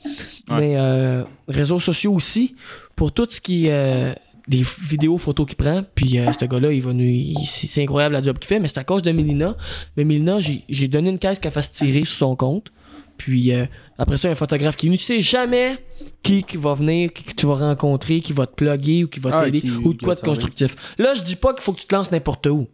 Ouais. 0.49 0.59
mais 0.59 0.73
euh, 0.77 1.23
réseaux 1.47 1.79
sociaux 1.79 2.13
aussi. 2.13 2.55
Pour 2.95 3.11
tout 3.11 3.27
ce 3.29 3.39
qui 3.39 3.67
est 3.67 4.15
des 4.47 4.63
vidéos, 4.81 5.17
photos 5.17 5.45
qu'il 5.45 5.57
prend. 5.57 5.81
Puis 5.93 6.17
ce 6.39 6.45
gars-là, 6.45 6.71
il 6.71 6.81
va 6.81 6.93
nous. 6.93 7.33
c'est 7.45 7.83
incroyable 7.83 8.13
la 8.13 8.21
job 8.23 8.39
qu'il 8.39 8.47
fait, 8.47 8.59
mais 8.59 8.67
c'est 8.67 8.79
à 8.79 8.83
cause 8.83 9.01
de 9.03 9.11
Mélina. 9.11 9.55
Mais 9.97 10.05
Mélina, 10.05 10.39
j'ai 10.39 10.63
j'ai 10.69 10.87
donné 10.87 11.09
une 11.11 11.19
caisse 11.19 11.37
qu'elle 11.39 11.51
fasse 11.51 11.71
tirer 11.71 12.03
sur 12.05 12.17
son 12.17 12.35
compte. 12.35 12.71
Puis 13.17 13.53
euh, 13.53 13.65
après 13.97 14.17
ça, 14.17 14.27
il 14.27 14.29
y 14.29 14.31
a 14.31 14.33
un 14.33 14.35
photographe 14.35 14.75
qui 14.75 14.87
est 14.87 14.89
venu. 14.89 14.97
Tu 14.97 15.05
sais 15.05 15.21
jamais 15.21 15.77
qui, 16.21 16.43
qui 16.43 16.57
va 16.57 16.73
venir, 16.73 17.11
qui, 17.13 17.23
tu 17.35 17.45
vas 17.45 17.55
rencontrer, 17.55 18.19
qui 18.21 18.33
va 18.33 18.45
te 18.45 18.53
plugger 18.55 19.05
ou 19.05 19.07
qui 19.07 19.19
va 19.19 19.31
Ah, 19.39 19.43
t'aider 19.45 19.69
ou 19.83 19.93
de 19.93 20.01
quoi 20.01 20.15
de 20.15 20.19
constructif. 20.21 20.75
Là, 20.97 21.13
je 21.13 21.23
dis 21.23 21.35
pas 21.35 21.53
qu'il 21.53 21.63
faut 21.63 21.73
que 21.73 21.79
tu 21.79 21.87
te 21.87 21.95
lances 21.95 22.11
n'importe 22.11 22.45
où. 22.47 22.67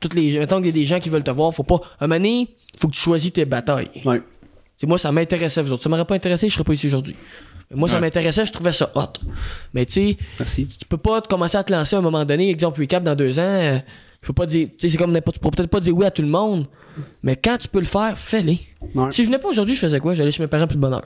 Toutes 0.00 0.14
les, 0.14 0.38
mettons 0.38 0.56
qu'il 0.58 0.66
y 0.66 0.68
a 0.68 0.72
des 0.72 0.84
gens 0.84 1.00
qui 1.00 1.08
veulent 1.08 1.24
te 1.24 1.30
voir, 1.30 1.52
faut 1.54 1.62
pas. 1.62 1.80
Un 2.00 2.06
moment 2.06 2.16
donné, 2.18 2.48
faut 2.78 2.88
que 2.88 2.94
tu 2.94 3.00
choisis 3.00 3.32
tes 3.32 3.46
batailles. 3.46 3.90
Ouais. 4.04 4.20
C'est 4.76 4.86
moi, 4.86 4.98
ça 4.98 5.10
m'intéressait, 5.10 5.62
vous 5.62 5.72
autres. 5.72 5.82
Ça 5.82 5.88
m'aurait 5.88 6.04
pas 6.04 6.14
intéressé, 6.14 6.48
je 6.48 6.52
serais 6.54 6.64
pas 6.64 6.74
ici 6.74 6.86
aujourd'hui. 6.88 7.16
Moi, 7.74 7.88
ça 7.88 7.94
Ouais. 7.96 8.02
m'intéressait, 8.02 8.44
je 8.44 8.52
trouvais 8.52 8.72
ça 8.72 8.92
hot. 8.94 9.18
Mais 9.72 9.86
tu 9.86 9.92
sais, 10.44 10.64
tu 10.66 10.86
peux 10.88 10.98
pas 10.98 11.22
te 11.22 11.28
commencer 11.28 11.56
à 11.56 11.64
te 11.64 11.72
lancer 11.72 11.96
à 11.96 12.00
un 12.00 12.02
moment 12.02 12.24
donné, 12.26 12.50
exemple 12.50 12.80
recap 12.80 13.02
dans 13.02 13.14
deux 13.16 13.38
ans. 13.38 13.42
euh, 13.42 13.78
je 14.26 14.32
peux 14.32 14.34
pas 14.34 14.46
dire, 14.46 14.66
tu 14.76 14.80
sais, 14.80 14.88
c'est 14.88 14.98
comme 14.98 15.12
n'importe, 15.12 15.36
tu 15.40 15.48
peut-être 15.50 15.70
pas 15.70 15.78
dire 15.78 15.96
oui 15.96 16.04
à 16.04 16.10
tout 16.10 16.20
le 16.22 16.26
monde, 16.26 16.66
mais 17.22 17.36
quand 17.36 17.56
tu 17.58 17.68
peux 17.68 17.78
le 17.78 17.84
faire, 17.84 18.18
fais-le. 18.18 18.54
Ouais. 18.92 19.12
Si 19.12 19.22
je 19.22 19.28
venais 19.28 19.38
pas 19.38 19.48
aujourd'hui, 19.48 19.76
je 19.76 19.80
faisais 19.80 20.00
quoi? 20.00 20.14
J'allais 20.14 20.32
chez 20.32 20.42
mes 20.42 20.48
parents 20.48 20.66
plus 20.66 20.74
de 20.74 20.80
bonheur. 20.80 21.02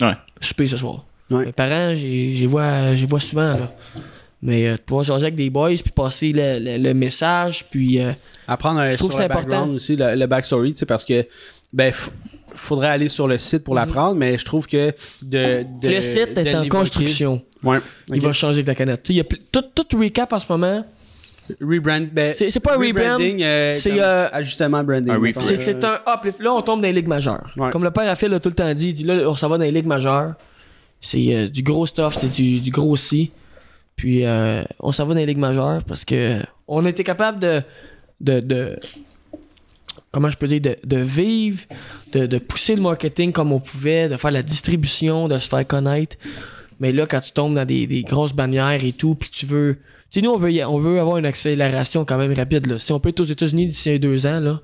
Ouais. 0.00 0.14
Souper 0.40 0.66
ce 0.66 0.78
soir. 0.78 1.04
Ouais. 1.30 1.44
Mes 1.44 1.52
parents, 1.52 1.92
j'ai 1.94 2.46
vois, 2.46 2.94
vois 3.06 3.20
souvent 3.20 3.52
là. 3.52 3.72
Mais 4.40 4.66
euh, 4.68 4.72
de 4.76 4.80
pouvoir 4.80 5.04
jaser 5.04 5.24
avec 5.24 5.34
des 5.34 5.50
boys, 5.50 5.74
puis 5.74 5.92
passer 5.94 6.32
le, 6.32 6.58
le- 6.58 6.82
le 6.82 6.94
message, 6.94 7.66
puis 7.70 8.00
euh, 8.00 8.12
Apprendre 8.48 8.80
euh, 8.80 8.92
Je 8.92 8.96
trouve 8.96 9.10
sur 9.10 9.18
que 9.18 9.22
le 9.24 9.28
c'est 9.28 9.32
important. 9.32 9.48
background 9.50 9.74
aussi, 9.76 9.96
le, 9.96 10.14
le 10.14 10.26
backstory, 10.26 10.72
tu 10.72 10.78
sais, 10.78 10.86
parce 10.86 11.04
que, 11.04 11.26
ben, 11.72 11.92
faudrait 12.54 12.88
aller 12.88 13.08
sur 13.08 13.26
le 13.28 13.36
site 13.36 13.62
pour 13.64 13.74
Mhm. 13.74 13.80
l'apprendre, 13.80 14.14
mais 14.16 14.38
je 14.38 14.44
trouve 14.46 14.66
que 14.66 14.92
de. 15.22 15.64
de- 15.80 15.88
le 15.88 16.00
site 16.00 16.34
de 16.34 16.40
est 16.40 16.54
en 16.54 16.66
construction. 16.68 17.42
Ouais. 17.62 17.78
Il 18.12 18.20
va 18.22 18.32
changer 18.32 18.58
avec 18.60 18.66
la 18.68 18.74
canette. 18.74 19.02
Tu 19.02 19.08
sais, 19.08 19.14
il 19.14 19.16
y 19.16 19.20
a 19.20 19.62
tout 19.62 19.98
recap 19.98 20.32
en 20.32 20.38
ce 20.38 20.46
moment. 20.50 20.84
Rebrand. 21.60 22.06
Ben, 22.12 22.34
C'est 22.36 22.50
c'est 22.50 22.60
pas 22.60 22.74
un 22.74 22.78
rebrand. 22.78 23.02
rebranding, 23.14 23.42
euh, 23.42 23.74
c'est, 23.74 24.00
euh, 24.00 24.28
ajustement 24.32 24.82
branding. 24.82 25.10
un. 25.10 25.32
C'est 25.42 25.84
un 25.84 26.00
uplift. 26.14 26.40
Là, 26.40 26.54
on 26.54 26.62
tombe 26.62 26.80
dans 26.80 26.86
les 26.88 26.92
ligues 26.94 27.06
majeures. 27.08 27.52
Ouais. 27.56 27.70
Comme 27.70 27.84
le 27.84 27.90
père 27.90 28.06
Raphaël 28.06 28.32
a 28.34 28.40
tout 28.40 28.48
le 28.48 28.54
temps 28.54 28.72
dit, 28.74 28.88
il 28.88 28.94
dit 28.94 29.04
là, 29.04 29.28
on 29.28 29.36
s'en 29.36 29.48
va 29.48 29.58
dans 29.58 29.64
les 29.64 29.70
ligues 29.72 29.86
majeures. 29.86 30.34
C'est 31.00 31.34
euh, 31.34 31.48
du 31.48 31.62
gros 31.62 31.84
stuff, 31.86 32.16
c'est 32.18 32.30
du, 32.32 32.60
du 32.60 32.70
gros 32.70 32.96
si. 32.96 33.30
Puis 33.96 34.24
euh, 34.24 34.62
on 34.80 34.90
s'en 34.90 35.04
va 35.06 35.14
dans 35.14 35.20
les 35.20 35.26
ligues 35.26 35.38
majeures 35.38 35.84
parce 35.84 36.04
que 36.04 36.40
on 36.66 36.84
a 36.86 36.88
été 36.88 37.04
capable 37.04 37.38
de, 37.40 37.62
de, 38.20 38.40
de- 38.40 38.78
comment 40.10 40.30
je 40.30 40.36
peux 40.38 40.46
dire, 40.46 40.60
de, 40.62 40.76
de 40.84 40.96
vivre, 40.96 41.60
de, 42.12 42.26
de 42.26 42.38
pousser 42.38 42.74
le 42.74 42.82
marketing 42.82 43.32
comme 43.32 43.52
on 43.52 43.60
pouvait, 43.60 44.08
de 44.08 44.16
faire 44.16 44.30
la 44.30 44.42
distribution, 44.42 45.28
de 45.28 45.38
se 45.38 45.48
faire 45.48 45.66
connaître. 45.66 46.16
Mais 46.80 46.90
là, 46.90 47.06
quand 47.06 47.20
tu 47.20 47.32
tombes 47.32 47.54
dans 47.54 47.64
des, 47.64 47.86
des 47.86 48.02
grosses 48.02 48.32
bannières 48.32 48.82
et 48.84 48.92
tout, 48.92 49.14
puis 49.14 49.30
tu 49.32 49.46
veux. 49.46 49.76
Tu 50.14 50.20
sais, 50.20 50.24
nous, 50.24 50.30
on 50.30 50.38
veut, 50.38 50.52
y- 50.52 50.62
on 50.64 50.78
veut 50.78 51.00
avoir 51.00 51.16
une 51.18 51.26
accélération 51.26 52.04
quand 52.04 52.16
même 52.18 52.32
rapide. 52.34 52.66
Là. 52.68 52.78
Si 52.78 52.92
on 52.92 53.00
peut 53.00 53.08
être 53.08 53.18
aux 53.18 53.24
États-Unis 53.24 53.66
d'ici 53.66 53.90
un, 53.90 53.98
deux 53.98 54.26
ans, 54.28 54.38
là. 54.38 54.60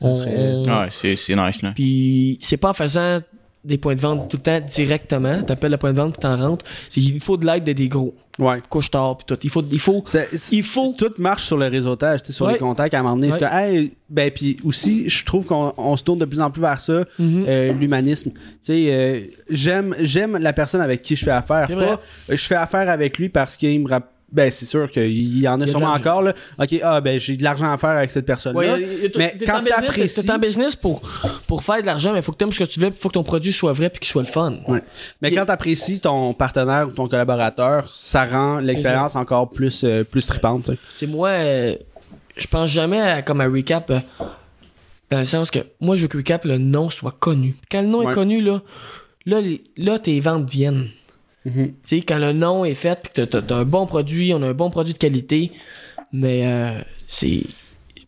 On- 0.00 0.14
serait- 0.14 0.34
on- 0.36 0.60
Ouais, 0.62 0.86
c'est 0.90 1.16
c'est 1.16 1.34
nice, 1.34 1.62
là. 1.62 1.72
puis 1.74 2.38
c'est 2.40 2.56
pas 2.56 2.70
en 2.70 2.74
faisant 2.74 3.18
des 3.64 3.76
points 3.76 3.96
de 3.96 4.00
vente 4.00 4.30
tout 4.30 4.36
le 4.36 4.42
temps 4.44 4.60
directement. 4.64 5.42
T'appelles 5.42 5.72
le 5.72 5.78
point 5.78 5.92
de 5.92 5.96
vente 5.96 6.12
puis 6.12 6.20
t'en 6.22 6.36
rentres. 6.36 6.64
C'est- 6.88 7.00
Il 7.00 7.18
faut 7.20 7.36
de 7.36 7.44
l'aide 7.44 7.64
de 7.64 7.72
des 7.72 7.88
gros. 7.88 8.14
Ouais. 8.38 8.60
Couche 8.70 8.90
tard 8.90 9.16
puis 9.18 9.24
tout. 9.26 9.38
Il 9.42 9.50
faut, 9.50 9.62
il 9.72 9.78
faut, 9.80 10.02
C'est- 10.06 10.28
il 10.52 10.62
faut. 10.62 10.94
tout 10.96 11.10
marche 11.18 11.44
sur 11.44 11.56
le 11.56 11.66
réseautage, 11.66 12.20
sur 12.24 12.46
Ouais. 12.46 12.52
les 12.52 12.58
contacts 12.60 12.94
à 12.94 13.02
m'emmener. 13.02 13.32
Ouais. 13.32 13.38
Hey, 13.50 13.92
ben, 14.08 14.30
puis 14.30 14.58
aussi, 14.64 15.08
je 15.10 15.24
trouve 15.24 15.44
qu'on 15.44 15.72
on 15.76 15.96
se 15.96 16.04
tourne 16.04 16.18
de 16.20 16.24
plus 16.24 16.40
en 16.40 16.50
plus 16.50 16.60
vers 16.60 16.78
ça, 16.78 17.04
Mhm. 17.18 17.44
euh, 17.48 17.72
l'humanisme. 17.72 18.30
Tu 18.32 18.38
sais, 18.60 18.86
euh, 18.92 19.20
j'aime, 19.50 19.94
j'aime 20.00 20.36
la 20.36 20.52
personne 20.52 20.80
avec 20.82 21.02
qui 21.02 21.16
je 21.16 21.24
fais 21.24 21.30
affaire. 21.30 21.66
Pas, 21.66 22.00
je 22.28 22.44
fais 22.44 22.54
affaire 22.56 22.88
avec 22.88 23.18
lui 23.18 23.28
parce 23.28 23.56
qu'il 23.56 23.80
me 23.80 23.88
rappelle. 23.88 24.10
Ben, 24.34 24.50
c'est 24.50 24.66
sûr 24.66 24.90
qu'il 24.90 25.38
y 25.38 25.46
en 25.48 25.60
a, 25.60 25.66
sûrement 25.66 25.92
encore, 25.92 26.20
là. 26.20 26.34
Ok, 26.58 26.74
ah, 26.82 27.00
ben, 27.00 27.18
j'ai 27.18 27.36
de 27.36 27.44
l'argent 27.44 27.72
à 27.72 27.78
faire 27.78 27.90
avec 27.90 28.10
cette 28.10 28.26
personne-là. 28.26 28.74
Ouais, 28.74 29.10
mais 29.16 29.38
quand 29.46 29.62
t'apprécies- 29.64 30.26
T'es 30.26 30.32
en 30.32 30.38
business 30.38 30.74
pour, 30.74 31.02
pour 31.46 31.62
faire 31.62 31.80
de 31.80 31.86
l'argent, 31.86 32.12
mais 32.12 32.18
il 32.18 32.22
faut 32.22 32.32
que 32.32 32.38
t'aimes 32.38 32.50
ce 32.52 32.58
que 32.58 32.68
tu 32.68 32.80
veux, 32.80 32.88
il 32.88 32.92
faut 32.94 33.08
que 33.08 33.14
ton 33.14 33.22
produit 33.22 33.52
soit 33.52 33.72
vrai 33.72 33.90
puis 33.90 34.00
qu'il 34.00 34.08
soit 34.08 34.22
le 34.22 34.28
fun. 34.28 34.58
Ouais. 34.66 34.82
Mais 35.22 35.30
quand 35.30 35.46
t'apprécies 35.46 36.00
ton 36.00 36.34
partenaire 36.34 36.88
ou 36.88 36.90
ton 36.90 37.06
collaborateur, 37.06 37.94
ça 37.94 38.24
rend 38.24 38.58
l'expérience 38.58 39.14
encore 39.16 39.50
plus, 39.50 39.84
euh, 39.84 40.02
plus. 40.04 40.28
C'est 40.96 41.06
moi, 41.06 41.28
euh, 41.28 41.76
je 42.36 42.46
pense 42.46 42.68
jamais 42.70 43.00
à, 43.00 43.22
comme 43.22 43.40
un 43.40 43.50
recap 43.50 43.90
euh, 43.90 43.98
dans 45.10 45.18
le 45.18 45.24
sens 45.24 45.50
que 45.50 45.60
moi 45.80 45.96
je 45.96 46.02
veux 46.02 46.08
que 46.08 46.16
recap 46.16 46.44
le 46.44 46.58
nom 46.58 46.90
soit 46.90 47.14
connu. 47.18 47.54
Quand 47.70 47.82
le 47.82 47.88
nom 47.88 48.04
Ouais. 48.04 48.10
est 48.10 48.14
connu 48.14 48.40
là, 48.40 48.62
là, 49.26 49.40
là 49.76 49.98
tes 49.98 50.18
ventes 50.20 50.50
viennent. 50.50 50.88
Mhm. 51.44 51.72
Tu 51.86 51.98
sais, 51.98 52.02
quand 52.02 52.18
le 52.18 52.32
nom 52.32 52.64
est 52.64 52.74
fait, 52.74 52.98
puis 53.02 53.12
que 53.14 53.22
t'as- 53.22 53.54
un 53.56 53.64
bon 53.64 53.86
produit, 53.86 54.32
on 54.34 54.42
a 54.42 54.48
un 54.48 54.54
bon 54.54 54.70
produit 54.70 54.94
de 54.94 54.98
qualité, 54.98 55.52
mais 56.12 56.46
euh, 56.46 56.80
c'est. 57.06 57.42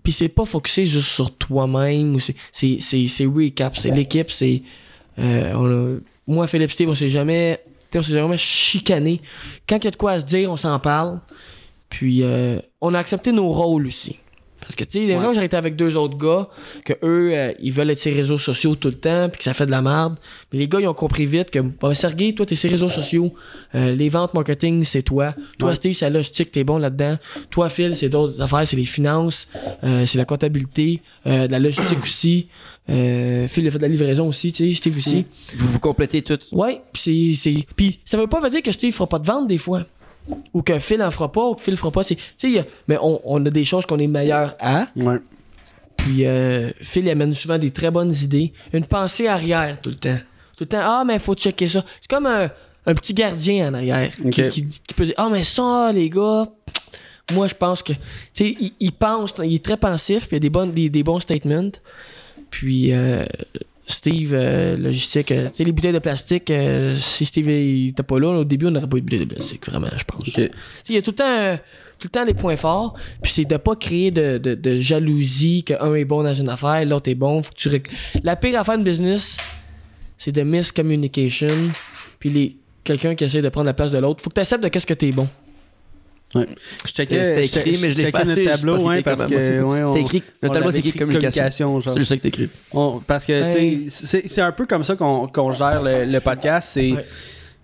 Puis 0.03 0.13
c'est 0.13 0.29
pas 0.29 0.45
focusé 0.45 0.87
juste 0.87 1.09
sur 1.09 1.35
toi-même, 1.37 2.19
c'est- 2.21 3.27
recap, 3.27 3.77
c'est 3.77 3.91
l'équipe, 3.91 4.31
c'est. 4.31 4.63
euh, 5.19 5.99
moi, 6.27 6.47
Philippe 6.47 6.71
Steve, 6.71 6.89
on 6.89 6.95
s'est 6.95 7.09
jamais. 7.11 7.61
On 7.95 8.03
s'est 8.03 8.13
jamais 8.13 8.37
chicané. 8.37 9.21
Quand 9.69 9.77
il 9.79 9.85
y 9.85 9.89
a 9.89 9.91
de 9.91 9.97
quoi 9.97 10.13
à 10.13 10.21
se 10.21 10.25
dire, 10.27 10.51
on 10.51 10.57
s'en 10.57 10.79
parle. 10.79 11.21
Puis 11.89 12.23
euh, 12.23 12.59
on 12.81 12.93
a 12.95 12.99
accepté 12.99 13.33
nos 13.33 13.49
rôles 13.49 13.87
aussi. 13.87 14.19
Parce 14.67 14.75
que, 14.75 14.85
tu 14.85 15.07
sais, 15.07 15.15
Ouais. 15.17 15.35
j'ai 15.35 15.45
été 15.45 15.57
avec 15.57 15.77
deux 15.77 15.97
autres 15.97 16.19
gars, 16.19 16.49
que 16.85 16.93
eux, 17.05 17.31
euh, 17.33 17.53
ils 17.61 17.73
veulent 17.73 17.91
être 17.91 17.99
sur 18.01 18.11
les 18.11 18.17
réseaux 18.17 18.39
sociaux 18.39 18.75
tout 18.75 18.89
le 18.89 18.95
temps, 18.95 19.29
puis 19.29 19.39
que 19.39 19.45
ça 19.45 19.55
fait 19.55 19.67
de 19.67 19.71
la 19.71 19.81
merde. 19.81 20.17
Mais 20.53 20.59
les 20.59 20.69
gars, 20.69 20.81
ils 20.81 20.89
ont 20.89 20.95
compris 20.95 21.25
vite 21.27 21.51
que, 21.51 21.61
bon, 21.61 21.95
Sergei, 21.95 22.35
toi, 22.35 22.45
t'es 22.47 22.57
sur 22.57 22.69
les 22.69 22.75
réseaux 22.75 22.89
sociaux. 22.89 23.33
Euh, 23.75 23.93
les 23.95 24.09
ventes 24.09 24.35
marketing, 24.35 24.83
c'est 24.85 25.03
toi. 25.03 25.35
Toi, 25.59 25.69
Ouais. 25.69 25.75
Steve, 25.77 25.93
c'est 25.95 26.07
la 26.07 26.11
logistique, 26.11 26.51
t'es 26.51 26.65
bon 26.65 26.79
là-dedans. 26.79 27.17
Toi, 27.51 27.69
Phil, 27.69 27.95
c'est 27.97 28.09
d'autres 28.09 28.41
affaires, 28.41 28.67
c'est 28.67 28.77
les 28.77 28.85
finances, 28.85 29.47
euh, 29.85 30.05
c'est 30.05 30.19
la 30.19 30.25
comptabilité, 30.25 31.01
de 31.25 31.47
la 31.51 31.59
logistique 31.59 31.99
aussi. 32.03 32.49
Euh, 32.89 33.49
Phil, 33.49 33.65
il 33.65 33.69
a 33.69 33.71
fait 33.73 33.79
de 33.79 33.83
la 33.83 33.89
livraison 33.89 34.29
aussi, 34.29 34.53
tu 34.53 34.69
sais, 34.69 34.75
Steve 34.77 34.97
aussi. 34.97 35.25
Vous 35.57 35.67
vous 35.69 35.81
complétez 35.81 36.23
tout. 36.23 36.39
Ouais, 36.53 36.83
pis 36.93 37.37
c'est, 37.37 37.51
c'est... 37.53 37.67
Puis 37.75 37.99
ça 38.05 38.17
veut 38.17 38.27
pas 38.29 38.49
dire 38.49 38.63
que 38.63 38.71
Steve 38.73 38.93
fera 38.93 39.09
pas 39.09 39.19
de 39.19 39.27
vente 39.27 39.49
des 39.49 39.59
fois. 39.59 39.87
Ou 40.53 40.63
que 40.63 40.79
Phil 40.79 41.03
en 41.03 41.11
fera 41.11 41.31
pas, 41.31 41.45
ou 41.47 41.55
que 41.55 41.61
Phil 41.63 41.77
fera 41.77 41.91
pas. 41.93 42.05
Tu 42.05 42.17
sais, 42.37 42.65
mais 42.89 42.97
on, 43.01 43.21
on 43.25 43.45
a 43.47 43.51
des 43.51 43.65
choses 43.65 43.87
qu'on 43.87 43.99
est 43.99 44.07
meilleur 44.09 44.57
à. 44.59 44.87
Ouais. 44.97 45.19
Puis 45.97 46.27
euh, 46.27 46.71
Phil 46.81 47.05
il 47.05 47.11
amène 47.11 47.35
souvent 47.35 47.59
des 47.59 47.71
très 47.71 47.91
bonnes 47.91 48.13
idées. 48.23 48.53
Une 48.73 48.85
pensée 48.87 49.29
arrière 49.29 49.81
tout 49.81 49.91
le 49.91 49.97
temps. 49.97 50.19
Tout 50.57 50.65
le 50.65 50.69
temps, 50.69 50.81
ah, 50.83 51.05
mais 51.07 51.19
faut 51.19 51.35
checker 51.35 51.69
ça. 51.69 51.85
C'est 52.01 52.09
comme 52.11 52.27
un, 52.27 52.51
un 52.87 52.95
petit 52.95 53.15
gardien 53.15 53.69
en 53.71 53.75
arrière 53.75 54.11
qui, 54.31 54.31
qui- 54.51 54.67
qui 54.67 54.95
peut 54.95 55.05
dire, 55.05 55.15
ah, 55.17 55.29
mais 55.31 55.45
ça, 55.45 55.93
les 55.93 56.09
gars, 56.11 56.49
moi, 57.35 57.47
je 57.49 57.55
pense 57.55 57.83
que. 57.83 57.93
Tu 57.93 57.99
sais, 58.35 58.57
il, 58.59 58.73
il 58.81 58.93
pense, 58.93 59.35
il 59.45 59.55
est 59.55 59.65
très 59.65 59.77
pensif, 59.77 60.27
puis 60.29 60.31
il 60.33 60.35
y 60.35 60.37
a 60.37 60.41
des, 60.41 60.51
bonnes, 60.51 60.73
des, 60.73 60.89
des 60.91 61.03
bons 61.03 61.21
statements. 61.21 61.71
Puis. 62.51 62.93
euh, 62.93 63.25
Steve, 63.89 64.33
euh, 64.35 64.77
logistique, 64.77 65.31
euh, 65.31 65.49
tu 65.51 65.57
sais, 65.59 65.65
les 65.65 65.71
bouteilles 65.73 65.93
de 65.93 66.01
plastique, 66.01 66.51
euh, 66.51 66.97
si 66.97 67.25
Steve 67.25 67.49
il 67.49 67.89
était 67.91 68.03
pas 68.03 68.19
là, 68.19 68.31
au 68.41 68.45
début, 68.45 68.67
on 68.67 68.71
n'aurait 68.73 68.89
pas 68.89 68.97
eu 68.97 69.01
de 69.01 69.07
bouteilles 69.07 69.27
de 69.27 69.35
plastique, 69.35 69.65
vraiment, 69.69 69.87
je 69.97 70.03
pense. 70.05 70.23
Tu 70.25 70.51
Il 70.89 70.95
y 70.97 70.99
a 70.99 71.03
tout 71.03 71.13
le 71.13 71.17
temps, 71.17 71.59
tout 71.99 72.09
le 72.09 72.11
temps 72.11 72.25
des 72.27 72.35
points 72.35 72.57
forts, 72.57 72.95
puis 73.23 73.31
c'est 73.33 73.45
de 73.45 73.57
pas 73.57 73.77
créer 73.77 74.11
de, 74.11 74.39
de, 74.39 74.55
de 74.57 74.79
jalousie 74.79 75.63
que 75.63 75.75
un 75.81 75.95
est 75.95 76.05
bon 76.05 76.25
dans 76.25 76.35
une 76.35 76.49
affaire, 76.49 76.85
l'autre 76.85 77.09
est 77.11 77.15
bon. 77.15 77.41
Faut 77.43 77.53
que 77.53 77.57
tu 77.59 77.69
rec- 77.69 77.89
La 78.25 78.35
pire 78.35 78.59
affaire 78.59 78.77
de 78.77 78.83
business, 78.83 79.37
c'est 80.19 80.33
de 80.33 80.43
miscommunication, 80.43 81.49
puis 82.19 82.31
les 82.31 82.57
quelqu'un 82.85 83.15
qui 83.15 83.25
essaie 83.25 83.43
de 83.43 83.49
prendre 83.49 83.67
la 83.67 83.75
place 83.75 83.91
de 83.91 83.99
l'autre. 83.99 84.23
Faut 84.23 84.31
que 84.31 84.35
tu 84.35 84.41
acceptes 84.41 84.63
de 84.63 84.69
qu'est-ce 84.69 84.87
que 84.87 84.95
t'es 84.95 85.11
bon. 85.13 85.29
Je 86.35 86.93
checkais, 86.93 87.25
C'était 87.25 87.45
écrit, 87.47 87.79
mais 87.81 87.91
je 87.93 87.97
l'ai 87.97 88.09
effacé, 88.09 88.35
sais 88.35 88.45
tableau, 88.45 88.73
pas 88.75 88.79
si 88.81 88.85
ouais, 88.87 89.03
parce 89.03 89.27
que, 89.27 89.63
ouais, 89.63 89.83
on- 89.87 89.93
C'est 89.93 90.01
écrit. 90.01 90.23
on 90.43 90.47
Notamment, 90.47 90.71
c'est 90.73 90.79
écrit 90.79 90.93
communication. 90.99 91.81
genre. 91.81 91.95
C'est 91.95 92.01
juste 92.01 92.11
ça 92.11 92.31
que. 92.31 92.49
On- 92.73 93.01
parce 93.07 93.25
que, 93.25 93.33
Hey. 93.33 93.85
tu 93.85 93.91
sais, 93.91 94.07
c'est 94.07 94.29
c'est 94.29 94.41
un 94.43 94.53
peu 94.53 94.67
comme 94.67 94.85
ça 94.85 94.97
qu'on 94.97 95.29
qu'on 95.29 95.53
gère 95.53 95.83
le, 95.83 96.05
le 96.05 96.21
podcast. 96.21 96.71
C'est 96.73 96.93
Ouais. 96.93 97.05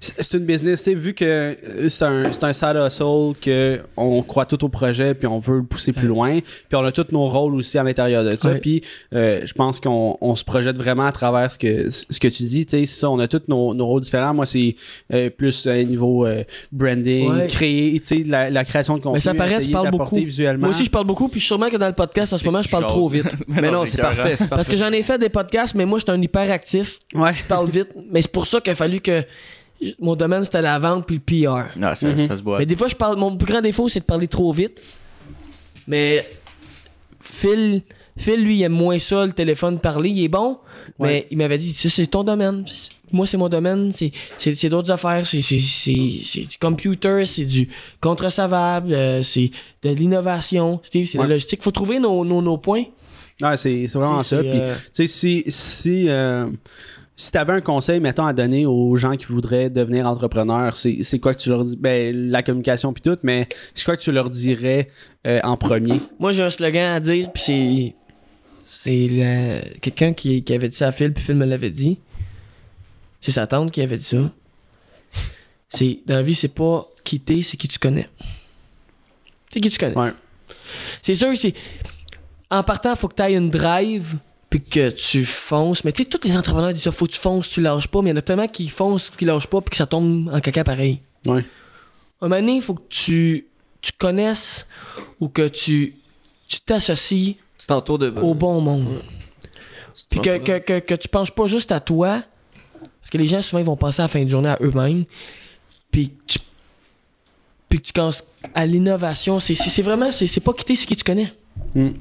C'est 0.05 0.34
une 0.36 0.44
business, 0.44 0.82
tu 0.82 0.90
sais, 0.90 0.94
vu 0.96 1.14
que 1.14 1.24
euh, 1.24 1.88
c'est 1.88 2.05
un, 2.05 2.32
c'est 2.32 2.42
un 2.44 2.53
side 2.53 2.76
hustle, 2.76 3.34
que 3.40 3.80
on 3.96 4.22
croit 4.22 4.46
tout 4.46 4.62
au 4.64 4.68
projet, 4.68 5.14
puis 5.14 5.26
on 5.28 5.38
veut 5.38 5.59
le 5.59 5.62
pousser 5.62 5.92
plus 5.92 6.09
loin, 6.09 6.40
puis 6.40 6.76
on 6.76 6.84
a 6.84 6.90
tous 6.92 7.07
nos 7.12 7.26
rôles 7.28 7.55
aussi 7.55 7.78
à 7.78 7.82
l'intérieur 7.84 8.24
de 8.24 8.34
ça, 8.36 8.50
Ouais. 8.50 8.59
puis 8.59 8.82
euh, 9.14 9.42
je 9.44 9.53
pense 9.53 9.78
qu'on 9.80 10.18
on 10.20 10.34
se 10.34 10.44
projette 10.44 10.76
vraiment 10.76 11.05
à 11.05 11.12
travers 11.12 11.50
ce 11.50 11.57
que, 11.59 11.90
ce 11.90 12.18
que 12.18 12.28
tu 12.28 12.42
dis, 12.42 12.66
tu 12.66 12.70
sais, 12.80 12.84
c'est 12.86 13.00
ça, 13.00 13.11
on 13.11 13.18
a 13.20 13.28
tous 13.28 13.42
nos, 13.48 13.74
nos 13.74 13.86
rôles 13.86 14.00
différents. 14.00 14.34
Moi, 14.34 14.44
c'est 14.46 14.74
euh, 15.12 15.30
plus 15.30 15.66
un 15.68 15.82
niveau 15.84 16.26
euh, 16.26 16.42
branding, 16.72 17.30
Ouais. 17.32 17.46
créer, 17.46 18.00
tu 18.00 18.18
sais, 18.18 18.28
la, 18.28 18.50
la 18.50 18.64
création 18.64 18.94
de 18.96 19.00
contenu, 19.03 19.14
Mais 19.16 19.20
ça 19.20 19.34
paraît, 19.34 19.62
tu 19.62 19.70
parles 19.70 19.90
beaucoup. 19.92 20.16
visuellement. 20.16 20.66
Moi 20.66 20.70
aussi, 20.74 20.84
je 20.84 20.90
parle 20.90 21.07
beaucoup, 21.07 21.28
puis 21.28 21.40
sûrement 21.40 21.68
que 21.70 21.76
dans 21.76 21.86
le 21.88 21.92
podcast, 21.94 22.32
en 22.32 22.38
ce 22.38 22.44
moment, 22.44 22.61
je 22.62 22.68
parle 22.68 22.86
trop 22.88 23.09
vite. 23.09 23.34
Mais 23.48 23.70
non, 23.70 23.84
c'est 23.86 24.00
parfait. 24.00 24.34
Parce 24.50 24.68
que 24.68 24.76
j'en 24.76 24.90
ai 24.90 25.03
fait 25.03 25.18
des 25.18 25.28
podcasts, 25.28 25.74
mais 25.74 25.84
moi, 25.86 25.98
je 25.98 26.05
suis 26.05 26.11
un 26.12 26.20
hyperactif. 26.20 26.98
Ouais. 27.14 27.32
Je 27.34 27.44
parle 27.44 27.70
vite. 27.70 27.88
Mais 28.11 28.20
c'est 28.22 28.30
pour 28.32 28.46
ça 28.46 28.61
qu'il 28.61 28.72
a 28.72 28.74
fallu 28.74 29.00
que 29.00 29.22
mon 30.01 30.16
domaine, 30.16 30.45
c'était 30.45 30.62
la 30.62 30.78
vente 30.78 31.07
puis 31.07 31.16
le 31.16 31.20
PR. 31.47 31.76
Non, 31.78 31.95
ça, 31.95 32.09
Mhm. 32.09 32.28
ça 32.28 32.37
se 32.37 32.43
voit. 32.43 32.59
Mais 32.59 32.66
des 32.66 32.76
fois, 32.76 32.89
je 32.89 32.95
parle. 32.97 33.16
Mon 33.18 33.37
plus 33.37 33.51
grand 33.51 33.61
défaut, 33.61 33.89
c'est 33.89 34.01
de 34.01 34.05
parler 34.05 34.28
trop 34.28 34.53
vite. 34.53 34.80
Mais 35.89 36.24
Phil, 37.20 37.83
Phil, 38.16 38.43
lui, 38.45 38.59
il 38.59 38.62
aime 38.62 38.72
moins 38.72 38.99
ça, 38.99 39.24
le 39.26 39.33
téléphone 39.33 39.78
parler. 39.80 40.11
Il 40.11 40.24
est 40.24 40.28
bon, 40.28 40.59
mais 40.99 41.26
il 41.30 41.39
m'avait 41.39 41.59
dit, 41.59 41.72
c'est 41.72 42.07
ton 42.07 42.24
domaine. 42.24 42.64
Moi, 43.11 43.26
c'est 43.26 43.37
mon 43.37 43.49
domaine. 43.49 43.93
C'est, 43.93 44.68
d'autres 44.68 44.91
affaires. 44.91 45.26
C'est, 45.26 45.43
c'est, 45.43 45.59
c'est, 45.59 46.18
c'est 46.22 46.41
du 46.43 46.57
computer, 46.59 47.24
c'est 47.26 47.45
du 47.45 47.68
contre-savable, 48.01 48.93
euh, 48.93 49.22
c'est 49.22 49.51
de 49.83 49.91
l'innovation. 49.91 50.80
Steve, 50.83 51.07
c'est 51.07 51.18
Ouais. 51.18 51.24
la 51.24 51.35
logistique. 51.35 51.62
Faut 51.62 51.70
trouver 51.70 51.99
nos, 51.99 52.24
nos, 52.24 52.41
nos 52.41 52.57
points. 52.59 52.85
Ouais, 53.43 53.57
c'est 53.57 53.87
c'est 53.87 53.99
vraiment 53.99 54.22
ça. 54.22 54.39
Puis, 54.39 54.49
euh, 54.51 54.74
tu 54.74 54.80
sais, 54.93 55.07
si, 55.07 55.45
si, 55.49 56.09
euh, 56.09 56.47
si 57.22 57.30
tu 57.32 57.38
avais 57.38 57.52
un 57.52 57.60
conseil, 57.60 58.00
mettons, 58.00 58.24
à 58.26 58.32
donner 58.32 58.66
aux 58.66 58.96
gens 58.96 59.16
qui 59.16 59.26
voudraient 59.26 59.70
devenir 59.70 60.06
entrepreneurs, 60.06 60.74
c'est 60.76 61.18
quoi 61.20 61.34
que 61.34 61.40
tu 61.40 61.48
leur 61.48 61.64
dis? 61.64 61.76
Ben, 61.76 62.30
la 62.30 62.42
communication 62.42 62.92
puis 62.92 63.02
tout, 63.02 63.16
mais 63.22 63.48
c'est 63.74 63.84
quoi 63.84 63.96
que 63.96 64.02
tu 64.02 64.10
leur 64.12 64.28
dirais 64.28 64.88
euh, 65.26 65.40
en 65.44 65.56
premier? 65.56 66.00
Moi, 66.18 66.32
j'ai 66.32 66.42
un 66.42 66.50
slogan 66.50 66.94
à 66.96 67.00
dire, 67.00 67.30
puis 67.32 67.42
c'est. 67.42 67.94
C'est 68.64 69.06
le- 69.10 69.78
quelqu'un 69.80 70.14
qui, 70.14 70.42
qui 70.42 70.54
avait 70.54 70.68
dit 70.68 70.76
ça 70.76 70.88
à 70.88 70.92
Phil, 70.92 71.12
puis 71.12 71.22
Phil 71.22 71.34
me 71.36 71.44
l'avait 71.44 71.70
dit. 71.70 71.98
C'est 73.20 73.30
sa 73.32 73.46
tante 73.46 73.70
qui 73.70 73.82
avait 73.82 73.98
dit 73.98 74.04
ça. 74.04 74.30
C'est, 75.68 76.00
dans 76.06 76.16
la 76.16 76.22
vie, 76.22 76.34
c'est 76.34 76.48
pas 76.48 76.88
qui 77.04 77.20
t'es, 77.20 77.42
c'est 77.42 77.56
qui 77.56 77.68
tu 77.68 77.78
connais. 77.78 78.08
C'est 79.52 79.60
qui 79.60 79.70
tu 79.70 79.78
connais. 79.78 79.96
Ouais. 79.96 80.12
C'est 81.02 81.14
sûr, 81.14 81.36
c'est. 81.36 81.54
En 82.50 82.62
partant, 82.62 82.96
faut 82.96 83.08
que 83.08 83.14
tu 83.14 83.22
ailles 83.22 83.34
une 83.36 83.50
drive, 83.50 84.16
puis 84.53 84.61
que 84.61 84.90
tu 84.90 85.24
fonces. 85.24 85.82
Mais 85.82 85.92
tu 85.92 86.03
sais, 86.03 86.09
tous 86.11 86.28
les 86.28 86.36
entrepreneurs 86.36 86.74
disent 86.74 86.82
ça, 86.82 86.92
faut 86.92 87.07
que 87.07 87.12
tu 87.12 87.18
fonces, 87.18 87.48
tu 87.48 87.62
lâches 87.62 87.88
pas. 87.88 88.03
Mais 88.03 88.11
il 88.11 88.12
y 88.12 88.16
en 88.16 88.18
a 88.18 88.22
tellement 88.22 88.46
qui 88.46 88.68
foncent, 88.68 89.09
qui 89.09 89.24
lâchent 89.24 89.46
pas, 89.46 89.62
puis 89.62 89.70
que 89.70 89.76
ça 89.76 89.86
tombe 89.86 90.28
en 90.30 90.40
caca 90.40 90.62
pareil. 90.62 91.00
Ouais. 91.24 91.42
Un 92.20 92.28
moment 92.28 92.38
donné, 92.38 92.57
il 92.57 92.62
faut 92.62 92.74
que 92.74 92.86
tu, 92.90 93.46
tu 93.80 93.92
connaisses 93.92 94.68
ou 95.20 95.30
que 95.30 95.48
tu 95.48 95.94
tu 96.46 96.61
t'associes 96.61 97.36
Tu 97.57 97.66
t'entoures 97.66 97.98
de. 97.98 98.12
au 98.20 98.34
bon 98.34 98.61
monde. 98.61 99.00
Puis 100.11 100.20
que, 100.20 100.36
que, 100.36 100.59
que, 100.59 100.80
que 100.80 100.94
tu 100.96 101.09
penses 101.09 101.30
pas 101.30 101.46
juste 101.46 101.72
à 101.72 101.80
toi. 101.80 102.22
Parce 103.00 103.11
que 103.11 103.16
les 103.16 103.28
gens, 103.28 103.40
souvent, 103.40 103.61
ils 103.61 103.64
vont 103.64 103.78
penser 103.78 104.03
à 104.03 104.05
la 104.05 104.09
fin 104.09 104.22
de 104.22 104.28
journée 104.28 104.50
à 104.50 104.59
eux-mêmes. 104.61 105.07
Puis 105.90 106.11
que 106.11 106.14
tu, 106.26 106.38
puis 107.70 107.80
que 107.80 107.86
tu 107.86 107.92
penses 107.94 108.22
à 108.55 108.66
l'innovation. 108.66 109.40
C'est, 109.40 109.80
vraiment, 109.80 110.12
c'est, 110.12 110.26
c'est 110.26 110.40
pas 110.42 110.53
quitter 110.53 110.76
ce 110.76 110.86
que 110.86 110.92
tu 110.92 111.05
connais. 111.05 111.32
Mm. 111.74 111.92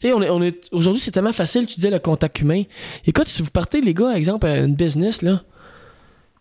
Tu 0.00 0.06
sais, 0.06 0.12
on 0.12 0.22
est, 0.22 0.30
on 0.30 0.40
est, 0.42 0.56
aujourd'hui, 0.70 1.00
c'est 1.02 1.10
tellement 1.10 1.32
facile, 1.32 1.66
tu 1.66 1.74
disais, 1.74 1.90
le 1.90 1.98
contact 1.98 2.40
humain. 2.40 2.62
Écoute, 3.04 3.26
si 3.26 3.42
vous 3.42 3.50
partez, 3.50 3.80
les 3.80 3.94
gars, 3.94 4.12
exemple, 4.16 4.46
à 4.46 4.58
une 4.58 4.74
business, 4.76 5.22
là, 5.22 5.42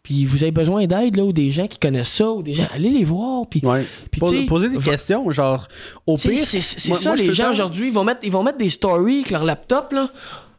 puis 0.04 0.26
vous 0.26 0.44
avez 0.44 0.52
besoin 0.52 0.86
d'aide, 0.86 1.16
là, 1.16 1.24
ou 1.24 1.34
des 1.34 1.50
gens 1.50 1.66
qui 1.68 1.80
connaissent 1.80 2.14
ça, 2.14 2.30
ou 2.30 2.44
des 2.44 2.54
gens, 2.54 2.68
allez 2.72 2.92
les 2.92 3.04
voir, 3.04 3.48
puis... 3.50 3.60
Ouais. 3.64 3.84
puis 4.12 4.20
Pose- 4.20 4.46
poser 4.46 4.70
des 4.70 4.78
va- 4.78 4.92
questions, 4.92 5.30
genre, 5.32 5.68
au 6.06 6.18
pire. 6.18 6.38
c'est 6.38 6.62
ça, 6.62 7.10
moi, 7.10 7.16
les 7.16 7.34
gens 7.34 7.52
aujourd'hui, 7.52 7.88
ils 7.88 7.94
vont 7.94 8.04
mettre, 8.04 8.20
ils 8.24 8.32
vont 8.32 8.44
mettre 8.44 8.60
des 8.60 8.70
stories 8.70 9.16
avec 9.22 9.32
leur 9.32 9.44
laptop, 9.44 9.92
là. 9.92 10.08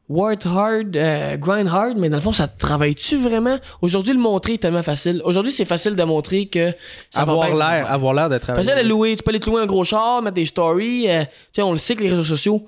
Work 0.08 0.46
hard, 0.46 0.96
euh, 0.96 1.36
grind 1.36 1.68
hard, 1.68 1.98
mais 1.98 2.08
dans 2.08 2.16
le 2.16 2.22
fond, 2.22 2.32
ça 2.32 2.48
travaille-tu 2.48 3.16
vraiment? 3.18 3.58
Aujourd'hui, 3.82 4.14
le 4.14 4.18
montrer 4.18 4.54
est 4.54 4.58
tellement 4.58 4.82
facile. 4.82 5.20
Aujourd'hui, 5.24 5.52
c'est 5.52 5.66
facile 5.66 5.96
de 5.96 6.02
montrer 6.02 6.46
que 6.46 6.72
ça 7.10 7.26
va 7.26 7.32
avoir 7.32 7.54
l'air, 7.54 7.90
avoir 7.92 8.14
l'air 8.14 8.30
de 8.30 8.38
travailler. 8.38 8.66
Facile 8.66 8.82
de 8.82 8.88
louer. 8.88 9.16
Tu 9.16 9.22
peux 9.22 9.30
aller 9.30 9.40
te 9.40 9.50
louer 9.50 9.60
un 9.60 9.66
gros 9.66 9.84
char, 9.84 10.22
mettre 10.22 10.36
des 10.36 10.46
stories. 10.46 11.08
euh, 11.10 11.24
tu 11.24 11.30
sais, 11.52 11.62
on 11.62 11.72
le 11.72 11.76
sait 11.76 11.94
que 11.94 12.02
les 12.02 12.08
réseaux 12.08 12.22
sociaux. 12.22 12.64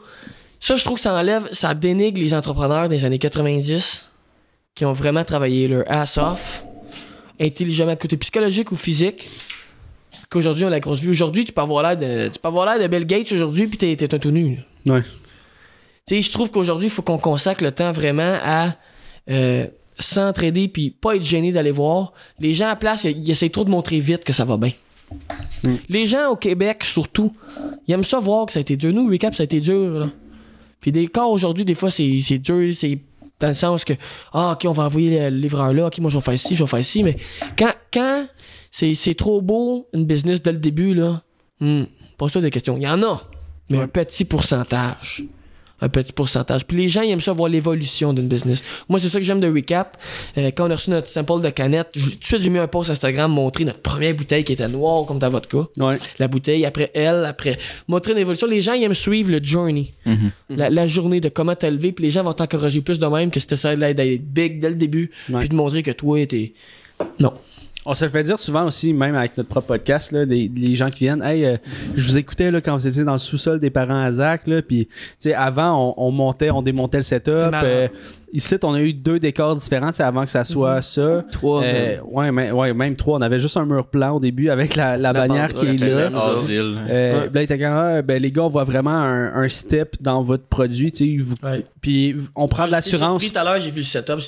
Ça, 0.61 0.77
je 0.77 0.85
trouve 0.85 0.97
que 0.97 1.01
ça 1.01 1.15
enlève, 1.15 1.49
ça 1.53 1.73
dénigre 1.73 2.21
les 2.21 2.35
entrepreneurs 2.35 2.89
des 2.91 3.07
années 3.07 3.19
90 3.19 4.11
qui 4.75 4.85
ont 4.85 4.93
vraiment 4.93 5.25
travaillé 5.25 5.67
leur 5.67 5.85
ass 5.91 6.19
off, 6.19 6.63
intelligemment, 7.41 7.97
côté 7.97 8.19
psychologique 8.19 8.71
ou 8.71 8.77
physique. 8.77 9.29
Qu'aujourd'hui, 10.29 10.65
on 10.65 10.69
a 10.69 10.71
la 10.71 10.81
grosse 10.81 11.01
vue. 11.01 11.11
Aujourd'hui, 11.11 11.47
tu 11.47 11.53
peux 11.53 11.63
avoir 11.63 11.83
l'air 11.83 11.97
de, 11.97 12.29
tu 12.29 12.39
peux 12.39 12.49
avoir 12.49 12.67
l'air 12.67 12.79
de 12.79 12.87
Bill 12.87 13.07
Gates 13.07 13.33
aujourd'hui, 13.33 13.67
puis 13.67 13.79
t'es, 13.79 13.97
t'es 13.97 14.15
un 14.15 14.19
tout 14.19 14.31
nu. 14.31 14.61
Ouais. 14.87 15.03
Tu 16.07 16.17
sais, 16.17 16.23
je 16.23 16.33
trouve 16.33 16.51
qu'aujourd'hui, 16.51 16.89
il 16.89 16.91
faut 16.91 17.03
qu'on 17.03 17.19
consacre 17.19 17.63
le 17.63 17.73
temps 17.73 17.93
vraiment 17.93 18.37
à 18.43 18.75
euh, 19.31 19.67
s'entraider 19.99 20.69
puis 20.69 20.91
pas 20.91 21.17
être 21.17 21.23
gêné 21.23 21.53
d'aller 21.53 21.71
voir. 21.71 22.13
Les 22.39 22.55
gens 22.55 22.69
à 22.69 22.77
place, 22.77 23.05
ils, 23.05 23.31
essayent 23.31 23.51
trop 23.51 23.65
de 23.65 23.71
montrer 23.71 24.01
vite 24.01 24.25
que 24.25 24.33
ça 24.33 24.45
va 24.45 24.57
bien. 24.57 24.73
Mm. 25.65 25.75
Les 25.89 26.07
gens 26.07 26.31
au 26.31 26.37
Québec, 26.37 26.85
surtout, 26.85 27.33
ils 27.87 27.95
aiment 27.95 28.05
ça 28.05 28.19
voir 28.19 28.47
que 28.47 28.53
ça 28.53 28.59
a 28.59 28.63
été 28.63 28.77
dur. 28.77 28.93
Nous, 28.93 29.09
Recap, 29.09 29.35
ça 29.35 29.43
a 29.43 29.45
été 29.45 29.61
dur. 29.61 30.01
Là. 30.01 30.11
Puis 30.81 30.93
des 30.93 31.07
cas 31.09 31.25
aujourd'hui, 31.25 31.65
des 31.65 31.75
fois, 31.75 31.91
c'est, 31.91 32.39
dur. 32.39 32.75
C'est 32.75 32.99
dans 33.39 33.49
le 33.49 33.55
sens 33.55 33.85
que, 33.85 33.95
ah, 34.33 34.53
OK, 34.53 34.67
on 34.67 34.73
va 34.73 34.85
envoyer 34.85 35.31
le 35.31 35.37
livreur 35.37 35.73
là. 35.73 35.87
OK, 35.87 35.99
moi, 35.99 36.11
je 36.11 36.17
vais 36.19 36.23
faire 36.23 36.39
ci, 36.39 36.57
je 36.57 36.65
vais 36.65 36.69
faire 36.69 36.85
ci. 36.85 37.03
Mais 37.03 37.17
quand, 37.59 37.73
quand 37.93 38.27
c'est, 38.71 38.95
c'est 38.95 39.15
trop 39.15 39.41
beau, 39.41 39.89
une 39.93 40.05
business 40.05 40.43
dès 40.43 40.53
le 40.53 40.59
début, 40.59 40.95
là, 40.95 41.23
hmm, 41.61 41.85
pose-toi 42.19 42.43
des 42.43 42.51
questions. 42.51 42.77
Il 42.77 42.83
y 42.83 42.89
en 42.89 43.03
a, 43.03 43.23
mais 43.71 43.79
Ouais. 43.79 43.85
un 43.85 43.89
petit 43.89 44.25
pourcentage 44.25 45.25
un 45.81 45.89
petit 45.89 46.13
pourcentage. 46.13 46.65
Puis 46.67 46.77
les 46.77 46.89
gens, 46.89 47.03
ils 47.03 47.11
aiment 47.11 47.21
ça 47.21 47.33
voir 47.33 47.49
l'évolution 47.49 48.13
d'une 48.13 48.29
business. 48.29 48.63
Moi, 48.89 48.99
c'est 49.01 49.09
ça 49.09 49.19
que 49.19 49.25
j'aime 49.25 49.41
de 49.41 49.49
Recap. 49.49 49.97
Euh, 50.39 50.51
quand 50.55 50.67
on 50.69 50.71
a 50.71 50.75
reçu 50.77 50.91
notre 50.91 51.09
sample 51.09 51.41
de 51.43 51.51
canette, 51.51 51.89
tout 51.93 52.01
de 52.01 52.25
suite, 52.25 52.41
j'ai 52.41 52.51
mis 52.51 52.59
un 52.59 52.67
post 52.69 52.91
Instagram, 52.91 53.31
montrer 53.33 53.65
notre 53.65 53.81
première 53.81 54.15
bouteille 54.15 54.45
qui 54.45 54.53
était 54.53 54.69
noire 54.69 55.07
comme 55.07 55.19
ta 55.19 55.29
vodka. 55.29 55.67
Ouais. 55.77 55.99
La 56.19 56.29
bouteille, 56.29 56.65
après 56.65 56.91
elle, 56.95 57.25
après 57.25 57.59
montrer 57.89 58.15
l'évolution. 58.15 58.47
Les 58.47 58.61
gens, 58.61 58.73
ils 58.75 58.83
aiment 58.85 58.95
suivre 58.95 59.31
le 59.31 59.43
journey. 59.43 59.93
Mhm. 60.07 60.31
La, 60.51 60.71
la 60.71 60.87
journée 60.87 61.21
de 61.21 61.29
comment 61.29 61.55
t'as 61.55 61.71
levé, 61.71 61.93
puis 61.93 62.05
les 62.05 62.11
gens 62.11 62.23
vont 62.23 62.33
t'encourager 62.35 62.81
plus 62.81 62.99
de 62.99 63.07
même 63.07 63.31
que 63.31 63.41
c'était 63.41 63.57
ça 63.57 63.75
d'être 63.75 64.23
big 64.33 64.61
dès 64.61 64.71
le 64.71 64.77
début, 64.77 65.11
Ouais. 65.29 65.41
puis 65.41 65.49
de 65.49 65.55
montrer 65.55 65.83
que 65.83 65.91
toi, 65.93 66.25
t'es. 66.27 66.53
Non. 67.19 67.33
On 67.91 67.95
se 67.95 68.05
le 68.05 68.11
fait 68.13 68.23
dire 68.23 68.39
souvent 68.39 68.67
aussi, 68.67 68.93
même 68.93 69.17
avec 69.17 69.37
notre 69.37 69.49
propre 69.49 69.67
podcast, 69.67 70.13
là, 70.13 70.25
les, 70.25 70.49
les 70.55 70.75
gens 70.75 70.91
qui 70.91 71.05
viennent, 71.05 71.23
hey, 71.23 71.45
euh, 71.45 71.57
je 71.97 72.07
vous 72.07 72.19
écoutais 72.19 72.51
là, 72.53 72.61
quand 72.61 72.77
vous 72.77 72.87
étiez 72.87 73.03
dans 73.03 73.15
le 73.15 73.19
sous-sol 73.19 73.59
des 73.59 73.71
parents 73.71 74.01
à 74.01 74.13
Zach, 74.13 74.47
là, 74.47 74.63
puis 74.63 74.87
tu 74.87 74.95
sais, 75.19 75.35
avant, 75.35 75.95
on, 75.97 76.07
on 76.07 76.11
montait, 76.13 76.51
on 76.51 76.63
démontait 76.63 76.99
le 76.99 77.03
setup. 77.03 77.33
euh, 77.65 77.89
ici, 78.33 78.55
on 78.63 78.75
a 78.75 78.81
eu 78.81 78.93
deux 78.93 79.19
décors 79.19 79.57
différents, 79.57 79.91
tu 79.91 79.97
sais, 79.97 80.03
avant 80.05 80.25
que 80.25 80.31
ça 80.31 80.45
soit 80.45 80.77
Mhm. 80.77 80.83
ça. 80.83 81.25
Trois. 81.33 81.63
Euh, 81.65 81.65
mais- 81.65 82.01
ouais, 82.05 82.31
mais- 82.33 82.51
ouais, 82.53 82.73
même 82.75 82.95
trois. 82.95 83.19
On 83.19 83.23
avait 83.23 83.41
juste 83.41 83.57
un 83.57 83.65
mur 83.67 83.85
blanc 83.93 84.17
au 84.17 84.21
début 84.21 84.51
avec 84.51 84.77
la, 84.77 84.97
la, 84.97 85.13
bannière 85.13 85.53
qui 85.53 85.67
est 85.67 85.73
là. 85.97 86.11
Euh, 86.89 87.13
Ouais. 87.23 87.31
Là, 87.35 87.41
il 87.41 87.45
était 87.45 87.59
comme, 87.59 87.73
ah, 87.73 88.03
ben, 88.03 88.23
les 88.23 88.31
gars, 88.31 88.43
on 88.45 88.49
voit 88.49 88.63
vraiment 88.65 88.91
un, 88.91 89.35
un 89.35 89.49
step 89.49 89.97
dans 90.01 90.23
votre 90.23 90.45
produit, 90.45 90.93
puis 91.81 92.15
on 92.37 92.47
prend 92.47 92.67
de 92.67 92.71
l'assurance. 92.73 93.29
Tout 93.29 93.37
à 93.39 93.43
l'heure, 93.43 93.59
j'ai 93.59 93.71
vu 93.73 93.79
le 93.81 93.85
setup. 93.85 94.21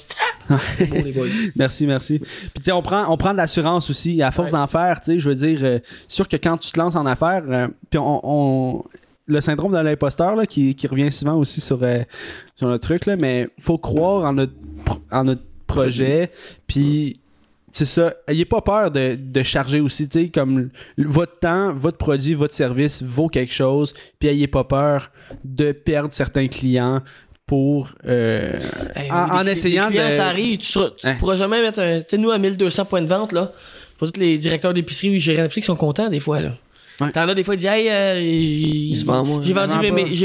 Ah, 0.49 0.59
c'est 0.77 0.87
bon, 0.89 1.03
les 1.05 1.13
boys. 1.13 1.27
Merci, 1.57 1.87
merci. 1.87 2.19
Puis 2.19 2.29
tu 2.57 2.63
sais, 2.65 2.73
on 2.73 2.83
prend, 2.83 3.13
on 3.13 3.17
prend 3.17 3.33
de 3.33 3.37
l'assurance 3.39 3.89
aussi. 3.91 4.23
À 4.23 4.31
force 4.33 4.53
Ouais. 4.53 4.59
d'en 4.59 4.67
faire, 4.67 5.01
tu 5.01 5.13
sais, 5.15 5.21
je 5.21 5.29
veux 5.29 5.35
dire, 5.35 5.61
euh, 5.63 5.79
sûr 6.09 6.29
que 6.29 6.37
quand 6.37 6.57
tu 6.59 6.71
te 6.73 6.79
lances 6.81 6.97
en 6.97 7.07
affaires, 7.07 7.45
euh, 7.49 7.69
puis 7.91 7.99
on, 7.99 8.21
on- 8.23 8.85
le 9.27 9.41
syndrome 9.41 9.73
de 9.73 9.79
l'imposteur 9.79 10.35
là, 10.35 10.47
qui, 10.47 10.75
qui 10.75 10.87
revient 10.89 11.13
souvent 11.13 11.37
aussi 11.37 11.61
sur, 11.61 11.79
euh, 11.83 12.01
sur 12.57 12.69
le 12.69 12.79
truc, 12.81 13.07
là, 13.07 13.17
mais 13.17 13.49
faut 13.61 13.79
croire 13.79 14.29
en 14.29 14.33
notre, 14.33 14.53
pro- 14.85 14.99
en 15.13 15.25
notre 15.25 15.43
projet. 15.69 16.31
Puis 16.67 17.21
c'est 17.71 17.85
ça. 17.87 18.13
Ayez 18.27 18.45
pas 18.45 18.61
peur 18.61 18.91
de, 18.91 19.15
de 19.15 19.43
charger 19.45 19.81
aussi, 19.81 20.09
tu 20.09 20.21
sais, 20.25 20.29
comme 20.29 20.69
votre 20.99 21.39
temps, 21.39 21.73
votre 21.73 21.97
produit, 21.99 22.35
votre 22.35 22.53
service 22.53 23.03
vaut 23.03 23.29
quelque 23.29 23.53
chose. 23.55 23.95
Puis 24.19 24.29
ayez 24.29 24.49
pas 24.49 24.65
peur 24.65 25.11
de 25.45 25.71
perdre 25.73 26.13
certains 26.13 26.49
clients 26.49 27.01
pour 27.53 27.91
euh, 28.09 28.51
Hey, 28.97 29.11
en, 29.11 29.29
en 29.29 29.43
les 29.43 29.53
essayant 29.53 29.89
les 29.91 29.97
clients, 29.97 30.09
de 30.09 30.15
ça 30.15 30.27
arrive. 30.29 30.57
Tu, 30.57 30.67
seras- 30.73 30.89
tu 30.99 31.07
Hein? 31.07 31.17
pourras 31.19 31.37
jamais 31.37 31.61
mettre 31.61 31.81
un. 31.81 32.01
Tu 32.01 32.07
sais, 32.09 32.17
nous, 32.17 32.31
à 32.31 32.39
1200 32.39 32.87
points 32.87 33.03
de 33.03 33.07
vente, 33.07 33.33
là, 33.33 33.53
pour 33.99 34.11
tous 34.11 34.19
les 34.19 34.39
directeurs 34.39 34.73
d'épicerie 34.73 35.15
ou 35.15 35.19
gérants 35.21 35.43
d'épicerie 35.43 35.61
qui 35.61 35.67
sont 35.67 35.77
contents, 35.77 36.09
des 36.09 36.19
fois, 36.21 36.41
là. 36.41 36.53
Ouais. 37.03 37.11
T'en 37.13 37.29
as 37.29 37.35
des 37.35 37.45
fois, 37.45 37.55
ils 37.55 37.59
disent, 37.59 37.67
hey, 37.69 37.89
euh, 37.91 38.21
Il 38.23 38.95
se 38.97 39.05
vend, 39.05 39.23
moi. 39.23 39.41
j'ai 39.45 39.53
vendu, 39.53 39.75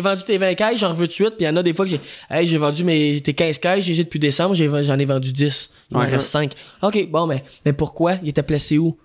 pas. 0.01 0.15
tes 0.17 0.37
20 0.37 0.53
caisses, 0.55 0.79
j'en 0.79 0.93
veux 0.93 1.07
de 1.07 1.11
suite. 1.11 1.31
Puis 1.35 1.41
il 1.41 1.45
y 1.45 1.49
en 1.49 1.55
a 1.57 1.63
des 1.63 1.73
fois 1.73 1.83
que 1.83 1.91
j'ai, 1.91 1.99
hey, 2.31 2.47
j'ai 2.47 2.57
vendu 2.57 2.85
mes, 2.85 3.19
tes 3.19 3.33
15 3.33 3.57
caisses, 3.57 3.83
j'ai 3.83 4.03
depuis 4.03 4.19
décembre, 4.19 4.55
j'en 4.55 4.97
ai 4.99 5.05
vendu 5.05 5.33
10. 5.33 5.69
Il 5.91 5.97
Ouais. 5.97 6.05
reste 6.05 6.27
5. 6.27 6.51
Ok, 6.81 7.07
bon, 7.09 7.27
mais, 7.27 7.43
mais 7.65 7.73
pourquoi? 7.73 8.15
Il 8.23 8.29
était 8.29 8.43
placé 8.43 8.77
où? 8.77 8.95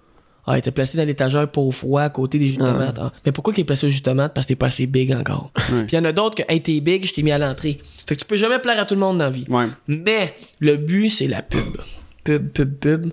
Ah, 0.47 0.57
il 0.57 0.59
était 0.59 0.72
placé 0.72 0.99
dans 0.99 1.05
l'étagère 1.05 1.49
pour 1.49 1.66
au 1.68 1.70
froid, 1.70 2.03
à 2.03 2.11
côté 2.11 2.38
des 2.38 2.49
jus 2.49 2.57
de 2.57 2.64
tomates. 2.64 2.99
Ah. 3.01 3.12
Mais 3.24 3.30
pourquoi 3.32 3.53
il 3.57 3.61
est 3.61 3.64
placé 3.64 3.86
au 3.86 3.90
jus 3.90 4.01
de 4.01 4.05
tomate? 4.05 4.34
Parce 4.34 4.45
que 4.47 4.49
t'es 4.49 4.57
pas 4.57 4.66
assez 4.66 4.86
big 4.86 5.12
encore. 5.12 5.53
Puis 5.55 5.74
il 5.93 5.95
y 5.95 5.99
en 5.99 6.05
a 6.05 6.11
d'autres 6.12 6.34
que, 6.34 6.43
hey, 6.53 6.61
t'es 6.61 6.80
big, 6.80 7.07
je 7.07 7.14
t'ai 7.14 7.22
mis 7.22 7.30
à 7.30 7.38
l'entrée. 7.38 7.80
Fait 8.09 8.14
que 8.16 8.20
tu 8.20 8.26
peux 8.26 8.34
jamais 8.36 8.59
plaire 8.59 8.78
à 8.80 8.84
tout 8.84 8.95
le 8.95 9.01
monde 9.01 9.18
dans 9.18 9.24
la 9.26 9.30
vie. 9.30 9.45
Ouais. 9.49 9.66
Mais 9.86 10.34
le 10.59 10.76
but, 10.76 11.11
c'est 11.11 11.28
la 11.28 11.43
pub. 11.43 11.76
Pub, 12.24 12.49
pub, 12.51 12.74
pub. 12.78 13.12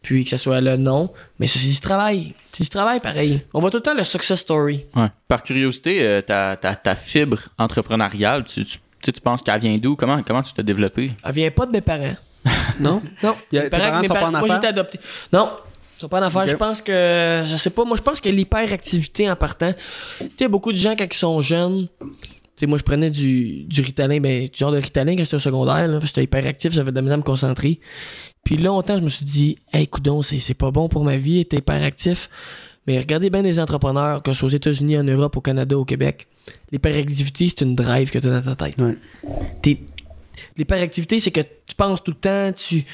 Puis 0.00 0.24
que 0.24 0.30
ce 0.30 0.36
soit 0.38 0.60
le 0.60 0.76
nom. 0.76 1.12
Mais 1.38 1.46
ça, 1.46 1.58
c'est 1.58 1.68
du 1.68 1.80
travail. 1.80 2.34
C'est 2.52 2.62
du 2.62 2.68
travail 2.70 3.00
pareil. 3.00 3.42
On 3.52 3.60
voit 3.60 3.70
tout 3.70 3.78
le 3.78 3.82
temps 3.82 3.94
le 3.94 4.04
success 4.04 4.40
story. 4.40 4.84
Ouais. 4.96 5.08
Par 5.28 5.42
curiosité, 5.42 6.06
euh, 6.06 6.20
ta, 6.22 6.56
ta, 6.56 6.74
ta 6.74 6.94
fibre 6.94 7.38
entrepreneuriale, 7.58 8.44
tu, 8.44 8.64
tu, 8.64 8.76
tu 8.76 8.80
sais, 9.02 9.12
tu 9.12 9.20
penses 9.20 9.42
qu'elle 9.42 9.60
vient 9.60 9.76
d'où? 9.78 9.96
Comment, 9.96 10.22
comment 10.22 10.42
tu 10.42 10.52
t'as 10.54 10.62
développé? 10.62 11.12
Elle 11.24 11.32
vient 11.32 11.50
pas 11.50 11.66
de 11.66 11.72
mes 11.72 11.80
parents. 11.80 12.16
Non? 12.80 13.02
Non. 13.22 13.34
Y 13.52 13.58
a- 13.58 13.62
Mes 13.64 13.70
tes 13.70 13.76
parents 13.78 14.00
mes 14.00 14.06
sont 14.08 14.14
pas 14.14 14.26
en 14.28 14.30
Moi, 14.32 14.56
été 14.56 14.66
adopté. 14.66 15.00
Non. 15.32 15.50
Pas. 16.30 16.40
Je 16.52 16.56
pense 16.56 16.80
que. 16.82 17.44
Je 17.46 17.56
sais 17.56 17.70
pas. 17.70 17.84
Moi, 17.84 17.96
je 17.96 18.02
pense 18.02 18.20
que 18.20 18.28
l'hyperactivité 18.28 19.30
en 19.30 19.36
partant. 19.36 19.72
Tu 20.18 20.26
sais, 20.38 20.48
beaucoup 20.48 20.72
de 20.72 20.78
gens, 20.78 20.94
quand 20.96 21.06
ils 21.10 21.16
sont 21.16 21.40
jeunes. 21.40 21.88
Tu 22.00 22.06
sais, 22.60 22.66
moi, 22.66 22.78
je 22.78 22.84
prenais 22.84 23.10
du, 23.10 23.64
du 23.64 23.80
Ritalin, 23.80 24.20
ben, 24.20 24.44
du 24.44 24.56
genre 24.56 24.70
de 24.70 24.76
Ritalin 24.76 25.16
quand 25.16 25.24
j'étais 25.24 25.34
au 25.36 25.40
secondaire, 25.40 25.88
là, 25.88 25.94
parce 25.98 26.02
que 26.04 26.06
j'étais 26.20 26.22
hyperactif, 26.24 26.72
j'avais 26.72 26.90
de 26.92 26.96
la 26.96 27.02
misère 27.02 27.14
à 27.14 27.18
me 27.18 27.22
concentrer. 27.22 27.80
Puis 28.44 28.56
longtemps, 28.58 28.96
je 28.96 29.02
me 29.02 29.08
suis 29.08 29.24
dit, 29.24 29.56
hey, 29.72 29.88
coudon, 29.88 30.22
c'est, 30.22 30.38
c'est 30.38 30.54
pas 30.54 30.70
bon 30.70 30.88
pour 30.88 31.02
ma 31.04 31.16
vie, 31.16 31.40
être 31.40 31.54
hyperactif. 31.54 32.28
Mais 32.86 32.98
regardez 32.98 33.30
bien 33.30 33.42
les 33.42 33.58
entrepreneurs, 33.58 34.22
que 34.22 34.32
ce 34.32 34.38
soit 34.38 34.46
aux 34.48 34.52
États-Unis, 34.52 34.98
en 34.98 35.04
Europe, 35.04 35.36
au 35.36 35.40
Canada, 35.40 35.76
au 35.76 35.84
Québec. 35.86 36.28
L'hyperactivité, 36.70 37.48
c'est 37.48 37.62
une 37.62 37.74
drive 37.74 38.10
que 38.10 38.18
tu 38.18 38.28
as 38.28 38.40
dans 38.40 38.54
ta 38.54 38.66
tête. 38.66 38.80
Ouais. 38.80 38.96
T'es- 39.62 39.80
L'hyperactivité, 40.56 41.18
c'est 41.20 41.30
que 41.30 41.40
tu 41.40 41.74
penses 41.76 42.02
tout 42.04 42.10
le 42.10 42.16
temps, 42.18 42.52
tu. 42.52 42.84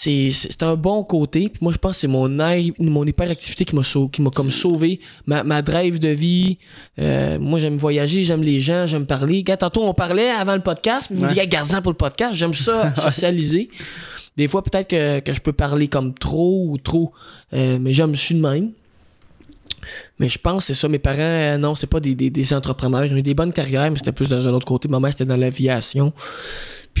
C'est, 0.00 0.62
un 0.62 0.76
bon 0.76 1.02
côté. 1.02 1.48
Puis 1.48 1.58
moi, 1.60 1.72
je 1.72 1.78
pense 1.78 1.92
que 1.96 1.98
c'est 2.02 2.06
mon, 2.06 2.38
air- 2.38 2.70
mon 2.78 3.04
hyperactivité 3.04 3.64
qui 3.64 3.74
m'a, 3.74 3.82
sau- 3.82 4.06
qui 4.06 4.22
m'a 4.22 4.30
comme 4.30 4.52
sauvé. 4.52 5.00
Ma, 5.26 5.42
ma 5.42 5.60
drive 5.60 5.98
de 5.98 6.10
vie. 6.10 6.58
Euh, 7.00 7.36
moi, 7.40 7.58
j'aime 7.58 7.74
voyager, 7.76 8.22
j'aime 8.22 8.42
les 8.42 8.60
gens, 8.60 8.86
j'aime 8.86 9.06
parler. 9.06 9.42
Quand 9.42 9.56
tantôt, 9.56 9.82
on 9.82 9.94
parlait 9.94 10.30
avant 10.30 10.54
le 10.54 10.62
podcast, 10.62 11.08
puis 11.08 11.16
me 11.16 11.22
Ouais. 11.22 11.28
dites, 11.30 11.38
hey, 11.38 11.48
garde-en 11.48 11.82
pour 11.82 11.90
le 11.90 11.96
podcast. 11.96 12.34
J'aime 12.34 12.54
ça, 12.54 12.94
socialiser. 13.10 13.70
Des 14.36 14.46
fois, 14.46 14.62
peut-être 14.62 14.86
que, 14.88 15.18
que 15.18 15.34
je 15.34 15.40
peux 15.40 15.52
parler 15.52 15.88
comme 15.88 16.14
trop 16.14 16.66
ou 16.68 16.78
trop. 16.78 17.12
euh, 17.52 17.78
mais 17.80 17.92
j'aime, 17.92 18.14
je 18.14 18.20
suis 18.20 18.34
de 18.36 18.40
même. 18.40 18.70
Mais 20.20 20.28
je 20.28 20.38
pense 20.38 20.58
que 20.66 20.74
c'est 20.74 20.80
ça. 20.80 20.86
Mes 20.88 21.00
parents, 21.00 21.18
euh, 21.18 21.58
non, 21.58 21.74
c'est 21.74 21.88
pas 21.88 21.98
des, 21.98 22.14
des, 22.14 22.30
des 22.30 22.52
entrepreneurs. 22.54 23.04
Ils 23.04 23.12
ont 23.14 23.16
eu 23.16 23.22
des 23.22 23.34
bonnes 23.34 23.52
carrières, 23.52 23.90
mais 23.90 23.96
c'était 23.96 24.12
plus 24.12 24.28
dans 24.28 24.46
un 24.46 24.52
autre 24.52 24.66
côté. 24.66 24.86
Ma 24.86 25.00
mère, 25.00 25.10
c'était 25.10 25.24
dans 25.24 25.36
l'aviation. 25.36 26.12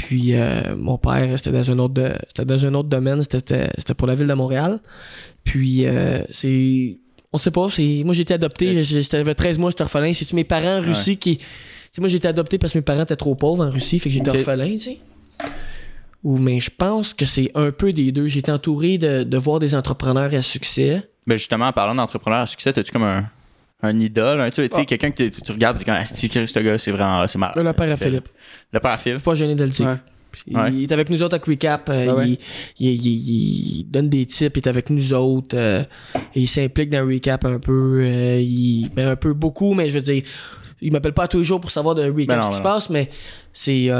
Puis 0.06 0.34
euh, 0.34 0.76
mon 0.76 0.98
père, 0.98 1.36
c'était 1.38 1.52
dans 1.52 1.70
un 1.70 1.78
autre 1.78 1.94
de- 1.94 2.12
c'était 2.28 2.44
dans 2.44 2.64
un 2.66 2.74
autre 2.74 2.88
domaine. 2.88 3.22
C'était 3.22 3.68
c'était 3.78 3.94
pour 3.94 4.06
la 4.06 4.14
ville 4.14 4.26
de 4.26 4.34
Montréal. 4.34 4.80
Puis 5.44 5.86
euh, 5.86 6.22
c'est. 6.30 6.96
On 7.32 7.38
sait 7.38 7.50
pas, 7.50 7.68
c'est. 7.70 8.02
Moi 8.04 8.14
j'ai 8.14 8.22
été 8.22 8.34
adopté, 8.34 8.84
j'avais 8.84 9.34
13 9.34 9.58
mois, 9.58 9.70
j'étais 9.70 9.82
orphelin. 9.82 10.12
C'est-tu 10.12 10.34
mes 10.34 10.44
parents 10.44 10.78
en 10.78 10.80
Russie 10.82 11.16
qui. 11.16 11.38
Sais, 11.92 12.00
moi 12.00 12.08
j'ai 12.08 12.16
été 12.16 12.28
adopté 12.28 12.58
parce 12.58 12.72
que 12.72 12.78
mes 12.78 12.82
parents 12.82 13.02
étaient 13.02 13.16
trop 13.16 13.34
pauvres 13.34 13.64
en 13.66 13.70
Russie, 13.70 13.98
fait 13.98 14.08
que 14.08 14.14
j'étais 14.14 14.30
orphelin, 14.30 14.72
tu 14.72 14.78
sais. 14.78 14.98
Ou 16.24 16.36
mais 16.38 16.58
je 16.60 16.70
pense 16.76 17.14
que 17.14 17.26
c'est 17.26 17.50
un 17.54 17.70
peu 17.70 17.92
des 17.92 18.12
deux. 18.12 18.26
J'ai 18.28 18.40
été 18.40 18.50
entouré 18.50 18.98
de, 18.98 19.22
de 19.22 19.36
voir 19.38 19.58
des 19.60 19.74
entrepreneurs 19.74 20.32
à 20.34 20.42
succès. 20.42 21.02
Ben 21.26 21.36
justement, 21.36 21.66
en 21.68 21.72
parlant 21.72 21.94
d'entrepreneur 21.94 22.40
à 22.40 22.46
succès, 22.46 22.76
as-tu 22.76 22.90
comme 22.90 23.02
un, 23.04 23.28
un 23.82 24.00
idole? 24.00 24.40
un- 24.40 24.50
tu 24.50 24.66
sais, 24.70 24.84
quelqu'un 24.86 25.10
que 25.10 25.24
tu, 25.28 25.30
tu 25.42 25.52
regardes 25.52 25.76
et 25.76 25.84
tu 25.84 25.84
dis, 26.28 26.38
ah, 26.38 26.46
ce 26.46 26.58
gars, 26.60 26.78
c'est 26.78 26.90
vraiment, 26.90 27.26
c'est 27.26 27.38
malade. 27.38 27.56
Le 27.64 27.72
père 27.72 27.92
à 27.92 27.96
Philippe. 27.96 28.28
Le 28.72 28.80
père 28.80 28.90
à 28.92 28.98
Philippe. 28.98 29.16
Je 29.18 29.20
suis 29.20 29.24
pas 29.24 29.34
gêné 29.34 29.54
de 29.54 29.64
le 29.64 29.70
dire. 29.70 29.86
Ouais. 29.86 29.94
Il, 30.46 30.56
Ouais. 30.56 30.72
il 30.72 30.82
est 30.82 30.92
avec 30.92 31.08
nous 31.10 31.22
autres 31.22 31.36
à 31.36 31.40
Recap. 31.44 31.88
euh, 31.88 32.06
Ah 32.10 32.14
ouais. 32.16 32.28
il, 32.30 32.38
il- 32.78 33.06
il- 33.06 33.78
il 33.80 33.84
donne 33.90 34.08
des 34.08 34.26
tips. 34.26 34.52
Il 34.54 34.58
est 34.58 34.66
avec 34.66 34.90
nous 34.90 35.12
autres. 35.14 35.56
euh, 35.56 35.82
et 36.34 36.40
il 36.42 36.46
s'implique 36.46 36.90
dans 36.90 37.04
Recap 37.06 37.44
un 37.44 37.58
peu. 37.58 38.02
euh, 38.04 38.38
il, 38.40 38.90
ben, 38.94 39.08
un 39.08 39.16
peu 39.16 39.32
beaucoup, 39.32 39.74
mais 39.74 39.88
je 39.88 39.94
veux 39.94 40.00
dire, 40.02 40.22
il 40.80 40.92
m'appelle 40.92 41.14
pas 41.14 41.26
tous 41.28 41.38
les 41.38 41.44
jours 41.44 41.60
pour 41.60 41.70
savoir 41.70 41.94
de 41.94 42.02
Recap 42.04 42.26
Ben 42.28 42.36
non, 42.36 42.42
ce 42.42 42.46
qui 42.48 42.52
ben 42.52 42.58
se 42.58 42.58
non. 42.58 42.62
passe, 42.74 42.90
mais 42.90 43.10
c'est. 43.52 43.90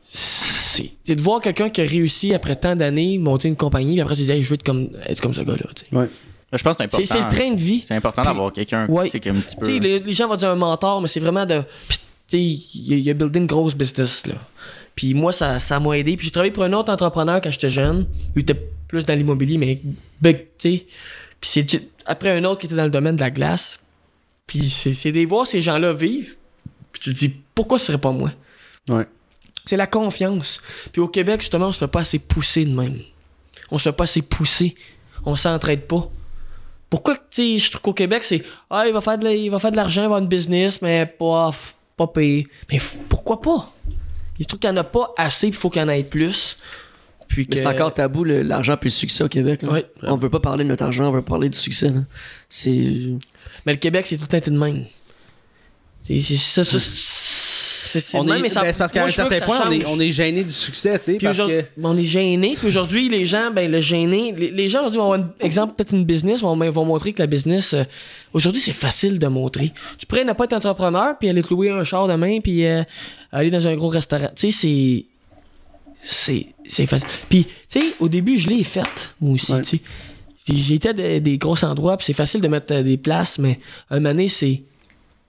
c'est 0.00 1.14
de 1.14 1.20
voir 1.20 1.40
quelqu'un 1.40 1.68
qui 1.70 1.80
a 1.80 1.84
réussi 1.84 2.34
après 2.34 2.56
tant 2.56 2.76
d'années 2.76 3.18
monter 3.18 3.48
une 3.48 3.56
compagnie, 3.56 3.92
puis 3.94 4.00
après 4.00 4.16
tu 4.16 4.22
dis, 4.22 4.30
Hey, 4.30 4.42
je 4.42 4.48
veux 4.48 4.54
être 4.54 4.62
comme, 4.62 4.88
être 5.06 5.20
comme 5.20 5.34
ce 5.34 5.40
gars-là. 5.42 6.06
Je 6.52 6.62
pense 6.62 6.76
que 6.76 6.82
c'est 6.82 6.84
important. 6.84 7.06
C'est 7.06 7.12
c'est 7.18 7.22
le 7.24 7.28
train 7.28 7.50
de 7.54 7.60
vie. 7.60 7.82
C'est 7.86 7.94
important 7.94 8.22
d'avoir 8.22 8.52
quelqu'un 8.52 8.86
Ouais. 8.86 9.04
tu 9.06 9.10
sais, 9.10 9.20
qui 9.20 9.28
est 9.28 9.32
un 9.32 9.34
petit 9.40 9.56
peu. 9.56 9.66
Les, 9.78 9.98
les 9.98 10.12
gens 10.14 10.28
vont 10.28 10.36
dire 10.36 10.48
un 10.50 10.56
mentor, 10.56 11.00
mais 11.02 11.08
c'est 11.08 11.20
vraiment 11.20 11.44
de. 11.44 11.62
Pis, 11.88 11.98
Tu 11.98 12.04
sais, 12.28 12.42
il, 12.74 12.92
a- 12.92 12.96
il 12.96 13.10
a 13.10 13.14
buildé 13.14 13.38
une 13.38 13.46
grosse 13.46 13.74
business, 13.74 14.26
là. 14.26 14.34
Puis 14.94 15.14
moi, 15.14 15.32
ça 15.32 15.58
ça 15.58 15.78
m'a 15.78 15.96
aidé. 15.98 16.16
Puis 16.16 16.26
j'ai 16.26 16.30
travaillé 16.32 16.52
pour 16.52 16.62
un 16.64 16.72
autre 16.72 16.92
entrepreneur 16.92 17.40
quand 17.40 17.50
j'étais 17.50 17.70
jeune. 17.70 18.06
Il 18.34 18.42
était 18.42 18.54
plus 18.88 19.04
dans 19.04 19.14
l'immobilier, 19.14 19.58
mais 19.58 19.80
big, 20.22 20.36
tu 20.58 20.70
sais. 20.78 20.86
Puis 21.40 21.50
c'est 21.50 21.82
après 22.06 22.30
un 22.30 22.44
autre 22.44 22.60
qui 22.60 22.66
était 22.66 22.74
dans 22.74 22.84
le 22.84 22.90
domaine 22.90 23.16
de 23.16 23.20
la 23.20 23.30
glace. 23.30 23.80
Puis 24.46 24.70
c'est 24.70 24.94
c'est 24.94 25.12
des 25.12 25.26
voir 25.26 25.46
ces 25.46 25.60
gens-là 25.60 25.92
vivre. 25.92 26.34
Puis 26.92 27.02
tu 27.02 27.14
te 27.14 27.18
dis, 27.18 27.28
pourquoi 27.54 27.78
ce 27.78 27.86
serait 27.86 27.98
pas 28.00 28.10
moi? 28.10 28.32
Ouais. 28.88 29.04
C'est 29.66 29.76
la 29.76 29.86
confiance. 29.86 30.60
Puis 30.92 31.00
au 31.02 31.08
Québec, 31.08 31.42
justement, 31.42 31.66
on 31.68 31.72
se 31.72 31.78
fait 31.78 31.86
pas 31.88 32.00
assez 32.00 32.18
pousser 32.18 32.64
de 32.64 32.74
même. 32.74 32.98
On 33.70 33.76
se 33.78 33.90
fait 33.90 33.94
pas 33.96 34.04
assez 34.04 34.22
pousser. 34.22 34.74
On 35.26 35.36
s'entraide 35.36 35.82
pas. 35.86 36.08
Pourquoi, 36.90 37.16
tu 37.30 37.58
je 37.58 37.70
trouve 37.70 37.82
qu'au 37.82 37.92
Québec, 37.92 38.24
c'est 38.24 38.42
Ah, 38.70 38.84
il 38.86 38.92
va 38.92 39.00
faire 39.00 39.18
de 39.18 39.24
la- 39.24 39.34
il 39.34 39.50
va 39.50 39.58
faire 39.58 39.70
de 39.70 39.76
l'argent, 39.76 40.00
il 40.02 40.04
va 40.04 40.06
avoir 40.06 40.20
une 40.20 40.28
business, 40.28 40.80
mais 40.80 41.04
pas, 41.06 41.50
pas 41.96 42.06
payé. 42.06 42.46
Mais 42.72 42.80
pourquoi 43.08 43.40
pas? 43.40 43.72
Je 44.40 44.44
trouve 44.44 44.60
qu'il 44.60 44.70
y 44.70 44.72
en 44.72 44.76
a 44.76 44.84
pas 44.84 45.12
assez, 45.18 45.48
il 45.48 45.54
faut 45.54 45.68
qu'il 45.68 45.82
y 45.82 45.84
en 45.84 45.88
ait 45.88 46.02
plus. 46.04 46.56
Puis 47.28 47.46
Mais 47.50 47.56
que- 47.56 47.62
c'est 47.62 47.66
encore 47.66 47.92
tabou, 47.92 48.24
l'argent 48.24 48.76
puis 48.78 48.88
le 48.88 48.94
succès 48.94 49.22
au 49.22 49.28
Québec. 49.28 49.60
là. 49.62 49.70
Ouais. 49.72 49.86
On 50.02 50.16
veut 50.16 50.30
pas 50.30 50.40
parler 50.40 50.64
de 50.64 50.70
notre 50.70 50.84
argent, 50.84 51.08
on 51.08 51.12
veut 51.12 51.20
parler 51.22 51.50
du 51.50 51.58
succès. 51.58 51.92
C'est. 52.48 52.70
Mais 53.66 53.72
le 53.72 53.78
Québec, 53.78 54.06
c'est 54.06 54.16
tout 54.16 54.28
un 54.34 54.38
de 54.38 54.58
même. 54.58 54.84
C'est 56.02 56.20
c'est- 56.22 56.36
ça, 56.36 56.64
ça, 56.64 56.78
c'est 57.88 58.16
On 58.18 58.26
est, 58.32 58.40
mais 58.40 58.48
ça- 58.48 58.62
ben, 58.62 58.72
c'est 58.72 58.78
parce 58.78 58.92
qu'à 58.92 59.04
un 59.04 59.08
certain 59.10 59.40
point, 59.40 59.60
on 59.66 59.70
est, 59.70 59.80
change. 59.80 59.92
on 59.96 60.00
est 60.00 60.10
gêné 60.12 60.44
du 60.44 60.52
succès, 60.52 60.98
tu 60.98 61.04
sais, 61.04 61.14
Puis 61.16 61.26
parce 61.26 61.38
que... 61.38 61.46
ben, 61.46 61.64
on 61.84 61.96
est 61.96 62.04
gêné. 62.04 62.54
Puis 62.58 62.68
aujourd'hui, 62.68 63.08
les 63.08 63.26
gens, 63.26 63.50
ben, 63.50 63.70
le 63.70 63.80
gêné, 63.80 64.32
les, 64.36 64.50
les 64.50 64.68
gens 64.68 64.80
aujourd'hui 64.80 64.98
vont 64.98 65.12
avoir, 65.12 65.20
un 65.20 65.44
exemple, 65.44 65.74
peut-être 65.76 65.92
une 65.94 66.04
business, 66.04 66.40
vont, 66.40 66.56
vont 66.70 66.84
montrer 66.84 67.12
que 67.12 67.20
la 67.22 67.26
business, 67.26 67.74
euh, 67.74 67.84
aujourd'hui, 68.32 68.60
c'est 68.60 68.72
facile 68.72 69.18
de 69.18 69.26
montrer. 69.26 69.72
Tu 69.98 70.06
pourrais 70.06 70.24
ne 70.24 70.32
pas 70.32 70.44
être 70.44 70.52
entrepreneur, 70.54 71.16
puis 71.18 71.28
aller 71.28 71.42
te 71.42 71.50
louer 71.52 71.70
un 71.70 71.84
char 71.84 72.06
demain, 72.08 72.40
puis 72.40 72.64
euh, 72.66 72.82
aller 73.32 73.50
dans 73.50 73.66
un 73.66 73.74
gros 73.76 73.88
restaurant. 73.88 74.30
Tu 74.36 74.50
sais, 74.50 74.58
c'est. 74.60 75.04
C'est, 76.00 76.46
c'est 76.66 76.86
facile. 76.86 77.08
Puis, 77.28 77.44
tu 77.68 77.80
sais, 77.80 77.86
au 77.98 78.08
début, 78.08 78.38
je 78.38 78.48
l'ai 78.48 78.62
faite, 78.62 79.10
moi 79.20 79.34
aussi, 79.34 79.52
Ouais. 79.52 79.62
tu 79.62 79.78
sais. 79.78 79.80
Puis 80.44 80.56
J'ai 80.58 80.74
été 80.76 80.88
à 80.90 80.92
des, 80.92 81.20
des 81.20 81.38
gros 81.38 81.62
endroits, 81.64 81.96
puis 81.96 82.06
c'est 82.06 82.12
facile 82.12 82.40
de 82.40 82.48
mettre 82.48 82.72
euh, 82.72 82.82
des 82.82 82.96
places, 82.96 83.38
mais 83.38 83.58
un 83.90 83.96
moment 83.96 84.10
donné, 84.10 84.28
c'est. 84.28 84.62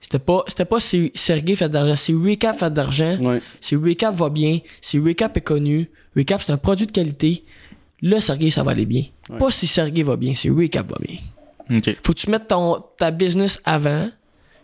C'était 0.00 0.18
pas, 0.18 0.44
c'était 0.48 0.64
pas 0.64 0.80
si 0.80 1.12
Sergei 1.14 1.54
fait 1.54 1.68
de 1.68 1.74
l'argent, 1.74 1.96
c'est 1.96 2.14
Recap 2.14 2.58
fait 2.58 2.70
de 2.70 2.76
l'argent. 2.76 3.18
Ouais. 3.20 3.42
Si 3.60 3.76
Recap 3.76 4.14
va 4.14 4.30
bien, 4.30 4.60
si 4.80 4.98
Recap 4.98 5.36
est 5.36 5.42
connu, 5.42 5.90
Recap 6.16 6.42
c'est 6.44 6.52
un 6.52 6.56
produit 6.56 6.86
de 6.86 6.92
qualité, 6.92 7.44
là, 8.00 8.20
Sergey, 8.20 8.50
ça 8.50 8.62
va 8.62 8.70
aller 8.70 8.86
bien. 8.86 9.04
Ouais. 9.28 9.38
Pas 9.38 9.50
si 9.50 9.66
Sergey 9.66 10.02
va 10.02 10.16
bien, 10.16 10.34
c'est 10.34 10.48
Recap 10.48 10.90
va 10.90 10.96
bien. 11.06 11.18
Faut 12.02 12.12
que 12.14 12.18
tu 12.18 12.30
mettes 12.30 12.48
ton, 12.48 12.82
ta 12.96 13.10
business 13.10 13.60
avant, 13.64 14.10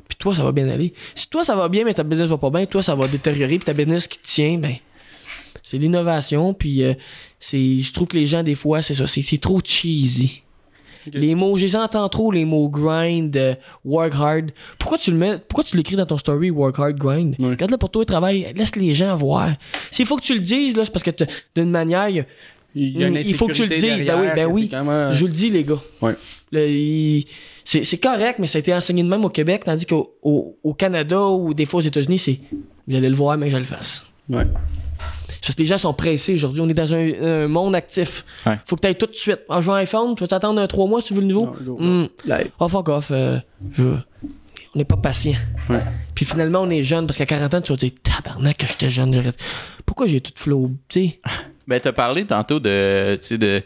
puis 0.08 0.16
toi, 0.18 0.34
ça 0.34 0.42
va 0.42 0.52
bien 0.52 0.68
aller. 0.68 0.92
Si 1.14 1.28
toi, 1.28 1.44
ça 1.44 1.54
va 1.54 1.68
bien, 1.68 1.84
mais 1.84 1.94
ta 1.94 2.02
business 2.02 2.28
va 2.28 2.38
pas 2.38 2.50
bien, 2.50 2.66
toi, 2.66 2.82
ça 2.82 2.94
va 2.94 3.06
détériorer, 3.06 3.58
puis 3.58 3.64
ta 3.64 3.74
business 3.74 4.08
qui 4.08 4.18
tient, 4.18 4.58
ben, 4.58 4.76
c'est 5.62 5.78
l'innovation, 5.78 6.54
puis 6.54 6.82
euh, 6.82 6.94
c'est, 7.38 7.80
je 7.80 7.92
trouve 7.92 8.08
que 8.08 8.16
les 8.16 8.26
gens, 8.26 8.42
des 8.42 8.54
fois, 8.54 8.82
c'est 8.82 8.94
ça, 8.94 9.06
c'est, 9.06 9.22
c'est 9.22 9.38
trop 9.38 9.60
cheesy. 9.62 10.42
Les 11.12 11.34
mots, 11.34 11.56
je 11.56 11.62
les 11.64 11.76
entends 11.76 12.08
trop, 12.08 12.30
les 12.32 12.44
mots 12.44 12.68
grind, 12.68 13.36
euh, 13.36 13.54
work 13.84 14.12
hard. 14.14 14.50
Pourquoi 14.78 14.98
tu 14.98 15.10
le 15.10 15.16
mets, 15.16 15.36
pourquoi 15.48 15.64
tu 15.64 15.76
l'écris 15.76 15.96
dans 15.96 16.06
ton 16.06 16.16
story, 16.18 16.50
work 16.50 16.78
hard, 16.78 16.96
grind? 16.96 17.34
Regarde-le 17.40 17.76
pour 17.78 17.90
toi, 17.90 18.04
travail, 18.04 18.52
laisse 18.56 18.74
les 18.76 18.94
gens 18.94 19.16
voir. 19.16 19.52
S'il 19.90 20.06
faut 20.06 20.16
que 20.16 20.22
tu 20.22 20.34
le 20.34 20.40
dises, 20.40 20.76
là, 20.76 20.84
c'est 20.84 20.90
parce 20.92 21.02
que 21.02 21.10
d'une 21.54 21.70
manière, 21.70 22.08
il 22.08 22.16
y 22.16 22.20
a- 22.20 22.26
Il, 22.78 23.00
une 23.00 23.24
faut 23.34 23.46
que 23.46 23.52
tu 23.52 23.62
le 23.62 23.68
dises, 23.80 24.04
ben 24.06 24.20
oui, 24.20 24.26
ben 24.36 24.46
oui. 24.52 24.68
même, 24.72 25.12
Je 25.12 25.20
vous 25.20 25.26
le 25.26 25.32
dis, 25.32 25.48
les 25.50 25.64
gars. 25.64 25.78
Il- 26.52 27.24
c'est, 27.64 27.98
correct, 27.98 28.38
mais 28.38 28.46
ça 28.46 28.58
a 28.58 28.60
été 28.60 28.72
enseigné 28.74 29.02
de 29.02 29.08
même 29.08 29.24
au 29.24 29.28
Québec, 29.30 29.62
tandis 29.64 29.86
qu'au 29.86 30.14
au, 30.22 30.56
au 30.62 30.74
Canada 30.74 31.20
ou 31.28 31.52
des 31.54 31.64
fois 31.66 31.78
aux 31.80 31.82
États-Unis, 31.82 32.18
c'est 32.18 32.38
vous 32.86 32.94
allez 32.96 33.08
le 33.08 33.16
voir, 33.16 33.36
mais 33.36 33.50
je 33.50 33.56
le 33.56 33.64
fasse. 33.64 34.04
Ouais. 34.32 34.44
Parce 35.46 35.54
que 35.54 35.62
les 35.62 35.68
gens 35.68 35.78
sont 35.78 35.94
pressés 35.94 36.34
aujourd'hui. 36.34 36.60
On 36.60 36.68
est 36.68 36.74
dans 36.74 36.92
un, 36.94 37.44
un 37.44 37.46
monde 37.48 37.74
actif. 37.76 38.24
Ouais. 38.44 38.58
Faut 38.66 38.74
que 38.76 38.80
tu 38.80 38.88
ailles 38.88 38.96
tout 38.98 39.06
de 39.06 39.14
suite. 39.14 39.40
Ah, 39.48 39.60
je 39.60 39.66
veux 39.66 39.72
un 39.72 39.78
iPhone, 39.78 40.14
tu 40.16 40.22
vas 40.22 40.26
t'attendre 40.28 40.60
un 40.60 40.66
3 40.66 40.86
mois 40.88 41.00
si 41.00 41.08
tu 41.08 41.14
veux 41.14 41.20
le 41.20 41.26
nouveau? 41.28 41.46
Non, 41.46 41.54
go. 41.64 41.76
Hmm. 41.78 42.06
Oh, 42.58 42.68
fuck 42.68 42.88
off. 42.88 43.08
euh, 43.12 43.38
je- 43.72 43.82
On 44.74 44.78
n'est 44.78 44.84
pas 44.84 44.96
patient. 44.96 45.36
Ouais. 45.70 45.80
Puis 46.14 46.24
finalement, 46.26 46.60
on 46.62 46.70
est 46.70 46.82
jeune 46.84 47.06
parce 47.06 47.16
qu'à 47.16 47.24
40 47.26 47.54
ans, 47.54 47.60
tu 47.60 47.72
vas 47.72 47.76
te 47.78 47.86
dire 47.86 47.94
Tabarnak, 48.02 48.56
que 48.58 48.66
j'étais 48.66 48.90
jeune. 48.90 49.32
Pourquoi 49.86 50.06
j'ai 50.06 50.20
tout 50.20 50.32
flow 50.36 50.72
Tu 50.88 51.00
sais, 51.00 51.20
Ben, 51.68 51.80
t'as 51.80 51.92
parlé 51.92 52.24
tantôt 52.24 52.60
de, 52.60 53.16
tu 53.16 53.26
sais, 53.26 53.38
de, 53.38 53.60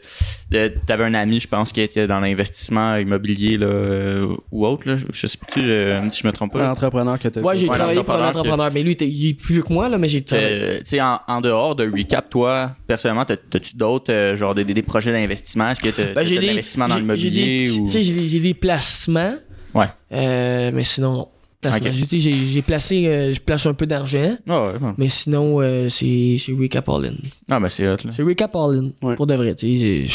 de- 0.51 0.73
t'avais 0.87 1.05
un 1.05 1.13
ami, 1.13 1.39
je 1.39 1.47
pense, 1.47 1.71
qui 1.71 1.83
était 1.83 2.07
dans 2.07 2.19
l'investissement 2.21 2.97
immobilier, 2.97 3.59
là, 3.59 3.67
euh, 3.67 4.37
ou 4.51 4.67
autre, 4.67 4.89
là. 4.89 4.97
Je 5.13 5.27
sais 5.27 5.37
plus, 5.37 5.71
euh, 5.71 6.11
si 6.11 6.23
je 6.23 6.27
me 6.27 6.33
trompe 6.33 6.57
Un 6.57 6.61
pas. 6.61 6.71
entrepreneur 6.71 7.19
que 7.19 7.29
t'as. 7.29 7.41
Ouais, 7.43 7.59
j'ai 7.59 7.67
travaillé 7.67 8.03
pour 8.03 8.15
un 8.15 8.19
l'entrepreneur 8.19 8.39
entrepreneur. 8.65 8.71
Mais 8.73 8.83
lui, 8.83 8.93
il 9.01 9.29
est 9.29 9.35
plus 9.35 9.53
vieux 9.55 9.63
que 9.63 9.73
moi, 9.73 9.91
là, 9.91 9.99
mais 9.99 10.09
j'ai 10.09 10.23
travaillé. 10.23 10.49
Euh, 10.51 10.79
tu 10.79 10.85
sais, 10.87 11.01
en, 11.03 11.21
en 11.29 11.41
dehors 11.43 11.77
de 11.77 11.85
Recap, 11.91 12.31
toi, 12.31 12.71
personnellement, 12.87 13.27
t'as- 13.27 13.37
t'as-tu 13.37 13.77
d'autres, 13.77 14.11
euh, 14.13 14.35
genre, 14.35 14.55
des, 14.55 14.65
des- 14.65 14.73
des 14.75 14.83
projets 14.83 15.13
d'investissement? 15.13 15.71
Est-ce 15.71 15.83
que 15.83 15.91
t'as 15.91 16.15
Ben, 16.15 16.27
de 16.27 16.35
l'investissement 16.41 16.89
dans 16.89 16.97
l'immobilier. 16.97 17.69
Tu 17.71 17.87
sais, 17.87 18.03
j'ai 18.03 18.41
des, 18.41 18.55
placements. 18.55 19.35
Ouais. 19.75 19.87
Euh, 20.13 20.71
mais 20.73 20.85
sinon, 20.85 21.29
non. 21.65 21.71
Placements. 21.71 21.91
Ok. 21.91 22.07
J'ai- 22.13 22.63
placé, 22.63 23.07
euh, 23.07 23.35
je 23.35 23.41
place 23.41 23.67
un 23.67 23.75
peu 23.75 23.87
d'argent. 23.87 24.37
Ah 24.49 24.67
ouais, 24.67 24.79
bon. 24.79 24.95
Mais 24.97 25.09
sinon, 25.09 25.61
euh, 25.61 25.89
c'est 25.89 26.37
c'est 26.39 26.53
Recap 26.53 26.89
All 26.89 27.05
In. 27.07 27.15
Ah, 27.51 27.61
ben, 27.61 27.69
c'est 27.69 27.87
hot, 27.87 27.97
là. 28.05 28.11
C'est 28.13 28.23
Recap 28.23 28.55
All 28.57 28.79
In. 29.03 29.07
Ouais. 29.07 29.15
Pour 29.17 29.27
de 29.27 29.35
vrai. 29.35 29.55
tu 29.55 29.79
sais, 29.79 30.07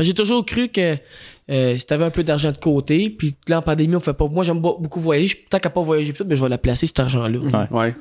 j'ai- 0.00 0.14
toujours 0.14 0.44
cru 0.46 0.68
que 0.68 0.96
euh, 1.50 1.76
si 1.78 1.86
t'avais 1.86 2.04
un 2.04 2.10
peu 2.10 2.22
d'argent 2.22 2.52
de 2.52 2.58
côté, 2.58 3.08
puis 3.10 3.34
là 3.48 3.58
en 3.58 3.62
pandémie, 3.62 3.96
on 3.96 4.00
fait 4.00 4.12
pas. 4.12 4.28
Moi, 4.28 4.44
j'aime 4.44 4.58
be- 4.60 4.80
beaucoup 4.80 5.00
voyager. 5.00 5.44
Tant 5.50 5.58
qu'à 5.58 5.70
pas 5.70 5.80
voyager, 5.82 6.12
plus, 6.12 6.24
mais 6.24 6.36
je 6.36 6.42
vais 6.42 6.48
la 6.48 6.58
placer, 6.58 6.86
cet 6.86 7.00
argent-là. 7.00 7.38
Ouais. 7.38 7.76
Ouais. 7.76 7.94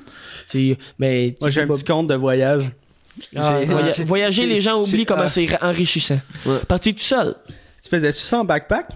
Tu 0.50 0.70
sais, 0.72 0.78
Mais 1.00 1.30
tu 1.32 1.38
Moi, 1.42 1.50
j'ai 1.50 1.62
un 1.62 1.68
pas- 1.68 1.74
petit 1.74 1.86
compte 1.86 2.08
de 2.08 2.16
voyage. 2.16 2.70
Ah, 3.36 3.62
voya- 3.66 4.04
voyager, 4.06 4.46
les 4.46 4.62
gens 4.62 4.80
oublient 4.82 5.06
comment 5.06 5.24
ah. 5.24 5.28
c'est 5.28 5.48
enrichissant. 5.64 6.20
Ouais. 6.46 6.60
Partir 6.68 6.94
tout 6.94 7.00
seul. 7.00 7.34
Tu 7.82 7.90
faisais-tu 7.90 8.20
ça 8.20 8.42
en 8.42 8.46
backpack? 8.46 8.90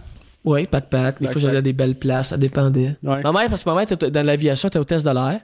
Oui, 0.44 0.68
backpack. 0.72 1.22
Des 1.22 1.28
fois, 1.28 1.40
j'allais 1.42 1.58
à 1.60 1.62
des 1.62 1.74
belles 1.74 1.96
places, 1.96 2.30
ça 2.30 2.38
dépendait. 2.38 2.96
Ouais. 3.04 3.22
Ma 3.22 3.32
mère, 3.32 3.48
parce 3.50 3.64
que 3.64 3.70
ma 3.70 3.76
mère 3.76 3.84
était 3.92 4.10
dans 4.10 4.26
l'aviation, 4.26 4.68
était 4.70 4.80
au 4.80 4.84
test 4.84 5.06
de 5.06 5.12
l'air. 5.12 5.40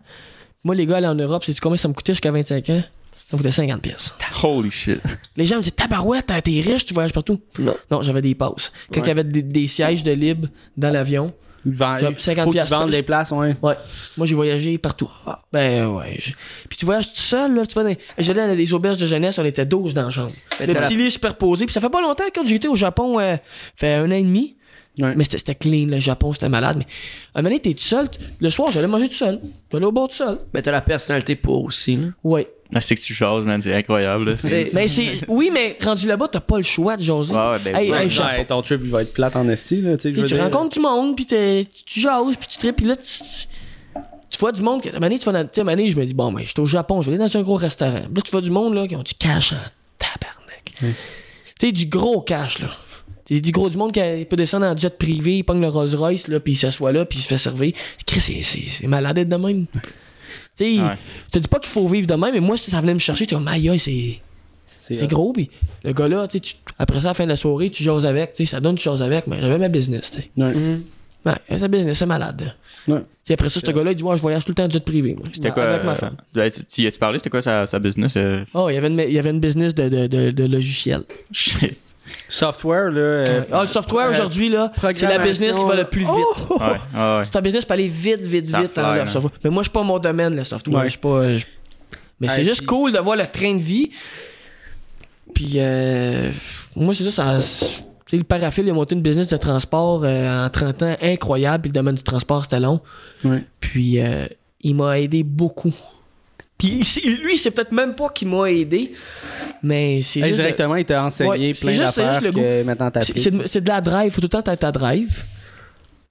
Moi, 0.64 0.74
les 0.76 0.86
gars, 0.86 0.98
aller 0.98 1.08
en 1.08 1.16
Europe, 1.16 1.44
sais-tu 1.44 1.62
combien 1.62 1.78
ça 1.78 1.88
me 1.88 1.94
coûtait 1.94 2.14
jusqu'à 2.14 2.32
25 2.32 2.70
ans? 2.72 2.82
Ça 3.16 3.36
me 3.36 3.38
coûtait 3.38 3.52
50 3.52 3.82
pièces. 3.82 4.14
Holy 4.44 4.72
shit. 4.72 5.00
Les 5.36 5.46
gens 5.46 5.58
me 5.58 5.62
disaient, 5.62 5.72
tabarouette, 5.72 6.26
t'es 6.44 6.62
riche, 6.62 6.86
tu 6.86 6.94
voyages 6.94 7.14
partout. 7.14 7.40
Non. 7.60 7.76
Non, 7.92 8.02
j'avais 8.02 8.22
des 8.22 8.36
passes. 8.36 8.72
Quand 8.92 9.02
Ouais. 9.02 9.06
il 9.06 9.10
y 9.10 9.12
avait 9.12 9.24
des, 9.24 9.42
des 9.44 9.68
sièges 9.68 10.02
de 10.04 10.12
libre 10.12 10.48
dans 10.78 10.90
l'avion, 10.90 11.34
Il 11.66 11.76
50 11.78 12.06
faut 12.18 12.44
qu'ils 12.46 12.52
piastres. 12.54 12.78
vendent 12.78 12.92
des 12.92 13.04
places, 13.04 13.32
ouais. 13.32 13.54
ouais. 13.62 13.76
Moi, 14.18 14.26
j'ai 14.28 14.36
voyagé 14.36 14.78
partout. 14.78 15.10
Ah, 15.26 15.42
ben, 15.52 15.88
ouais. 15.88 16.16
je- 16.20 16.32
Puis 16.70 16.78
tu 16.78 16.86
voyages 16.86 17.08
tout 17.14 17.20
seul, 17.20 17.54
là. 17.56 17.66
Tu 17.66 17.76
vas 17.76 17.84
dans... 17.84 17.96
J'allais 18.18 18.48
dans 18.48 18.56
des 18.56 18.74
auberges 18.74 18.98
de 18.98 19.06
jeunesse, 19.06 19.38
on 19.40 19.46
était 19.46 19.66
12 19.66 19.94
dans 19.94 20.06
la 20.06 20.12
chambre. 20.12 20.32
Mais 20.60 20.66
Le 20.68 20.74
la- 20.74 20.82
petit 20.82 20.96
lit 20.96 21.12
superposé. 21.12 21.66
Puis 21.66 21.74
ça 21.74 21.82
fait 21.82 21.90
pas 21.90 22.02
longtemps, 22.02 22.24
quand 22.34 22.44
été 22.46 22.68
au 22.68 22.76
Japon, 22.76 23.20
euh, 23.20 23.36
fait 23.76 23.94
un 23.94 24.08
an 24.08 24.12
et 24.16 24.24
demi. 24.24 24.57
Ouais. 25.00 25.14
Mais 25.16 25.24
c'était 25.24 25.56
clean, 25.56 25.88
le 25.90 26.00
Japon, 26.00 26.34
c'était 26.34 26.50
malade. 26.50 26.78
Mais 26.80 26.86
à 27.36 27.40
un 27.40 27.42
moment 27.42 27.50
donné, 27.50 27.60
t'es 27.62 27.74
tout 27.74 27.84
seul. 27.84 28.08
Le 28.40 28.50
soir, 28.50 28.72
j'allais 28.72 28.88
manger 28.88 29.08
tout 29.08 29.16
seul. 29.16 29.40
J'allais 29.72 29.86
au 29.86 29.92
bord 29.92 30.08
tout 30.10 30.16
seul. 30.16 30.40
Mais 30.54 30.62
t'as 30.62 30.72
la 30.72 30.82
personnalité 30.82 31.36
pour 31.36 31.64
aussi, 31.66 31.96
là. 31.98 32.08
Ouais. 32.24 32.48
Ah, 32.76 32.82
c'est 32.82 32.96
que 32.96 33.02
tu 33.02 33.14
jases, 33.14 33.46
man. 33.46 33.62
C'est 33.62 33.74
incroyable, 33.74 34.32
là. 34.32 34.38
C'est- 34.38 34.66
C'est- 34.66 34.74
Mais 34.76 34.88
c'est. 34.90 35.22
Oui, 35.30 35.50
mais 35.54 35.78
rendu 35.82 36.06
là-bas, 36.06 36.28
t'as 36.30 36.42
pas 36.42 36.58
le 36.58 36.64
choix 36.64 36.98
de 36.98 37.02
jaser. 37.04 37.34
Ouais, 37.34 37.50
ouais, 37.52 37.60
ben, 37.64 37.76
Hey, 37.78 37.90
ouais, 37.92 37.98
hey, 37.98 38.04
Ouais, 38.04 38.10
Japon. 38.10 38.46
ton 38.46 38.62
trip, 38.62 38.82
il 38.84 38.90
va 38.92 39.04
être 39.04 39.14
plate 39.14 39.36
en 39.38 39.48
esti, 39.48 39.80
là. 39.82 39.96
Tu 39.96 40.12
dire. 40.12 40.42
rencontres 40.44 40.74
du 40.74 40.80
monde, 40.82 41.16
puis 41.16 41.26
t'es- 41.26 41.66
tu 41.86 42.02
jases, 42.02 42.36
puis 42.38 42.48
tu 42.50 42.58
tripes, 42.58 42.76
puis 42.76 42.86
là, 42.86 42.96
tu, 42.98 44.38
vois 44.40 44.52
du 44.52 44.62
monde. 44.62 44.82
que- 44.82 44.90
À 44.90 44.92
un 44.92 44.94
moment 44.96 45.06
donné, 45.08 45.18
tu 45.20 45.26
vas 45.26 45.32
dans. 45.44 45.50
Je 45.56 45.62
me 45.96 46.04
dis, 46.06 46.14
bon, 46.14 46.34
ben, 46.34 46.42
je 46.42 46.48
suis 46.48 46.60
au 46.60 46.66
Japon, 46.66 47.02
je 47.02 47.10
vais 47.10 47.16
aller 47.18 47.26
dans 47.32 47.38
un 47.40 47.42
gros 47.42 47.56
restaurant. 47.56 48.02
Puis 48.02 48.16
Là, 48.16 48.22
tu 48.22 48.32
vois 48.32 48.42
du 48.42 48.52
monde, 48.52 48.74
là, 48.74 48.86
qui 48.86 48.96
ont 48.98 49.04
du 49.04 49.14
cash 49.14 49.54
en 49.54 49.58
tabarnak. 49.98 50.74
Tu 51.60 51.68
sais, 51.68 51.72
du 51.72 51.86
gros 51.86 52.20
cash, 52.22 52.60
là. 52.60 52.68
Du 53.30 53.42
du 53.42 53.52
gros 53.52 53.70
du 53.70 53.76
monde 53.78 53.92
qui 53.92 54.00
il 54.00 54.26
peut 54.26 54.36
descendre 54.38 54.66
en 54.66 54.76
jet 54.78 54.98
privé, 54.98 55.38
il 55.40 55.44
pogne 55.44 55.60
le 55.62 55.68
Rolls 55.68 55.94
Royce, 55.96 56.28
là, 56.30 56.40
puis 56.40 56.54
il 56.54 56.56
s'assoit 56.56 56.92
là, 56.92 57.06
puis 57.06 57.20
il 57.20 57.22
se 57.22 57.28
fait 57.28 57.38
servir. 57.38 57.74
Chris, 58.06 58.22
c'est- 58.44 58.88
malade 58.88 59.16
d'être 59.18 59.30
de 59.30 59.36
même. 59.36 59.66
Tu 60.58 60.76
sais, 60.76 60.82
Ouais. 60.82 60.96
je 61.28 61.32
te 61.32 61.40
dis 61.40 61.48
pas 61.48 61.60
qu'il 61.60 61.70
faut 61.70 61.88
vivre 61.88 62.08
de 62.08 62.14
même, 62.16 62.34
mais 62.34 62.40
moi, 62.40 62.56
ça 62.58 62.80
venait 62.82 62.94
me 62.94 63.00
chercher, 63.00 63.28
comme, 63.28 63.48
aïe, 63.48 63.70
aïe, 63.70 63.80
c'est. 63.80 64.20
C'est 64.90 65.08
gros, 65.08 65.34
puis 65.34 65.50
le 65.84 65.92
gars-là, 65.92 66.30
tu 66.30 66.40
tu- 66.40 66.56
après 66.80 67.02
ça, 67.02 67.08
à 67.08 67.10
la 67.10 67.14
fin 67.14 67.26
de 67.26 67.30
la 67.30 67.36
soirée, 67.36 67.70
tu 67.70 67.84
jases 67.84 68.06
avec, 68.06 68.32
tu 68.34 68.46
sais, 68.46 68.52
ça 68.52 68.62
donne 68.62 68.76
tu 68.76 68.84
jases 68.86 69.02
avec, 69.02 69.28
mais 69.28 69.42
j'avais 69.42 69.58
ma 69.58 69.68
business, 69.68 70.10
tu 70.12 70.22
sais. 70.22 70.30
ouais. 70.38 70.54
Ouais, 71.26 71.58
sa 71.58 71.68
business, 71.68 71.98
c'est 71.98 72.06
malade. 72.06 72.54
Ouais. 72.88 73.04
Après 73.30 73.50
ça, 73.50 73.60
ce 73.60 73.72
gars-là, 73.72 73.92
il 73.92 73.96
dit, 73.96 74.04
ouais, 74.04 74.16
je 74.16 74.22
voyage 74.22 74.46
tout 74.46 74.52
le 74.52 74.56
temps 74.56 74.64
en 74.66 74.70
jet 74.70 74.80
privé. 74.84 75.14
moi. 75.14 75.26
C'était 75.34 75.50
Non, 75.50 75.54
quoi? 75.56 75.64
Avec 75.64 75.84
ma 75.84 75.92
euh, 75.92 75.96
femme. 75.96 76.16
tu, 76.34 76.82
y 76.84 76.88
as-tu 76.88 77.00
parlé? 77.00 77.20
C'était 77.20 77.30
quoi 77.30 77.42
sa, 77.42 77.68
sa 77.68 77.80
business? 77.80 78.14
euh? 78.16 78.46
Oh, 78.54 78.70
il 78.70 78.76
y 78.76 78.78
avait 78.78 78.88
une, 78.88 79.00
il 79.00 79.12
y 79.12 79.20
avait 79.20 79.32
une 79.32 79.42
business 79.42 79.76
de, 79.76 79.90
de, 79.90 80.08
de, 80.08 80.32
de 80.32 80.44
logiciel. 80.46 81.02
Shit. 81.32 81.78
Software, 82.30 82.90
là. 82.92 83.00
euh, 83.02 83.42
Ah, 83.52 83.62
le 83.62 83.68
software 83.68 84.08
euh, 84.08 84.12
aujourd'hui, 84.12 84.48
là, 84.48 84.72
c'est 84.94 85.02
la 85.08 85.18
business 85.20 85.58
qui 85.58 85.66
va 85.66 85.76
le 85.76 85.84
plus 85.84 86.04
vite. 86.06 86.48
Oh! 86.50 86.58
Ouais, 86.58 86.66
ouais, 86.68 87.18
ouais. 87.20 87.26
Ta 87.30 87.42
business 87.42 87.66
peut 87.66 87.74
aller 87.74 87.90
vite, 87.90 88.26
vite, 88.26 88.46
Ça 88.46 88.62
vite. 88.62 88.72
fly, 88.72 89.06
software. 89.10 89.34
Mais 89.44 89.50
moi, 89.50 89.64
je 89.64 89.68
suis 89.68 89.74
pas 89.74 89.84
mon 89.84 90.00
domaine, 90.00 90.34
le 90.38 90.46
software. 90.46 90.78
Ouais. 90.78 90.84
Je 90.86 90.90
suis 90.92 91.00
pas. 91.00 91.38
je- 91.38 91.46
Mais 92.22 92.30
c'est 92.30 92.40
Hey, 92.40 92.46
juste 92.48 92.60
puis- 92.60 92.68
cool 92.68 92.94
de 92.94 93.00
voir 93.00 93.18
le 93.18 93.26
train 93.28 93.54
de 93.56 93.62
vie. 93.62 93.92
Puis, 95.36 95.54
euh, 95.58 96.32
moi, 96.78 96.94
c'est 96.94 97.12
ça. 97.12 97.42
ça 97.42 97.66
sais, 98.12 98.18
le 98.18 98.24
paraffil, 98.24 98.66
il 98.66 98.70
a 98.70 98.74
monté 98.74 98.96
une 98.96 99.02
business 99.02 99.28
de 99.28 99.38
transport 99.38 100.04
euh, 100.04 100.46
en 100.46 100.50
30 100.50 100.84
ans 100.84 100.96
incroyable. 101.02 101.64
Puis 101.64 101.70
le 101.70 101.74
domaine 101.74 101.96
du 101.96 102.04
transport, 102.04 102.44
c'était 102.44 102.60
long. 102.60 102.80
Ouais. 103.24 103.44
Puis, 103.60 104.00
euh, 104.00 104.26
il 104.62 104.76
m'a 104.76 105.00
aidé 105.00 105.24
beaucoup. 105.24 105.74
Puis, 106.58 106.82
lui, 107.24 107.38
c'est 107.38 107.52
peut-être 107.52 107.72
même 107.72 107.94
pas 107.94 108.10
qu'il 108.10 108.30
m'a 108.30 108.50
aidé, 108.52 108.94
mais 109.62 110.02
c'est 110.02 110.22
juste. 110.24 110.38
de- 110.38 110.42
Indirectement, 110.42 110.76
il 110.76 110.86
t'a 110.86 111.06
enseigné 111.06 111.30
Ouais, 111.30 111.54
plein 111.54 111.78
d'affaires 111.78 112.20
que 112.20 112.64
maintenant 112.64 112.90
t'as 112.90 113.02
c'est- 113.04 113.62
de, 113.62 113.68
la 113.68 113.80
drive. 113.82 114.12
Faut 114.12 114.22
tout 114.22 114.26
le 114.36 114.42
temps 114.42 114.52
être 114.52 114.64
à 114.64 114.72
drive. 114.72 115.24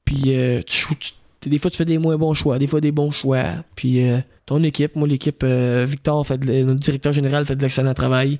Puis, 0.04 0.22
euh, 0.36 0.62
tu, 0.64 0.76
chou- 0.76 0.94
tu- 0.94 1.48
des 1.48 1.58
fois, 1.58 1.70
tu 1.70 1.76
fais 1.76 1.84
des 1.84 1.98
moins 1.98 2.16
bons 2.16 2.34
choix, 2.34 2.58
des 2.60 2.66
fois 2.68 2.80
des 2.80 2.92
bons 2.92 3.10
choix. 3.10 3.42
Puis, 3.74 4.08
euh, 4.08 4.18
ton 4.46 4.62
équipe, 4.62 4.94
moi, 4.94 5.08
l'équipe, 5.08 5.42
euh, 5.42 5.84
Victor, 5.88 6.24
fait 6.24 6.38
de- 6.38 6.62
notre 6.62 6.80
directeur 6.80 7.12
général, 7.12 7.44
fait 7.44 7.56
de 7.56 7.62
l'excellent 7.62 7.94
travail. 7.94 8.38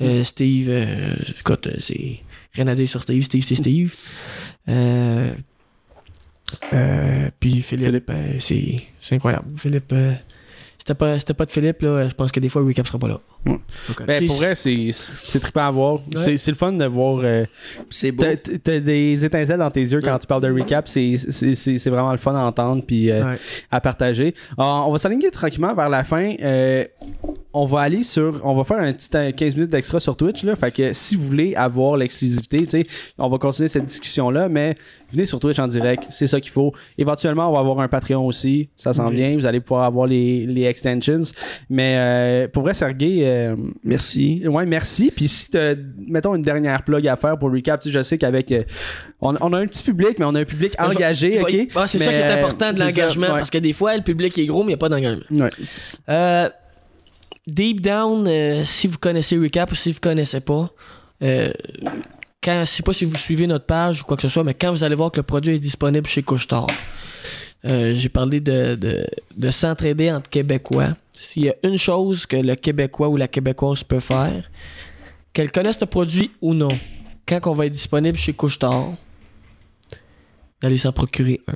Euh, 0.00 0.22
Steve, 0.22 0.70
écoute, 1.40 1.68
c'est 1.80 2.20
rien 2.54 2.66
à 2.68 2.74
dire 2.74 2.88
sur 2.88 3.02
Steve. 3.02 3.22
Steve, 3.22 3.42
c'est 3.44 3.54
Steve. 3.54 3.94
Euh, 4.68 5.32
euh, 6.72 7.28
puis, 7.40 7.60
Philippe, 7.62 8.10
euh, 8.10 8.36
c'est 8.38 8.76
c'est 9.00 9.14
incroyable. 9.16 9.46
Philippe, 9.58 9.92
euh, 9.92 10.14
c'était 10.78 10.94
pas, 10.94 11.18
c'était 11.18 11.34
pas 11.34 11.44
de 11.44 11.50
Philippe, 11.52 11.82
là, 11.82 12.08
je 12.08 12.14
pense 12.14 12.32
que 12.32 12.40
des 12.40 12.48
fois, 12.48 12.62
Recap 12.62 12.86
sera 12.86 12.98
pas 12.98 13.08
là. 13.08 13.20
Ouais. 13.46 13.58
Ben, 14.06 14.26
pour 14.26 14.36
vrai, 14.36 14.54
c'est 14.54 14.90
c'est 14.92 15.38
trippant 15.40 15.66
à 15.66 15.70
voir. 15.70 16.00
C'est- 16.16 16.36
C'est 16.36 16.50
le 16.50 16.56
fun 16.56 16.72
de 16.72 16.84
voir. 16.86 17.20
euh, 17.22 17.44
C'est 17.88 18.10
beau. 18.10 18.24
T'as 18.24 18.36
t'as 18.36 18.80
des 18.80 19.24
étincelles 19.24 19.58
dans 19.58 19.70
tes 19.70 19.80
yeux 19.82 20.00
quand 20.00 20.18
tu 20.18 20.26
parles 20.26 20.42
de 20.42 20.50
recap. 20.50 20.88
C'est- 20.88 21.16
C'est 21.16 21.54
c'est- 21.54 21.76
c'est 21.78 21.90
vraiment 21.90 22.10
le 22.12 22.18
fun 22.18 22.34
à 22.34 22.40
entendre 22.44 22.82
puis 22.84 23.10
euh, 23.10 23.24
Ouais. 23.32 23.38
à 23.70 23.80
partager. 23.80 24.34
Euh, 24.58 24.62
on 24.64 24.90
va 24.90 24.98
s'aligner 24.98 25.30
tranquillement 25.30 25.72
vers 25.74 25.88
la 25.88 26.02
fin. 26.04 26.34
Euh, 26.42 26.84
on 27.60 27.64
va 27.64 27.80
aller 27.80 28.02
sur. 28.02 28.40
On 28.44 28.54
va 28.54 28.64
faire 28.64 28.78
un 28.78 28.92
petit 28.92 29.08
euh, 29.16 29.32
15 29.32 29.54
minutes 29.56 29.70
d'extra 29.70 29.98
sur 30.00 30.16
Twitch. 30.16 30.44
Là, 30.44 30.54
fait 30.56 30.70
que 30.70 30.92
si 30.92 31.16
vous 31.16 31.24
voulez 31.26 31.54
avoir 31.54 31.96
l'exclusivité, 31.96 32.86
on 33.18 33.28
va 33.28 33.38
continuer 33.38 33.68
cette 33.68 33.84
discussion-là, 33.86 34.48
mais 34.48 34.76
venez 35.12 35.24
sur 35.24 35.40
Twitch 35.40 35.58
en 35.58 35.66
direct. 35.68 36.04
C'est 36.10 36.26
ça 36.26 36.40
qu'il 36.40 36.52
faut. 36.52 36.72
Éventuellement, 36.98 37.48
on 37.48 37.52
va 37.52 37.58
avoir 37.60 37.80
un 37.80 37.88
Patreon 37.88 38.26
aussi. 38.26 38.68
Ça 38.76 38.92
s'en 38.92 39.08
Oui. 39.08 39.16
vient. 39.16 39.34
Vous 39.36 39.46
allez 39.46 39.60
pouvoir 39.60 39.84
avoir 39.84 40.06
les, 40.06 40.46
les 40.46 40.64
extensions. 40.64 41.22
Mais 41.70 41.94
euh, 41.96 42.48
pour 42.48 42.62
vrai, 42.62 42.74
Sergey. 42.74 43.20
euh, 43.24 43.56
Merci. 43.84 44.42
Ouais, 44.46 44.66
merci. 44.66 45.10
Puis 45.14 45.28
si 45.28 45.50
mettons, 46.06 46.34
une 46.34 46.42
dernière 46.42 46.82
plug 46.82 47.06
à 47.08 47.16
faire 47.16 47.38
pour 47.38 47.50
recap, 47.52 47.82
je 47.86 48.02
sais 48.02 48.18
qu'avec. 48.18 48.52
euh, 48.52 48.62
on, 49.20 49.34
on 49.40 49.52
a 49.52 49.58
un 49.58 49.66
petit 49.66 49.82
public, 49.82 50.18
mais 50.18 50.24
on 50.26 50.34
a 50.34 50.40
un 50.40 50.44
public 50.44 50.74
engagé, 50.78 51.34
je 51.34 51.40
ok? 51.42 51.68
Ah, 51.74 51.86
c'est 51.86 51.98
ça 51.98 52.12
qui 52.12 52.18
est 52.20 52.38
important 52.40 52.72
de 52.72 52.78
l'engagement, 52.78 53.26
ouais. 53.26 53.38
parce 53.38 53.50
que 53.50 53.58
des 53.58 53.72
fois, 53.72 53.96
le 53.96 54.02
public 54.02 54.38
est 54.38 54.46
gros, 54.46 54.60
mais 54.62 54.66
il 54.66 54.68
n'y 54.68 54.74
a 54.74 54.78
pas 54.78 54.88
d'engagement. 54.88 55.24
Ouais. 55.32 55.50
Euh, 56.08 56.48
deep 57.48 57.80
down, 57.80 58.26
euh, 58.26 58.62
si 58.64 58.86
vous 58.86 58.98
connaissez 58.98 59.36
Recap 59.36 59.72
ou 59.72 59.74
si 59.74 59.92
vous 59.92 60.00
connaissez 60.00 60.40
pas, 60.40 60.70
euh, 61.22 61.52
quand, 62.42 62.60
je 62.60 62.66
sais 62.66 62.82
pas 62.82 62.92
si 62.92 63.04
vous 63.04 63.16
suivez 63.16 63.46
notre 63.46 63.66
page 63.66 64.02
ou 64.02 64.04
quoi 64.04 64.16
que 64.16 64.22
ce 64.22 64.28
soit, 64.28 64.44
mais 64.44 64.54
quand 64.54 64.70
vous 64.70 64.84
allez 64.84 64.94
voir 64.94 65.10
que 65.10 65.18
le 65.18 65.24
produit 65.24 65.54
est 65.54 65.58
disponible 65.58 66.06
chez 66.06 66.22
Couchetard, 66.22 66.66
euh, 67.64 67.94
j'ai 67.94 68.08
parlé 68.08 68.40
de, 68.40 68.76
de, 68.76 69.06
de 69.36 69.50
s'entraider 69.50 70.12
entre 70.12 70.30
Québécois. 70.30 70.96
S'il 71.12 71.44
y 71.44 71.48
a 71.48 71.54
une 71.64 71.78
chose 71.78 72.26
que 72.26 72.36
le 72.36 72.54
Québécois 72.54 73.08
ou 73.08 73.16
la 73.16 73.26
Québécoise 73.26 73.82
peut 73.82 73.98
faire, 73.98 74.48
qu'elle 75.32 75.50
connaisse 75.50 75.80
le 75.80 75.86
produit 75.86 76.30
ou 76.40 76.54
non, 76.54 76.68
quand 77.26 77.40
on 77.46 77.54
va 77.54 77.66
être 77.66 77.72
disponible 77.72 78.16
chez 78.16 78.32
Couchetard, 78.32 78.92
d'aller 80.60 80.78
s'en 80.78 80.92
procurer 80.92 81.40
un. 81.48 81.54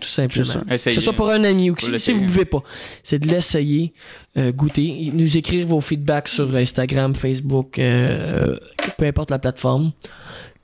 Tout 0.00 0.08
simplement. 0.08 0.44
Juste 0.44 0.56
un. 0.56 0.60
Que 0.64 0.74
Essayez. 0.74 0.94
ce 0.94 1.00
soit 1.00 1.12
pour 1.12 1.30
un 1.30 1.42
ami 1.44 1.70
ou 1.70 1.76
si- 1.98 2.12
vous 2.12 2.24
pouvez 2.26 2.44
pas, 2.44 2.62
c'est 3.02 3.18
de 3.18 3.26
l'essayer, 3.28 3.92
euh, 4.36 4.52
goûter, 4.52 5.10
nous 5.14 5.36
écrire 5.36 5.66
vos 5.66 5.80
feedbacks 5.80 6.28
sur 6.28 6.54
Instagram, 6.54 7.14
Facebook, 7.14 7.78
euh, 7.78 8.58
peu 8.98 9.06
importe 9.06 9.30
la 9.30 9.38
plateforme. 9.38 9.92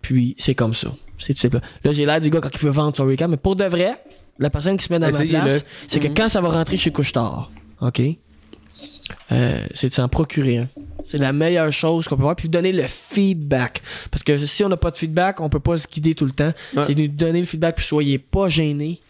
Puis 0.00 0.34
c'est 0.38 0.54
comme 0.54 0.74
ça. 0.74 0.92
C'est 1.18 1.34
tout 1.34 1.40
simple. 1.40 1.60
Là, 1.84 1.92
j'ai 1.92 2.04
l'air 2.04 2.20
du 2.20 2.28
gars 2.30 2.40
quand 2.40 2.50
il 2.52 2.58
veut 2.60 2.70
vendre 2.70 2.96
son 2.96 3.06
recap, 3.06 3.30
mais 3.30 3.36
pour 3.36 3.54
de 3.56 3.64
vrai, 3.64 3.96
la 4.38 4.50
personne 4.50 4.76
qui 4.76 4.84
se 4.84 4.92
met 4.92 4.98
dans 4.98 5.06
ma 5.06 5.12
Essayez-le. 5.12 5.38
place, 5.44 5.64
c'est 5.86 6.00
que 6.00 6.08
Mhm. 6.08 6.14
quand 6.14 6.28
ça 6.28 6.40
va 6.40 6.48
rentrer 6.48 6.76
chez 6.76 6.90
Couchetard, 6.90 7.50
OK? 7.80 8.00
euh, 9.30 9.64
c'est 9.74 9.88
de 9.88 9.94
s'en 9.94 10.08
procurer 10.08 10.58
un. 10.58 10.68
C'est 11.04 11.18
la 11.18 11.32
meilleure 11.32 11.72
chose 11.72 12.06
qu'on 12.06 12.16
peut 12.16 12.22
voir. 12.22 12.36
Puis 12.36 12.48
donner 12.48 12.72
le 12.72 12.84
feedback. 12.86 13.82
Parce 14.10 14.22
que 14.22 14.38
si 14.46 14.62
on 14.64 14.68
n'a 14.68 14.76
pas 14.76 14.90
de 14.90 14.96
feedback, 14.96 15.40
on 15.40 15.48
peut 15.48 15.58
pas 15.60 15.76
se 15.76 15.86
guider 15.88 16.14
tout 16.14 16.24
le 16.24 16.30
temps. 16.32 16.52
Ouais. 16.76 16.84
C'est 16.86 16.94
de 16.94 17.02
nous 17.02 17.08
donner 17.08 17.40
le 17.40 17.46
feedback, 17.46 17.76
puis 17.76 17.84
soyez 17.84 18.18
pas 18.18 18.48
gênés. 18.48 19.00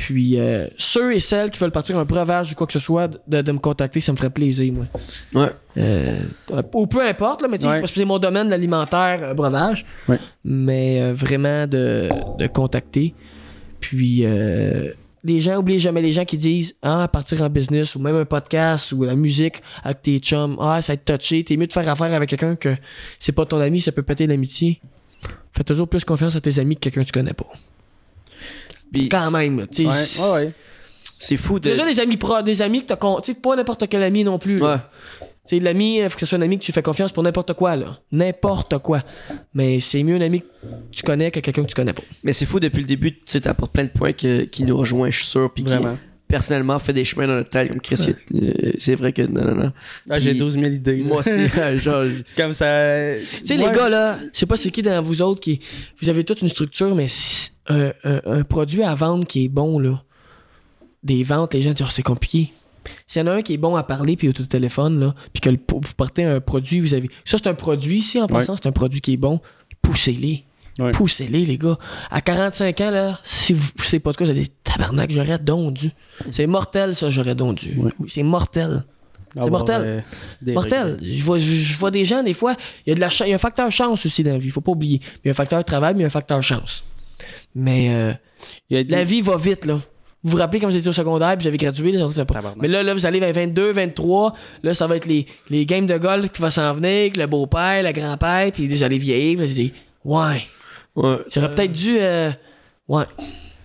Puis 0.00 0.40
euh, 0.40 0.66
ceux 0.78 1.14
et 1.14 1.20
celles 1.20 1.50
qui 1.50 1.58
veulent 1.58 1.70
partir 1.72 1.98
un 1.98 2.06
breuvage 2.06 2.52
ou 2.52 2.54
quoi 2.54 2.66
que 2.66 2.72
ce 2.72 2.78
soit, 2.78 3.08
de, 3.28 3.42
de 3.42 3.52
me 3.52 3.58
contacter, 3.58 4.00
ça 4.00 4.12
me 4.12 4.16
ferait 4.16 4.30
plaisir, 4.30 4.72
moi. 4.72 4.86
Ouais. 5.34 5.50
Euh, 5.76 6.20
ou 6.72 6.86
peu 6.86 7.06
importe, 7.06 7.42
là, 7.42 7.48
mais 7.48 7.58
tu 7.58 7.64
sais, 7.64 7.68
Ouais. 7.70 7.80
parce 7.80 7.92
que 7.92 7.98
c'est 8.00 8.06
mon 8.06 8.18
domaine, 8.18 8.48
l'alimentaire, 8.48 9.20
euh, 9.22 9.34
breuvage. 9.34 9.84
Ouais. 10.08 10.18
Mais 10.42 11.02
euh, 11.02 11.12
vraiment 11.12 11.66
de, 11.66 12.08
de 12.38 12.46
contacter. 12.46 13.12
Puis 13.78 14.24
les 15.22 15.40
gens, 15.40 15.58
oubliez 15.58 15.78
jamais 15.78 16.00
les 16.00 16.12
gens 16.12 16.24
qui 16.24 16.38
disent 16.38 16.74
Ah, 16.80 17.06
partir 17.12 17.42
en 17.42 17.50
business 17.50 17.94
ou 17.94 17.98
même 17.98 18.16
un 18.16 18.24
podcast 18.24 18.92
ou 18.92 19.04
la 19.04 19.14
musique 19.14 19.62
avec 19.84 20.00
tes 20.00 20.18
chums, 20.18 20.56
ah, 20.60 20.80
ça 20.80 20.94
va 20.94 20.94
être 20.94 21.04
touché, 21.18 21.44
t'es 21.44 21.58
mieux 21.58 21.66
de 21.66 21.72
faire 21.74 21.86
affaire 21.88 22.14
avec 22.14 22.30
quelqu'un 22.30 22.56
que 22.56 22.74
c'est 23.18 23.32
pas 23.32 23.44
ton 23.44 23.60
ami, 23.60 23.82
ça 23.82 23.92
peut 23.92 24.02
péter 24.02 24.26
l'amitié. 24.26 24.80
Fais 25.52 25.64
toujours 25.64 25.88
plus 25.88 26.04
confiance 26.04 26.36
à 26.36 26.40
tes 26.40 26.58
amis 26.58 26.76
que 26.76 26.80
quelqu'un 26.80 27.02
que 27.02 27.06
tu 27.08 27.12
connais 27.12 27.34
pas. 27.34 27.46
Puis 28.92 29.08
Quand 29.08 29.30
même, 29.30 29.60
là, 29.60 29.66
tu 29.66 29.84
sais. 29.84 29.88
Ouais, 29.88 30.24
ouais, 30.32 30.44
ouais. 30.46 30.52
C'est 31.18 31.36
fou 31.36 31.58
de. 31.60 31.70
Déjà 31.70 31.84
des 31.84 32.00
amis 32.00 32.16
pro, 32.16 32.40
des 32.42 32.62
amis 32.62 32.82
que 32.82 32.86
t'as 32.88 32.96
con- 32.96 33.20
tu 33.20 33.32
sais 33.32 33.38
pas 33.38 33.54
n'importe 33.56 33.86
quel 33.88 34.02
ami 34.02 34.24
non 34.24 34.38
plus. 34.38 34.58
là. 34.58 34.74
Ouais. 34.74 35.28
Tu 35.48 35.56
sais, 35.56 35.62
l'ami, 35.62 35.98
il 35.98 36.08
faut 36.08 36.14
que 36.14 36.20
ce 36.20 36.26
soit 36.26 36.38
un 36.38 36.42
ami 36.42 36.58
que 36.58 36.64
tu 36.64 36.72
fais 36.72 36.82
confiance 36.82 37.12
pour 37.12 37.22
n'importe 37.22 37.52
quoi, 37.54 37.74
là. 37.76 37.98
N'importe 38.12 38.78
quoi. 38.78 39.02
Mais 39.52 39.80
c'est 39.80 40.02
mieux 40.02 40.16
un 40.16 40.20
ami 40.20 40.40
que 40.40 40.46
tu 40.92 41.02
connais 41.02 41.30
que 41.30 41.40
quelqu'un 41.40 41.62
que 41.64 41.68
tu 41.68 41.74
connais 41.74 41.92
pas. 41.92 42.02
Mais 42.22 42.32
c'est 42.32 42.46
fou 42.46 42.58
depuis 42.60 42.80
le 42.80 42.86
début, 42.86 43.12
tu 43.14 43.20
sais, 43.26 43.40
t'apportes 43.40 43.72
plein 43.72 43.84
de 43.84 43.90
points 43.90 44.12
que- 44.12 44.42
qui 44.44 44.62
nous 44.64 44.76
rejoignent, 44.76 45.10
je 45.12 45.18
suis 45.18 45.26
sûr. 45.26 45.50
Puis 45.52 45.64
qui, 45.64 45.72
personnellement, 46.28 46.78
fait 46.78 46.92
des 46.92 47.04
chemins 47.04 47.26
dans 47.26 47.34
notre 47.34 47.50
tête 47.50 47.68
comme 47.70 47.80
Chris. 47.80 48.14
euh, 48.34 48.72
C'est 48.78 48.94
vrai 48.94 49.12
que. 49.12 49.22
Non, 49.22 49.44
non, 49.44 49.54
non. 49.56 49.72
Ah, 50.08 50.20
j'ai 50.20 50.30
Puis- 50.30 50.38
12 50.38 50.54
000 50.54 50.66
idées. 50.66 50.96
là. 50.98 51.04
Moi 51.04 51.18
aussi, 51.18 51.30
genre. 51.78 52.04
c'est 52.24 52.36
comme 52.36 52.54
ça. 52.54 53.14
Tu 53.40 53.46
sais, 53.46 53.56
les 53.56 53.64
gars, 53.64 53.88
là, 53.88 54.18
je 54.32 54.38
sais 54.38 54.46
pas 54.46 54.56
c'est 54.56 54.70
qui 54.70 54.82
dans 54.82 55.02
vous 55.02 55.20
autres 55.20 55.40
qui. 55.40 55.60
Vous 56.00 56.08
avez 56.08 56.22
toute 56.24 56.40
une 56.42 56.48
structure, 56.48 56.94
mais 56.94 57.08
si- 57.08 57.50
un, 57.70 57.92
un- 58.04 58.20
un 58.24 58.42
produit 58.44 58.82
à 58.82 58.94
vendre 58.94 59.26
qui 59.26 59.44
est 59.44 59.48
bon, 59.48 59.78
là. 59.78 60.02
Des 61.02 61.22
ventes, 61.22 61.54
les 61.54 61.62
gens 61.62 61.72
disent, 61.72 61.86
Oh, 61.88 61.90
c'est 61.90 62.02
compliqué. 62.02 62.52
S'il 63.06 63.20
y 63.20 63.22
en 63.22 63.28
a 63.28 63.34
un 63.36 63.42
qui 63.42 63.54
est 63.54 63.58
bon 63.58 63.76
à 63.76 63.82
parler, 63.82 64.16
puis 64.16 64.28
au 64.28 64.32
téléphone, 64.32 65.00
là, 65.00 65.14
puis 65.32 65.40
que 65.40 65.50
le- 65.50 65.58
vous 65.68 65.94
portez 65.96 66.24
un 66.24 66.40
produit, 66.40 66.80
vous 66.80 66.94
avez. 66.94 67.08
Ça, 67.24 67.38
c'est 67.38 67.48
un 67.48 67.54
produit 67.54 67.96
ici, 67.96 68.20
en 68.20 68.26
passant, 68.26 68.56
c'est 68.56 68.66
un 68.68 68.72
produit 68.72 69.00
qui 69.00 69.14
est 69.14 69.16
bon. 69.16 69.40
Poussez-les. 69.82 70.44
Ouais. 70.78 70.92
Poussez-les, 70.92 71.44
les 71.44 71.58
gars. 71.58 71.78
À 72.10 72.20
45 72.20 72.80
ans, 72.80 72.90
là, 72.90 73.20
si 73.24 73.52
vous 73.52 73.70
poussez 73.76 73.98
pas 74.00 74.12
de 74.12 74.16
quoi, 74.16 74.24
vous 74.26 74.30
avez 74.30 74.42
des 74.42 74.48
tabarnak, 74.64 75.10
j'aurais 75.10 75.38
dondu. 75.38 75.90
C'est 76.30 76.46
mortel, 76.46 76.94
ça, 76.94 77.10
j'aurais 77.10 77.34
dondu. 77.34 77.74
Ouais. 77.78 77.90
Oui, 77.98 78.08
c'est 78.10 78.22
mortel. 78.22 78.84
Mortel. 79.36 79.82
euh, 79.84 80.00
des 80.42 80.54
Mortel. 80.54 80.92
regrets. 80.94 81.12
Je 81.12 81.22
vois, 81.24 81.38
je, 81.38 81.50
je 81.50 81.78
vois 81.78 81.90
des 81.92 82.04
gens, 82.04 82.22
des 82.22 82.34
fois, 82.34 82.56
il 82.84 82.90
y 82.90 82.92
a 82.92 82.94
de 82.96 83.00
la 83.00 83.10
cha- 83.10 83.26
il 83.26 83.30
y 83.30 83.32
a 83.32 83.36
un 83.36 83.38
facteur 83.38 83.70
chance 83.70 84.04
aussi 84.04 84.22
dans 84.24 84.32
la 84.32 84.38
vie, 84.38 84.48
faut 84.48 84.60
pas 84.60 84.72
oublier. 84.72 85.00
Il 85.22 85.26
y 85.26 85.28
a 85.28 85.30
un 85.30 85.34
facteur 85.34 85.64
travail, 85.64 85.94
mais 85.94 86.00
il 86.00 86.02
y 86.02 86.04
a 86.04 86.08
un 86.08 86.10
facteur 86.10 86.42
chance. 86.42 86.82
Mais 87.54 87.88
euh, 87.90 88.12
Il 88.70 88.76
y 88.76 88.80
a 88.80 88.84
des- 88.84 88.90
la 88.92 89.04
vie 89.04 89.20
va 89.22 89.36
vite, 89.36 89.64
là. 89.66 89.80
Vous 90.22 90.32
vous 90.32 90.36
rappelez 90.36 90.60
quand 90.60 90.68
vous 90.68 90.76
étiez 90.76 90.88
au 90.90 90.92
secondaire 90.92 91.34
puis 91.36 91.44
j'avais 91.44 91.56
gradué, 91.56 91.92
là, 91.92 92.06
ça, 92.10 92.24
pas. 92.26 92.34
Tabarnak. 92.34 92.60
Mais 92.60 92.68
là, 92.68 92.82
là, 92.82 92.92
vous 92.92 93.06
allez 93.06 93.20
vers 93.20 93.32
22, 93.32 93.72
23, 93.72 94.34
là, 94.62 94.74
ça 94.74 94.86
va 94.86 94.96
être 94.96 95.06
les, 95.06 95.26
les 95.48 95.64
games 95.64 95.86
de 95.86 95.96
golf 95.96 96.30
qui 96.30 96.42
vont 96.42 96.50
s'en 96.50 96.74
venir, 96.74 96.90
avec 97.00 97.16
le 97.16 97.26
beau-père, 97.26 97.82
le 97.82 97.92
grand-père, 97.92 98.52
puis 98.52 98.68
vous 98.68 98.82
allez 98.82 98.98
vieillir, 98.98 99.36
puis 99.38 99.46
vous 99.46 99.52
allez 99.52 99.62
dire, 99.64 99.70
ouais, 100.04 100.42
Ouais. 100.96 101.16
j'aurais 101.32 101.50
peut-être 101.52 101.72
dû, 101.72 101.96
euh, 101.98 102.30
ouais. 102.88 103.04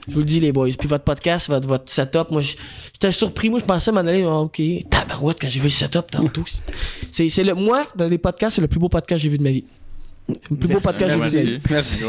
Je 0.07 0.14
vous 0.14 0.19
le 0.19 0.26
dis, 0.26 0.40
les 0.40 0.52
boys. 0.52 0.69
Puis 0.77 0.88
votre 0.88 1.03
podcast, 1.03 1.49
votre, 1.49 1.68
votre 1.68 1.91
setup, 1.91 2.30
moi, 2.30 2.40
j'étais 2.41 3.11
surpris. 3.11 3.49
Moi, 3.49 3.60
je 3.60 3.65
pensais 3.65 3.91
m'en 3.91 4.02
aller, 4.02 4.22
ah, 4.23 4.36
OK, 4.41 4.61
tabarouette, 4.90 5.41
quand 5.41 5.49
j'ai 5.49 5.60
vu 5.60 5.65
le 5.65 5.72
setup 5.72 6.11
tantôt. 6.11 6.44
C'est, 7.11 7.27
c'est 7.30 7.44
le, 7.44 7.56
moi, 7.56 7.86
dans 7.95 8.07
les 8.07 8.19
podcasts, 8.19 8.56
c'est 8.57 8.61
le 8.61 8.68
plus 8.68 8.80
beau 8.80 8.88
podcast 8.88 9.18
que 9.19 9.23
j'ai 9.23 9.30
vu 9.30 9.40
de 9.40 9.44
ma 9.44 9.49
vie. 9.49 9.65
Le 10.28 10.56
plus 10.56 10.68
beau 10.68 10.80
Merci. 10.84 10.84
podcast. 10.84 11.62
Merci. 11.70 12.04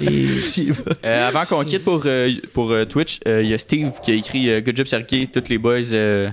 Merci. 0.00 0.68
Euh, 1.04 1.28
avant 1.28 1.44
qu'on 1.44 1.64
quitte 1.64 1.84
pour, 1.84 2.02
euh, 2.06 2.30
pour 2.52 2.70
euh, 2.70 2.84
Twitch, 2.84 3.20
euh, 3.26 3.42
il 3.42 3.48
y 3.50 3.54
a 3.54 3.58
Steve 3.58 3.92
qui 4.02 4.10
a 4.10 4.14
écrit 4.14 4.50
euh, 4.50 4.60
Good 4.60 4.76
job 4.76 4.86
Sergey, 4.86 5.28
toutes 5.32 5.48
les 5.48 5.58
boys 5.58 5.92
euh, 5.92 6.30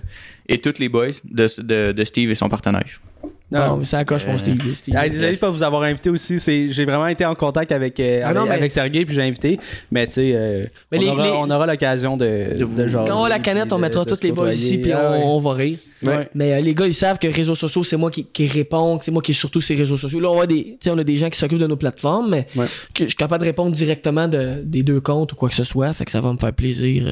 et 0.47 0.59
toutes 0.59 0.79
les 0.79 0.89
boys 0.89 1.11
de, 1.25 1.47
de, 1.61 1.91
de 1.91 2.03
Steve 2.05 2.31
et 2.31 2.35
son 2.35 2.47
partenaire. 2.49 3.01
Non. 3.51 3.67
Bon, 3.69 3.77
mais 3.77 3.85
ça 3.85 3.99
accroche, 3.99 4.25
mon 4.25 4.33
Euh, 4.33 4.37
Steve. 4.39 4.73
Steve. 4.73 4.95
Ah, 4.97 5.07
désolé 5.07 5.33
de 5.33 5.37
pas 5.39 5.49
vous 5.51 5.61
avoir 5.61 5.83
invité 5.83 6.09
aussi. 6.09 6.39
C'est, 6.39 6.67
j'ai 6.69 6.83
vraiment 6.83 7.05
été 7.07 7.25
en 7.25 7.35
contact 7.35 7.71
avec, 7.71 7.99
euh, 7.99 8.21
Ah 8.23 8.29
avec, 8.29 8.37
non, 8.37 8.45
mais- 8.47 8.55
avec 8.55 8.71
Sergey 8.71 9.05
puis 9.05 9.13
j'ai 9.15 9.21
invité. 9.21 9.59
Mais 9.91 10.07
tu 10.07 10.13
sais, 10.13 10.31
euh, 10.33 10.65
on, 10.91 10.99
les- 10.99 11.07
on 11.09 11.49
aura 11.51 11.67
l'occasion 11.67 12.17
de, 12.17 12.57
de, 12.57 12.63
vous- 12.65 12.75
jaser, 12.75 12.97
Quand 13.07 13.21
on 13.21 13.25
a 13.25 13.29
la 13.29 13.37
canette, 13.39 13.71
on 13.71 13.75
de- 13.75 13.81
mettra 13.81 14.03
de 14.03 14.09
tous 14.09 14.23
les 14.23 14.31
boys 14.31 14.51
ici, 14.51 14.79
puis 14.79 14.91
Ah 14.91 15.09
on, 15.09 15.11
ouais. 15.13 15.21
on 15.25 15.39
va 15.39 15.53
rire. 15.53 15.77
Ouais. 16.01 16.27
Mais 16.33 16.53
euh, 16.53 16.59
les 16.61 16.73
gars, 16.73 16.87
ils 16.87 16.93
savent 16.93 17.19
que 17.19 17.27
réseaux 17.27 17.55
sociaux, 17.55 17.83
c'est 17.83 17.97
moi 17.97 18.09
qui, 18.09 18.25
qui 18.25 18.47
réponds, 18.47 18.99
c'est 19.01 19.11
moi 19.11 19.21
qui 19.21 19.31
est 19.31 19.35
surtout 19.35 19.61
ces 19.61 19.75
réseaux 19.75 19.97
sociaux. 19.97 20.19
Là, 20.19 20.31
on 20.31 20.39
a 20.41 20.47
des, 20.47 20.63
tu 20.63 20.77
sais, 20.81 20.89
on 20.89 20.97
a 20.97 21.03
des 21.03 21.17
gens 21.17 21.29
qui 21.29 21.37
s'occupent 21.37 21.59
de 21.59 21.67
nos 21.67 21.77
plateformes, 21.77 22.29
mais 22.31 22.47
Ouais. 22.55 22.65
je 22.97 23.05
suis 23.05 23.15
capable 23.15 23.41
de 23.43 23.47
répondre 23.49 23.71
directement 23.75 24.27
de- 24.27 24.61
des 24.63 24.81
deux 24.81 25.01
comptes 25.01 25.33
ou 25.33 25.35
quoi 25.35 25.49
que 25.49 25.55
ce 25.55 25.63
soit. 25.63 25.93
Fait 25.93 26.05
que 26.05 26.11
ça 26.11 26.19
va 26.19 26.33
me 26.33 26.37
faire 26.39 26.51
plaisir. 26.53 27.05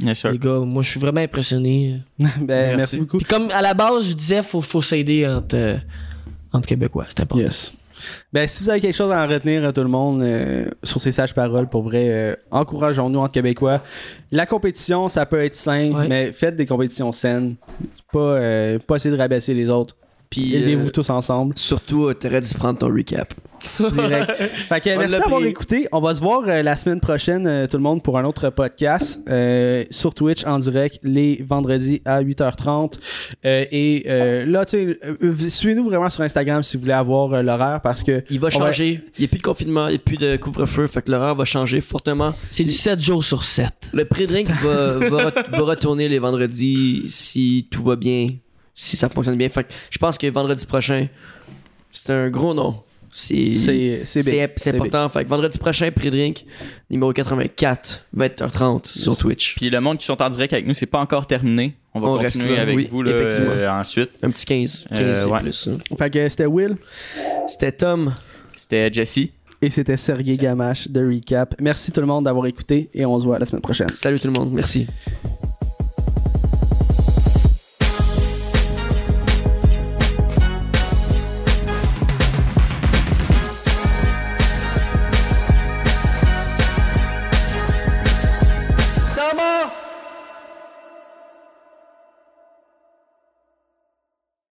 Bien 0.00 0.14
sûr. 0.14 0.30
les 0.32 0.38
gars, 0.38 0.58
moi, 0.60 0.82
je 0.82 0.90
suis 0.90 1.00
vraiment 1.00 1.20
impressionné. 1.20 2.00
Ben, 2.18 2.32
merci. 2.38 2.76
Merci. 2.76 2.98
beaucoup. 2.98 3.18
Puis 3.18 3.26
comme 3.26 3.50
à 3.50 3.62
la 3.62 3.74
base, 3.74 4.08
je 4.08 4.14
disais, 4.14 4.42
faut, 4.42 4.60
faut 4.60 4.82
s'aider 4.82 5.26
entre, 5.26 5.56
euh, 5.56 5.76
entre 6.52 6.66
Québécois. 6.68 7.06
C'est 7.08 7.20
important. 7.20 7.44
Yes. 7.44 7.72
Ben, 8.32 8.46
si 8.46 8.62
vous 8.64 8.70
avez 8.70 8.80
quelque 8.80 8.96
chose 8.96 9.12
à 9.12 9.24
en 9.24 9.28
retenir, 9.28 9.72
tout 9.72 9.80
le 9.82 9.88
monde, 9.88 10.20
euh, 10.22 10.66
sur 10.82 11.00
ces 11.00 11.12
sages 11.12 11.32
paroles, 11.32 11.68
pour 11.68 11.82
vrai, 11.84 12.04
euh, 12.08 12.36
encourageons-nous 12.50 13.18
entre 13.20 13.32
Québécois. 13.32 13.82
La 14.32 14.46
compétition, 14.46 15.08
ça 15.08 15.24
peut 15.26 15.42
être 15.42 15.54
sain, 15.56 15.92
Ouais. 15.92 16.08
mais 16.08 16.32
faites 16.32 16.56
des 16.56 16.66
compétitions 16.66 17.12
saines. 17.12 17.54
Pas, 18.12 18.18
euh, 18.18 18.78
pas 18.80 18.96
essayer 18.96 19.14
de 19.14 19.20
rabaisser 19.20 19.54
les 19.54 19.70
autres. 19.70 19.96
Puis. 20.28 20.54
Aidez-vous 20.54 20.88
euh, 20.88 20.90
tous 20.90 21.08
ensemble. 21.10 21.54
Surtout, 21.56 22.12
t'aurais 22.14 22.40
dû 22.40 22.52
prendre 22.54 22.78
ton 22.80 22.88
recap. 22.92 23.32
Direct. 23.78 24.32
fait 24.68 24.80
que 24.80 24.98
merci 24.98 25.18
d'avoir 25.18 25.44
écouté. 25.44 25.88
On 25.92 26.00
va 26.00 26.14
se 26.14 26.20
voir 26.20 26.42
euh, 26.46 26.62
la 26.62 26.76
semaine 26.76 27.00
prochaine, 27.00 27.46
euh, 27.46 27.66
tout 27.66 27.76
le 27.76 27.82
monde, 27.82 28.02
pour 28.02 28.18
un 28.18 28.24
autre 28.24 28.50
podcast 28.50 29.20
euh, 29.28 29.84
sur 29.90 30.14
Twitch 30.14 30.44
en 30.44 30.58
direct 30.58 30.98
les 31.02 31.42
vendredis 31.46 32.00
à 32.04 32.22
8h30. 32.22 32.94
Euh, 33.44 33.64
et 33.70 34.04
euh, 34.08 34.46
là, 34.46 34.64
tu 34.64 34.70
sais, 34.70 34.98
euh, 35.22 35.48
suivez-nous 35.48 35.84
vraiment 35.84 36.10
sur 36.10 36.22
Instagram 36.22 36.62
si 36.62 36.76
vous 36.76 36.82
voulez 36.82 36.92
avoir 36.94 37.32
euh, 37.32 37.42
l'horaire 37.42 37.80
parce 37.82 38.02
que 38.02 38.22
Il 38.30 38.40
va 38.40 38.50
changer. 38.50 39.00
Il 39.18 39.20
n'y 39.20 39.24
a 39.26 39.28
plus 39.28 39.38
de 39.38 39.42
confinement, 39.42 39.86
il 39.88 39.92
n'y 39.92 39.96
a 39.96 39.98
plus 39.98 40.16
de 40.16 40.36
couvre-feu. 40.36 40.86
Fait 40.86 41.02
que 41.02 41.10
l'horaire 41.10 41.34
va 41.34 41.44
changer 41.44 41.80
fortement. 41.80 42.34
C'est 42.50 42.64
du 42.64 42.70
7 42.70 43.00
jours 43.00 43.24
sur 43.24 43.44
7. 43.44 43.68
Le 43.92 44.04
pré-drink 44.04 44.48
va, 44.62 44.92
va, 45.08 45.30
va 45.48 45.58
retourner 45.62 46.08
les 46.08 46.18
vendredis 46.18 47.04
si 47.08 47.66
tout 47.70 47.82
va 47.82 47.96
bien, 47.96 48.26
si 48.72 48.96
ça 48.96 49.08
fonctionne 49.08 49.36
bien. 49.36 49.48
Fait 49.48 49.64
que 49.64 49.72
je 49.90 49.98
pense 49.98 50.18
que 50.18 50.26
vendredi 50.26 50.64
prochain, 50.66 51.06
c'est 51.92 52.10
un 52.10 52.28
gros 52.30 52.54
nom. 52.54 52.82
C'est 53.16 54.70
important. 54.74 55.08
Fait 55.08 55.24
que 55.24 55.28
vendredi 55.28 55.56
prochain, 55.58 55.90
pré-drink, 55.92 56.44
numéro 56.90 57.12
84, 57.12 58.06
20h30 58.16 58.86
sur 58.98 59.16
Twitch. 59.16 59.54
Puis 59.56 59.70
le 59.70 59.80
monde 59.80 59.98
qui 59.98 60.04
sont 60.06 60.20
en 60.20 60.28
direct 60.30 60.52
avec 60.52 60.66
nous, 60.66 60.74
c'est 60.74 60.86
pas 60.86 60.98
encore 60.98 61.26
terminé. 61.26 61.74
On 61.94 62.00
va 62.00 62.08
On 62.08 62.14
reste 62.14 62.38
continuer 62.38 62.56
là, 62.56 62.62
avec 62.62 62.76
oui, 62.76 62.88
vous 62.90 63.02
là, 63.02 63.12
euh, 63.12 63.68
ensuite. 63.70 64.10
Un 64.22 64.30
petit 64.30 64.44
15, 64.46 64.86
15 64.90 64.98
Euh, 65.00 65.26
et 65.26 65.30
ouais. 65.30 65.40
plus. 65.40 65.68
hein. 65.68 65.78
Fait 65.96 66.10
que 66.10 66.28
c'était 66.28 66.46
Will 66.46 66.76
C'était 67.46 67.70
Tom. 67.72 68.12
C'était 68.56 68.92
Jesse. 68.92 69.18
et 69.62 69.70
c'était 69.70 69.96
Sergei 69.96 70.36
Gamache 70.36 70.88
de 70.88 71.06
Recap. 71.06 71.54
Merci 71.60 71.92
tout 71.92 72.00
le 72.00 72.06
monde 72.06 72.24
d'avoir 72.24 72.46
écouté 72.46 72.90
et 72.92 73.06
on 73.06 73.16
se 73.18 73.24
voit 73.24 73.38
la 73.38 73.46
semaine 73.46 73.62
prochaine. 73.62 73.88
Salut 73.90 74.18
tout 74.18 74.26
le 74.28 74.34
monde. 74.34 74.50
Merci. 74.52 74.88